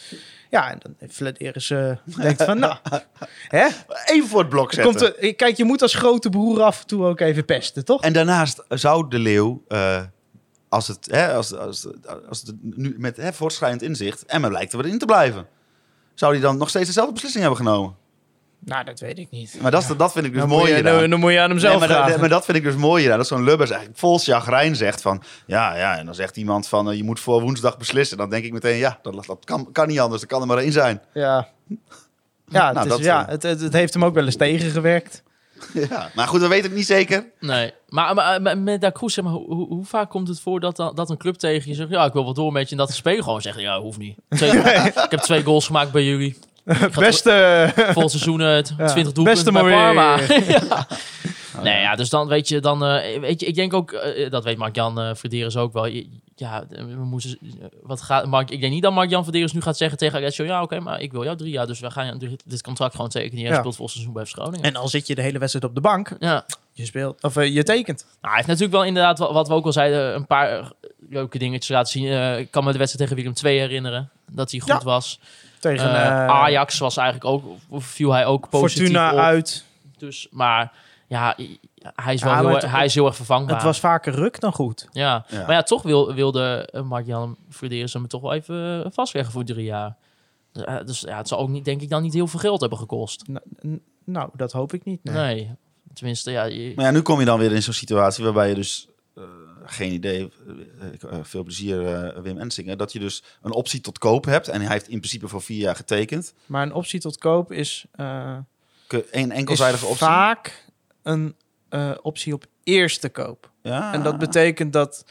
Ja, 0.50 0.70
en 0.70 0.78
dan 0.78 0.94
heeft 0.98 1.14
Vladeris 1.14 1.70
eh 1.70 1.90
denkt 2.04 2.44
van, 2.44 2.58
nou, 2.58 2.76
hè? 3.48 3.66
Even 4.04 4.28
voor 4.28 4.40
het 4.40 4.48
blok 4.48 4.72
zetten. 4.72 4.96
Komt 4.96 5.22
er, 5.22 5.34
kijk, 5.34 5.56
je 5.56 5.64
moet 5.64 5.82
als 5.82 5.94
grote 5.94 6.28
broer 6.28 6.62
af 6.62 6.80
en 6.80 6.86
toe 6.86 7.04
ook 7.04 7.20
even 7.20 7.44
pesten, 7.44 7.84
toch? 7.84 8.02
En 8.02 8.12
daarnaast 8.12 8.64
zou 8.68 9.08
de 9.08 9.18
Leeuw... 9.18 9.62
eh, 9.68 10.02
als 10.68 10.88
het, 10.88 11.08
hè, 11.10 11.34
als, 11.34 11.54
als, 11.54 11.86
als 12.28 12.40
het 12.40 12.54
nu 12.60 12.94
met 12.98 13.16
hè, 13.16 13.32
voortschrijdend 13.32 13.82
inzicht... 13.82 14.24
Emma 14.24 14.48
lijkt 14.48 14.72
er 14.72 14.82
weer 14.82 14.92
in 14.92 14.98
te 14.98 15.04
blijven. 15.06 15.46
Zou 16.14 16.32
hij 16.32 16.40
dan 16.40 16.56
nog 16.56 16.68
steeds 16.68 16.86
dezelfde 16.86 17.12
beslissing 17.12 17.44
hebben 17.44 17.64
genomen? 17.64 17.96
Nou, 18.66 18.84
dat 18.84 19.00
weet 19.00 19.18
ik 19.18 19.30
niet. 19.30 19.56
Maar 19.60 19.70
dat, 19.70 19.82
is- 19.90 19.96
dat 19.96 20.12
vind 20.12 20.24
ik 20.26 20.30
dus 20.32 20.40
dan, 20.40 20.48
mooi 20.50 20.74
je, 20.74 20.82
dan, 20.82 21.10
dan 21.10 21.20
moet 21.20 21.32
je 21.32 21.40
aan 21.40 21.50
hem 21.50 21.58
zelf 21.58 21.70
Nee, 21.70 21.80
maar, 21.80 21.88
dat, 21.88 22.04
vragen. 22.04 22.20
maar 22.20 22.28
dat 22.28 22.44
vind 22.44 22.56
ik 22.56 22.62
dus 22.62 22.74
mooi. 22.74 23.08
Dat 23.08 23.26
zo'n 23.26 23.44
Lubbers 23.44 23.70
eigenlijk 23.70 24.00
vol 24.00 24.18
chagrijn 24.18 24.76
zegt 24.76 25.02
van... 25.02 25.22
Ja, 25.46 25.76
ja, 25.76 25.96
en 25.98 26.06
dan 26.06 26.14
zegt 26.14 26.36
iemand 26.36 26.68
van... 26.68 26.90
eh, 26.90 26.96
je 26.96 27.04
moet 27.04 27.20
voor 27.20 27.40
woensdag 27.40 27.76
beslissen. 27.78 28.16
Dan 28.16 28.30
denk 28.30 28.44
ik 28.44 28.52
meteen, 28.52 28.76
ja, 28.76 28.98
dat, 29.02 29.24
dat 29.26 29.44
kan, 29.44 29.72
kan 29.72 29.88
niet 29.88 30.00
anders. 30.00 30.22
Er 30.22 30.28
kan 30.28 30.40
er 30.40 30.46
maar 30.46 30.58
één 30.58 30.72
zijn. 30.72 31.00
Ja, 31.14 31.48
ja, 32.48 32.72
Nou, 32.72 32.76
het, 32.76 32.84
is, 32.84 32.90
dat, 32.90 32.98
ja 33.00 33.22
eh, 33.24 33.28
het, 33.28 33.42
het, 33.42 33.60
het 33.60 33.72
heeft 33.72 33.94
hem 33.94 34.04
ook 34.04 34.14
wel 34.14 34.24
eens 34.24 34.36
tegengewerkt. 34.36 35.22
Ja. 35.72 36.10
Maar 36.14 36.28
goed, 36.28 36.40
we 36.40 36.48
weten 36.48 36.64
het 36.66 36.74
niet 36.74 36.86
zeker. 36.86 37.26
Nee, 37.40 37.72
maar, 37.88 38.14
maar, 38.14 38.42
maar 38.42 38.58
met 38.58 38.80
Da 38.80 38.90
Cruz, 38.92 39.14
zeg 39.14 39.24
maar, 39.24 39.32
hoe, 39.32 39.54
hoe- 39.54 39.66
hoe 39.68 39.84
vaak 39.84 40.10
komt 40.10 40.28
het 40.28 40.40
voor 40.40 40.60
dat, 40.60 40.76
dat 40.76 41.10
een 41.10 41.16
club 41.16 41.34
tegen 41.34 41.68
je 41.70 41.74
zegt... 41.76 41.90
Ja, 41.90 42.04
ik 42.04 42.12
wil 42.12 42.24
wel 42.24 42.34
door 42.34 42.52
met 42.52 42.64
je. 42.64 42.70
En 42.70 42.76
dat 42.76 42.88
de 42.88 42.94
speler 42.94 43.22
gewoon 43.22 43.40
zegt, 43.42 43.60
ja, 43.60 43.80
hoeft 43.80 43.98
niet. 43.98 44.16
Twee- 44.28 44.50
ik 45.06 45.10
heb 45.10 45.20
twee 45.20 45.42
goals 45.42 45.66
gemaakt 45.66 45.92
bij 45.92 46.04
jullie. 46.04 46.38
Beste, 46.98 47.72
Vol 47.92 48.08
seizoen 48.08 48.40
eh, 48.40 48.58
20 48.58 48.78
Ja, 48.86 48.94
doelpunten 48.94 49.24
beste 49.24 49.52
bij 49.52 49.62
maar 49.62 49.94
Parma. 49.94 50.20
ja. 50.58 50.86
Nee, 51.62 51.80
ja, 51.80 51.96
dus 51.96 52.08
dan 52.10 52.28
weet 52.28 52.48
je, 52.48 52.60
dan 52.60 52.84
eh, 52.84 53.20
weet 53.20 53.40
je, 53.40 53.46
ik 53.46 53.54
denk 53.54 53.74
ook, 53.74 53.92
eh, 53.92 54.30
dat 54.30 54.44
weet 54.44 54.56
Mark-Jan 54.56 55.16
Verderes 55.16 55.56
ook 55.56 55.72
wel. 55.72 55.86
Je- 55.86 56.08
Ja, 56.38 56.64
we 56.68 57.04
moeten, 57.04 57.38
wat 57.82 58.02
gaat, 58.02 58.26
Mark, 58.26 58.50
ik 58.50 58.60
denk 58.60 58.72
niet 58.72 58.82
dat 58.82 58.92
Mark-Jan 58.92 59.22
Verderes 59.24 59.52
nu 59.52 59.60
gaat 59.60 59.76
zeggen 59.76 59.98
tegen 59.98 60.18
Agatio, 60.18 60.44
ja, 60.44 60.62
oké, 60.62 60.80
maar 60.80 61.00
ik 61.00 61.12
wil 61.12 61.24
jou 61.24 61.36
drie 61.36 61.50
jaar, 61.50 61.66
dus 61.66 61.80
we 61.80 61.90
gaan 61.90 62.18
dit, 62.44 62.62
contract 62.62 62.94
gewoon 62.94 63.10
tekenen. 63.10 63.42
Jij 63.42 63.50
Ja. 63.52 63.58
speelt 63.58 63.76
vol 63.76 63.88
seizoen 63.88 64.12
bij 64.12 64.24
Groningen. 64.24 64.62
en 64.64 64.76
al 64.76 64.88
zit 64.88 65.06
je 65.06 65.14
de 65.14 65.22
hele 65.22 65.38
wedstrijd 65.38 65.64
op 65.66 65.74
de 65.74 65.80
bank, 65.80 66.10
ja. 66.18 66.46
je 66.72 66.84
speelt, 66.84 67.22
of 67.22 67.34
je 67.34 67.62
tekent. 67.62 68.04
Nou, 68.04 68.16
hij 68.20 68.34
heeft 68.34 68.46
natuurlijk 68.46 68.72
wel 68.74 68.84
inderdaad, 68.84 69.18
wat, 69.18 69.32
wat 69.32 69.48
we 69.48 69.54
ook 69.54 69.64
al 69.64 69.72
zeiden, 69.72 70.14
een 70.14 70.26
paar 70.26 70.72
leuke 71.10 71.38
dingetjes 71.38 71.68
laten 71.76 71.92
zien. 71.92 72.38
Ik 72.38 72.50
kan 72.50 72.64
me 72.64 72.72
de 72.72 72.78
wedstrijd 72.78 73.10
tegen 73.10 73.24
Willem 73.24 73.44
II 73.44 73.58
herinneren, 73.60 74.10
dat 74.30 74.50
hij 74.50 74.60
goed 74.60 74.68
Ja. 74.68 74.80
was. 74.82 75.20
Tegen 75.66 75.94
Eh, 75.94 76.06
eh, 76.06 76.26
Ajax 76.28 76.78
was 76.78 76.96
eigenlijk 76.96 77.26
ook, 77.30 77.44
viel 77.82 78.12
hij 78.12 78.26
ook 78.26 78.48
positief 78.48 78.82
Fortuna 78.84 79.12
op. 79.12 79.18
uit. 79.18 79.64
Dus, 79.98 80.28
maar 80.30 80.72
ja, 81.06 81.36
hij 81.94 82.14
is 82.14 82.22
wel 82.22 82.32
Ja, 82.32 82.36
maar 82.42 82.50
heel, 82.52 82.60
het- 82.60 82.70
hij 82.70 82.84
is 82.84 82.94
heel 82.94 83.06
erg 83.06 83.16
vervangbaar. 83.16 83.54
Het 83.54 83.64
was 83.64 83.80
vaker 83.80 84.14
ruk 84.14 84.40
dan 84.40 84.52
goed. 84.52 84.88
Ja. 84.92 85.24
Ja. 85.28 85.38
maar 85.46 85.52
ja, 85.52 85.62
toch 85.62 85.82
wil, 85.82 86.14
wilde 86.14 86.68
uh, 86.72 86.82
Mark-Jan 86.82 87.36
Verderes 87.48 87.92
hem 87.92 88.08
toch 88.08 88.20
wel 88.22 88.32
even 88.32 88.84
eh, 88.84 88.90
vastleggen 88.92 89.32
voor 89.32 89.44
drie 89.44 89.64
jaar. 89.64 89.96
Eh, 90.52 90.76
dus 90.84 91.00
ja, 91.00 91.16
het 91.16 91.28
zal 91.28 91.38
ook 91.38 91.48
niet, 91.48 91.64
denk 91.64 91.80
ik 91.82 91.88
dan 91.90 92.02
niet 92.02 92.14
heel 92.14 92.26
veel 92.26 92.40
geld 92.40 92.60
hebben 92.60 92.78
gekost. 92.78 93.24
Nou, 93.28 93.44
nou, 94.04 94.28
dat 94.34 94.52
hoop 94.52 94.72
ik 94.72 94.84
niet. 94.84 95.04
nee. 95.04 95.14
Nee. 95.14 95.50
Tenminste, 95.94 96.30
ja. 96.30 96.44
je- 96.44 96.72
Maar 96.76 96.84
ja, 96.84 96.90
nu 96.90 97.00
kom 97.02 97.18
je 97.18 97.24
dan 97.24 97.38
weer 97.38 97.52
in 97.52 97.62
zo'n 97.62 97.72
situatie 97.74 98.24
waarbij 98.24 98.48
je 98.48 98.54
dus... 98.54 98.88
eh, 99.16 99.22
geen 99.66 99.92
idee, 99.92 100.32
eh, 100.80 101.10
eh, 101.10 101.18
veel 101.22 101.42
plezier 101.42 101.94
eh, 101.94 102.22
Wim 102.22 102.38
Ensingen... 102.38 102.78
dat 102.78 102.92
je 102.92 102.98
dus 102.98 103.22
een 103.42 103.52
optie 103.52 103.80
tot 103.80 103.98
koop 103.98 104.24
hebt. 104.24 104.48
En 104.48 104.60
hij 104.60 104.72
heeft 104.72 104.88
in 104.88 104.98
principe 104.98 105.28
voor 105.28 105.42
vier 105.42 105.60
jaar 105.60 105.76
getekend. 105.76 106.34
Maar 106.46 106.62
een 106.62 106.72
optie 106.72 107.00
tot 107.00 107.18
koop 107.18 107.52
is, 107.52 107.86
Een 107.96 108.46
is 109.10 109.10
enkelzijdige 109.10 109.86
optie. 109.86 110.06
vaak 110.06 110.64
een 111.02 111.36
optie 112.02 112.34
op 112.34 112.44
eerste 112.62 113.08
koop. 113.08 113.50
Ja. 113.62 113.92
En 113.92 114.02
dat 114.02 114.18
betekent 114.18 114.72
dat 114.72 115.04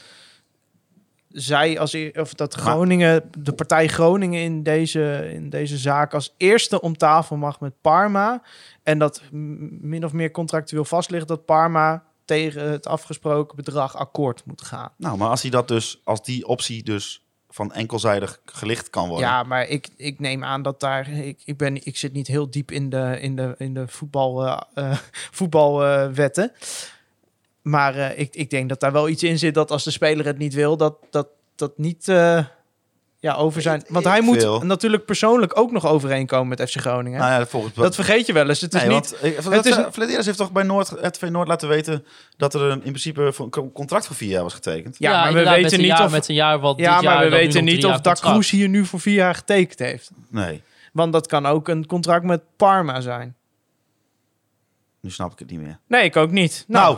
zij 1.36 1.80
als 1.80 1.94
eer- 1.94 2.22
of 2.22 2.34
dat 2.34 2.54
Groningen, 2.54 3.30
de 3.40 3.54
partij 3.54 3.88
Groningen 3.88 4.42
in 4.42 4.64
deze, 4.64 5.32
in 5.34 5.50
deze 5.50 5.78
zaak 5.78 6.14
als 6.14 6.34
eerste 6.38 6.82
om 6.82 6.98
tafel 6.98 7.38
mag 7.38 7.60
met 7.60 7.74
Parma. 7.82 8.42
En 8.84 9.00
dat 9.00 9.22
min 9.32 10.06
of 10.06 10.14
meer 10.14 10.32
contractueel 10.32 10.86
vast 10.86 11.10
ligt 11.10 11.28
dat 11.28 11.46
Parma 11.46 12.04
tegen 12.26 12.72
het 12.72 12.88
afgesproken 12.88 13.56
bedrag 13.56 13.96
akkoord 13.96 14.46
moet 14.46 14.62
gaan. 14.62 14.92
Nou, 14.98 15.18
maar 15.18 15.30
als 15.30 15.42
hij 15.42 15.52
dat 15.52 15.68
dus, 15.68 16.02
als 16.04 16.24
die 16.24 16.48
optie 16.48 16.84
dus 16.84 17.26
van 17.56 17.74
enkelzijdig 17.74 18.40
gelicht 18.46 18.90
kan 18.90 19.08
worden. 19.08 19.28
Ja, 19.28 19.44
maar 19.44 19.68
ik, 19.68 19.88
ik 19.98 20.20
neem 20.20 20.44
aan 20.44 20.62
dat 20.62 20.80
daar. 20.80 21.10
Ik, 21.10 21.42
ik, 21.46 21.58
ben, 21.58 21.86
ik 21.86 21.98
zit 21.98 22.14
niet 22.14 22.28
heel 22.28 22.50
diep 22.50 22.72
in 22.72 22.90
de, 22.90 23.18
in 23.22 23.36
de, 23.36 23.56
in 23.58 23.74
de 23.74 23.88
voetbal, 23.88 24.46
eh, 24.46 24.62
eh, 24.74 24.98
voetbalwetten. 25.32 26.52
maar 27.62 27.96
eh, 27.96 28.20
ik, 28.20 28.36
ik 28.36 28.50
denk 28.50 28.70
dat 28.70 28.80
daar 28.80 28.92
wel 28.92 29.10
iets 29.10 29.24
in 29.24 29.40
zit 29.40 29.54
dat 29.54 29.72
als 29.72 29.84
de 29.84 29.92
speler 29.92 30.26
het 30.26 30.38
niet 30.38 30.54
wil, 30.54 30.78
dat 30.78 30.98
dat, 31.10 31.28
dat 31.56 31.78
niet 31.78 32.06
ja, 33.26 33.34
over 33.34 33.62
zijn. 33.62 33.84
Want 33.88 34.06
hij 34.06 34.22
moet 34.22 34.42
veel. 34.42 34.62
natuurlijk 34.62 35.06
persoonlijk 35.06 35.60
ook 35.60 35.72
nog 35.72 35.86
overeenkomen 35.86 36.48
met 36.48 36.70
FC 36.70 36.80
Groningen. 36.80 37.20
Nou 37.20 37.32
ja, 37.32 37.46
volgens 37.46 37.74
dat 37.74 37.96
vergeet 37.96 38.26
je 38.26 38.34
wel 38.34 38.50
eens. 38.50 38.62
Het 38.62 38.74
is 38.74 38.82
nee, 38.82 38.90
niet. 38.90 39.20
want, 39.22 39.36
eh, 39.46 39.52
het 39.52 39.66
is- 39.66 39.78
Flederis 39.92 40.26
heeft 40.26 40.38
toch 40.38 40.52
bij 40.52 40.64
Noord, 40.64 40.90
RTV 41.02 41.28
Noord 41.32 41.48
laten 41.48 41.68
weten 41.68 42.06
dat 42.38 42.54
er 42.54 42.62
een, 42.62 42.72
in 42.72 42.80
principe 42.80 43.34
voor 43.34 43.48
een 43.52 43.72
contract 43.72 44.06
voor 44.08 44.16
vier 44.16 44.30
jaar 44.30 44.44
was 44.44 44.54
getekend. 44.54 44.96
Ja, 45.00 45.24
maar 45.24 45.34
we 45.34 45.44
weten 45.50 45.78
niet 45.80 45.88
jaar, 45.88 46.06
of. 46.06 46.12
Met 46.12 46.28
een 46.28 46.36
jaar 46.36 46.60
wat 46.60 46.78
Ja, 46.78 46.94
dit 46.94 47.04
jaar 47.04 47.16
maar 47.16 47.24
we 47.24 47.30
weten 47.30 47.64
niet 47.64 47.76
of 47.76 47.82
jaar 47.92 48.02
Da 48.02 48.12
contract. 48.12 48.34
Cruz 48.36 48.50
hier 48.50 48.70
nu 48.70 48.86
voor 48.86 49.00
vier 49.00 49.14
jaar 49.14 49.36
getekend 49.36 49.80
heeft. 49.80 50.12
Nee, 50.30 50.62
Want 50.94 51.14
dat 51.14 51.28
kan 51.28 51.46
ook 51.46 51.68
een 51.68 51.86
contract 51.86 52.24
met 52.24 52.42
Parma 52.58 53.02
zijn. 53.02 53.36
nu 55.02 55.10
snap 55.12 55.32
ik 55.32 55.40
het 55.40 55.50
niet 55.50 55.60
meer. 55.62 55.80
Nee, 55.88 56.04
ik 56.04 56.16
ook 56.16 56.32
niet. 56.32 56.66
Nou, 56.68 56.98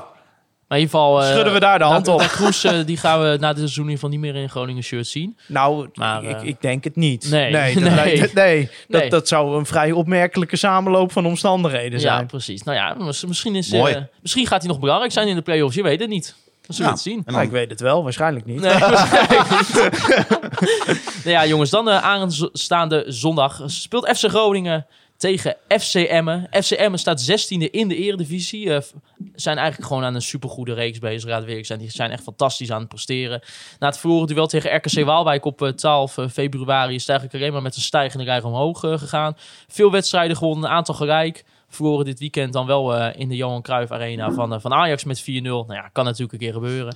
Maar 0.68 0.78
in 0.78 0.84
ieder 0.84 1.00
geval... 1.00 1.22
eh, 1.22 1.30
Schudden 1.32 1.54
we 1.54 1.60
daar 1.60 1.78
de 1.80 1.84
hand 1.86 2.08
op. 2.08 2.20
Cruz, 2.22 2.66
eh, 2.66 2.86
die 2.86 2.98
gaan 2.98 3.22
we 3.22 3.38
na 3.40 3.48
dit 3.50 3.58
seizoen 3.58 3.84
in 3.84 3.90
ieder 3.90 4.04
geval 4.04 4.10
niet 4.10 4.34
meer 4.34 4.42
in 4.42 4.50
Groningen 4.50 4.84
shirt 4.84 5.08
zien. 5.08 5.38
Nou, 5.48 5.90
Maar, 5.94 6.24
ik, 6.24 6.42
eh, 6.42 6.48
ik 6.48 6.62
denk 6.62 6.84
het 6.84 6.96
niet. 6.96 7.30
nee, 7.30 7.52
nee, 7.52 7.74
dat, 8.20 8.34
nee. 8.34 8.60
dat, 8.88 9.02
Nee. 9.02 9.10
dat 9.10 9.28
zou 9.28 9.58
een 9.58 9.66
vrij 9.66 9.92
opmerkelijke 9.92 10.56
samenloop 10.56 11.12
van 11.12 11.26
omstandigheden 11.26 12.00
Ja, 12.00 12.16
zijn. 12.16 12.26
precies. 12.28 12.64
Nou 12.64 12.78
ja, 12.78 12.94
mis- 12.98 13.26
misschien, 13.26 13.56
is, 13.56 13.70
Mooi. 13.72 14.08
misschien 14.22 14.48
gaat 14.48 14.62
hij 14.62 14.70
nog 14.72 14.80
belangrijk 14.80 15.12
zijn 15.12 15.28
in 15.28 15.36
de 15.36 15.42
play-offs. 15.42 15.76
Je 15.76 15.84
weet 15.84 16.00
het 16.00 16.10
niet. 16.10 16.36
We 16.66 16.74
zullen 16.74 16.90
Ja. 16.90 16.94
het 16.96 17.04
zien. 17.04 17.18
En 17.18 17.24
Nou, 17.26 17.36
dan, 17.36 17.46
ik 17.46 17.52
weet 17.52 17.70
het 17.70 17.80
wel, 17.80 18.04
waarschijnlijk 18.04 18.46
niet. 18.46 18.62
Nee, 18.62 18.78
waarschijnlijk 18.80 19.50
niet. 19.50 19.74
nou 21.24 21.30
ja, 21.30 21.46
jongens, 21.46 21.70
dan 21.70 21.86
de 21.86 21.92
aanstaande 22.02 23.04
zondag 23.08 23.62
speelt 23.66 24.08
FC 24.18 24.26
Groningen 24.30 24.86
tegen 25.18 25.56
FC 25.68 25.94
Emmen. 25.96 26.48
FC 26.64 26.72
Emmen 26.72 27.00
staat 27.00 27.30
16e 27.32 27.70
in 27.72 27.88
de 27.88 27.96
eredivisie. 27.96 28.74
Eh, 28.74 28.82
f- 28.82 28.94
zijn 29.36 29.58
eigenlijk 29.58 29.88
gewoon 29.88 30.04
aan 30.04 30.16
een 30.16 30.22
supergoede 30.22 30.74
reeks 30.74 31.00
bezig. 31.00 31.30
Laat 31.30 31.46
werk 31.46 31.66
zijn. 31.66 31.80
Die 31.80 31.90
zijn 31.92 32.12
echt 32.12 32.24
fantastisch 32.24 32.72
aan 32.72 32.80
het 32.80 32.88
presteren. 32.90 33.42
Na 33.80 33.88
het 33.88 33.98
verloren 33.98 34.28
duel 34.28 34.48
tegen 34.48 34.76
RKC 34.76 35.06
Waalwijk 35.06 35.46
op 35.46 35.62
eh, 35.62 35.70
12 35.70 36.18
februari 36.32 36.96
is 36.96 37.02
het 37.02 37.10
eigenlijk 37.10 37.40
alleen 37.40 37.54
maar 37.54 37.62
met 37.62 37.76
een 37.76 37.82
stijgende 37.82 38.24
rij 38.26 38.42
omhoog 38.42 38.84
eh, 38.84 38.98
gegaan. 38.98 39.38
Veel 39.68 39.92
wedstrijden 39.92 40.38
gewonnen, 40.38 40.70
een 40.70 40.76
aantal 40.76 40.96
gelijk. 40.96 41.44
Verloren 41.70 42.06
dit 42.06 42.20
weekend 42.20 42.54
dan 42.54 42.66
wel 42.66 42.96
eh, 42.96 43.20
in 43.20 43.30
de 43.30 43.36
Johan 43.36 43.62
Cruijff 43.62 43.92
Arena 43.92 44.32
van, 44.32 44.54
eh, 44.54 44.60
van 44.60 44.74
Ajax 44.74 45.04
met 45.04 45.22
4-0. 45.22 45.26
Nou 45.44 45.74
ja, 45.74 45.90
kan 45.92 46.06
natuurlijk 46.06 46.32
een 46.34 46.40
keer 46.40 46.54
gebeuren. 46.54 46.96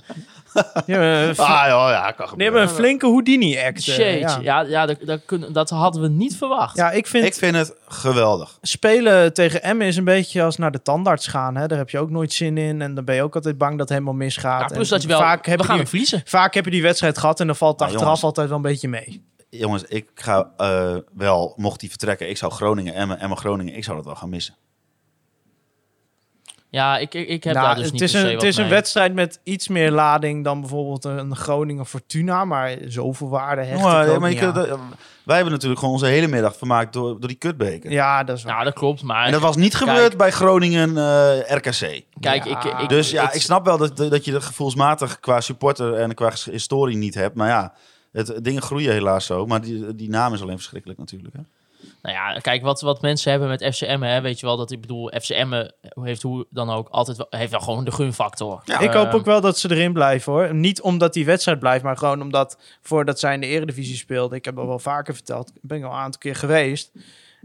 Die 0.52 0.62
hebben 0.94 1.28
een, 1.28 1.34
fl- 1.34 1.42
ah, 1.42 1.66
joh, 1.68 1.88
ja, 1.90 2.00
kan 2.00 2.14
die 2.16 2.26
gebeuren. 2.26 2.38
hebben 2.38 2.62
een 2.62 2.68
flinke 2.68 3.06
Houdini-act. 3.06 3.88
eh, 3.88 4.20
ja. 4.20 4.38
ja, 4.42 4.60
ja 4.60 4.86
dat, 4.86 4.98
dat, 5.52 5.70
hadden 5.70 6.02
we 6.02 6.08
niet 6.08 6.36
verwacht. 6.36 6.76
ja, 6.76 6.90
ik 6.90 7.06
vind 7.06 7.24
Ik 7.24 7.34
vind 7.34 7.56
het 7.56 7.74
geweldig. 7.88 8.58
spelen 8.62 9.32
tegen 9.34 9.62
Emmen 9.62 9.86
is 9.86 9.96
een 9.96 10.04
beetje 10.04 10.42
als 10.42 10.56
naar 10.56 10.70
de 10.70 10.82
tandarts 10.82 11.26
gaan. 11.26 11.56
Hè? 11.56 11.66
Daar 11.66 11.78
heb 11.78 11.90
je 11.90 11.98
ook 11.98 12.10
nooit 12.10 12.32
zin 12.32 12.58
in. 12.58 12.82
En 12.82 12.94
dan 12.94 13.04
ben 13.04 13.14
je 13.14 13.22
ook 13.22 13.34
altijd 13.34 13.58
bang 13.58 13.70
dat 13.70 13.80
het 13.80 13.88
helemaal 13.88 14.14
misgaat. 14.14 14.60
Ja, 14.70 14.76
plus 14.76 14.86
En 14.88 14.92
dat 14.94 15.02
je 15.02 15.08
wel, 15.08 15.18
vaak 15.20 15.44
we 15.44 15.50
heb, 15.50 15.60
je 15.60 15.64
gaan 15.66 15.76
die, 15.76 15.86
verliezen. 15.86 16.22
vaak 16.24 16.54
heb 16.54 16.64
je 16.64 16.70
die 16.70 16.82
wedstrijd 16.82 17.18
gehad 17.18 17.40
en 17.40 17.46
dan 17.46 17.56
valt 17.56 17.78
Maar 17.78 17.86
achteraf 17.88 18.04
jongens. 18.06 18.24
altijd 18.24 18.48
wel 18.48 18.56
een 18.56 18.62
beetje 18.62 18.88
mee. 18.88 19.22
Jongens, 19.58 19.82
ik 19.84 20.08
ga 20.14 20.50
eh, 20.56 20.96
wel, 21.12 21.52
mocht 21.56 21.80
hij 21.80 21.90
vertrekken, 21.90 22.28
ik 22.28 22.36
zou 22.36 22.52
Groningen, 22.52 22.94
Emmen, 22.94 23.18
Emmen, 23.18 23.38
Groningen, 23.38 23.74
ik 23.76 23.84
zou 23.84 23.96
dat 23.96 24.04
wel 24.06 24.14
gaan 24.14 24.28
missen. 24.28 24.54
Ja, 26.68 26.98
ik, 26.98 27.14
ik, 27.14 27.28
ik 27.28 27.44
heb 27.44 27.54
Nou, 27.54 27.66
daar 27.66 27.74
dus 27.74 27.84
het 27.84 27.92
niet 27.92 28.02
is 28.02 28.12
een, 28.12 28.26
het 28.26 28.42
is 28.42 28.56
een 28.56 28.68
wedstrijd 28.68 29.14
met 29.14 29.40
iets 29.42 29.68
meer 29.68 29.90
lading 29.90 30.44
dan 30.44 30.60
bijvoorbeeld 30.60 31.04
een 31.04 31.36
Groningen 31.36 31.86
Fortuna. 31.86 32.44
Maar 32.44 32.76
zoveel 32.86 33.28
waarde 33.28 33.62
hecht 33.62 33.82
Maar, 33.82 34.06
ik 34.06 34.12
ook 34.12 34.20
maar 34.20 34.30
je 34.30 34.36
kunt- 34.38 34.54
wij 35.24 35.34
hebben 35.34 35.52
natuurlijk 35.52 35.80
gewoon 35.80 35.94
onze 35.94 36.06
hele 36.06 36.26
middag 36.26 36.56
vermaakt 36.56 36.92
door, 36.92 37.18
door 37.20 37.28
die 37.28 37.36
kutbeker. 37.36 37.90
Ja, 37.90 38.24
dat 38.24 38.36
is 38.36 38.42
waar. 38.42 38.58
Ja, 38.58 38.64
dat 38.64 38.74
klopt. 38.74 39.02
Maar 39.02 39.26
En 39.26 39.32
dat 39.32 39.40
was 39.40 39.56
niet 39.56 39.76
Kijk. 39.76 39.90
gebeurd 39.90 40.16
bij 40.16 40.30
Groningen 40.30 40.96
eh, 40.98 41.56
RKC. 41.56 42.02
kijk, 42.20 42.44
Ja, 42.44 42.62
ik, 42.74 42.80
ik, 42.80 42.88
Dus 42.88 43.10
ja, 43.10 43.32
ik 43.32 43.40
snap 43.42 43.64
wel 43.64 43.78
dat, 43.78 43.96
dat 43.96 44.24
je 44.24 44.34
er 44.34 44.42
gevoelsmatig 44.42 45.20
qua 45.20 45.40
supporter 45.40 45.94
en 45.94 46.14
qua 46.14 46.32
historie 46.50 46.96
niet 46.96 47.14
hebt. 47.14 47.34
Maar 47.36 47.48
ja, 47.48 47.72
het, 48.12 48.44
dingen 48.44 48.62
groeien 48.62 48.92
helaas 48.92 49.26
zo. 49.26 49.46
Maar 49.46 49.60
die, 49.60 49.94
die 49.94 50.10
naam 50.10 50.34
is 50.34 50.42
alleen 50.42 50.56
verschrikkelijk 50.56 50.98
natuurlijk. 50.98 51.34
Hè? 51.34 51.40
Nou 52.02 52.14
ja, 52.14 52.38
kijk, 52.38 52.62
wat, 52.62 52.80
wat 52.80 53.02
mensen 53.02 53.30
hebben 53.30 53.48
met 53.48 53.74
FCM, 53.74 54.00
hè, 54.00 54.20
weet 54.20 54.40
je 54.40 54.46
wel, 54.46 54.56
dat 54.56 54.70
ik 54.70 54.80
bedoel, 54.80 55.12
FCM 55.20 55.68
heeft 56.00 56.22
hoe 56.22 56.46
dan 56.50 56.70
ook 56.70 56.88
altijd 56.88 57.16
wel, 57.16 57.26
heeft 57.30 57.50
wel 57.50 57.60
gewoon 57.60 57.84
de 57.84 57.92
gunfactor. 57.92 58.62
Ja, 58.64 58.78
ik 58.78 58.92
hoop 58.92 59.06
Eh, 59.06 59.14
ook 59.14 59.24
wel 59.24 59.40
dat 59.40 59.58
ze 59.58 59.70
erin 59.70 59.92
blijven 59.92 60.32
hoor. 60.32 60.54
Niet 60.54 60.80
omdat 60.80 61.12
die 61.12 61.24
wedstrijd 61.24 61.58
blijft, 61.58 61.84
maar 61.84 61.96
gewoon 61.96 62.22
omdat 62.22 62.58
voordat 62.80 63.18
zij 63.18 63.34
in 63.34 63.40
de 63.40 63.46
Eredivisie 63.46 63.96
speelde, 63.96 64.36
ik 64.36 64.44
heb 64.44 64.58
al 64.58 64.66
wel 64.66 64.78
vaker 64.78 65.14
verteld, 65.14 65.52
ben 65.60 65.78
ik 65.78 65.84
al 65.84 65.90
een 65.90 65.96
aantal 65.96 66.20
keer 66.20 66.36
geweest. 66.36 66.92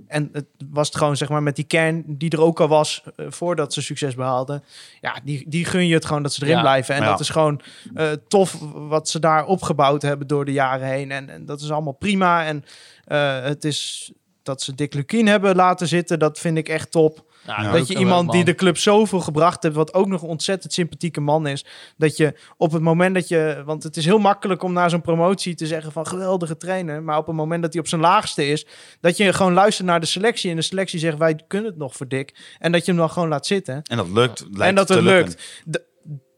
En 0.08 0.30
het 0.34 0.46
was 0.70 0.88
het 0.88 0.98
gewoon 0.98 1.18
zeg 1.18 1.30
maar 1.30 1.44
met 1.44 1.56
die 1.56 1.66
kern 1.66 2.04
die 2.08 2.30
er 2.30 2.42
ook 2.42 2.60
al 2.60 2.68
was 2.68 3.04
eh, 3.16 3.26
voordat 3.30 3.74
ze 3.74 3.82
succes 3.82 4.16
behaalden. 4.16 4.64
Ja, 5.02 5.20
die, 5.24 5.46
die 5.50 5.66
gun 5.66 5.88
je 5.88 5.94
het 5.94 6.06
gewoon 6.06 6.24
dat 6.24 6.34
ze 6.34 6.42
erin 6.44 6.56
Ja. 6.56 6.62
blijven. 6.62 6.96
En 6.96 7.02
Ja. 7.02 7.10
dat 7.10 7.20
is 7.20 7.30
gewoon 7.30 7.62
eh, 7.96 8.12
tof 8.28 8.58
wat 8.74 9.10
ze 9.10 9.20
daar 9.20 9.46
opgebouwd 9.46 10.02
hebben 10.02 10.28
door 10.28 10.46
de 10.46 10.52
jaren 10.52 10.88
heen. 10.88 11.12
En, 11.12 11.30
en 11.30 11.46
dat 11.46 11.62
is 11.62 11.72
allemaal 11.72 11.94
prima. 11.94 12.46
En 12.46 12.66
eh, 13.06 13.42
het 13.44 13.64
is 13.64 14.12
dat 14.44 14.62
ze 14.62 14.76
Dick 14.76 14.94
Lukien 14.94 15.28
hebben 15.28 15.56
laten 15.56 15.88
zitten, 15.88 16.20
dat 16.20 16.40
vind 16.40 16.58
ik 16.58 16.70
echt 16.70 16.92
top. 16.92 17.26
Nou, 17.48 17.64
Ja. 17.64 17.72
Dat 17.72 17.88
je 17.88 17.98
iemand 17.98 18.26
man. 18.26 18.36
die 18.36 18.44
de 18.46 18.56
club 18.56 18.78
zoveel 18.78 19.20
gebracht 19.20 19.64
heeft, 19.64 19.76
wat 19.76 19.94
ook 19.94 20.08
nog 20.08 20.22
een 20.22 20.28
ontzettend 20.28 20.74
sympathieke 20.74 21.22
man 21.22 21.48
is. 21.48 21.66
Dat 21.98 22.18
je 22.18 22.34
op 22.58 22.72
het 22.72 22.82
moment 22.82 23.16
dat 23.16 23.28
je, 23.28 23.62
want 23.66 23.84
het 23.84 23.98
is 23.98 24.06
heel 24.06 24.18
makkelijk 24.20 24.64
om 24.64 24.74
na 24.74 24.90
zo'n 24.90 25.02
promotie 25.02 25.56
te 25.56 25.68
zeggen 25.68 25.92
van 25.92 26.08
geweldige 26.08 26.58
trainer. 26.58 27.04
Maar 27.04 27.18
op 27.18 27.28
het 27.28 27.36
moment 27.36 27.62
dat 27.62 27.72
hij 27.74 27.82
op 27.82 27.88
zijn 27.88 28.02
laagste 28.02 28.48
is, 28.48 28.66
dat 29.02 29.18
je 29.18 29.34
gewoon 29.34 29.54
luistert 29.54 29.88
naar 29.88 30.00
de 30.00 30.06
selectie. 30.06 30.50
En 30.50 30.56
de 30.56 30.62
selectie 30.62 31.00
zegt 31.00 31.18
wij 31.18 31.40
kunnen 31.48 31.70
het 31.70 31.78
nog 31.80 31.96
voor 31.96 32.08
dik. 32.08 32.56
En 32.60 32.72
dat 32.72 32.86
je 32.86 32.92
hem 32.92 33.00
dan 33.00 33.10
gewoon 33.10 33.28
laat 33.30 33.46
zitten. 33.46 33.82
En 33.84 33.98
dat 33.98 34.10
lukt. 34.10 34.40
lijkt 34.42 34.60
en 34.62 34.76
dat 34.76 34.88
het 34.90 35.02
lukt. 35.02 35.42
De- 35.66 35.86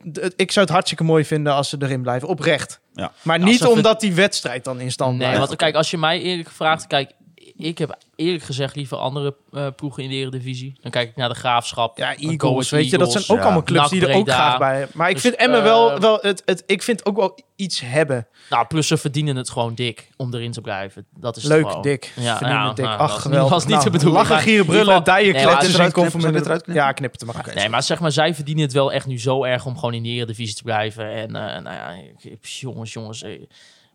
de- 0.04 0.34
ik 0.36 0.52
zou 0.52 0.66
het 0.66 0.74
hartstikke 0.74 1.04
mooi 1.04 1.26
vinden 1.26 1.54
als 1.54 1.70
ze 1.70 1.78
erin 1.80 2.02
blijven, 2.02 2.28
oprecht. 2.28 2.80
Ja. 2.94 3.12
Maar 3.22 3.40
niet 3.40 3.66
omdat 3.66 4.00
die 4.00 4.14
wedstrijd 4.14 4.64
dan 4.64 4.80
in 4.80 4.92
stand 4.92 5.10
Nee, 5.18 5.20
blijft. 5.20 5.38
want 5.48 5.56
kijk, 5.56 5.76
als 5.76 5.92
je 5.92 5.98
mij 5.98 6.22
eerlijk 6.22 6.50
vraagt, 6.50 6.88
kijk, 6.88 7.12
ik 7.58 7.78
heb 7.78 7.98
eerlijk 8.16 8.44
gezegd 8.44 8.76
liever 8.76 8.98
andere 8.98 9.36
eh, 9.52 9.68
ploegen 9.76 10.04
in 10.04 10.10
de 10.10 10.16
Eredivisie. 10.16 10.74
Dan 10.82 10.92
kijk 10.92 11.10
ik 11.10 11.16
naar 11.16 11.30
de 11.30 11.36
Graafschap. 11.36 11.98
Ja, 11.98 12.16
Eagles, 12.16 12.70
weet 12.70 12.90
je, 12.90 12.98
dat 12.98 13.12
zijn 13.12 13.24
Eagles. 13.24 13.30
ook 13.30 13.38
ja. 13.38 13.44
allemaal 13.44 13.64
clubs 13.64 13.90
die 13.90 14.08
er 14.08 14.16
ook 14.16 14.30
graag 14.30 14.58
bij 14.58 14.88
Maar 14.94 15.08
ik 15.08 15.14
Dus, 15.14 15.24
vind 15.24 15.36
Emmen 15.36 15.58
eh, 15.60 15.64
wel, 15.64 16.00
wel 16.00 16.18
het, 16.22 16.42
het, 16.46 16.64
ik 16.66 16.84
vind 16.84 17.06
ook 17.06 17.16
wel 17.16 17.38
iets 17.56 17.80
hebben. 17.80 18.28
Nou, 18.50 18.68
plus 18.68 18.88
ze 18.88 18.98
verdienen 18.98 19.36
het 19.36 19.50
gewoon 19.50 19.74
dik 19.76 20.10
om 20.18 20.34
erin 20.34 20.52
te 20.52 20.62
blijven. 20.62 21.06
Dat 21.20 21.38
is 21.38 21.44
Leuk, 21.44 21.68
gewoon. 21.68 21.82
Dick. 21.82 22.14
Ja, 22.16 22.38
Verdienen 22.38 22.74
nou, 22.76 22.82
Ach, 22.82 22.98
dat 22.98 23.00
was 23.00 23.12
niet- 23.14 23.22
geweldig. 23.22 23.50
was 23.50 23.64
niet 23.66 23.72
Nou, 23.72 23.84
de 23.84 23.90
bedoeling, 23.90 24.28
Lachen, 24.28 24.40
gieren, 24.44 24.66
brullen, 24.66 25.04
dijen, 25.04 25.34
Nee, 25.34 25.44
kletsen 25.44 25.92
knippen 25.92 26.20
knippen? 26.32 26.74
Ja, 26.74 26.92
knip 26.92 27.12
het 27.12 27.22
er 27.22 27.28
maar 27.28 27.36
uit. 27.46 27.56
Nee, 27.56 27.70
maar 27.70 27.84
zeg 27.84 28.00
maar, 28.00 28.12
zij 28.12 28.36
verdienen 28.36 28.64
het 28.64 28.74
wel 28.74 28.92
echt 28.92 29.06
nu 29.06 29.20
zo 29.20 29.44
erg 29.44 29.66
om 29.66 29.76
gewoon 29.76 29.94
in 29.94 30.04
de 30.04 30.10
Eredivisie 30.10 30.56
te 30.56 30.64
blijven. 30.64 31.12
En 31.12 31.36
eh, 31.36 31.62
nou 31.62 31.76
ja, 31.76 31.96
jongens, 32.42 32.94
jongens. 32.94 33.24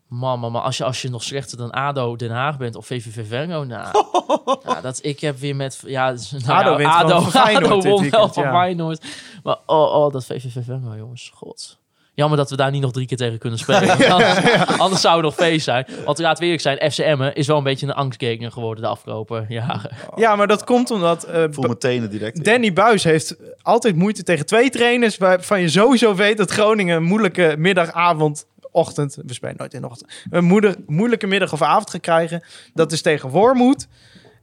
Man, 0.07 0.39
man, 0.39 0.51
man, 0.51 0.63
als 0.63 0.77
je, 0.77 0.83
als 0.83 1.01
je 1.01 1.09
nog 1.09 1.23
slechter 1.23 1.57
dan 1.57 1.71
ADO 1.71 2.15
Den 2.15 2.31
Haag 2.31 2.57
bent 2.57 2.75
of 2.75 2.85
VVV 2.85 3.27
Venlo, 3.27 3.63
nou, 3.63 3.87
ja, 4.67 4.81
dat, 4.81 4.99
ik 5.01 5.19
heb 5.19 5.37
weer 5.37 5.55
met... 5.55 5.83
Ja, 5.85 6.11
dus, 6.11 6.31
nou 6.45 6.59
ADO 6.59 6.71
ja, 6.71 6.77
wint 6.77 6.91
gewoon 6.91 7.31
van 7.31 7.31
Feyenoord 7.41 7.65
ADO 7.65 7.81
dit 7.81 7.91
won 7.91 8.09
wel 8.09 8.29
van 8.29 8.43
ja. 8.43 8.51
Feyenoord. 8.51 9.05
Maar 9.43 9.57
oh, 9.65 9.93
oh, 9.93 10.11
dat 10.11 10.25
VVV 10.25 10.65
Venlo, 10.65 10.95
jongens, 10.95 11.31
god. 11.33 11.77
Jammer 12.15 12.37
dat 12.37 12.49
we 12.49 12.55
daar 12.55 12.71
niet 12.71 12.81
nog 12.81 12.91
drie 12.91 13.07
keer 13.07 13.17
tegen 13.17 13.39
kunnen 13.39 13.59
spelen. 13.59 14.09
Anders, 14.11 14.77
anders 14.77 15.01
zou 15.01 15.15
het 15.15 15.23
nog 15.23 15.35
feest 15.35 15.63
zijn. 15.63 15.87
Want 16.05 16.19
laten 16.19 16.39
we 16.39 16.45
eerlijk 16.45 16.61
zijn, 16.61 16.91
FCM 16.91 17.31
is 17.33 17.47
wel 17.47 17.57
een 17.57 17.63
beetje 17.63 17.87
een 17.87 17.93
angstgegner 17.93 18.51
geworden 18.51 18.83
de 18.83 18.89
afgelopen 18.89 19.45
jaren. 19.49 19.91
Ja, 20.15 20.35
maar 20.35 20.47
dat 20.47 20.63
komt 20.63 20.91
omdat 20.91 21.23
eh, 21.23 21.43
Ik 21.43 21.53
voel 21.53 21.63
mijn 21.63 21.77
tenen 21.77 22.09
direct. 22.09 22.45
Danny 22.45 22.73
Buis 22.73 23.03
heeft 23.03 23.35
altijd 23.61 23.95
moeite 23.95 24.23
tegen 24.23 24.45
twee 24.45 24.69
trainers... 24.69 25.17
waarvan 25.17 25.61
je 25.61 25.69
sowieso 25.69 26.15
weet 26.15 26.37
dat 26.37 26.51
Groningen 26.51 26.95
een 26.95 27.03
moeilijke 27.03 27.55
middagavond... 27.57 28.45
Ochtend, 28.75 29.17
we 29.25 29.33
spelen 29.33 29.55
nooit 29.57 29.73
in 29.73 29.81
de 29.81 29.87
ochtend. 29.87 30.11
Een 30.29 30.43
moeder, 30.43 30.75
moeilijke 30.87 31.27
middag 31.27 31.53
of 31.53 31.61
avond 31.61 31.89
gaat 31.89 32.01
krijgen. 32.01 32.43
Dat 32.73 32.91
is 32.91 33.01
tegen 33.01 33.29
Wormoed 33.29 33.87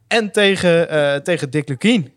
en 0.07 0.31
tegen, 0.31 0.89
eh, 0.89 1.15
tegen 1.15 1.49
Dick 1.49 1.69
Lukien. 1.69 2.11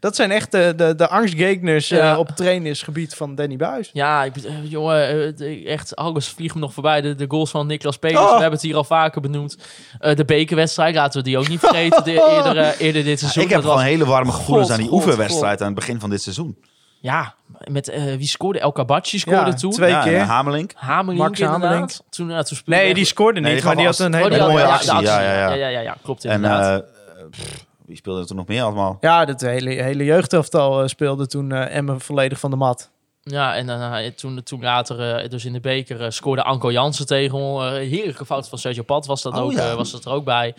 Dat 0.00 0.16
zijn 0.16 0.30
echt 0.30 0.52
de, 0.52 0.72
de, 0.76 0.94
de 0.94 1.08
angstgegners 1.08 1.90
eh, 1.90 2.16
op 2.18 2.28
trainersgebied 2.28 3.14
van 3.14 3.34
Danny 3.34 3.56
Buis. 3.56 3.90
Ja, 3.92 4.24
ik, 4.24 4.36
eh, 4.36 4.52
jongen, 4.70 5.36
echt 5.66 5.96
alles 5.96 6.28
vliegt 6.28 6.54
me 6.54 6.60
nog 6.60 6.72
voorbij. 6.74 7.00
De, 7.00 7.14
de 7.14 7.24
goals 7.28 7.50
van 7.50 7.66
Niklas 7.66 7.96
Peters, 7.98 8.20
Oh. 8.20 8.26
we 8.26 8.32
hebben 8.32 8.52
het 8.52 8.62
hier 8.62 8.76
al 8.76 8.84
vaker 8.84 9.20
benoemd. 9.20 9.56
Eh, 9.98 10.16
de 10.16 10.24
bekerwedstrijd, 10.24 10.94
laten 10.94 11.18
we 11.22 11.28
die 11.28 11.38
ook 11.38 11.48
niet 11.48 11.60
vergeten. 11.60 12.04
De, 12.04 12.10
eerder, 12.36 12.76
eerder 12.78 13.04
dit 13.04 13.18
seizoen. 13.18 13.42
ik 13.42 13.48
heb 13.48 13.58
Dat 13.62 13.70
gewoon 13.70 13.82
was- 13.84 13.92
hele 13.92 14.04
warme 14.06 14.32
gevoelens 14.32 14.68
God, 14.68 14.76
aan 14.76 14.82
die 14.82 14.90
God, 14.92 15.04
oefenwedstrijd 15.04 15.60
aan 15.60 15.66
het 15.66 15.74
begin 15.74 16.00
van 16.00 16.10
dit 16.10 16.22
seizoen. 16.22 16.56
Ja, 17.04 17.34
met 17.70 17.88
eh, 17.88 18.02
wie 18.04 18.26
scoorde? 18.26 18.58
El 18.60 18.72
Kabachi 18.72 19.18
scoorde 19.18 19.50
Ja, 19.50 19.56
toen. 19.56 19.70
twee 19.70 19.90
ja, 19.90 20.02
keer. 20.02 20.18
en 20.18 20.26
Hamelink. 20.26 20.72
Hamelink 20.74 21.22
Max 21.22 21.40
inderdaad. 21.40 21.62
Hamelink. 21.70 21.90
Toen, 22.10 22.30
speelde 22.44 22.62
Nee, 22.82 22.94
die 22.94 23.04
scoorde 23.04 23.40
niet, 23.40 23.42
Nee, 23.48 23.54
die 23.56 23.64
maar 23.64 23.76
die 23.76 23.86
had 23.86 23.98
een 23.98 24.14
hele 24.14 24.30
Oh, 24.30 24.36
Een 24.46 24.48
mooie 24.50 24.64
actie, 24.64 24.92
ja, 24.92 25.00
ja, 25.00 25.20
ja. 25.20 25.32
ja, 25.48 25.54
ja, 25.54 25.68
ja, 25.68 25.80
ja, 25.80 25.96
klopt 26.02 26.24
En 26.24 26.32
inderdaad. 26.34 26.82
eh, 26.82 27.24
pff, 27.30 27.64
wie 27.86 27.96
speelde 27.96 28.20
er 28.20 28.26
toen 28.26 28.36
nog 28.36 28.46
meer 28.46 28.62
allemaal? 28.62 28.96
Ja, 29.00 29.24
dat 29.24 29.40
hele, 29.40 29.70
hele 29.70 30.04
jeugdelftal 30.04 30.82
eh, 30.82 30.88
speelde 30.88 31.26
toen 31.26 31.52
eh 31.52 31.76
Emmen 31.76 32.00
volledig 32.00 32.38
van 32.38 32.50
de 32.50 32.56
mat. 32.56 32.90
Ja, 33.22 33.54
en 33.56 33.68
eh, 33.70 34.06
toen, 34.10 34.42
toen 34.42 34.62
later, 34.62 35.16
eh, 35.16 35.28
dus 35.30 35.44
in 35.44 35.52
de 35.52 35.60
beker, 35.60 36.02
eh, 36.02 36.10
scoorde 36.10 36.42
Anko 36.42 36.72
Jansen 36.72 37.06
tegen. 37.06 37.38
Uh, 37.38 37.70
heerlijke 37.70 38.26
fout 38.26 38.48
van 38.48 38.58
Sergio 38.58 38.82
Pat 38.82 39.06
was, 39.06 39.22
dat 39.22 39.32
Oh, 39.34 39.42
ook, 39.42 39.52
ja. 39.52 39.70
eh, 39.70 39.74
was 39.74 39.90
dat 39.90 40.04
er 40.04 40.10
ook 40.12 40.24
bij. 40.24 40.54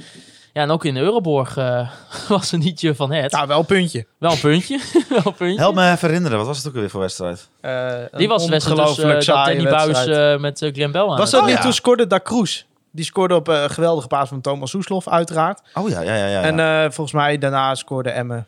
Ja, 0.55 0.61
en 0.61 0.71
ook 0.71 0.85
in 0.85 0.93
de 0.93 0.99
Euroborg 0.99 1.57
eh, 1.57 1.89
was 2.27 2.51
er 2.51 2.57
nietje 2.57 2.95
van 2.95 3.11
het. 3.11 3.31
Nou, 3.31 3.47
wel 3.47 3.59
een 3.59 3.65
puntje. 3.65 4.05
Wel 4.17 4.31
een 4.31 4.39
puntje. 4.39 4.79
wel 5.09 5.21
een 5.25 5.33
puntje. 5.33 5.57
Help 5.59 5.75
me 5.75 5.91
even 5.91 6.07
herinneren, 6.07 6.37
wat 6.37 6.47
was 6.47 6.57
het 6.57 6.67
ook 6.67 6.73
weer 6.73 6.89
voor 6.89 6.99
wedstrijd? 6.99 7.49
Eh, 7.61 7.93
Die 8.17 8.27
was 8.27 8.43
de 8.45 8.49
wedstrijd 8.51 8.95
dus, 8.95 9.27
eh, 9.27 9.45
Danny 9.45 9.63
Buis 9.63 9.85
wedstrijd. 9.85 10.39
met 10.39 10.61
eh, 10.61 10.73
Glenn 10.73 10.91
Bell 10.91 11.01
aan 11.01 11.17
Was 11.17 11.31
dat 11.31 11.41
Oh, 11.41 11.47
niet 11.47 11.55
ja. 11.55 11.61
toen 11.61 11.73
scoorde 11.73 12.07
Da 12.07 12.19
Cruz? 12.23 12.63
Die 12.91 13.05
scoorde 13.05 13.35
op 13.35 13.49
eh, 13.49 13.61
een 13.63 13.69
geweldige 13.69 14.07
paas 14.07 14.29
van 14.29 14.41
Thomas 14.41 14.69
Soeslof, 14.69 15.07
uiteraard. 15.07 15.61
Oh 15.73 15.89
ja, 15.89 16.01
ja, 16.01 16.15
ja. 16.15 16.25
ja. 16.27 16.41
En 16.41 16.59
eh, 16.59 16.81
volgens 16.91 17.11
mij 17.11 17.37
daarna 17.37 17.75
scoorde 17.75 18.09
Emmen. 18.09 18.47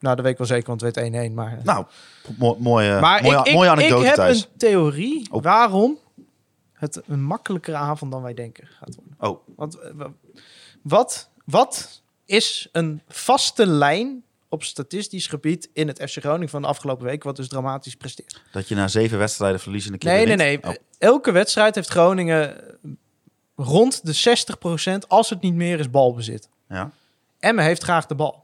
Nou, 0.00 0.14
dat 0.14 0.24
weet 0.24 0.32
ik 0.32 0.38
wel 0.38 0.46
zeker, 0.46 0.66
want 0.66 0.80
het 0.80 0.94
werd 0.96 1.30
1-1. 1.30 1.32
Maar, 1.34 1.58
nou, 1.62 1.84
mo 2.38 2.56
mooie, 2.58 3.00
maar 3.00 3.22
mooie, 3.22 3.40
ik, 3.44 3.54
mooie 3.54 3.70
anekdote 3.70 4.00
ik 4.00 4.06
heb 4.06 4.14
thuis. 4.16 4.38
een 4.42 4.58
theorie 4.58 5.28
Oh. 5.30 5.42
waarom 5.42 5.98
het 6.72 7.02
een 7.06 7.22
makkelijkere 7.22 7.76
avond 7.76 8.12
dan 8.12 8.22
wij 8.22 8.34
denken 8.34 8.66
gaat 8.78 8.94
worden. 8.94 9.14
Oh, 9.18 9.46
Want 9.56 9.78
wa- 9.94 10.10
wat, 10.82 11.30
wat 11.44 12.02
is 12.24 12.68
een 12.72 13.02
vaste 13.08 13.66
lijn 13.66 14.22
op 14.48 14.62
statistisch 14.64 15.26
gebied 15.26 15.68
in 15.72 15.88
het 15.88 15.98
FC 16.10 16.18
Groningen 16.18 16.48
van 16.48 16.62
de 16.62 16.68
afgelopen 16.68 17.04
week, 17.04 17.22
wat 17.22 17.36
dus 17.36 17.48
dramatisch 17.48 17.94
presteert. 17.94 18.42
Dat 18.52 18.68
je 18.68 18.74
na 18.74 18.88
zeven 18.88 19.18
wedstrijden 19.18 19.60
verliezen 19.60 19.92
een 19.92 19.98
keer 19.98 20.10
Nee, 20.12 20.26
nee, 20.26 20.36
nee. 20.36 20.62
Oh, 20.62 20.74
Elke 20.98 21.32
wedstrijd 21.32 21.74
heeft 21.74 21.88
Groningen 21.88 22.56
rond 23.56 24.06
de 24.06 24.36
60%, 25.04 25.06
als 25.08 25.30
het 25.30 25.40
niet 25.40 25.54
meer 25.54 25.78
is, 25.78 25.90
balbezit. 25.90 26.48
ja. 26.68 26.90
Emmen 27.38 27.64
heeft 27.64 27.82
graag 27.82 28.06
de 28.06 28.14
bal. 28.14 28.41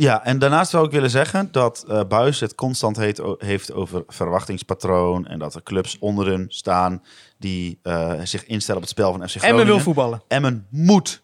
Ja, 0.00 0.24
en 0.24 0.38
daarnaast 0.38 0.70
zou 0.70 0.84
ik 0.86 0.90
willen 0.90 1.10
zeggen 1.10 1.48
dat 1.52 1.84
eh 1.88 2.00
Buis 2.08 2.40
het 2.40 2.54
constant 2.54 2.96
heet, 2.96 3.22
heeft 3.38 3.72
over 3.72 4.02
verwachtingspatroon. 4.06 5.26
En 5.26 5.38
dat 5.38 5.54
er 5.54 5.62
clubs 5.62 5.98
onder 5.98 6.26
hun 6.26 6.46
staan 6.48 7.02
die 7.38 7.78
eh, 7.82 8.12
zich 8.22 8.46
instellen 8.46 8.80
op 8.80 8.82
het 8.82 8.96
spel 8.96 9.12
van 9.12 9.20
FC 9.20 9.28
Groningen. 9.28 9.50
Emmen 9.50 9.66
wil 9.66 9.80
voetballen. 9.80 10.22
Emmen 10.28 10.66
moet. 10.70 11.22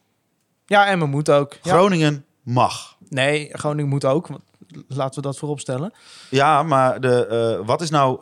Ja, 0.67 0.87
Emmen 0.87 1.11
moet 1.11 1.31
ook. 1.31 1.57
Ja. 1.63 1.73
Groningen 1.73 2.25
mag. 2.43 2.97
Nee, 3.09 3.49
Groningen 3.53 3.89
moet 3.89 4.05
ook. 4.05 4.27
want 4.27 4.43
Laten 4.89 5.15
we 5.15 5.27
dat 5.27 5.39
voorop 5.39 5.61
stellen. 5.61 5.93
Ja, 6.31 6.63
maar 6.63 7.01
de, 7.01 7.27
eh, 7.27 7.67
wat 7.67 7.81
is 7.81 7.91
nou 7.91 8.21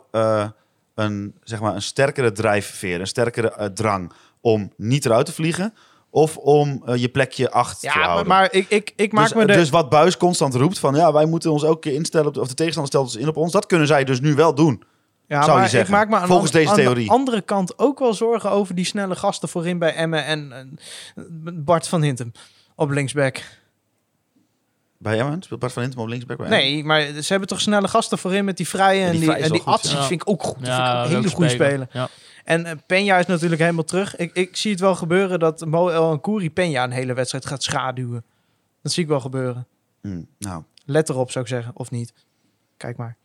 een, 0.95 1.35
zeg 1.43 1.59
maar 1.59 1.75
een 1.75 1.81
sterkere 1.81 2.31
drijfveer, 2.31 2.99
een 2.99 3.07
sterkere 3.07 3.73
drang 3.73 4.11
om 4.41 4.71
niet 4.77 5.05
eruit 5.05 5.25
te 5.25 5.33
vliegen 5.33 5.73
of 6.13 6.37
om 6.37 6.81
eh, 6.85 6.95
je 6.95 7.09
plekje 7.09 7.51
acht 7.51 7.79
te 7.79 7.85
Ja, 7.85 7.95
maar, 7.95 8.03
houden? 8.03 8.27
maar 8.27 8.47
ik, 8.53 8.65
ik, 8.69 8.93
ik 8.95 9.11
maak 9.11 9.23
dus, 9.27 9.33
me 9.33 9.45
de... 9.45 9.53
dus 9.53 9.69
wat 9.69 9.89
Buis 9.89 10.17
constant 10.17 10.55
roept 10.55 10.79
van 10.79 10.95
ja, 10.95 11.13
wij 11.13 11.25
moeten 11.25 11.51
ons 11.51 11.63
elke 11.63 11.79
keer 11.79 11.93
instellen, 11.93 12.27
op 12.27 12.33
de, 12.33 12.39
of 12.41 12.47
de 12.47 12.53
tegenstander 12.53 12.91
stelt 12.91 13.05
ons 13.05 13.15
in 13.15 13.27
op 13.27 13.37
ons, 13.37 13.51
dat 13.51 13.65
kunnen 13.65 13.87
zij 13.87 14.03
dus 14.03 14.19
nu 14.21 14.35
wel 14.35 14.55
doen. 14.55 14.83
ja, 15.27 15.41
zou 15.41 15.51
je 15.53 15.59
maar 15.59 15.69
zeggen, 15.69 15.93
ik 15.93 15.99
maak 15.99 16.09
me 16.09 16.15
aan, 16.15 16.27
volgens 16.27 16.51
de- 16.51 16.57
deze 16.57 16.69
aan 16.69 16.75
theorie. 16.75 17.05
de 17.05 17.11
andere 17.11 17.41
kant 17.41 17.79
ook 17.79 17.99
wel 17.99 18.13
zorgen 18.13 18.49
over 18.51 18.75
die 18.75 18.85
snelle 18.85 19.15
gasten 19.15 19.49
voorin 19.49 19.77
bij 19.79 19.93
Emmen 19.93 20.25
en, 20.25 20.51
en 20.51 20.79
Bart 21.65 21.87
van 21.87 22.01
Hintem 22.01 22.31
op 22.75 22.89
linksback. 22.89 23.41
Bij 24.97 25.19
Emmen 25.19 25.41
speelt 25.41 25.59
Bart 25.59 25.73
van 25.73 25.81
Hintem 25.81 26.01
op 26.01 26.07
linksback 26.07 26.37
bij 26.37 26.45
Emmen? 26.45 26.59
Nee, 26.59 26.83
maar 26.83 27.01
ze 27.01 27.25
hebben 27.27 27.47
toch 27.47 27.61
snelle 27.61 27.87
gasten 27.87 28.17
voorin 28.17 28.45
met 28.45 28.57
die 28.57 28.67
vrije 28.67 29.05
en 29.05 29.11
die 29.11 29.19
die, 29.19 29.31
en 29.33 29.59
goed, 29.59 29.91
ja. 29.91 30.03
vind 30.03 30.21
ik 30.21 30.29
ook 30.29 30.43
goed. 30.43 30.55
Vind 30.55 30.67
ik 30.67 30.83
een 30.83 31.07
hele 31.07 31.29
goede 31.29 31.49
speler. 31.49 32.09
En 32.43 32.65
eh, 32.65 32.71
Peña 32.71 33.19
is 33.19 33.25
natuurlijk 33.25 33.61
helemaal 33.61 33.83
terug. 33.83 34.15
Ik, 34.15 34.33
ik 34.33 34.55
zie 34.55 34.71
het 34.71 34.79
wel 34.79 34.95
gebeuren 34.95 35.39
dat 35.39 35.65
Mo 35.65 35.89
El 35.89 36.19
Kouri 36.19 36.51
Peña 36.51 36.83
een 36.83 36.91
hele 36.91 37.13
wedstrijd 37.13 37.45
gaat 37.45 37.63
schaduwen. 37.63 38.25
Dat 38.81 38.91
zie 38.91 39.03
ik 39.03 39.09
wel 39.09 39.19
gebeuren. 39.19 39.67
Hm, 40.01 40.23
nou, 40.37 40.63
Let 40.85 41.09
erop, 41.09 41.31
zou 41.31 41.43
ik 41.43 41.49
zeggen. 41.49 41.71
Of 41.75 41.91
niet. 41.91 42.13
Kijk 42.77 42.97
maar. 42.97 43.17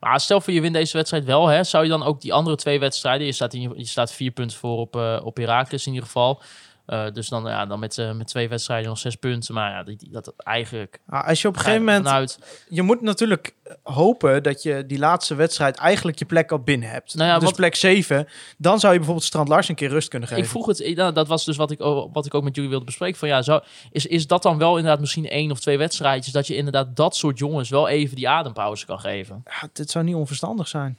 Maar 0.00 0.20
stel 0.20 0.40
voor 0.40 0.52
je 0.52 0.60
wint 0.60 0.74
deze 0.74 0.96
wedstrijd 0.96 1.24
wel, 1.24 1.46
hè, 1.46 1.64
zou 1.64 1.84
je 1.84 1.90
dan 1.90 2.02
ook 2.02 2.20
die 2.20 2.32
andere 2.32 2.56
twee 2.56 2.80
wedstrijden, 2.80 3.26
je 3.26 3.32
staat, 3.32 3.54
in, 3.54 3.72
je 3.76 3.86
staat 3.86 4.12
vier 4.12 4.30
punten 4.30 4.58
voor 4.58 4.78
op, 4.78 4.96
eh 4.96 5.20
op 5.24 5.36
Heracles 5.36 5.86
in 5.86 5.92
ieder 5.92 6.06
geval. 6.06 6.42
Eh, 6.90 7.10
dus 7.12 7.28
dan, 7.28 7.44
ja, 7.44 7.66
dan 7.66 7.78
met, 7.78 7.98
eh, 7.98 8.12
met 8.12 8.26
twee 8.26 8.48
wedstrijden 8.48 8.88
nog 8.88 8.98
zes 8.98 9.16
punten. 9.16 9.54
Maar 9.54 9.70
ja, 9.70 9.82
die, 9.82 9.96
die- 9.96 10.10
dat 10.10 10.32
eigenlijk... 10.36 11.00
Ah, 11.08 11.28
als 11.28 11.42
je 11.42 11.48
op 11.48 11.54
een 11.54 11.60
gegeven 11.60 11.84
moment... 11.84 12.06
vanuit- 12.06 12.38
Je 12.68 12.82
moet 12.82 13.00
natuurlijk 13.00 13.54
hopen 13.82 14.42
dat 14.42 14.62
je 14.62 14.86
die 14.86 14.98
laatste 14.98 15.34
wedstrijd 15.34 15.76
eigenlijk 15.76 16.18
je 16.18 16.24
plek 16.24 16.52
al 16.52 16.58
binnen 16.58 16.88
hebt. 16.90 17.14
Nou 17.14 17.28
ja, 17.28 17.34
dus 17.34 17.44
wat- 17.44 17.56
plek 17.56 17.74
7. 17.74 18.28
Dan 18.58 18.78
zou 18.80 18.90
je 18.92 18.98
bijvoorbeeld 18.98 19.26
Strand 19.28 19.48
Lars 19.48 19.68
een 19.68 19.74
keer 19.74 19.88
rust 19.88 20.08
kunnen 20.08 20.28
geven. 20.28 20.42
Ik 20.44 20.48
vroeg 20.50 20.66
het, 20.66 20.80
eh, 20.80 20.96
nou, 20.96 21.12
dat 21.12 21.28
was 21.28 21.44
dus 21.44 21.56
wat 21.56 21.70
ik, 21.70 21.78
wat 22.12 22.26
ik 22.26 22.34
ook 22.34 22.42
met 22.44 22.54
jullie 22.54 22.70
wilde 22.70 22.84
bespreken. 22.84 23.18
Van 23.18 23.28
ja, 23.28 23.42
zou, 23.42 23.62
is, 23.90 24.06
is 24.06 24.26
dat 24.26 24.42
dan 24.42 24.58
wel 24.58 24.76
inderdaad 24.76 25.00
misschien 25.00 25.28
één 25.28 25.50
of 25.50 25.60
twee 25.60 25.78
wedstrijdjes 25.78 26.32
dat 26.32 26.46
je 26.46 26.56
inderdaad 26.56 26.96
dat 26.96 27.16
soort 27.16 27.38
jongens 27.38 27.68
wel 27.70 27.88
even 27.88 28.16
die 28.16 28.28
adempauze 28.28 28.86
kan 28.86 29.00
geven? 29.00 29.42
Ja, 29.44 29.68
dit 29.72 29.90
zou 29.90 30.04
niet 30.04 30.14
onverstandig 30.14 30.68
zijn. 30.68 30.98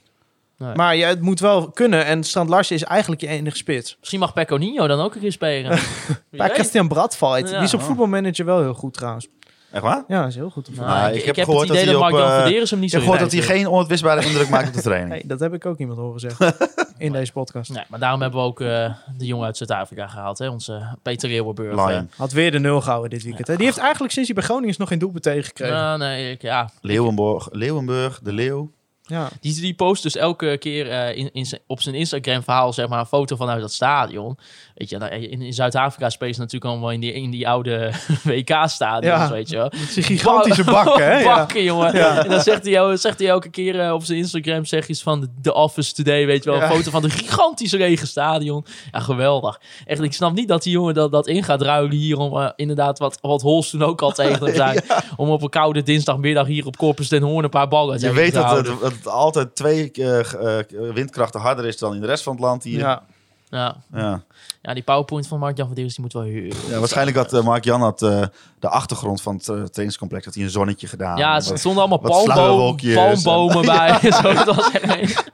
Nee. 0.62 0.74
Maar 0.74 0.96
ja, 0.96 1.08
het 1.08 1.20
moet 1.20 1.40
wel 1.40 1.70
kunnen. 1.70 2.04
En 2.04 2.24
Strand 2.24 2.48
Lars 2.48 2.70
is 2.70 2.82
eigenlijk 2.82 3.20
je 3.20 3.26
enige 3.26 3.56
spits. 3.56 3.96
Misschien 3.98 4.20
mag 4.20 4.32
Pecco 4.32 4.56
Nino 4.56 4.86
dan 4.86 5.00
ook 5.00 5.14
een 5.14 5.20
keer 5.20 5.32
spelen. 5.32 5.78
Bij. 6.30 6.48
Christian 6.48 6.88
Bradfight. 6.88 7.50
Ja. 7.50 7.56
Die 7.56 7.66
is 7.66 7.74
op 7.74 7.82
voetbalmanager 7.82 8.44
wel 8.44 8.60
heel 8.60 8.74
goed 8.74 8.94
trouwens. 8.94 9.28
echt 9.72 9.82
waar? 9.82 10.04
Ja, 10.08 10.26
is 10.26 10.34
heel 10.34 10.50
goed. 10.50 10.76
Nou. 10.76 10.88
Ah, 10.88 11.08
ik, 11.08 11.14
ik 11.14 11.20
ik 11.20 11.26
heb 11.26 11.36
heb 11.36 11.44
gehoord 11.44 11.68
het 11.68 11.76
idee 11.76 11.92
dat 11.92 12.02
dat, 12.02 12.10
hij 12.12 12.20
op, 12.20 12.26
eh, 12.26 12.40
Verderes 12.42 12.70
hem 12.70 12.80
niet 12.80 12.90
zo 12.90 12.96
hebt 12.96 13.10
gehoord 13.10 13.30
dat 13.30 13.40
hij 13.40 13.56
geen 13.56 13.66
onbetwistbare 13.66 14.24
indruk 14.26 14.48
maakt 14.48 14.68
op 14.68 14.74
de 14.74 14.82
training. 14.82 15.10
Hey, 15.10 15.22
dat 15.26 15.40
heb 15.40 15.54
ik 15.54 15.66
ook 15.66 15.78
iemand 15.78 15.98
horen 15.98 16.20
zeggen. 16.20 16.54
in 16.98 17.12
deze 17.12 17.32
podcast. 17.32 17.70
Nee, 17.72 17.84
maar 17.88 17.98
daarom 17.98 18.20
hebben 18.20 18.40
we 18.40 18.46
ook 18.46 18.60
eh, 18.60 18.94
de 19.18 19.26
jongen 19.26 19.46
uit 19.46 19.56
Zuid-Afrika 19.56 20.06
gehaald. 20.06 20.38
Hè? 20.38 20.48
Onze 20.48 20.96
Peter 21.02 21.28
Leeuwenburg. 21.28 21.86
Lion. 21.86 22.10
Had 22.16 22.32
weer 22.32 22.50
de 22.50 22.58
nul 22.58 22.80
gehouden 22.80 23.10
dit 23.10 23.22
weekend. 23.22 23.46
hè. 23.46 23.56
Die 23.56 23.64
heeft 23.64 23.78
eigenlijk 23.78 24.12
sinds 24.12 24.28
hij 24.28 24.38
bij 24.38 24.48
Groningen 24.48 24.70
is 24.70 24.76
nog 24.76 24.88
geen 24.88 24.98
doelpunt 24.98 25.22
tegengekregen. 25.22 25.76
Ja, 25.76 25.96
nee, 25.96 26.30
ik, 26.30 26.42
ja. 26.42 26.70
Leeuwenborg, 26.80 27.48
Leeuwenburg, 27.50 28.20
de 28.22 28.32
Leeuw. 28.32 28.70
Ja. 29.12 29.28
Die, 29.40 29.60
die 29.60 29.74
post 29.74 30.02
dus 30.02 30.16
elke 30.16 30.56
keer 30.58 30.90
eh, 30.90 31.16
in, 31.16 31.30
in 31.32 31.46
op 31.66 31.80
zijn 31.80 31.94
Instagram 31.94 32.42
verhaal 32.42 32.72
zeg 32.72 32.88
maar, 32.88 32.98
een 33.00 33.06
foto 33.06 33.36
vanuit 33.36 33.60
dat 33.60 33.72
stadion. 33.72 34.38
Weet 34.74 34.88
je, 34.88 34.98
nou, 34.98 35.12
in, 35.12 35.42
in 35.42 35.52
Zuid-Afrika 35.52 36.10
spelen 36.10 36.34
ze 36.34 36.40
natuurlijk 36.40 36.70
allemaal 36.70 36.90
in 36.90 37.00
die, 37.00 37.12
in 37.12 37.30
die 37.30 37.48
oude 37.48 37.90
WK-stadions, 38.24 39.20
Ja. 39.20 39.30
weet 39.30 39.48
je 39.50 39.56
wel. 39.56 39.64
Het 39.64 39.74
is 39.88 39.96
een 39.96 40.02
gigantische 40.02 40.64
bakken, 40.64 41.04
hè? 41.04 41.18
Ja. 41.22 41.34
Bakken, 41.36 41.62
jongen. 41.62 41.94
En 41.94 42.28
dan 42.28 42.40
zegt 42.40 42.64
hij, 42.64 42.96
zegt 42.96 43.18
hij 43.18 43.28
elke 43.28 43.48
keer 43.50 43.80
eh, 43.80 43.92
op 43.92 44.04
zijn 44.04 44.18
Instagram 44.18 44.64
zeg 44.64 44.86
je 44.86 44.92
iets 44.92 45.02
van 45.02 45.28
The 45.42 45.54
Office 45.54 45.94
Today, 45.94 46.26
weet 46.26 46.44
je 46.44 46.50
wel. 46.50 46.62
Een 46.62 46.68
foto 46.68 46.90
van 46.90 47.04
een 47.04 47.10
gigantische 47.10 47.76
regenstadion. 47.76 48.64
Ja, 48.92 49.00
geweldig. 49.00 49.60
Echt, 49.86 50.02
ik 50.02 50.12
snap 50.12 50.32
niet 50.34 50.48
dat 50.48 50.62
die 50.62 50.72
jongen 50.72 50.94
dat, 50.94 51.12
dat 51.12 51.26
in 51.26 51.42
gaat 51.44 51.62
ruilen 51.62 51.96
hier 51.96 52.18
om 52.18 52.36
eh, 52.36 52.48
inderdaad, 52.56 52.98
wat, 52.98 53.18
wat 53.20 53.42
Hols 53.42 53.70
toen 53.70 53.82
ook 53.82 54.02
al 54.02 54.10
tegen 54.12 54.44
hem 54.44 54.54
zei, 54.64 54.78
om 55.16 55.30
op 55.30 55.42
een 55.42 55.48
koude 55.48 55.82
dinsdagmiddag 55.82 56.46
hier 56.46 56.66
op 56.66 56.76
Corpus 56.76 57.08
den 57.08 57.22
Hoorn 57.22 57.44
een 57.44 57.50
paar 57.50 57.68
ballen 57.68 58.00
Je 58.00 58.12
weet 58.12 58.32
te 58.32 58.38
dat 58.38 58.44
houden. 58.44 58.72
het, 58.72 58.80
dat 58.80 58.92
het 59.04 59.12
altijd 59.12 59.54
twee 59.54 59.90
eh, 59.92 60.58
eh, 60.58 60.64
windkrachten 60.94 61.40
harder 61.40 61.64
is 61.66 61.78
dan 61.78 61.94
in 61.94 62.00
de 62.00 62.06
rest 62.06 62.22
van 62.22 62.32
het 62.32 62.42
land 62.42 62.62
hier. 62.64 62.78
Ja. 62.78 63.02
Ja, 63.50 63.76
Ja. 63.94 64.22
ja, 64.62 64.74
die 64.74 64.82
powerpoint 64.82 65.26
van 65.26 65.38
Mark-Jan 65.38 65.66
van 65.66 65.74
Deers, 65.76 65.94
die 65.94 66.02
moet 66.04 66.12
wel 66.12 66.22
heel... 66.22 66.52
Ja, 66.68 66.78
waarschijnlijk 66.78 67.16
had 67.16 67.32
eh, 67.32 67.42
Mark 67.42 67.64
Jan 67.64 67.80
had, 67.80 68.02
eh, 68.02 68.22
de 68.58 68.68
achtergrond 68.68 69.22
van 69.22 69.34
het 69.34 69.48
eh, 69.48 69.54
trainingscomplex 69.62 70.24
had 70.24 70.34
hij 70.34 70.44
een 70.44 70.50
zonnetje 70.50 70.86
gedaan. 70.86 71.16
Ja, 71.18 71.34
er 71.34 71.58
stonden 71.58 71.82
allemaal 71.82 71.98
palmboom, 71.98 72.76
palmbomen 72.94 73.66
bij. 73.76 73.98
Zo, 74.22 74.32
dat, 74.32 74.44
was 74.56 74.70
echt, 74.70 75.30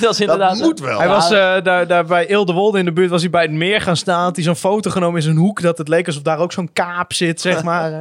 dat 0.00 0.12
is 0.12 0.20
inderdaad... 0.20 0.58
dat 0.58 0.66
moet 0.66 0.80
wel. 0.80 0.98
Hij 0.98 1.06
Ja. 1.06 1.12
was 1.12 1.30
eh, 1.30 1.62
daar, 1.62 1.86
daar 1.86 2.04
bij 2.04 2.26
Eelde 2.26 2.78
in 2.78 2.84
de 2.84 2.92
buurt, 2.92 3.10
was 3.10 3.20
hij 3.20 3.30
bij 3.30 3.42
het 3.42 3.50
meer 3.50 3.80
gaan 3.80 3.96
staan. 3.96 4.22
Had 4.24 4.34
hij 4.36 4.44
zo'n 4.44 4.56
foto 4.56 4.90
genomen 4.90 5.16
in 5.16 5.22
zijn 5.22 5.36
hoek, 5.36 5.62
dat 5.62 5.78
het 5.78 5.88
leek 5.88 6.06
alsof 6.06 6.22
daar 6.22 6.38
ook 6.38 6.52
zo'n 6.52 6.72
kaap 6.72 7.12
zit, 7.12 7.40
zeg 7.40 7.62
maar. 7.72 7.92
Eh, 7.92 8.00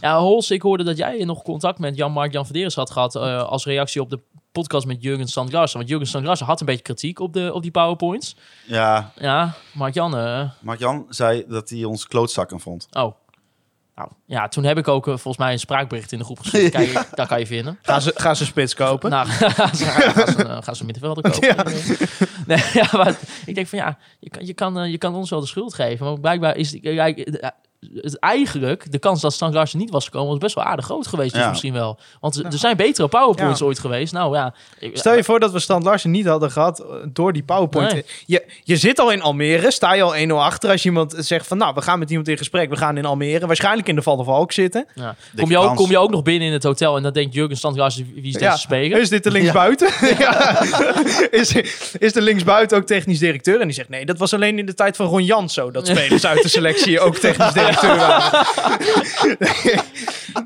Ja, 0.00 0.18
Hols, 0.18 0.50
ik 0.50 0.62
hoorde 0.62 0.84
dat 0.84 0.96
jij 0.96 1.24
nog 1.24 1.42
contact 1.42 1.78
met 1.78 1.96
Jan-Mark 1.96 2.32
Jan 2.32 2.44
Verderes 2.44 2.74
had 2.74 2.90
gehad 2.90 3.14
eh, 3.14 3.42
als 3.42 3.64
reactie 3.64 4.00
op 4.00 4.10
de 4.10 4.20
podcast 4.52 4.86
met 4.86 5.02
Jurgen 5.02 5.28
Sandglassen. 5.28 5.78
Want 5.78 5.90
Jurgen 5.90 6.08
Sandglassen 6.08 6.46
had 6.46 6.60
een 6.60 6.66
beetje 6.66 6.82
kritiek 6.82 7.18
op, 7.20 7.32
de, 7.32 7.52
op 7.54 7.62
die 7.62 7.70
powerpoints. 7.70 8.36
Ja, 8.66 9.12
Ja, 9.16 9.54
Mark-Jan... 9.74 10.16
eh, 10.16 10.50
Mark 10.60 10.78
Jan 10.78 11.06
zei 11.08 11.44
dat 11.48 11.70
hij 11.70 11.84
ons 11.84 12.06
klootzakken 12.06 12.60
vond. 12.60 12.86
oh. 12.90 13.14
Nou, 13.94 14.12
ja, 14.26 14.48
toen 14.48 14.64
heb 14.64 14.78
ik 14.78 14.88
ook 14.88 15.06
eh, 15.06 15.12
volgens 15.12 15.36
mij 15.36 15.52
een 15.52 15.58
spraakbericht 15.58 16.12
in 16.12 16.18
de 16.18 16.24
groep 16.24 16.38
gestuurd. 16.38 16.70
Kijk, 16.76 17.08
daar 17.14 17.26
kan 17.26 17.38
je 17.38 17.46
vinden. 17.46 17.78
Gaan 17.82 18.02
ze, 18.02 18.12
gaan 18.16 18.36
ze 18.36 18.44
spits 18.44 18.74
kopen? 18.74 19.10
Nou, 19.10 19.26
gaan 19.28 19.74
ze, 19.76 19.84
gaan 19.84 20.26
ze, 20.26 20.62
gaan 20.62 20.76
ze 20.76 20.84
middenvelder 20.84 21.30
kopen. 21.32 21.72
Nee, 22.46 22.64
ja, 22.72 22.88
maar 22.92 23.18
ik 23.46 23.54
denk 23.54 23.66
van 23.66 23.78
ja, 23.78 23.98
je 24.20 24.30
kan, 24.30 24.46
je, 24.46 24.54
kan, 24.54 24.78
eh, 24.78 24.90
je 24.90 24.98
kan 24.98 25.14
ons 25.14 25.30
wel 25.30 25.40
de 25.40 25.46
schuld 25.46 25.74
geven. 25.74 26.06
Maar 26.06 26.20
blijkbaar 26.20 26.56
is 26.56 26.70
die- 26.70 26.80
kijk, 26.80 27.52
het 27.94 28.18
eigenlijk, 28.18 28.92
de 28.92 28.98
kans 28.98 29.20
dat 29.20 29.32
Stan 29.32 29.52
Larsen 29.52 29.78
niet 29.78 29.90
was 29.90 30.04
gekomen, 30.04 30.28
was 30.28 30.38
best 30.38 30.54
wel 30.54 30.64
aardig 30.64 30.84
groot 30.84 31.06
geweest. 31.06 31.32
Dus 31.32 31.42
Ja. 31.42 31.48
misschien 31.48 31.72
wel. 31.72 31.98
Want 32.20 32.36
er- 32.36 32.44
er 32.44 32.58
zijn 32.58 32.76
betere 32.76 33.08
powerpoints 33.08 33.60
Ja. 33.60 33.66
ooit 33.66 33.78
geweest. 33.78 34.12
Nou 34.12 34.36
ja. 34.36 34.54
Stel 34.92 35.14
je 35.16 35.24
voor 35.24 35.40
dat 35.40 35.52
we 35.52 35.58
Stand 35.58 35.84
Larsen 35.84 36.10
niet 36.10 36.26
hadden 36.26 36.50
gehad 36.50 36.78
eh, 36.80 36.86
door 37.12 37.32
die 37.32 37.42
PowerPoint. 37.42 37.92
Nee. 37.92 38.04
Je, 38.26 38.44
je 38.64 38.76
zit 38.76 38.98
al 38.98 39.10
in 39.10 39.22
Almere, 39.22 39.70
sta 39.70 39.92
je 39.94 40.02
al 40.02 40.16
1-0 40.16 40.42
achter. 40.44 40.70
Als 40.70 40.82
je 40.82 40.88
iemand 40.88 41.14
zegt 41.18 41.46
van 41.46 41.58
nou, 41.58 41.74
we 41.74 41.82
gaan 41.82 41.98
met 41.98 42.10
iemand 42.10 42.28
in 42.28 42.36
gesprek. 42.38 42.68
We 42.70 42.76
gaan 42.76 42.96
in 42.96 43.04
Almere. 43.04 43.46
Waarschijnlijk 43.46 43.88
in 43.88 43.94
de 43.94 44.02
Val 44.02 44.16
de 44.16 44.24
Valk 44.24 44.52
zitten. 44.52 44.86
ja. 44.94 45.14
Kom, 45.36 45.50
je 45.50 45.58
ook, 45.58 45.76
kom 45.76 45.90
je 45.90 45.98
ook 45.98 46.10
nog 46.10 46.22
binnen 46.22 46.46
in 46.46 46.52
het 46.54 46.62
hotel 46.62 46.96
en 46.96 47.02
dan 47.02 47.12
denkt 47.12 47.34
Jurgen 47.34 47.56
Stan 47.56 47.76
Larsen, 47.76 48.10
wie 48.14 48.22
is 48.26 48.32
deze 48.32 48.58
speler? 48.58 49.00
Is 49.00 49.08
dit 49.08 49.24
de 49.24 49.30
linksbuiten? 49.30 49.88
Ja. 50.18 50.60
Is, 51.30 51.54
is 51.98 52.12
de 52.12 52.20
linksbuiten 52.22 52.76
ook 52.78 52.84
technisch 52.86 53.18
directeur? 53.18 53.60
En 53.60 53.66
die 53.66 53.74
zegt 53.74 53.88
nee, 53.88 54.06
dat 54.06 54.18
was 54.18 54.34
alleen 54.34 54.58
in 54.58 54.66
de 54.66 54.74
tijd 54.74 54.96
van 54.96 55.06
Ron 55.06 55.24
Jans 55.24 55.54
zo. 55.54 55.70
Dat 55.70 55.86
spelers 55.86 56.26
uit 56.26 56.42
de 56.42 56.48
selectie 56.48 57.00
ook 57.00 57.16
technisch 57.28 57.52
directeur 57.52 57.68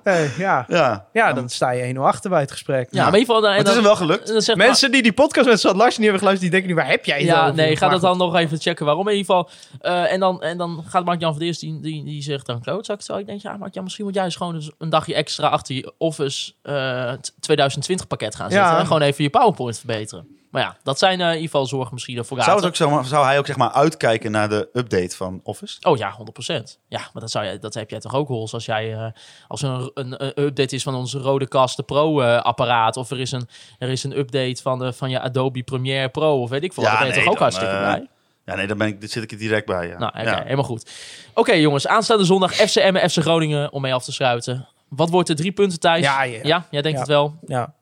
Eh, 0.04 0.38
ja. 0.38 0.64
Ja, 0.68 1.06
ja, 1.12 1.32
dan 1.32 1.48
sta 1.48 1.70
je 1.70 1.94
1-0 1.94 1.98
achter 1.98 2.30
bij 2.30 2.40
het 2.40 2.50
gesprek. 2.50 2.88
Ja, 2.90 3.04
maar 3.04 3.12
in 3.14 3.18
ieder 3.18 3.34
geval... 3.34 3.50
En 3.50 3.56
het 3.58 3.68
is 3.68 3.74
hem 3.74 3.82
wel 3.82 3.96
gelukt. 3.96 4.46
dan 4.46 4.56
Mensen 4.56 4.90
die 4.92 5.02
die 5.02 5.12
podcast 5.12 5.46
met 5.48 5.58
Stan 5.58 5.76
Larsen 5.76 6.00
niet 6.00 6.10
hebben 6.10 6.18
geluisterd, 6.18 6.40
die 6.52 6.60
denken 6.60 6.68
nu, 6.68 6.74
waar 6.82 6.90
heb 6.90 7.04
jij 7.04 7.16
het 7.18 7.26
Ja, 7.26 7.42
over? 7.42 7.54
nee, 7.54 7.76
ga 7.76 7.88
dat 7.88 8.00
dan 8.00 8.18
nog 8.18 8.36
even 8.36 8.58
checken 8.60 8.84
waarom 8.86 9.08
in 9.08 9.16
ieder 9.16 9.34
geval. 9.34 9.50
Eh, 9.80 10.12
en, 10.12 10.20
dan, 10.20 10.42
en 10.42 10.58
dan 10.58 10.84
gaat 10.88 11.04
Mark-Jan 11.04 11.30
van 11.32 11.40
Deers, 11.40 11.58
die, 11.58 11.80
die, 11.80 12.04
die 12.04 12.22
zegt 12.22 12.46
dan 12.46 12.60
klootzak. 12.60 12.98
Terwijl 12.98 13.20
ik 13.20 13.26
denk, 13.26 13.40
ja 13.40 13.56
Mark-Jan, 13.56 13.82
misschien 13.84 14.04
moet 14.04 14.14
jij 14.14 14.24
eens 14.24 14.36
gewoon 14.36 14.54
eens 14.54 14.70
een 14.78 14.90
dagje 14.90 15.14
extra 15.14 15.48
achter 15.48 15.74
je 15.74 15.92
Office 15.98 16.52
eh, 16.62 17.12
t- 17.12 17.34
2020 17.40 18.06
pakket 18.06 18.34
gaan 18.34 18.50
zitten. 18.50 18.68
Ja. 18.70 18.78
En 18.78 18.86
gewoon 18.86 19.02
even 19.02 19.24
je 19.24 19.30
PowerPoint 19.30 19.78
verbeteren. 19.78 20.26
Maar 20.54 20.62
ja, 20.62 20.76
dat 20.82 20.98
zijn 20.98 21.20
eh, 21.20 21.26
in 21.26 21.32
ieder 21.32 21.44
geval 21.50 21.66
zorgen 21.66 21.94
misschien 21.94 22.24
voor 22.24 22.42
Zou, 22.42 22.56
het 22.56 22.66
ook 22.66 22.76
zo, 22.76 23.02
zou 23.04 23.24
hij 23.24 23.38
ook 23.38 23.46
zeg 23.46 23.56
maar 23.56 23.70
uitkijken 23.70 24.30
naar 24.30 24.48
de 24.48 24.68
update 24.72 25.16
van 25.16 25.40
Office? 25.42 25.78
Oh 25.82 25.96
ja, 25.96 26.16
100%. 26.18 26.62
Ja, 26.88 26.98
maar 26.98 27.22
dat, 27.22 27.30
zou 27.30 27.44
jij, 27.44 27.58
dat 27.58 27.74
heb 27.74 27.90
jij 27.90 27.98
toch 27.98 28.14
ook, 28.14 28.28
Hols, 28.28 28.52
als 28.52 28.64
jij 28.64 28.94
eh, 28.94 29.06
als 29.48 29.62
er 29.62 29.70
een, 29.70 29.90
een, 29.94 30.24
een 30.24 30.44
update 30.44 30.74
is 30.74 30.82
van 30.82 30.94
onze 30.94 31.18
Rodecaster 31.18 31.84
Pro 31.84 32.20
eh, 32.20 32.42
apparaat 32.42 32.96
of 32.96 33.10
er 33.10 33.20
is 33.20 33.32
een, 33.32 33.48
er 33.78 33.88
is 33.88 34.04
een 34.04 34.18
update 34.18 34.62
van, 34.62 34.78
de, 34.78 34.92
van 34.92 35.10
je 35.10 35.20
Adobe 35.20 35.62
Premiere 35.62 36.08
Pro 36.08 36.40
of 36.42 36.50
weet 36.50 36.62
ik 36.62 36.72
veel, 36.72 36.82
Ja, 36.82 36.88
dan 36.90 36.98
ben 36.98 37.08
je 37.08 37.14
nee, 37.14 37.22
toch 37.24 37.32
ook 37.32 37.38
dan, 37.38 37.48
hartstikke 37.48 37.74
eh, 37.74 37.80
blij. 37.80 38.08
Ja, 38.44 38.54
nee, 38.54 38.66
dan 38.66 38.78
ben 38.78 38.86
ik, 38.86 39.00
dit 39.00 39.10
zit 39.10 39.22
ik 39.22 39.30
er 39.30 39.38
direct 39.38 39.66
bij. 39.66 39.88
Ja. 39.88 39.98
Nou, 39.98 40.20
Ja. 40.22 40.42
helemaal 40.42 40.64
goed. 40.64 40.90
Oké, 41.34 41.52
jongens, 41.52 41.86
aanstaande 41.86 42.24
zondag 42.24 42.54
FCM 42.54 42.96
en 42.96 43.10
FC 43.10 43.18
Groningen 43.18 43.72
om 43.72 43.82
mee 43.82 43.94
af 43.94 44.04
te 44.04 44.12
sluiten. 44.12 44.68
Wat 44.88 45.10
wordt 45.10 45.28
de 45.28 45.34
drie 45.34 45.52
punten, 45.52 45.80
Thijs? 45.80 46.04
Ja, 46.04 46.22
ja. 46.22 46.38
ja 46.42 46.66
jij 46.70 46.82
denkt 46.82 46.98
Ja. 46.98 47.04
het 47.04 47.08
wel. 47.08 47.34
Ja. 47.46 47.74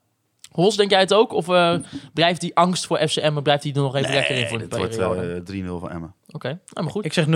Hols, 0.53 0.75
denk 0.75 0.89
jij 0.89 0.99
het 0.99 1.13
ook? 1.13 1.33
Of 1.33 1.49
eh, 1.49 1.75
blijft 2.13 2.41
die 2.41 2.55
angst 2.55 2.85
voor 2.85 3.07
FCM, 3.07 3.41
blijft 3.41 3.63
die 3.63 3.73
er 3.73 3.81
nog 3.81 3.95
even 3.95 4.13
lekker 4.13 4.35
in 4.35 4.47
voor 4.47 4.57
de 4.57 4.63
Het 4.63 4.95
wordt 4.97 5.49
eh, 5.49 5.63
3-0 5.63 5.79
van 5.79 5.89
Emmen. 5.89 6.13
Oké, 6.29 6.47
nou, 6.47 6.59
maar 6.73 6.91
goed. 6.91 7.05
Ik 7.05 7.13
zeg 7.13 7.25
0-2. 7.25 7.29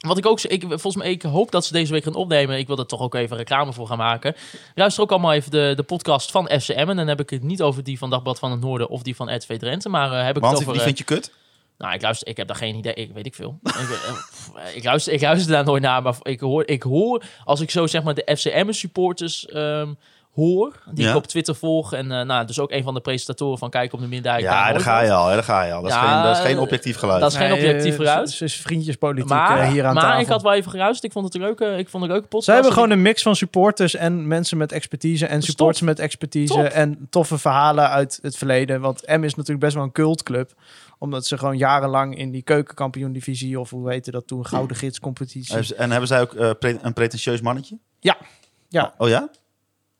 Wat 0.00 0.18
ik 0.18 0.26
ook 0.26 0.40
zeg, 0.40 0.50
ik, 0.50 0.62
volgens 0.62 0.96
mij, 0.96 1.10
ik 1.10 1.22
hoop 1.22 1.50
dat 1.50 1.64
ze 1.64 1.72
deze 1.72 1.92
week 1.92 2.04
gaan 2.04 2.14
opnemen. 2.14 2.58
Ik 2.58 2.66
wil 2.66 2.78
er 2.78 2.86
toch 2.86 3.00
ook 3.00 3.14
even 3.14 3.36
reclame 3.36 3.72
voor 3.72 3.86
gaan 3.86 3.98
maken. 3.98 4.34
Luister 4.74 5.02
ook 5.02 5.10
allemaal 5.10 5.32
even 5.32 5.50
de, 5.50 5.72
de 5.76 5.82
podcast 5.82 6.30
van 6.30 6.50
FCM. 6.60 6.88
En 6.88 6.96
dan 6.96 7.06
heb 7.08 7.20
ik 7.20 7.30
het 7.30 7.42
niet 7.42 7.62
over 7.62 7.82
die 7.82 7.98
van 7.98 8.10
Dagblad 8.10 8.38
van 8.38 8.50
het 8.50 8.60
Noorden 8.60 8.88
of 8.88 9.02
die 9.02 9.16
van 9.16 9.34
RTV 9.36 9.58
Drenthe. 9.58 9.88
Maar 9.88 10.12
eh, 10.12 10.24
heb 10.24 10.36
ik 10.36 10.42
Want 10.42 10.58
het 10.58 10.62
die 10.62 10.72
over... 10.72 10.82
vind 10.82 10.98
je 10.98 11.04
kut? 11.04 11.32
Nou, 11.78 11.94
ik 11.94 12.02
luister, 12.02 12.28
ik 12.28 12.36
heb 12.36 12.46
daar 12.46 12.56
geen 12.56 12.74
idee. 12.74 12.94
Ik 12.94 13.12
weet 13.12 13.26
ik 13.26 13.34
veel. 13.34 13.58
eh, 13.62 14.76
ik, 14.76 14.84
luister, 14.84 15.12
ik 15.12 15.20
luister 15.20 15.52
daar 15.52 15.64
nooit 15.64 15.82
naar, 15.82 16.02
maar 16.02 16.16
ik 16.22 16.40
hoor, 16.40 16.66
ik 16.66 16.82
hoor 16.82 17.24
als 17.44 17.60
ik 17.60 17.70
zo 17.70 17.86
zeg 17.86 18.02
maar 18.02 18.14
de 18.14 18.36
FCM 18.36 18.72
supporters 18.72 19.46
ehm, 19.46 19.92
hoor, 20.36 20.72
die 20.90 21.04
Ja. 21.04 21.10
ik 21.10 21.16
op 21.16 21.26
Twitter 21.26 21.54
volg 21.54 21.92
en 21.92 22.12
eh, 22.12 22.26
nou, 22.26 22.46
dus 22.46 22.60
ook 22.60 22.70
een 22.70 22.82
van 22.82 22.94
de 22.94 23.00
presentatoren 23.00 23.58
van 23.58 23.70
Kijk 23.70 23.92
op 23.92 24.00
de 24.00 24.06
Middijk. 24.06 24.40
Ja, 24.40 24.72
daar 24.72 24.80
ga 24.80 25.00
je 25.00 25.12
al. 25.12 25.26
Hè, 25.28 25.34
daar 25.34 25.42
ga 25.44 25.62
je 25.62 25.72
al. 25.72 25.82
Dat, 25.82 25.90
is, 25.90 25.96
geen, 25.96 26.22
dat 26.22 26.36
is 26.36 26.42
geen 26.42 26.58
objectief 26.58 26.96
geluid. 26.96 27.20
dat 27.20 27.30
is 27.32 27.36
geen 27.36 27.52
objectief 27.52 27.96
geluid. 27.96 28.30
Ze 28.30 28.44
is 28.44 28.54
vriendjespolitiek 28.60 29.28
Maar, 29.28 29.58
eh, 29.60 29.68
hier 29.68 29.84
aan 29.84 29.94
maar 29.94 30.02
tafel. 30.02 30.20
ik 30.20 30.26
had 30.26 30.42
wel 30.42 30.52
even 30.54 30.70
geruist. 30.70 31.04
Ik 31.04 31.12
vond 31.12 31.24
het 31.24 31.34
een 31.34 31.40
leuke, 31.40 31.64
ik 31.64 31.88
vond 31.88 31.92
het 31.92 32.02
een 32.02 32.08
leuke 32.08 32.20
podcast. 32.22 32.44
Ze 32.44 32.52
hebben 32.52 32.72
gewoon 32.72 32.90
een 32.90 33.02
mix 33.02 33.22
van 33.22 33.36
supporters 33.36 33.94
en 33.94 34.26
mensen 34.26 34.58
met 34.58 34.72
expertise 34.72 35.26
en 35.26 35.42
supporters 35.42 35.80
met 35.80 35.98
expertise 35.98 36.52
Top. 36.52 36.64
en 36.64 37.06
toffe 37.10 37.38
verhalen 37.38 37.88
uit 37.90 38.18
het 38.22 38.36
verleden. 38.36 38.80
Want 38.80 39.02
M 39.06 39.24
is 39.24 39.34
natuurlijk 39.34 39.60
best 39.60 39.74
wel 39.74 39.84
een 39.84 39.92
cultclub, 39.92 40.52
omdat 40.98 41.26
ze 41.26 41.38
gewoon 41.38 41.56
jarenlang 41.56 42.16
in 42.18 42.30
die 42.30 42.42
keukenkampioen-divisie 42.42 43.60
of 43.60 43.70
hoe 43.70 43.90
heette 43.90 44.10
dat 44.10 44.26
toen, 44.26 44.46
Gouden 44.46 44.76
Gids-competitie. 44.76 45.74
En 45.76 45.90
hebben 45.90 46.08
zij 46.08 46.20
ook 46.20 46.34
eh, 46.34 46.50
pre- 46.58 46.78
een 46.82 46.92
pretentieus 46.92 47.40
mannetje? 47.40 47.78
Ja. 48.00 48.16
Ja. 48.68 48.94
Oh 48.98 49.08
ja? 49.08 49.28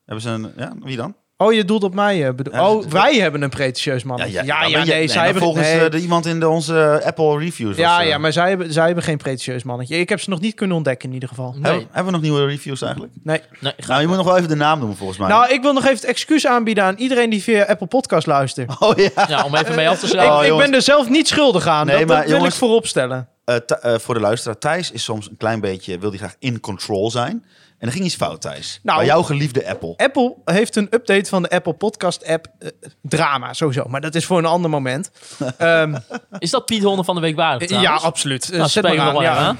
Hebben 0.06 0.22
ze 0.24 0.30
een... 0.30 0.52
Ja, 0.56 0.72
wie 0.82 0.96
dan? 0.96 1.14
Oh, 1.38 1.52
je 1.52 1.64
doelt 1.64 1.82
op 1.84 1.94
mij. 1.94 2.26
eh, 2.26 2.34
bedo- 2.34 2.50
Ja, 2.52 2.70
oh, 2.70 2.84
wij 2.86 3.14
hebben 3.14 3.42
een 3.42 3.50
pretentieus 3.50 4.02
man. 4.04 4.16
Ja, 4.16 4.24
ja, 4.24 4.60
nee, 4.68 4.76
nee, 4.76 5.06
zij 5.08 5.16
maar 5.16 5.24
hebben 5.24 5.42
volgens 5.42 5.66
nee. 5.66 5.80
eh, 5.80 5.90
de, 5.90 5.98
iemand 6.00 6.26
in 6.26 6.40
de, 6.40 6.48
onze 6.48 7.02
Apple 7.04 7.38
reviews. 7.38 7.76
ja, 7.76 7.94
was, 7.94 8.02
eh, 8.02 8.08
ja, 8.08 8.18
maar 8.18 8.32
zij 8.32 8.48
hebben, 8.48 8.72
zij 8.72 8.86
hebben 8.86 9.04
geen 9.04 9.16
pretentieus 9.16 9.62
mannetje. 9.62 9.96
Ik 9.98 10.08
heb 10.08 10.20
ze 10.20 10.30
nog 10.30 10.40
niet 10.40 10.54
kunnen 10.54 10.76
ontdekken 10.76 11.08
in 11.08 11.14
ieder 11.14 11.28
geval. 11.28 11.52
Nee, 11.52 11.62
Hebben, 11.62 11.86
hebben 11.86 12.04
we 12.04 12.10
nog 12.10 12.20
nieuwe 12.20 12.46
reviews 12.46 12.82
eigenlijk? 12.82 13.12
Nee. 13.22 13.40
nee, 13.60 13.72
Nou, 13.86 14.00
je 14.00 14.06
moet 14.06 14.16
nog 14.16 14.26
wel 14.26 14.36
even 14.36 14.48
de 14.48 14.54
naam 14.56 14.78
noemen 14.78 14.96
volgens 14.96 15.18
mij. 15.18 15.28
Nou, 15.28 15.52
ik 15.52 15.62
wil 15.62 15.72
nog 15.72 15.82
even 15.84 15.96
het 15.96 16.04
excuus 16.04 16.46
aanbieden 16.46 16.84
aan 16.84 16.94
iedereen 16.96 17.30
die 17.30 17.42
via 17.42 17.64
Apple 17.64 17.86
Podcast 17.86 18.26
luistert. 18.26 18.80
oh 18.80 18.96
ja. 18.96 19.24
ja, 19.28 19.44
om 19.44 19.54
even 19.56 19.74
mee 19.74 19.88
af 19.88 19.98
te 19.98 20.04
ik, 20.06 20.12
sluiten. 20.12 20.36
Oh, 20.38 20.44
ik 20.44 20.56
ben 20.56 20.74
er 20.74 20.82
zelf 20.82 21.08
niet 21.08 21.28
schuldig 21.28 21.66
aan. 21.66 21.86
Nee, 21.86 21.98
dat 21.98 22.06
maar 22.06 22.16
dat 22.16 22.24
wil 22.26 22.34
jongens- 22.34 22.54
ik 22.54 22.60
voorop 22.60 22.86
stellen. 22.86 23.28
Eh, 23.44 23.56
Th- 23.56 23.70
eh, 23.80 23.94
voor 23.98 24.14
de 24.14 24.20
luisteraar, 24.20 24.58
Thijs 24.58 24.90
is 24.90 25.04
soms 25.04 25.28
een 25.30 25.36
klein 25.36 25.60
beetje, 25.60 25.98
wil 25.98 26.08
hij 26.10 26.18
graag 26.18 26.34
in 26.38 26.60
control 26.60 27.10
zijn. 27.10 27.44
En 27.78 27.86
er 27.86 27.92
ging 27.92 28.04
iets 28.04 28.14
fout, 28.14 28.40
Thijs. 28.40 28.80
Nou- 28.82 28.98
Bij 28.98 29.06
jouw 29.06 29.22
geliefde 29.22 29.68
Apple. 29.68 29.94
Apple 29.96 30.34
heeft 30.44 30.76
een 30.76 30.86
update 30.90 31.28
van 31.28 31.42
de 31.42 31.50
Apple 31.50 31.72
Podcast 31.74 32.26
app. 32.26 32.46
eh, 32.58 32.68
drama, 33.02 33.52
sowieso. 33.52 33.84
Maar 33.88 34.00
dat 34.00 34.14
is 34.14 34.24
voor 34.24 34.38
een 34.38 34.44
ander 34.46 34.70
moment. 34.70 35.10
Ehm, 35.58 35.94
Is 36.38 36.50
dat 36.50 36.64
Piet 36.66 36.82
Honden 36.82 37.04
van 37.04 37.14
de 37.14 37.20
Week 37.20 37.36
waardig 37.36 37.68
ja, 37.70 37.76
trouwens? 37.78 38.04
absoluut. 38.04 38.44
Eh, 38.44 38.50
Nou, 38.58 38.68
Zet 38.68 38.84
spelen 38.84 39.04
maar 39.04 39.14
we 39.14 39.20
nog 39.20 39.28
aan. 39.28 39.34
wel 39.34 39.42
Ja. 39.42 39.48
aan. 39.48 39.58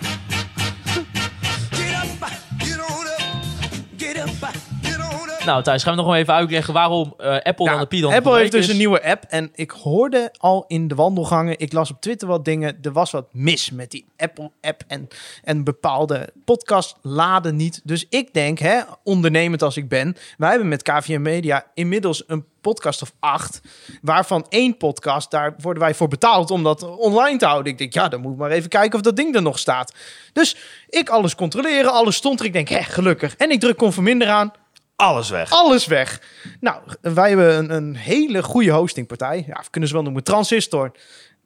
Nou 5.47 5.63
Thijs, 5.63 5.83
gaan 5.83 5.97
we 5.97 6.03
nog 6.03 6.15
even 6.15 6.35
uitleggen 6.35 6.75
waarom 6.75 7.15
eh, 7.19 7.27
Apple 7.43 7.65
Ja, 7.65 7.77
dan 7.77 7.87
de 7.89 8.01
van 8.01 8.13
Apple 8.13 8.37
heeft 8.37 8.53
dus 8.53 8.65
is? 8.65 8.69
een 8.71 8.77
nieuwe 8.77 9.05
app. 9.05 9.25
En 9.29 9.51
ik 9.55 9.71
hoorde 9.71 10.33
al 10.39 10.65
in 10.69 10.89
de 10.89 10.95
wandelgangen. 10.95 11.59
Ik 11.59 11.73
las 11.73 11.91
op 11.91 12.01
Twitter 12.01 12.29
wat 12.29 12.45
dingen. 12.45 12.79
Er 12.83 12.93
was 12.93 13.11
wat 13.11 13.27
mis 13.33 13.71
met 13.71 13.91
die 13.91 14.07
Apple-app. 14.17 14.83
En, 14.87 15.09
en 15.45 15.65
bepaalde 15.65 16.29
podcast 16.45 16.97
laden 17.03 17.57
niet. 17.57 17.81
Dus 17.85 18.07
ik 18.09 18.35
denk, 18.35 18.59
hè, 18.59 18.81
ondernemend 19.05 19.63
als 19.63 19.77
ik 19.77 19.89
ben. 19.89 20.17
Wij 20.37 20.51
hebben 20.51 20.69
met 20.69 20.83
KVM 20.83 21.23
Media 21.23 21.67
inmiddels 21.75 22.25
een 22.27 22.45
podcast 22.61 23.03
of 23.03 23.13
acht. 23.21 23.61
Waarvan 24.03 24.47
één 24.49 24.77
podcast, 24.77 25.31
daar 25.31 25.55
worden 25.59 25.83
wij 25.83 25.95
voor 25.95 26.09
betaald 26.09 26.51
om 26.51 26.63
dat 26.63 26.83
online 26.83 27.39
te 27.39 27.47
houden. 27.47 27.73
Ik 27.73 27.79
denk, 27.79 27.93
ja, 27.93 28.09
dan 28.09 28.21
moet 28.21 28.33
ik 28.33 28.39
maar 28.39 28.51
even 28.51 28.69
kijken 28.69 28.95
of 28.95 29.01
dat 29.05 29.17
ding 29.17 29.35
er 29.35 29.43
nog 29.43 29.59
staat. 29.59 29.95
Dus 30.33 30.57
ik 30.89 31.09
alles 31.09 31.35
controleren, 31.35 31.93
alles 31.93 32.17
stond 32.17 32.41
er. 32.41 32.47
Ik 32.47 32.53
denk, 32.53 32.69
hè, 32.69 32.83
gelukkig. 32.83 33.37
En 33.37 33.51
ik 33.51 33.61
druk 33.61 33.77
conforminder 33.77 34.29
aan 34.29 34.53
Alles 34.97 35.31
weg. 35.31 35.51
alles 35.51 35.87
weg. 35.87 36.21
Nou, 36.61 36.81
wij 37.01 37.29
hebben 37.29 37.57
een, 37.59 37.71
een 37.71 37.97
hele 37.97 38.43
goede 38.43 38.71
hostingpartij. 38.71 39.45
Ja, 39.47 39.55
we 39.63 39.71
kunnen 39.71 39.89
ze 39.89 39.95
wel 39.95 40.05
noemen 40.05 40.23
Transistor. 40.25 40.91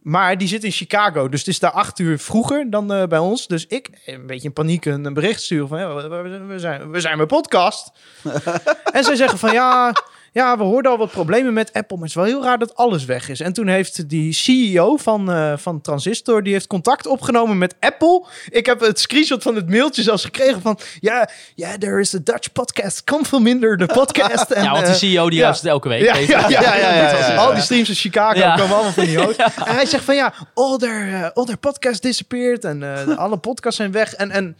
Maar 0.03 0.39
die 0.39 0.49
zit 0.49 0.65
in 0.65 0.71
Chicago, 0.71 1.29
dus 1.29 1.39
het 1.39 1.49
is 1.49 1.59
daar 1.59 1.71
acht 1.71 1.99
uur 1.99 2.19
vroeger 2.19 2.71
dan 2.71 2.93
eh, 2.93 3.07
bij 3.07 3.19
ons. 3.19 3.47
Dus 3.47 3.67
ik, 3.67 3.89
een 4.07 4.27
beetje 4.27 4.49
in 4.49 4.53
paniek, 4.53 4.85
een, 4.85 5.05
een 5.05 5.15
bericht 5.15 5.43
sturen 5.43 5.69
van... 5.69 5.79
Ja, 5.79 5.95
we, 5.95 6.09
we- 6.09 6.45
we 6.47 6.59
zijn, 6.59 6.91
we 6.91 7.01
zijn 7.01 7.17
mijn 7.17 7.29
podcast. 7.29 7.91
en 8.93 9.05
zij 9.05 9.17
zeggen 9.17 9.39
van 9.39 9.53
ja, 9.53 9.93
ja, 10.33 10.57
we 10.59 10.62
hoorden 10.62 10.91
al 10.91 10.99
wat 10.99 11.11
problemen 11.11 11.53
met 11.53 11.72
Apple... 11.72 11.97
maar 11.97 12.09
het 12.09 12.16
is 12.16 12.22
wel 12.22 12.24
heel 12.24 12.43
raar 12.43 12.59
dat 12.59 12.74
alles 12.74 13.05
weg 13.05 13.28
is. 13.28 13.41
En 13.41 13.53
toen 13.53 13.68
heeft 13.68 14.09
die 14.09 14.33
CEO 14.33 14.97
van, 14.97 15.33
eh, 15.33 15.53
van 15.57 15.81
Transistor... 15.81 16.43
die 16.43 16.53
heeft 16.53 16.66
contact 16.66 17.07
opgenomen 17.07 17.59
met 17.59 17.74
Apple. 17.81 18.24
Ik 18.49 18.66
heb 18.66 18.81
het 18.81 19.01
screenshot 19.01 19.43
van 19.43 19.55
het 19.55 19.68
mailtje 19.68 20.03
zelfs 20.03 20.24
gekregen 20.24 20.61
van... 20.61 20.78
ja, 21.01 21.28
ja, 21.55 21.78
there 21.78 22.01
is 22.01 22.14
a 22.14 22.18
Dutch 22.24 22.53
podcast. 22.53 23.05
Come 23.05 23.24
from 23.24 23.43
minder 23.43 23.76
de 23.76 23.87
podcast. 23.87 24.51
En, 24.61 24.62
Ja, 24.62 24.70
want 24.72 24.87
eh, 24.87 24.99
die 24.99 25.11
CEO 25.11 25.31
die 25.31 25.39
ja. 25.39 25.55
elke 25.62 25.89
week. 25.89 26.03
ja, 26.03 26.16
ja, 26.16 26.49
ja, 26.49 26.76
ja, 26.76 27.28
ja. 27.28 27.37
Al 27.37 27.53
die 27.53 27.62
streams 27.62 27.89
in 27.89 27.95
Chicago 27.95 28.41
komen 28.41 28.76
allemaal 28.76 28.93
van 28.93 29.05
die 29.05 29.18
host. 29.24 29.39
En 29.39 29.74
hij 29.74 29.87
zegt 29.87 30.05
van 30.05 30.14
ja, 30.14 30.33
all 30.55 30.76
their, 30.78 31.14
eh, 31.14 31.31
all 31.35 31.45
their 31.45 31.59
podcasts 31.59 32.01
disappeared. 32.01 32.64
En 32.64 32.83
eh, 32.83 33.18
alle 33.18 33.37
podcasts 33.37 33.76
zijn 33.76 33.93
weg. 33.93 34.14
En, 34.14 34.31
en 34.31 34.57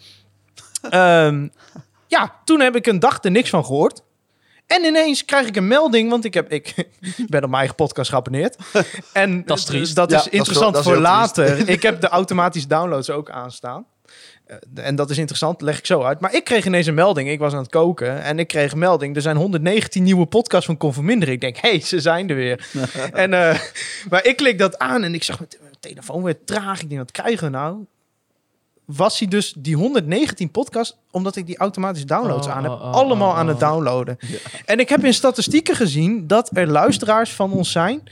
ehm, 0.91 1.49
ja, 2.07 2.35
toen 2.45 2.61
heb 2.61 2.77
ik 2.77 2.87
een 2.87 2.99
dag 2.99 3.25
er 3.25 3.31
niks 3.31 3.51
van 3.51 3.65
gehoord. 3.65 4.03
En 4.77 4.85
ineens 4.85 5.25
krijg 5.25 5.47
ik 5.47 5.57
een 5.57 5.69
melding, 5.69 6.11
want 6.11 6.25
ik, 6.25 6.35
heb, 6.35 6.53
ik 6.53 6.75
ben 7.29 7.43
op 7.43 7.49
mijn 7.49 7.55
eigen 7.55 7.75
podcast 7.75 8.11
geabonneerd. 8.11 8.57
En 9.13 9.45
Dat 9.47 9.59
is 9.59 9.65
triest. 9.65 9.95
Dat 9.95 10.11
Ja, 10.11 10.17
is 10.17 10.23
dat 10.25 10.33
is 10.33 10.39
interessant 10.39 10.73
wel- 10.75 10.83
dat 10.83 10.93
is 10.93 10.97
voor 10.99 11.03
later. 11.03 11.69
Ik 11.77 11.83
heb 11.83 12.01
de 12.01 12.09
automatische 12.09 12.69
downloads 12.69 13.11
ook 13.11 13.31
aanstaan. 13.31 13.87
Eh, 14.47 14.57
En 14.75 14.95
dat 14.95 15.11
is 15.11 15.19
interessant, 15.19 15.61
leg 15.61 15.79
ik 15.79 15.87
zo 15.87 16.03
uit. 16.03 16.21
Maar 16.21 16.35
ik 16.35 16.45
kreeg 16.45 16.67
ineens 16.67 16.87
een 16.87 16.95
melding. 16.95 17.29
Ik 17.31 17.39
was 17.39 17.53
aan 17.53 17.59
het 17.63 17.71
koken 17.71 18.23
en 18.23 18.39
ik 18.39 18.49
kreeg 18.49 18.73
een 18.73 18.79
melding. 18.79 19.17
Er 19.17 19.23
zijn 19.23 19.37
119 19.37 20.03
nieuwe 20.03 20.27
podcasts 20.27 20.67
van 20.67 20.77
Conforminder. 20.77 21.29
Ik 21.29 21.41
denk, 21.41 21.57
hé, 21.57 21.69
hey, 21.71 21.81
ze 21.81 22.01
zijn 22.01 22.29
er 22.31 22.37
weer. 22.37 22.69
en, 23.13 23.35
eh, 23.35 23.61
maar 24.11 24.25
ik 24.27 24.37
klik 24.37 24.59
dat 24.59 24.79
aan 24.79 25.03
en 25.03 25.15
ik 25.15 25.23
zag 25.23 25.39
mijn 25.39 25.51
telefoon 25.81 26.23
weer 26.23 26.45
traag. 26.45 26.81
Ik 26.83 26.89
denk, 26.89 27.01
wat 27.01 27.11
krijgen 27.11 27.45
we 27.45 27.51
nou? 27.51 27.77
Was 28.97 29.19
hij 29.19 29.29
dus 29.29 29.55
die 29.59 29.77
119 29.77 30.51
podcasts, 30.51 30.97
omdat 31.11 31.37
ik 31.37 31.47
die 31.47 31.57
automatische 31.57 32.07
downloads 32.07 32.47
Oh, 32.47 32.57
aan 32.57 32.63
heb, 32.63 32.73
oh, 32.73 32.81
oh, 32.81 32.93
allemaal 32.93 33.31
oh, 33.31 33.39
aan 33.39 33.49
het 33.49 33.61
downloaden. 33.61 34.17
En 34.65 34.79
ik 34.79 34.89
heb 34.89 35.05
in 35.05 35.15
statistieken 35.15 35.77
gezien 35.77 36.27
dat 36.27 36.51
er 36.53 36.67
luisteraars 36.67 37.33
van 37.33 37.53
ons 37.53 37.71
zijn 37.71 38.03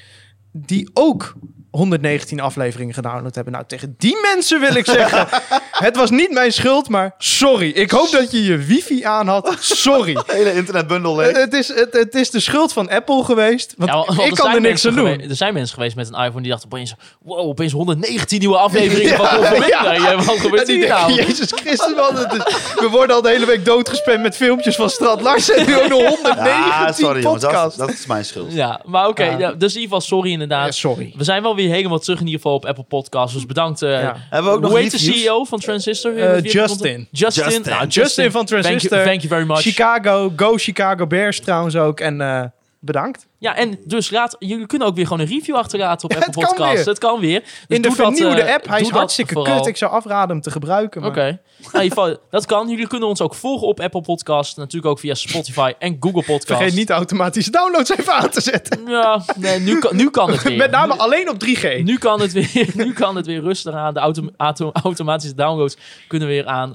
die 0.52 0.90
ook 0.94 1.34
119 1.70 2.40
afleveringen 2.40 2.94
gedownload 2.94 3.34
hebben. 3.34 3.52
Nou, 3.52 3.64
tegen 3.66 3.94
die 3.98 4.16
mensen 4.34 4.60
wil 4.60 4.74
ik 4.74 4.84
zeggen, 4.86 5.26
het 5.86 5.96
was 5.96 6.10
niet 6.10 6.30
mijn 6.30 6.52
schuld, 6.52 6.88
maar 6.88 7.14
sorry. 7.18 7.68
Ik 7.70 7.90
hoop 7.90 8.10
dat 8.10 8.30
je 8.30 8.44
je 8.44 8.56
wifi 8.56 9.04
aan 9.04 9.28
had. 9.28 9.56
Sorry. 9.60 10.16
Hele 10.26 10.54
internetbundel 10.54 11.16
Het, 11.16 11.32
leeg. 11.32 11.44
het 11.44 11.52
is, 11.54 11.68
het, 11.68 11.92
het 11.92 12.14
is 12.14 12.30
de 12.30 12.40
schuld 12.40 12.72
van 12.72 12.90
Apple 12.90 13.24
geweest. 13.24 13.74
Want 13.76 13.90
Ja, 13.90 13.96
want- 13.96 14.06
want 14.08 14.20
ik 14.20 14.36
er 14.38 14.42
kan 14.42 14.54
er 14.54 14.60
niks 14.60 14.86
aan 14.86 14.94
doen. 14.94 15.06
Er 15.20 15.36
zijn 15.36 15.54
mensen 15.54 15.74
geweest 15.74 15.96
met 15.96 16.08
een 16.12 16.24
iPhone 16.24 16.40
die 16.42 16.50
dachten 16.50 16.68
opeens... 16.72 16.94
Wow, 17.22 17.38
opeens 17.38 17.72
119 17.72 18.38
nieuwe 18.38 18.56
afleveringen 18.58 19.16
van 19.26 19.40
Ja, 19.40 19.54
ja. 19.66 19.92
Ja, 19.92 20.16
Wat 20.16 20.24
Ja, 20.34 20.40
gebeurt 20.40 20.66
die 20.66 20.76
hier 20.76 20.86
denken, 20.88 21.06
nou? 21.16 21.22
Jezus 21.22 21.52
Christus, 21.52 21.94
man. 21.94 22.16
het 22.16 22.32
is- 22.32 22.74
we 22.74 22.88
worden 22.90 23.16
al 23.16 23.22
de 23.22 23.28
hele 23.28 23.46
week 23.46 23.64
doodgespamd 23.64 24.22
met 24.22 24.36
filmpjes 24.36 24.76
van 24.76 24.90
Strand 24.90 25.20
Larsen. 25.20 25.56
En 25.56 25.66
nu 25.66 25.76
ook 25.82 25.88
nog 25.88 26.08
119 26.08 26.72
Ah, 26.72 26.92
sorry 26.94 27.22
jongens, 27.22 27.42
dat, 27.42 27.74
dat 27.76 27.90
is 27.90 28.06
mijn 28.06 28.24
schuld. 28.24 28.52
Ja, 28.52 28.80
maar 28.84 29.08
oké. 29.08 29.24
Ja. 29.24 29.38
ja, 29.38 29.52
dus 29.52 29.74
in 29.74 29.80
ieder 29.80 29.96
geval 29.96 30.00
sorry 30.00 30.30
inderdaad. 30.30 30.66
Ja, 30.66 30.72
sorry. 30.72 31.12
We 31.16 31.24
zijn 31.24 31.42
wel 31.42 31.54
weer 31.58 31.70
helemaal 31.74 31.98
terug 31.98 32.18
in 32.20 32.24
ieder 32.26 32.40
geval 32.40 32.56
op 32.56 32.64
Apple 32.66 32.84
Podcasts. 32.84 33.34
Dus 33.34 33.46
bedankt. 33.46 33.82
eh, 33.82 33.90
Ja. 33.90 34.16
Hebben 34.30 34.50
we 34.50 34.56
ook 34.56 34.62
nog 34.62 34.70
Hoe 34.70 34.80
heet 34.80 34.90
de? 34.90 34.98
CEO 34.98 35.44
van 35.44 35.58
Transistor? 35.60 36.16
Eh, 36.16 36.42
Justin. 36.42 36.66
contact? 36.66 37.08
Justin. 37.10 37.44
Justin. 37.44 37.72
Nou, 37.72 37.86
Justin 37.86 38.30
van 38.30 38.44
Thank 38.46 38.62
Transistor. 38.62 38.98
you, 38.98 39.08
thank 39.08 39.20
you 39.22 39.34
very 39.34 39.46
much. 39.46 39.60
Chicago, 39.60 40.32
go 40.36 40.56
Chicago 40.56 41.06
Bears 41.06 41.40
trouwens 41.40 41.76
ook. 41.76 42.00
En 42.00 42.20
eh, 42.20 42.44
bedankt. 42.80 43.26
Ja, 43.40 43.56
en 43.56 43.78
dus 43.84 44.10
laat, 44.10 44.36
jullie 44.38 44.66
kunnen 44.66 44.88
ook 44.88 44.94
weer 44.94 45.06
gewoon 45.06 45.20
een 45.22 45.28
review 45.32 45.54
achterlaten 45.56 46.04
op 46.04 46.10
Ja, 46.16 46.18
Apple 46.26 46.46
Podcasts. 46.46 46.86
Het 46.86 46.98
kan 46.98 47.20
weer. 47.20 47.40
Dus 47.40 47.50
In 47.68 47.82
de 47.82 47.88
doe 47.88 47.96
dat, 47.96 48.06
vernieuwde 48.06 48.42
eh, 48.42 48.54
app. 48.54 48.68
Hij 48.68 48.80
is 48.80 48.88
hartstikke 48.90 49.32
vooral. 49.32 49.56
kut. 49.56 49.66
Ik 49.66 49.76
zou 49.76 49.92
afraden 49.92 50.28
hem 50.30 50.40
te 50.40 50.50
gebruiken. 50.50 51.04
Oké. 51.04 51.38
maar- 51.72 51.86
Nou, 51.94 52.16
dat 52.30 52.46
kan. 52.46 52.68
Jullie 52.68 52.86
kunnen 52.86 53.08
ons 53.08 53.20
ook 53.20 53.34
volgen 53.34 53.66
op 53.66 53.80
Apple 53.80 54.00
Podcasts. 54.00 54.54
Natuurlijk 54.54 54.86
ook 54.92 54.98
via 54.98 55.14
Spotify 55.14 55.72
en 55.78 55.96
Google 56.00 56.22
Podcasts. 56.22 56.44
Vergeet 56.46 56.74
niet 56.74 56.86
de 56.86 56.92
automatische 56.92 57.50
downloads 57.50 57.90
even 57.90 58.12
aan 58.12 58.30
te 58.30 58.40
zetten. 58.40 58.80
Ja, 58.86 59.22
nee, 59.36 59.58
nu 59.60 59.78
kan, 59.78 59.96
nu 59.96 60.10
kan 60.10 60.30
het 60.30 60.42
weer. 60.48 60.56
Met 60.56 60.70
name 60.70 60.94
alleen 60.96 61.28
op 61.30 61.36
3G. 61.44 61.82
Nu 61.84 61.98
kan 61.98 62.20
het 62.20 62.32
weer, 62.32 62.68
nu 62.84 62.92
kan 62.92 63.16
het 63.16 63.26
weer 63.26 63.40
rustig 63.40 63.74
aan. 63.74 63.94
De 63.94 64.00
auto, 64.00 64.22
auto- 64.36 64.70
automatische 64.82 65.34
downloads 65.34 65.76
kunnen 66.08 66.28
weer 66.28 66.46
aan. 66.46 66.74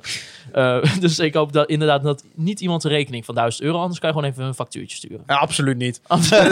Eh, 0.52 0.78
dus 1.00 1.20
ik 1.20 1.34
hoop 1.34 1.54
dat 1.54 1.70
inderdaad 1.70 2.04
dat 2.04 2.24
niet 2.36 2.60
iemand 2.62 2.84
een 2.84 2.92
rekening 2.92 3.26
van 3.26 3.36
1000 3.36 3.64
euro. 3.64 3.80
Anders 3.82 4.00
kan 4.00 4.10
je 4.10 4.16
gewoon 4.16 4.32
even 4.32 4.44
een 4.44 4.54
factuurtje 4.54 4.98
sturen. 4.98 5.24
Ja, 5.28 5.36
absoluut 5.36 5.78
niet. 5.78 6.02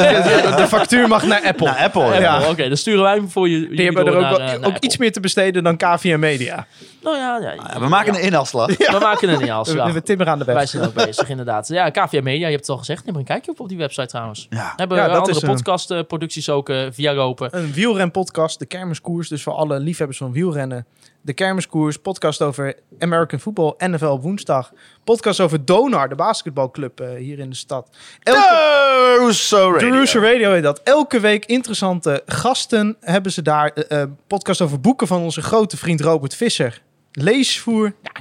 De, 0.02 0.54
de 0.58 0.68
factuur 0.68 1.08
mag 1.08 1.24
naar 1.26 1.42
Apple. 1.44 1.66
Nou, 1.66 1.80
Apple, 1.80 2.06
ja. 2.06 2.20
Ja. 2.20 2.50
Oké, 2.50 2.68
dan 2.68 2.78
sturen 2.78 3.02
wij 3.04 3.16
hem 3.16 3.30
voor 3.30 3.50
je. 3.50 3.70
Die 3.70 3.86
hebben 3.86 4.06
er 4.06 4.16
ook, 4.16 4.38
wel- 4.38 4.64
ook 4.64 4.78
iets 4.80 4.98
meer 4.98 5.12
te 5.12 5.20
besteden 5.20 5.64
dan 5.64 5.78
KVM 5.78 6.20
Media. 6.20 6.68
Nou 7.04 7.18
ja, 7.18 7.40
ja, 7.42 7.52
Ja, 7.74 7.80
we 7.80 7.88
maken 7.88 8.14
een 8.16 8.22
inhaalslag. 8.22 8.68
we 8.78 8.98
maken 9.00 9.30
een 9.30 9.52
als. 9.52 9.74
We, 9.74 9.92
we 9.92 10.02
timmeren 10.02 10.32
aan 10.34 10.40
de 10.40 10.46
Wij 10.46 10.56
weg. 10.56 10.70
zijn 10.70 10.84
ook 10.84 10.94
bezig, 10.94 11.30
inderdaad. 11.30 11.68
Ja, 11.68 11.90
KVM 11.90 12.24
Media, 12.24 12.46
je 12.46 12.52
hebt 12.54 12.60
het 12.60 12.70
al 12.70 12.78
gezegd. 12.78 13.06
Neem 13.06 13.14
er 13.14 13.20
een 13.20 13.26
kijkje 13.26 13.52
op 13.52 13.60
op 13.60 13.70
die 13.70 13.78
website 13.78 14.08
trouwens. 14.08 14.48
Ja. 14.50 14.58
We 14.58 14.72
hebben 14.76 14.98
Ja, 14.98 15.04
eh, 15.08 15.14
dat 15.14 15.28
andere 15.28 15.46
podcastproducties 15.46 16.50
ook 16.50 16.70
eh, 16.70 16.86
via 16.92 17.14
lopen. 17.14 17.58
Een 17.58 17.74
wielrenpodcast, 17.74 18.60
de 18.60 18.66
kermiskoers. 18.66 19.30
Dus 19.30 19.44
voor 19.44 19.54
alle 19.54 19.80
liefhebbers 19.80 20.18
van 20.18 20.32
wielrennen. 20.32 20.86
De 21.24 21.34
kermiskoers, 21.34 21.98
podcast 21.98 22.42
over 22.42 22.76
American 23.00 23.40
football, 23.40 23.74
NFL 23.78 24.06
op 24.06 24.22
woensdag. 24.22 24.72
Podcast 25.04 25.40
over 25.40 25.66
Donar, 25.66 26.10
de 26.10 26.16
basketbalclub 26.16 27.00
eh, 27.00 27.14
hier 27.16 27.40
in 27.40 27.50
de 27.50 27.56
stad. 27.56 27.90
Elke, 28.20 29.18
Russo 29.20 29.72
Radio. 29.72 29.90
de 29.92 29.98
Rooster 29.98 30.22
Radio 30.22 30.52
heet 30.52 30.64
dat. 30.64 30.82
Elke 30.84 31.20
week 31.20 31.46
interessante 31.46 32.22
gasten 32.26 32.98
hebben 33.00 33.32
ze 33.32 33.42
daar. 33.42 33.70
eh, 33.74 34.02
eh, 34.02 34.10
podcast 34.28 34.62
over 34.62 34.80
boeken 34.80 35.08
van 35.08 35.22
onze 35.22 35.42
grote 35.42 35.78
vriend 35.78 36.02
Robert 36.02 36.36
Visser. 36.36 36.82
Leesvoer. 37.12 37.94
Ja, 38.02 38.12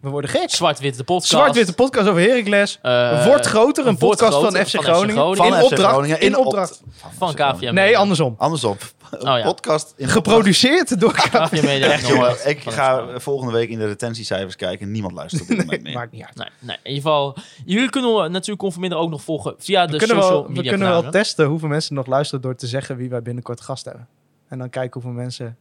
we 0.00 0.08
worden 0.08 0.30
gek. 0.30 0.50
Zwart-Wit, 0.50 0.96
de 0.96 1.04
podcast. 1.04 1.30
Zwart-witte 1.32 1.72
podcast 1.74 2.08
over 2.08 2.20
Heracles. 2.22 2.78
Eh, 2.82 3.26
Wordt 3.26 3.46
groter, 3.46 3.86
een 3.86 3.96
Wordt 3.98 3.98
podcast 4.20 4.32
groter 4.38 4.52
van 4.58 4.66
FC 4.66 4.70
van 4.70 4.82
FC 4.84 4.88
Groningen. 4.88 5.36
In 5.46 5.62
opdracht. 5.62 5.82
Groningen, 5.92 6.20
In 6.20 6.26
in 6.26 6.36
op- 6.36 6.46
opdracht. 6.46 6.82
van 7.18 7.34
KVM. 7.34 7.74
Nee, 7.74 7.98
andersom. 7.98 8.34
Andersom. 8.38 8.76
ja. 9.20 9.42
Podcast 9.42 9.94
in 9.96 10.08
Geproduceerd 10.08 11.00
door 11.00 11.12
KVM 11.12 11.64
Media. 11.64 11.86
Echt 11.86 12.08
jongen, 12.08 12.48
ik 12.48 12.60
ga 12.70 13.06
volgende 13.20 13.52
week 13.52 13.68
in 13.68 13.78
de 13.78 13.86
retentiecijfers 13.86 14.56
kijken. 14.56 14.90
Niemand 14.90 15.14
luistert 15.14 15.42
op 15.42 15.48
dit 15.48 15.58
moment 15.58 15.82
meer. 15.86 15.92
Maakt 15.94 16.12
niet 16.12 16.22
uit. 16.24 16.36
Nee, 16.36 16.48
nee, 16.60 16.76
in 16.82 16.90
ieder 16.94 17.10
geval. 17.10 17.36
Jullie 17.64 17.90
kunnen 17.90 18.14
we 18.14 18.28
natuurlijk 18.28 18.60
Conforminder 18.60 18.98
ook 18.98 19.10
nog 19.10 19.22
volgen 19.22 19.54
via 19.58 19.86
de 19.86 19.92
We 19.98 20.06
social 20.06 20.30
wel, 20.30 20.46
we 20.46 20.52
media 20.52 20.70
kunnen 20.70 20.88
wel 20.88 21.10
testen 21.10 21.46
hoeveel 21.46 21.68
mensen 21.68 21.94
nog 21.94 22.06
luisteren 22.06 22.40
door 22.42 22.54
te 22.54 22.66
zeggen 22.66 22.96
wie 22.96 23.08
wij 23.10 23.22
binnenkort 23.22 23.60
gast 23.60 23.84
hebben. 23.84 24.08
En 24.48 24.58
dan 24.58 24.70
kijken 24.70 24.92
hoeveel 25.00 25.20
mensen 25.20 25.56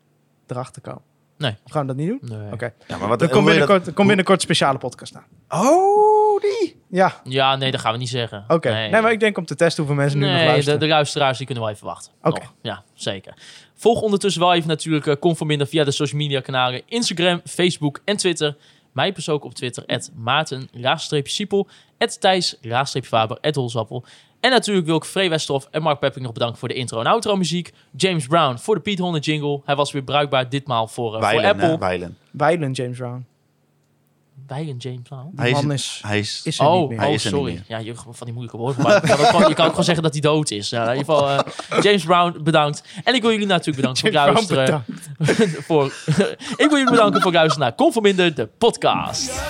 erachter 0.47 0.81
komen. 0.81 1.01
Nee. 1.41 1.55
Of 1.65 1.71
gaan 1.71 1.81
we 1.81 1.87
dat 1.87 1.95
niet 1.95 2.07
doen? 2.07 2.39
Nee. 2.39 2.51
Oké. 2.51 2.73
Ja, 2.87 2.97
maar 2.97 3.07
wat 3.07 3.21
Er 3.21 3.29
komt 3.29 3.45
dat- 3.45 3.49
binnenkort, 3.53 3.87
er 3.87 3.93
komt 3.93 4.07
binnenkort 4.07 4.37
een 4.37 4.43
speciale 4.43 4.77
podcast 4.77 5.15
aan. 5.15 5.25
Oh, 5.65 6.41
die. 6.41 6.81
Ja, 6.89 7.21
Ja, 7.23 7.55
nee, 7.55 7.71
dat 7.71 7.79
gaan 7.81 7.91
we 7.93 7.97
niet 7.97 8.09
zeggen. 8.09 8.45
oké. 8.47 8.69
Nee. 8.71 8.89
maar 9.01 9.11
ik 9.11 9.19
denk 9.19 9.37
om 9.37 9.45
te 9.45 9.55
testen 9.55 9.83
hoeveel 9.83 10.01
mensen 10.01 10.19
nu 10.19 10.25
nog 10.25 10.33
Nee, 10.33 10.43
de, 10.45 10.51
luisteren. 10.51 10.79
de 10.79 10.87
luisteraars 10.87 11.37
die 11.37 11.45
kunnen 11.45 11.63
wel 11.63 11.73
even 11.73 11.85
wachten. 11.87 12.11
Oké. 12.21 12.41
Ja, 12.61 12.83
zeker. 12.93 13.33
Volg 13.75 14.01
ondertussen 14.01 14.41
wel 14.41 14.53
even 14.53 14.67
natuurlijk 14.67 15.05
uh, 15.05 15.15
Conforminder 15.19 15.67
via 15.67 15.83
de 15.83 15.91
social 15.91 16.21
media 16.21 16.39
kanalen 16.39 16.81
Instagram, 16.85 17.41
Facebook 17.45 17.99
en 18.05 18.17
Twitter. 18.17 18.57
Mij 18.91 19.11
persoonlijk 19.13 19.45
op 19.45 19.53
Twitter, 19.53 19.83
Maarten, 20.15 20.69
Siepel, 21.23 21.67
Thijs, 22.19 22.57
Faber, 23.05 23.37
Holzappel. 23.55 24.05
En 24.41 24.49
natuurlijk 24.51 24.85
wil 24.85 24.95
ik 24.95 25.03
Free 25.03 25.29
Westerhof 25.29 25.67
en 25.71 25.81
Mark 25.81 25.99
Pepping 25.99 26.23
nog 26.25 26.33
bedanken 26.33 26.57
voor 26.59 26.67
de 26.67 26.73
intro 26.73 26.99
en 26.99 27.05
outro 27.05 27.35
muziek. 27.35 27.71
James 27.97 28.27
Brown 28.27 28.57
voor 28.57 28.75
de 28.75 28.81
Piet 28.81 28.99
Honda 28.99 29.19
jingle. 29.19 29.61
Hij 29.65 29.75
was 29.75 29.91
weer 29.91 30.03
bruikbaar 30.03 30.49
ditmaal 30.49 30.87
voor, 30.87 31.05
uh, 31.07 31.11
voor 31.13 31.21
Weilen, 31.21 31.49
Apple. 31.49 31.77
Weilen. 31.77 32.17
Weilen 32.31 32.71
James 32.71 32.97
Brown. 32.97 33.25
Een 34.47 34.77
James 34.77 35.01
Brown. 35.07 35.29
Die 35.31 35.39
Hij 35.39 35.49
is- 35.49 35.61
man 35.61 35.71
is, 35.71 35.99
Hij 36.05 36.19
is... 36.19 36.41
is 36.43 36.59
er 36.59 36.65
Oh, 36.65 36.79
niet 36.79 36.89
meer. 36.89 36.99
Hij 36.99 37.09
oh 37.09 37.17
sorry. 37.17 37.53
meer. 37.53 37.63
Ja, 37.67 37.77
je, 37.77 37.95
van 37.95 38.13
die 38.19 38.31
moeilijke 38.33 38.57
woorden. 38.57 38.83
Maar 38.83 38.93
je 38.93 39.07
kan, 39.07 39.19
ook 39.19 39.25
gewoon, 39.25 39.47
je 39.49 39.53
kan 39.55 39.63
ook 39.65 39.69
gewoon 39.69 39.85
zeggen 39.85 40.03
dat 40.03 40.11
hij 40.11 40.21
dood 40.21 40.51
is. 40.51 40.69
Ja, 40.69 40.91
in 40.91 40.97
ieder 40.97 41.13
geval, 41.13 41.29
eh, 41.29 41.81
James 41.81 42.03
Brown, 42.03 42.43
bedankt. 42.43 42.83
En 43.03 43.13
ik 43.15 43.21
wil 43.21 43.31
jullie 43.31 43.45
natuurlijk 43.47 43.77
bedanken 43.77 44.01
voor 44.01 44.11
James 44.11 44.49
luisteren. 44.49 44.85
voor, 45.67 45.85
ik 46.63 46.69
wil 46.69 46.77
jullie 46.77 46.89
bedanken 46.89 47.21
voor 47.21 47.31
het 47.31 47.39
luisteren 47.39 47.59
naar 47.67 47.75
Conforminder, 47.75 48.35
de 48.35 48.47
podcast. 48.57 49.41